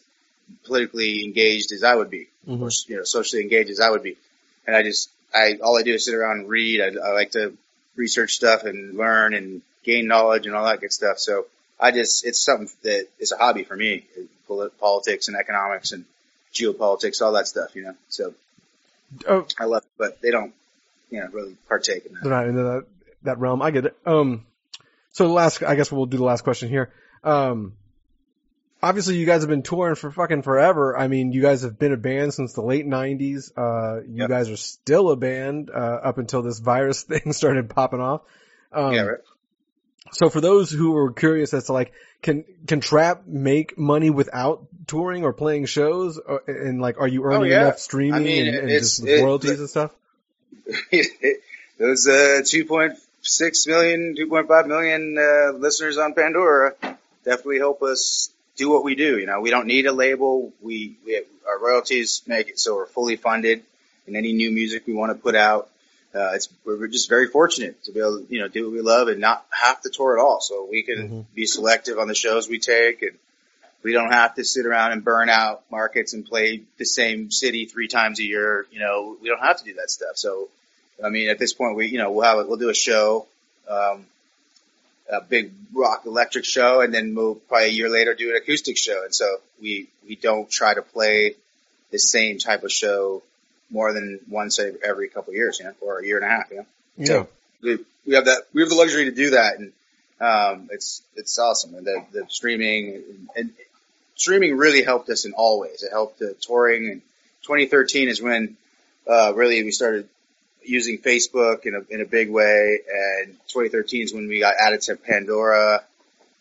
politically 0.65 1.23
engaged 1.25 1.71
as 1.71 1.83
I 1.83 1.95
would 1.95 2.09
be 2.09 2.27
Mhm. 2.47 2.61
or 2.61 2.69
you 2.89 2.97
know 2.97 3.03
socially 3.03 3.41
engaged 3.41 3.69
as 3.71 3.79
I 3.79 3.89
would 3.89 4.03
be. 4.03 4.17
And 4.67 4.75
I 4.75 4.83
just 4.83 5.09
I 5.33 5.57
all 5.63 5.77
I 5.77 5.81
do 5.83 5.93
is 5.95 6.05
sit 6.05 6.13
around 6.13 6.41
and 6.41 6.49
read. 6.49 6.81
I, 6.81 7.07
I 7.07 7.13
like 7.13 7.31
to 7.31 7.57
research 7.95 8.33
stuff 8.33 8.63
and 8.63 8.95
learn 8.95 9.33
and 9.33 9.61
gain 9.83 10.07
knowledge 10.07 10.45
and 10.45 10.55
all 10.55 10.65
that 10.65 10.81
good 10.81 10.91
stuff. 10.93 11.19
So 11.19 11.45
I 11.79 11.91
just 11.91 12.25
it's 12.25 12.43
something 12.43 12.69
that 12.83 13.07
is 13.19 13.31
a 13.31 13.37
hobby 13.37 13.63
for 13.63 13.75
me, 13.75 14.05
politics 14.79 15.27
and 15.27 15.37
economics 15.37 15.91
and 15.91 16.05
geopolitics, 16.53 17.21
all 17.21 17.33
that 17.33 17.47
stuff. 17.47 17.75
You 17.75 17.83
know, 17.83 17.95
so 18.09 18.33
Oh, 19.27 19.45
I 19.59 19.65
love 19.65 19.83
it, 19.83 19.89
but 19.97 20.21
they 20.21 20.31
don't 20.31 20.53
you 21.09 21.19
know 21.19 21.27
really 21.33 21.55
partake 21.67 22.05
in 22.05 22.13
that. 22.13 22.23
they're 22.23 22.31
not 22.31 22.47
into 22.47 22.63
that 22.63 22.85
that 23.23 23.39
realm. 23.39 23.61
I 23.61 23.71
get 23.71 23.85
it. 23.85 23.97
Um, 24.05 24.45
so 25.11 25.27
the 25.27 25.33
last, 25.33 25.61
I 25.63 25.75
guess 25.75 25.91
we'll 25.91 26.05
do 26.05 26.17
the 26.17 26.23
last 26.23 26.43
question 26.43 26.69
here. 26.69 26.91
Um, 27.23 27.73
obviously 28.81 29.17
you 29.17 29.25
guys 29.25 29.41
have 29.41 29.49
been 29.49 29.61
touring 29.63 29.95
for 29.95 30.09
fucking 30.11 30.41
forever. 30.43 30.97
I 30.97 31.07
mean, 31.07 31.31
you 31.33 31.41
guys 31.41 31.63
have 31.63 31.77
been 31.77 31.91
a 31.93 31.97
band 31.97 32.33
since 32.33 32.53
the 32.53 32.61
late 32.61 32.85
'90s. 32.87 33.51
Uh, 33.55 34.01
you 34.03 34.19
Yep. 34.19 34.29
guys 34.29 34.49
are 34.49 34.57
still 34.57 35.09
a 35.11 35.15
band 35.15 35.69
uh, 35.69 35.77
up 35.77 36.17
until 36.17 36.41
this 36.41 36.59
virus 36.59 37.03
thing 37.11 37.33
started 37.33 37.69
popping 37.69 37.99
off. 37.99 38.21
Um, 38.71 38.93
yeah, 38.93 39.01
right. 39.01 39.19
So 40.13 40.29
for 40.29 40.41
those 40.41 40.69
who 40.71 40.95
are 40.97 41.11
curious 41.13 41.53
as 41.53 41.65
to 41.65 41.73
like, 41.73 41.93
can 42.21 42.43
can 42.67 42.81
Trapt 42.81 43.25
make 43.27 43.77
money 43.77 44.09
without 44.09 44.65
touring 44.87 45.23
or 45.23 45.33
playing 45.33 45.65
shows? 45.65 46.19
Or, 46.19 46.43
and 46.47 46.81
like, 46.81 46.99
are 46.99 47.07
you 47.07 47.23
earning 47.23 47.41
Oh, 47.41 47.45
yeah. 47.45 47.61
enough 47.61 47.79
streaming 47.79 48.13
I 48.13 48.19
mean, 48.19 48.47
and, 48.47 48.57
and 48.57 48.69
just 48.69 49.03
it- 49.03 49.21
royalties 49.21 49.59
and 49.59 49.69
stuff? 49.69 49.91
Those 51.79 52.07
uh, 52.07 52.41
2.6 52.43 53.67
million, 53.67 54.15
2.5 54.15 54.67
million 54.67 55.17
uh, 55.17 55.57
listeners 55.57 55.97
on 55.97 56.13
Pandora 56.13 56.75
definitely 57.25 57.57
help 57.57 57.81
us 57.81 58.29
do 58.55 58.69
what 58.69 58.83
we 58.83 58.93
do. 58.93 59.17
You 59.17 59.25
know, 59.25 59.39
we 59.41 59.49
don't 59.49 59.65
need 59.65 59.87
a 59.87 59.91
label. 59.91 60.53
We, 60.61 60.97
we 61.03 61.23
our 61.47 61.57
royalties 61.59 62.21
make 62.27 62.49
it 62.49 62.59
so 62.59 62.75
we're 62.75 62.85
fully 62.85 63.15
funded 63.15 63.63
in 64.05 64.15
any 64.15 64.31
new 64.33 64.51
music 64.51 64.85
we 64.85 64.93
want 64.93 65.11
to 65.11 65.15
put 65.15 65.35
out. 65.35 65.70
Uh, 66.13 66.31
it's 66.33 66.49
we're 66.65 66.87
just 66.87 67.07
very 67.07 67.27
fortunate 67.27 67.81
to 67.85 67.91
be 67.91 67.99
able 67.99 68.19
to 68.19 68.25
you 68.33 68.39
know 68.41 68.47
do 68.47 68.65
what 68.65 68.73
we 68.73 68.81
love 68.81 69.07
and 69.07 69.19
not 69.21 69.45
have 69.51 69.81
to 69.81 69.89
tour 69.89 70.17
at 70.17 70.21
all. 70.21 70.41
So 70.41 70.67
we 70.69 70.83
can 70.83 71.09
Mhm. 71.09 71.25
be 71.33 71.45
selective 71.45 71.97
on 71.99 72.07
the 72.07 72.15
shows 72.15 72.47
we 72.49 72.59
take 72.59 73.01
and. 73.01 73.17
We 73.83 73.93
don't 73.93 74.11
have 74.11 74.35
to 74.35 74.43
sit 74.43 74.67
around 74.67 74.91
and 74.91 75.03
burn 75.03 75.27
out 75.27 75.63
markets 75.71 76.13
and 76.13 76.23
play 76.23 76.61
the 76.77 76.85
same 76.85 77.31
city 77.31 77.65
three 77.65 77.87
times 77.87 78.19
a 78.19 78.23
year. 78.23 78.67
You 78.71 78.79
know, 78.79 79.17
we 79.19 79.27
don't 79.27 79.39
have 79.41 79.57
to 79.57 79.63
do 79.63 79.73
that 79.73 79.89
stuff. 79.89 80.17
So 80.17 80.49
I 81.03 81.09
mean, 81.09 81.29
at 81.29 81.39
this 81.39 81.53
point, 81.53 81.75
we 81.75 81.87
you 81.87 81.97
know 81.97 82.11
we'll 82.11 82.25
have 82.25 82.37
a, 82.37 82.45
we'll 82.45 82.57
do 82.57 82.69
a 82.69 82.75
show, 82.75 83.25
um, 83.67 84.05
a 85.11 85.19
big 85.21 85.51
rock 85.73 86.03
electric 86.05 86.45
show, 86.45 86.81
and 86.81 86.93
then 86.93 87.15
we'll 87.15 87.33
probably 87.35 87.69
a 87.69 87.71
year 87.71 87.89
later 87.89 88.13
do 88.13 88.29
an 88.29 88.35
acoustic 88.35 88.77
show. 88.77 89.03
And 89.03 89.15
so 89.15 89.25
we 89.59 89.87
we 90.07 90.15
don't 90.15 90.47
try 90.47 90.75
to 90.75 90.83
play 90.83 91.35
the 91.89 91.97
same 91.97 92.37
type 92.37 92.63
of 92.63 92.71
show 92.71 93.23
more 93.71 93.93
than 93.93 94.19
once 94.29 94.59
every, 94.59 94.79
every 94.83 95.09
couple 95.09 95.31
of 95.31 95.35
years, 95.35 95.59
you 95.59 95.65
know, 95.65 95.73
or 95.81 95.99
a 95.99 96.05
year 96.05 96.17
and 96.17 96.25
a 96.25 96.29
half, 96.29 96.51
you 96.51 96.57
know. 96.57 96.65
Yeah. 96.97 97.05
So 97.05 97.27
we 97.61 97.79
we 98.05 98.15
have 98.15 98.25
that 98.25 98.43
we 98.53 98.61
have 98.61 98.69
the 98.69 98.75
luxury 98.75 99.05
to 99.05 99.11
do 99.11 99.31
that, 99.31 99.59
and 99.59 99.71
um, 100.19 100.69
it's 100.71 101.01
it's 101.15 101.37
awesome. 101.39 101.75
And 101.75 101.85
the 101.85 102.05
the 102.11 102.25
streaming 102.29 102.95
and, 102.95 103.29
and 103.35 103.53
streaming 104.21 104.55
really 104.57 104.83
helped 104.83 105.09
us 105.09 105.25
in 105.25 105.33
all 105.33 105.59
ways. 105.59 105.83
It 105.83 105.91
helped 105.91 106.19
the 106.19 106.35
touring. 106.39 106.89
And 106.89 107.01
2013 107.43 108.07
is 108.07 108.21
when 108.21 108.55
uh, 109.07 109.33
really 109.35 109.63
we 109.63 109.71
started 109.71 110.07
using 110.63 110.99
Facebook 110.99 111.65
in 111.65 111.75
a 111.75 111.81
in 111.89 112.01
a 112.01 112.05
big 112.05 112.29
way. 112.29 112.79
And 113.23 113.33
2013 113.47 114.03
is 114.03 114.13
when 114.13 114.27
we 114.27 114.39
got 114.39 114.55
added 114.59 114.81
to 114.81 114.95
Pandora. 114.95 115.83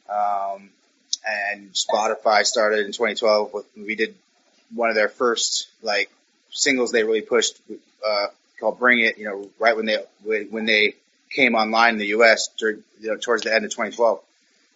Um, 0.08 0.70
and 1.26 1.72
Spotify 1.72 2.44
started 2.44 2.86
in 2.86 2.92
2012. 2.92 3.52
With, 3.52 3.66
we 3.76 3.94
did 3.94 4.14
one 4.74 4.88
of 4.88 4.94
their 4.94 5.08
first 5.08 5.68
like 5.82 6.10
singles 6.51 6.92
they 6.92 7.05
really 7.05 7.22
pushed 7.22 7.61
uh, 8.07 8.26
called 8.59 8.78
"Bring 8.78 9.01
It." 9.01 9.18
You 9.18 9.24
know, 9.24 9.51
right 9.59 9.76
when 9.76 9.86
they 9.86 9.98
when 10.24 10.66
they 10.66 10.94
came 11.30 11.55
online 11.55 11.94
in 11.94 11.98
the 11.98 12.09
U.S. 12.09 12.48
During, 12.59 12.82
you 13.01 13.09
know, 13.09 13.16
towards 13.16 13.44
the 13.44 13.55
end 13.55 13.64
of 13.64 13.70
2012, 13.70 14.20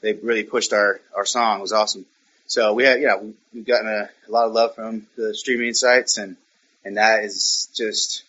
they 0.01 0.13
really 0.15 0.45
pushed 0.45 0.73
our 0.73 1.01
our 1.15 1.27
song. 1.27 1.59
It 1.59 1.63
was 1.63 1.73
awesome. 1.73 2.07
So 2.47 2.75
we 2.75 2.85
had, 2.85 3.01
you 3.01 3.07
know, 3.07 3.33
we've 3.53 3.67
gotten 3.67 3.89
a, 3.89 4.09
a 4.29 4.31
lot 4.31 4.47
of 4.47 4.53
love 4.53 4.75
from 4.75 5.07
the 5.17 5.35
streaming 5.35 5.75
sites, 5.75 6.19
and 6.19 6.37
and 6.85 6.97
that 6.97 7.25
is 7.25 7.69
just, 7.75 8.23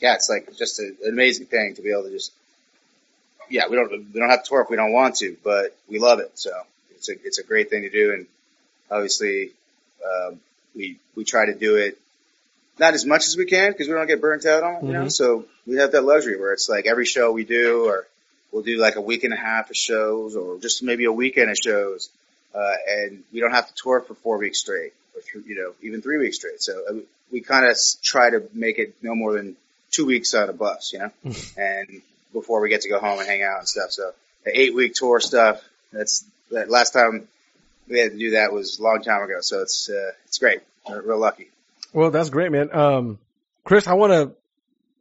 yeah, 0.00 0.14
it's 0.14 0.30
like 0.30 0.56
just 0.56 0.80
a, 0.80 0.84
an 1.04 1.10
amazing 1.10 1.46
thing 1.46 1.74
to 1.74 1.82
be 1.82 1.92
able 1.92 2.04
to 2.04 2.10
just, 2.10 2.32
yeah, 3.50 3.68
we 3.68 3.76
don't 3.76 3.90
we 3.90 4.20
don't 4.20 4.30
have 4.30 4.42
to 4.42 4.48
tour 4.48 4.62
if 4.62 4.70
we 4.70 4.76
don't 4.76 4.92
want 4.92 5.16
to, 5.16 5.36
but 5.44 5.76
we 5.88 5.98
love 5.98 6.20
it. 6.20 6.30
So 6.34 6.50
it's 6.96 7.08
a 7.08 7.12
it's 7.24 7.38
a 7.38 7.44
great 7.44 7.70
thing 7.70 7.82
to 7.82 7.90
do, 7.90 8.14
and 8.14 8.26
obviously 8.90 9.50
um, 10.04 10.40
we 10.74 10.98
we 11.14 11.24
try 11.24 11.46
to 11.46 11.54
do 11.54 11.76
it 11.76 11.98
not 12.80 12.94
as 12.94 13.04
much 13.04 13.26
as 13.28 13.36
we 13.36 13.44
can 13.44 13.70
because 13.70 13.86
we 13.88 13.94
don't 13.94 14.06
get 14.08 14.20
burnt 14.20 14.44
out 14.46 14.64
on 14.64 14.74
it, 14.76 14.84
you 14.84 14.92
know. 14.92 15.04
Mhm. 15.04 15.12
So 15.12 15.44
we 15.66 15.76
have 15.76 15.92
that 15.92 16.02
luxury 16.02 16.36
where 16.40 16.52
it's 16.52 16.68
like 16.68 16.86
every 16.86 17.04
show 17.04 17.30
we 17.30 17.44
do, 17.44 17.84
or 17.84 18.06
we'll 18.50 18.62
do 18.62 18.78
like 18.78 18.96
a 18.96 19.00
week 19.00 19.22
and 19.22 19.32
a 19.32 19.36
half 19.36 19.70
of 19.70 19.76
shows, 19.76 20.34
or 20.34 20.58
just 20.58 20.82
maybe 20.82 21.04
a 21.04 21.12
weekend 21.12 21.50
of 21.50 21.56
shows, 21.62 22.08
uh, 22.54 22.74
and 22.88 23.22
we 23.32 23.38
don't 23.40 23.52
have 23.52 23.68
to 23.68 23.74
tour 23.74 24.00
for 24.00 24.14
four 24.14 24.38
weeks 24.38 24.58
straight, 24.58 24.92
or 25.14 25.20
th- 25.20 25.44
you 25.46 25.54
know, 25.56 25.72
even 25.82 26.00
three 26.02 26.18
weeks 26.18 26.36
straight. 26.36 26.60
So 26.62 26.82
uh, 26.88 26.94
we 27.30 27.40
kind 27.42 27.66
of 27.70 27.76
try 28.02 28.30
to 28.30 28.42
make 28.54 28.78
it 28.78 28.94
no 29.02 29.14
more 29.14 29.34
than 29.34 29.56
two 29.92 30.06
weeks 30.06 30.32
on 30.34 30.48
a 30.48 30.52
bus, 30.52 30.92
you 30.92 30.98
know, 31.00 31.10
and 31.56 32.02
before 32.32 32.60
we 32.60 32.68
get 32.70 32.80
to 32.82 32.88
go 32.88 32.98
home 32.98 33.18
and 33.18 33.28
hang 33.28 33.42
out 33.42 33.58
and 33.58 33.68
stuff. 33.68 33.90
So 33.92 34.12
the 34.44 34.58
eight 34.58 34.74
week 34.74 34.94
tour 34.94 35.20
stuff, 35.20 35.62
that's 35.92 36.24
that 36.50 36.70
last 36.70 36.92
time 36.92 37.28
we 37.88 37.98
had 37.98 38.12
to 38.12 38.18
do 38.18 38.30
that 38.32 38.52
was 38.52 38.78
a 38.78 38.82
long 38.82 39.02
time 39.02 39.22
ago. 39.22 39.38
So 39.40 39.60
it's 39.62 39.90
uh, 39.90 40.12
it's 40.26 40.38
great. 40.38 40.60
We're 40.88 41.02
real 41.02 41.18
lucky. 41.18 41.48
Well, 41.92 42.10
that's 42.10 42.30
great, 42.30 42.52
man. 42.52 42.74
Um, 42.74 43.18
Chris, 43.64 43.86
I 43.86 43.94
want 43.94 44.12
to 44.12 44.32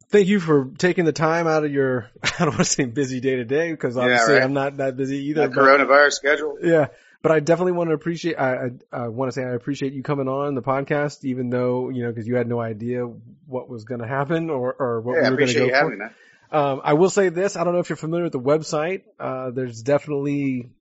thank 0.10 0.28
you 0.28 0.40
for 0.40 0.66
taking 0.78 1.06
the 1.06 1.12
time 1.14 1.48
out 1.48 1.64
of 1.64 1.72
your, 1.72 2.10
I 2.24 2.30
don't 2.40 2.48
want 2.50 2.58
to 2.60 2.66
say 2.66 2.86
busy 2.86 3.20
day 3.20 3.36
to 3.38 3.46
day 3.46 3.72
because 3.72 3.96
Yeah, 3.96 4.04
obviously 4.04 4.34
right. 4.36 4.44
I'm 4.44 4.54
not 4.54 4.78
that 4.78 4.98
busy 4.98 5.18
either. 5.30 5.48
The 5.48 5.50
but- 5.50 5.58
coronavirus 5.58 6.14
schedule. 6.14 6.58
yeah, 6.62 6.88
but 7.22 7.32
I 7.32 7.40
definitely 7.42 7.74
want 7.74 7.90
to 7.90 7.94
appreciate, 7.94 8.36
I, 8.36 8.54
I, 8.56 8.70
I 8.92 9.08
want 9.10 9.30
to 9.32 9.34
say 9.34 9.44
I 9.44 9.52
appreciate 9.54 9.94
you 9.94 10.02
coming 10.04 10.28
on 10.28 10.56
the 10.56 10.62
podcast, 10.62 11.26
even 11.26 11.50
though, 11.50 11.90
you 11.90 12.04
know, 12.04 12.14
cause 12.14 12.26
you 12.28 12.36
had 12.36 12.48
no 12.48 12.60
idea 12.60 13.04
what 13.46 13.70
was 13.70 13.84
going 13.84 14.02
to 14.02 14.08
happen 14.08 14.50
or, 14.50 14.74
or 14.74 15.02
what 15.02 15.16
Yeah, 15.18 15.24
we 15.26 15.30
were 15.32 15.38
going 15.38 15.50
to 15.50 15.60
go 15.60 15.66
you 15.66 15.76
for. 15.76 15.90
me. 15.96 16.06
Um, 16.52 16.82
I 16.84 16.94
will 16.94 17.12
say 17.12 17.30
this. 17.30 17.56
I 17.56 17.64
don't 17.64 17.74
know 17.74 17.80
if 17.80 17.90
you're 17.90 17.98
familiar 17.98 18.24
with 18.24 18.34
the 18.34 18.40
website. 18.40 19.04
Uh, 19.20 19.52
there's 19.52 19.84
definitely 19.84 20.72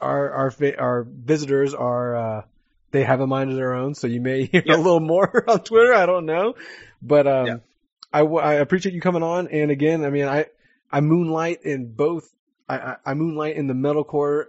our 0.00 0.30
our 0.32 0.52
our 0.78 1.02
visitors 1.04 1.74
are 1.74 2.16
uh, 2.16 2.42
they 2.94 3.04
have 3.04 3.20
a 3.20 3.26
mind 3.26 3.50
of 3.50 3.56
their 3.56 3.74
own, 3.74 3.94
so 3.94 4.06
you 4.06 4.20
may 4.22 4.44
hear 4.52 4.62
Yeah. 4.64 4.76
a 4.76 4.78
little 4.78 5.00
more 5.00 5.44
on 5.50 5.60
Twitter. 5.60 5.92
I 5.92 6.06
don't 6.06 6.24
know, 6.24 6.54
but 7.02 7.26
um, 7.26 7.46
Yeah. 7.46 7.56
I 8.12 8.20
I 8.22 8.54
appreciate 8.54 8.94
you 8.94 9.00
coming 9.02 9.22
on. 9.22 9.48
And 9.48 9.70
again, 9.70 10.04
I 10.04 10.10
mean, 10.10 10.24
I 10.26 10.46
I 10.90 11.00
moonlight 11.00 11.62
in 11.64 11.92
both. 11.92 12.28
I 12.68 12.76
I, 12.78 12.96
I 13.04 13.14
moonlight 13.14 13.56
in 13.56 13.66
the 13.66 13.74
metalcore 13.74 14.46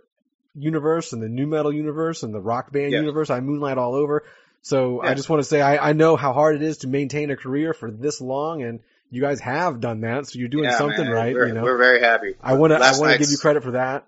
universe 0.53 1.11
and 1.13 1.21
the 1.21 1.27
nu 1.29 1.47
metal 1.47 1.73
universe 1.73 2.23
and 2.23 2.33
the 2.33 2.39
rock 2.39 2.71
band 2.71 2.91
Yeah. 2.93 2.99
universe. 2.99 3.29
I 3.29 3.39
moonlight 3.41 3.77
all 3.77 3.95
over. 3.95 4.23
So 4.61 5.01
I 5.01 5.13
just 5.13 5.29
want 5.29 5.41
to 5.41 5.47
say 5.47 5.61
I, 5.61 5.89
I 5.89 5.93
know 5.93 6.15
how 6.15 6.33
hard 6.33 6.55
it 6.55 6.61
is 6.63 6.77
to 6.79 6.87
maintain 6.87 7.29
a 7.29 7.35
career 7.35 7.73
for 7.73 7.91
this 7.91 8.19
long, 8.21 8.63
and 8.63 8.79
you 9.11 9.21
guys 9.21 9.39
have 9.41 9.79
done 9.79 10.01
that. 10.01 10.25
So 10.27 10.39
you're 10.39 10.47
doing 10.47 10.71
something 10.71 11.05
man, 11.05 11.13
right. 11.13 11.33
We're, 11.35 11.47
you 11.49 11.53
know, 11.53 11.61
we're 11.63 11.77
very 11.77 12.01
happy. 12.01 12.33
I 12.41 12.53
want 12.53 12.71
to 12.71 12.77
I 12.77 12.91
want 12.97 13.11
to 13.11 13.17
give 13.19 13.29
you 13.29 13.37
credit 13.37 13.61
for 13.63 13.71
that. 13.71 14.05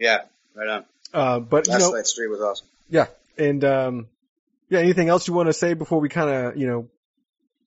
Yeah, 0.00 0.22
right 0.54 0.68
on. 0.68 0.84
Uh, 1.12 1.38
but 1.40 1.66
you 1.66 1.72
Last 1.74 1.82
know, 1.82 1.90
night's 1.92 2.10
stream 2.10 2.30
was 2.30 2.40
awesome. 2.40 2.66
yeah, 2.88 3.06
and 3.38 3.64
um, 3.64 4.08
yeah. 4.68 4.80
Anything 4.80 5.08
else 5.08 5.28
you 5.28 5.34
want 5.34 5.48
to 5.48 5.52
say 5.52 5.74
before 5.74 6.00
we 6.00 6.08
kind 6.08 6.30
of 6.30 6.56
you 6.56 6.66
know 6.66 6.88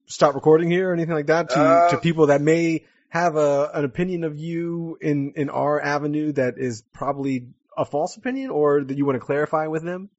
stop 0.06 0.36
recording 0.36 0.70
here 0.70 0.90
or 0.90 0.94
anything 0.94 1.14
like 1.16 1.28
that 1.28 1.50
to 1.50 1.60
Uh, 1.60 1.90
to 1.92 1.98
people 1.98 2.28
that 2.28 2.42
may 2.42 2.86
have 3.10 3.36
a 3.36 3.72
an 3.74 3.86
opinion 3.86 4.24
of 4.24 4.38
you 4.38 4.98
in 5.02 5.34
in 5.36 5.50
our 5.50 5.82
avenue 5.82 6.32
that 6.34 6.58
is 6.58 6.84
probably 6.94 7.48
a 7.78 7.86
false 7.86 8.18
opinion 8.18 8.50
or 8.50 8.84
that 8.84 8.98
you 8.98 9.06
want 9.06 9.16
to 9.16 9.26
clarify 9.26 9.68
with 9.68 9.84
them? 9.84 10.10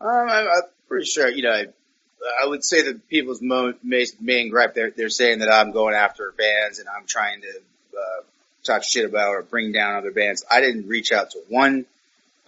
Um, 0.00 0.10
I'm, 0.10 0.48
I'm 0.48 0.62
pretty 0.88 1.06
sure, 1.06 1.28
you 1.28 1.42
know, 1.42 1.50
I, 1.50 1.66
I 2.42 2.46
would 2.46 2.64
say 2.64 2.82
that 2.82 3.08
people's 3.08 3.40
mo- 3.42 3.74
main, 3.82 4.06
main 4.20 4.50
gripe, 4.50 4.74
they're, 4.74 4.90
they're 4.90 5.08
saying 5.08 5.40
that 5.40 5.50
I'm 5.50 5.72
going 5.72 5.94
after 5.94 6.32
bands 6.36 6.78
and 6.78 6.88
I'm 6.88 7.06
trying 7.06 7.40
to, 7.42 7.48
uh, 7.48 8.22
talk 8.64 8.82
shit 8.82 9.04
about 9.04 9.30
or 9.30 9.42
bring 9.42 9.72
down 9.72 9.96
other 9.96 10.10
bands. 10.10 10.44
I 10.50 10.60
didn't 10.60 10.88
reach 10.88 11.12
out 11.12 11.30
to 11.30 11.40
one 11.48 11.86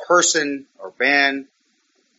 person 0.07 0.67
or 0.79 0.91
band 0.91 1.47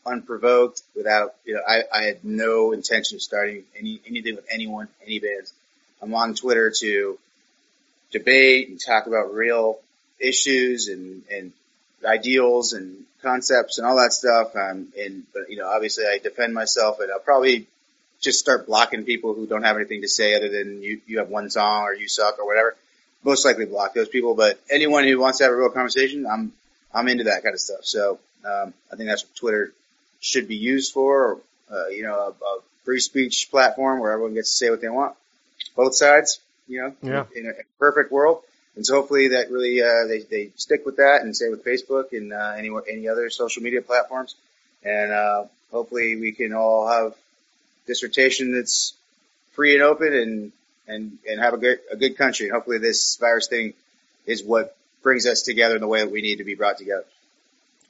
unprovoked 0.05 0.81
without, 0.95 1.35
you 1.45 1.53
know, 1.55 1.61
I, 1.67 1.83
I 1.93 2.03
had 2.03 2.23
no 2.23 2.71
intention 2.71 3.17
of 3.17 3.21
starting 3.21 3.63
any, 3.77 4.01
anything 4.07 4.35
with 4.35 4.45
anyone, 4.51 4.87
any 5.05 5.19
bands. 5.19 5.53
I'm 6.01 6.13
on 6.13 6.33
Twitter 6.33 6.71
to 6.79 7.19
debate 8.11 8.69
and 8.69 8.79
talk 8.79 9.07
about 9.07 9.33
real 9.33 9.79
issues 10.19 10.87
and, 10.87 11.23
and 11.31 11.51
ideals 12.05 12.73
and 12.73 13.03
concepts 13.21 13.77
and 13.77 13.85
all 13.85 13.97
that 13.97 14.13
stuff. 14.13 14.55
Um, 14.55 14.87
and, 14.97 15.23
but, 15.33 15.49
you 15.49 15.57
know, 15.57 15.67
obviously 15.67 16.05
I 16.05 16.19
defend 16.19 16.53
myself 16.53 16.99
and 16.99 17.11
I'll 17.11 17.19
probably 17.19 17.67
just 18.21 18.39
start 18.39 18.67
blocking 18.67 19.03
people 19.03 19.33
who 19.33 19.45
don't 19.45 19.63
have 19.63 19.75
anything 19.75 20.01
to 20.01 20.07
say 20.07 20.35
other 20.35 20.49
than 20.49 20.81
you, 20.81 21.01
you 21.07 21.19
have 21.19 21.29
one 21.29 21.49
song 21.49 21.83
or 21.83 21.93
you 21.93 22.07
suck 22.07 22.39
or 22.39 22.45
whatever. 22.45 22.75
Most 23.23 23.45
likely 23.45 23.65
block 23.65 23.93
those 23.93 24.09
people, 24.09 24.33
but 24.33 24.59
anyone 24.71 25.03
who 25.03 25.19
wants 25.19 25.39
to 25.39 25.43
have 25.43 25.53
a 25.53 25.55
real 25.55 25.69
conversation, 25.69 26.25
I'm, 26.25 26.53
I'm 26.93 27.07
into 27.09 27.25
that 27.25 27.43
kind 27.43 27.53
of 27.53 27.59
stuff. 27.59 27.83
So, 27.83 28.19
um, 28.45 28.73
I 28.91 28.95
think 28.95 29.09
that's 29.09 29.25
what 29.25 29.35
Twitter 29.35 29.73
should 30.19 30.47
be 30.47 30.55
used 30.55 30.93
for, 30.93 31.39
uh, 31.71 31.87
you 31.87 32.03
know, 32.03 32.15
a, 32.15 32.29
a 32.45 32.59
free 32.83 32.99
speech 32.99 33.49
platform 33.51 33.99
where 33.99 34.11
everyone 34.11 34.33
gets 34.33 34.49
to 34.51 34.65
say 34.65 34.69
what 34.69 34.81
they 34.81 34.89
want. 34.89 35.15
Both 35.75 35.95
sides, 35.95 36.39
you 36.67 36.81
know, 36.81 36.95
Yeah. 37.01 37.25
in 37.35 37.47
a 37.47 37.53
perfect 37.79 38.11
world. 38.11 38.43
And 38.75 38.85
so 38.85 38.95
hopefully 38.95 39.29
that 39.29 39.51
really, 39.51 39.81
uh, 39.81 40.07
they, 40.07 40.19
they 40.19 40.51
stick 40.55 40.85
with 40.85 40.97
that 40.97 41.21
and 41.21 41.35
say 41.35 41.49
with 41.49 41.65
Facebook 41.65 42.13
and, 42.13 42.31
uh, 42.33 42.53
any, 42.57 42.69
any 42.89 43.07
other 43.07 43.29
social 43.29 43.63
media 43.63 43.81
platforms. 43.81 44.35
And, 44.83 45.11
uh, 45.11 45.45
hopefully 45.71 46.15
we 46.15 46.31
can 46.31 46.53
all 46.53 46.87
have 46.87 47.15
dissertation 47.87 48.53
that's 48.53 48.93
free 49.53 49.73
and 49.73 49.83
open 49.83 50.13
and, 50.13 50.51
and, 50.87 51.17
and 51.29 51.39
have 51.39 51.53
a 51.53 51.57
good, 51.57 51.79
a 51.91 51.95
good 51.97 52.17
country. 52.17 52.47
And 52.47 52.53
hopefully 52.55 52.77
this 52.77 53.17
virus 53.17 53.47
thing 53.47 53.73
is 54.25 54.43
what 54.43 54.75
brings 55.01 55.25
us 55.25 55.41
together 55.43 55.75
in 55.75 55.81
the 55.81 55.87
way 55.87 55.99
that 56.01 56.11
we 56.11 56.21
need 56.21 56.37
to 56.37 56.43
be 56.43 56.55
brought 56.55 56.77
together. 56.77 57.05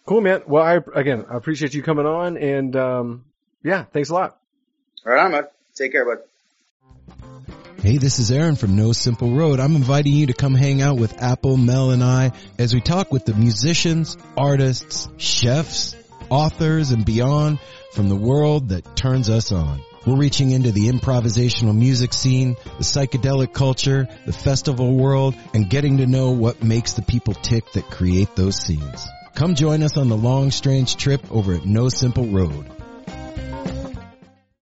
Cool, 0.09 0.21
man. 0.21 0.41
Well, 0.47 0.63
I 0.63 0.79
again 0.99 1.27
I 1.29 1.37
appreciate 1.37 1.75
you 1.75 1.83
coming 1.83 2.07
on, 2.07 2.35
and 2.35 2.75
um, 2.75 3.25
yeah, 3.63 3.83
thanks 3.83 4.09
a 4.09 4.15
lot. 4.15 4.39
All 5.05 5.13
right, 5.13 5.23
on, 5.23 5.29
bud. 5.29 5.49
Take 5.75 5.91
care, 5.91 6.03
bud. 6.03 6.23
Hey, 7.83 7.97
this 7.97 8.17
is 8.17 8.31
Aaron 8.31 8.55
from 8.55 8.75
No 8.75 8.91
Simple 8.91 9.29
Road. 9.29 9.59
I'm 9.59 9.75
inviting 9.75 10.13
you 10.13 10.25
to 10.25 10.33
come 10.33 10.55
hang 10.55 10.81
out 10.81 10.97
with 10.97 11.21
Apple, 11.21 11.57
Mel, 11.57 11.91
and 11.91 12.03
I 12.03 12.31
as 12.57 12.73
we 12.73 12.81
talk 12.81 13.11
with 13.11 13.25
the 13.25 13.35
musicians, 13.35 14.17
artists, 14.35 15.07
chefs, 15.17 15.95
authors, 16.31 16.89
and 16.89 17.05
beyond 17.05 17.59
from 17.91 18.09
the 18.09 18.15
world 18.15 18.69
that 18.69 18.95
turns 18.95 19.29
us 19.29 19.51
on. 19.51 19.79
We're 20.07 20.17
reaching 20.17 20.49
into 20.49 20.71
the 20.71 20.89
improvisational 20.89 21.77
music 21.77 22.13
scene, 22.13 22.55
the 22.79 22.83
psychedelic 22.83 23.53
culture, 23.53 24.07
the 24.25 24.33
festival 24.33 24.91
world, 24.97 25.35
and 25.53 25.69
getting 25.69 25.97
to 25.97 26.07
know 26.07 26.31
what 26.31 26.63
makes 26.63 26.93
the 26.93 27.03
people 27.03 27.35
tick 27.35 27.73
that 27.73 27.91
create 27.91 28.35
those 28.35 28.59
scenes. 28.59 29.07
Come 29.35 29.55
join 29.55 29.83
us 29.83 29.97
on 29.97 30.09
the 30.09 30.17
long, 30.17 30.51
strange 30.51 30.95
trip 30.97 31.31
over 31.31 31.53
at 31.53 31.65
No 31.65 31.89
Simple 31.89 32.25
Road. 32.27 32.78